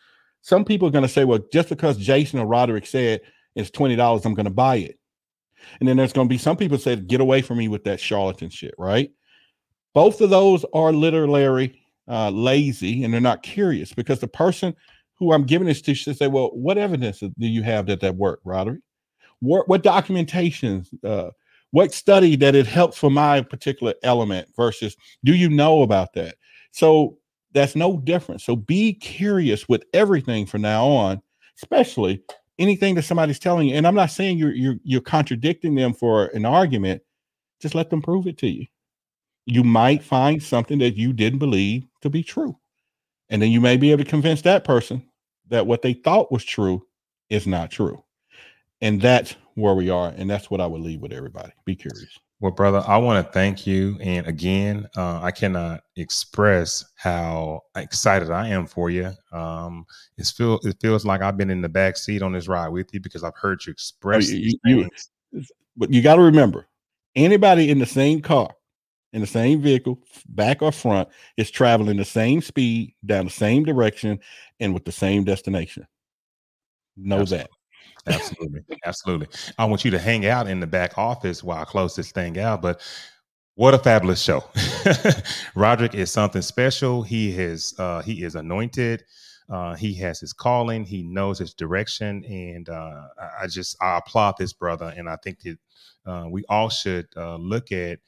some 0.41 0.65
people 0.65 0.87
are 0.87 0.91
going 0.91 1.03
to 1.03 1.09
say, 1.09 1.25
well, 1.25 1.39
just 1.51 1.69
because 1.69 1.97
Jason 1.97 2.39
or 2.39 2.45
Roderick 2.45 2.85
said 2.85 3.21
it's 3.55 3.71
$20, 3.71 4.25
I'm 4.25 4.33
going 4.33 4.45
to 4.45 4.51
buy 4.51 4.77
it. 4.77 4.99
And 5.79 5.87
then 5.87 5.97
there's 5.97 6.13
going 6.13 6.27
to 6.27 6.33
be 6.33 6.37
some 6.37 6.57
people 6.57 6.77
say, 6.77 6.95
get 6.95 7.21
away 7.21 7.41
from 7.41 7.57
me 7.57 7.67
with 7.67 7.83
that 7.85 7.99
charlatan 7.99 8.49
shit, 8.49 8.75
right? 8.77 9.11
Both 9.93 10.21
of 10.21 10.29
those 10.29 10.65
are 10.73 10.91
literally 10.91 11.81
uh, 12.07 12.29
lazy 12.29 13.03
and 13.03 13.13
they're 13.13 13.21
not 13.21 13.41
curious 13.41 13.93
because 13.93 14.19
the 14.19 14.27
person 14.27 14.75
who 15.17 15.31
I'm 15.31 15.45
giving 15.45 15.67
this 15.67 15.81
to 15.83 15.93
should 15.93 16.17
say, 16.17 16.27
well, 16.27 16.49
what 16.49 16.77
evidence 16.77 17.19
do 17.19 17.31
you 17.39 17.63
have 17.63 17.85
that 17.87 18.01
that 18.01 18.15
worked, 18.15 18.45
Roderick? 18.45 18.81
What, 19.45 19.67
what 19.67 19.83
documentation, 19.83 20.85
uh, 21.03 21.29
what 21.71 21.93
study 21.93 22.35
that 22.37 22.55
it 22.55 22.67
helps 22.67 22.97
for 22.97 23.09
my 23.09 23.41
particular 23.41 23.93
element 24.03 24.47
versus 24.55 24.95
do 25.23 25.33
you 25.33 25.49
know 25.49 25.81
about 25.81 26.13
that? 26.13 26.35
So 26.71 27.17
that's 27.53 27.75
no 27.75 27.97
different. 27.97 28.41
So 28.41 28.55
be 28.55 28.93
curious 28.93 29.67
with 29.69 29.83
everything 29.93 30.45
from 30.45 30.61
now 30.61 30.85
on, 30.87 31.21
especially 31.57 32.21
anything 32.59 32.95
that 32.95 33.03
somebody's 33.03 33.39
telling 33.39 33.69
you. 33.69 33.75
And 33.75 33.87
I'm 33.87 33.95
not 33.95 34.11
saying 34.11 34.37
you're 34.37 34.53
you're 34.53 34.77
you're 34.83 35.01
contradicting 35.01 35.75
them 35.75 35.93
for 35.93 36.27
an 36.27 36.45
argument. 36.45 37.01
Just 37.61 37.75
let 37.75 37.89
them 37.89 38.01
prove 38.01 38.27
it 38.27 38.37
to 38.39 38.47
you 38.47 38.65
you 39.45 39.63
might 39.63 40.03
find 40.03 40.41
something 40.41 40.79
that 40.79 40.97
you 40.97 41.13
didn't 41.13 41.39
believe 41.39 41.85
to 42.01 42.09
be 42.09 42.23
true. 42.23 42.57
And 43.29 43.41
then 43.41 43.51
you 43.51 43.61
may 43.61 43.77
be 43.77 43.91
able 43.91 44.03
to 44.03 44.09
convince 44.09 44.41
that 44.43 44.63
person 44.63 45.03
that 45.49 45.67
what 45.67 45.81
they 45.81 45.93
thought 45.93 46.31
was 46.31 46.43
true 46.43 46.85
is 47.29 47.45
not 47.47 47.71
true. 47.71 48.03
And 48.81 49.01
that's 49.01 49.35
where 49.55 49.73
we 49.73 49.89
are. 49.89 50.09
And 50.17 50.29
that's 50.29 50.49
what 50.51 50.61
I 50.61 50.67
would 50.67 50.81
leave 50.81 51.01
with 51.01 51.13
everybody. 51.13 51.51
Be 51.65 51.75
curious. 51.75 52.19
Well, 52.41 52.51
brother, 52.51 52.83
I 52.85 52.97
want 52.97 53.25
to 53.25 53.31
thank 53.31 53.65
you. 53.65 53.97
And 54.01 54.27
again, 54.27 54.87
uh, 54.97 55.21
I 55.21 55.31
cannot 55.31 55.83
express 55.95 56.83
how 56.95 57.61
excited 57.75 58.29
I 58.29 58.49
am 58.49 58.65
for 58.65 58.89
you. 58.89 59.11
Um, 59.31 59.85
it's 60.17 60.31
feel, 60.31 60.59
it 60.63 60.75
feels 60.81 61.05
like 61.05 61.21
I've 61.21 61.37
been 61.37 61.49
in 61.49 61.61
the 61.61 61.69
back 61.69 61.95
seat 61.95 62.21
on 62.21 62.33
this 62.33 62.47
ride 62.47 62.69
with 62.69 62.93
you 62.93 62.99
because 62.99 63.23
I've 63.23 63.35
heard 63.35 63.65
you 63.65 63.71
oh, 63.71 63.73
express. 63.73 64.29
Oh, 64.29 64.33
you, 64.33 64.59
you, 64.65 64.89
but 65.77 65.91
you 65.91 66.01
got 66.01 66.15
to 66.15 66.23
remember, 66.23 66.67
anybody 67.15 67.69
in 67.69 67.79
the 67.79 67.85
same 67.85 68.21
car 68.21 68.53
in 69.15 69.21
the 69.21 69.27
same 69.27 69.61
vehicle, 69.61 69.97
back 70.27 70.61
or 70.61 70.73
front, 70.73 71.07
is 71.37 71.49
traveling 71.49 71.95
the 71.95 72.03
same 72.03 72.41
speed 72.41 72.93
down 73.05 73.23
the 73.23 73.31
same 73.31 73.63
direction 73.63 74.19
and 74.59 74.73
with 74.73 74.83
the 74.83 74.91
same 74.91 75.23
destination. 75.23 75.87
Know 76.97 77.21
Absolutely. 77.21 77.43
that. 77.43 77.49
Absolutely. 78.07 78.61
Absolutely. 78.85 79.27
I 79.57 79.65
want 79.65 79.83
you 79.83 79.91
to 79.91 79.99
hang 79.99 80.25
out 80.25 80.47
in 80.47 80.59
the 80.59 80.67
back 80.67 80.97
office 80.97 81.43
while 81.43 81.61
I 81.61 81.65
close 81.65 81.95
this 81.95 82.11
thing 82.11 82.37
out. 82.39 82.61
But 82.61 82.81
what 83.55 83.73
a 83.73 83.79
fabulous 83.79 84.21
show. 84.21 84.43
Roderick 85.55 85.95
is 85.95 86.11
something 86.11 86.41
special. 86.41 87.03
He 87.03 87.31
has 87.33 87.73
uh 87.79 88.01
he 88.01 88.23
is 88.23 88.35
anointed. 88.35 89.03
Uh, 89.49 89.75
he 89.75 89.93
has 89.93 90.19
his 90.19 90.33
calling. 90.33 90.83
He 90.83 91.03
knows 91.03 91.37
his 91.37 91.53
direction, 91.53 92.25
and 92.25 92.67
uh, 92.67 93.03
I, 93.19 93.43
I 93.43 93.47
just 93.47 93.77
I 93.79 93.99
applaud 93.99 94.35
this 94.39 94.53
brother. 94.53 94.91
And 94.97 95.07
I 95.07 95.17
think 95.23 95.39
that 95.41 95.57
uh, 96.05 96.25
we 96.29 96.43
all 96.49 96.69
should 96.69 97.05
uh, 97.15 97.35
look 97.35 97.71
at 97.71 97.99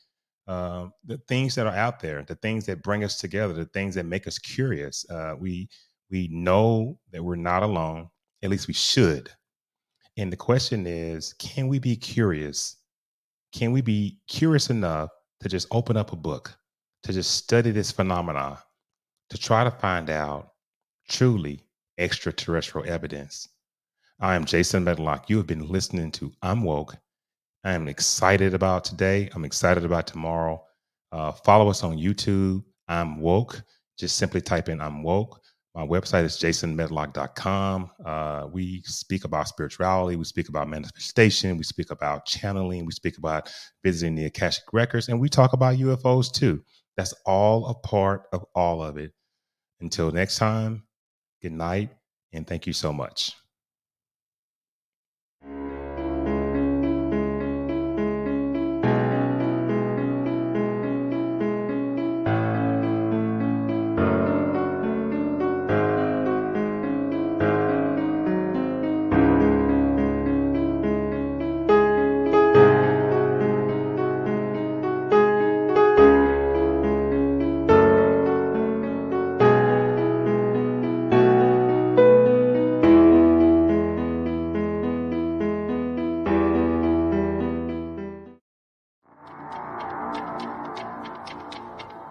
uh, 0.48 0.88
the 1.06 1.20
things 1.28 1.56
that 1.56 1.68
are 1.68 1.76
out 1.76 2.00
there, 2.00 2.24
the 2.24 2.36
things 2.36 2.66
that 2.68 2.82
bring 2.84 3.04
us 3.04 3.18
together, 3.20 3.54
the 3.54 3.66
things 3.66 3.96
that 3.96 4.06
make 4.06 4.28
us 4.28 4.40
curious. 4.40 5.06
Uh, 5.10 5.36
we 5.40 5.70
we 6.10 6.28
know 6.32 6.98
that 7.12 7.24
we're 7.24 7.36
not 7.36 7.64
alone. 7.64 8.10
At 8.44 8.50
least 8.50 8.68
we 8.68 8.74
should. 8.74 9.30
And 10.18 10.34
the 10.34 10.38
question 10.38 10.88
is, 10.88 11.34
can 11.34 11.68
we 11.68 11.78
be 11.78 11.96
curious? 11.96 12.78
Can 13.54 13.72
we 13.72 13.82
be 13.82 14.20
curious 14.28 14.72
enough 14.72 15.12
to 15.42 15.50
just 15.50 15.68
open 15.72 15.96
up 15.96 16.12
a 16.12 16.16
book, 16.16 16.58
to 17.04 17.14
just 17.14 17.36
study 17.36 17.70
this 17.70 17.92
phenomena, 17.92 18.64
to 19.30 19.38
try 19.38 19.64
to 19.64 19.70
find 19.70 20.10
out 20.10 20.54
truly 21.08 21.64
extraterrestrial 22.00 22.90
evidence? 22.90 23.48
I 24.20 24.36
am 24.36 24.46
Jason 24.46 24.84
Medlock. 24.84 25.30
You 25.30 25.38
have 25.38 25.46
been 25.46 25.68
listening 25.68 26.12
to 26.14 26.34
I'm 26.42 26.64
Woke. 26.64 26.96
I 27.64 27.74
am 27.74 27.88
excited 27.88 28.56
about 28.56 28.86
today. 28.86 29.30
I'm 29.36 29.46
excited 29.46 29.86
about 29.86 30.08
tomorrow. 30.08 30.64
Uh, 31.12 31.32
follow 31.32 31.70
us 31.70 31.84
on 31.84 31.98
YouTube. 31.98 32.64
I'm 32.88 33.22
Woke. 33.22 33.62
Just 34.00 34.18
simply 34.18 34.42
type 34.42 34.68
in 34.68 34.82
I'm 34.82 35.04
Woke. 35.04 35.40
My 35.78 35.86
website 35.86 36.24
is 36.24 36.40
jasonmedlock.com. 36.40 37.92
Uh, 38.04 38.48
we 38.52 38.82
speak 38.84 39.26
about 39.26 39.48
spirituality. 39.48 40.16
We 40.16 40.26
speak 40.26 40.50
about 40.50 40.68
manifestation. 40.68 41.56
We 41.56 41.66
speak 41.66 41.92
about 41.92 42.26
channeling. 42.26 42.84
We 42.88 42.94
speak 42.94 43.20
about 43.20 43.54
visiting 43.84 44.16
the 44.16 44.26
Akashic 44.26 44.64
Records. 44.74 45.08
And 45.08 45.20
we 45.22 45.30
talk 45.30 45.54
about 45.54 45.76
UFOs 45.76 46.32
too. 46.32 46.64
That's 46.96 47.14
all 47.28 47.68
a 47.68 47.76
part 47.76 48.24
of 48.34 48.44
all 48.56 48.82
of 48.82 48.98
it. 48.98 49.12
Until 49.80 50.12
next 50.12 50.40
time, 50.40 50.82
good 51.44 51.52
night. 51.52 51.92
And 52.34 52.48
thank 52.48 52.66
you 52.66 52.74
so 52.74 52.92
much. 52.92 53.34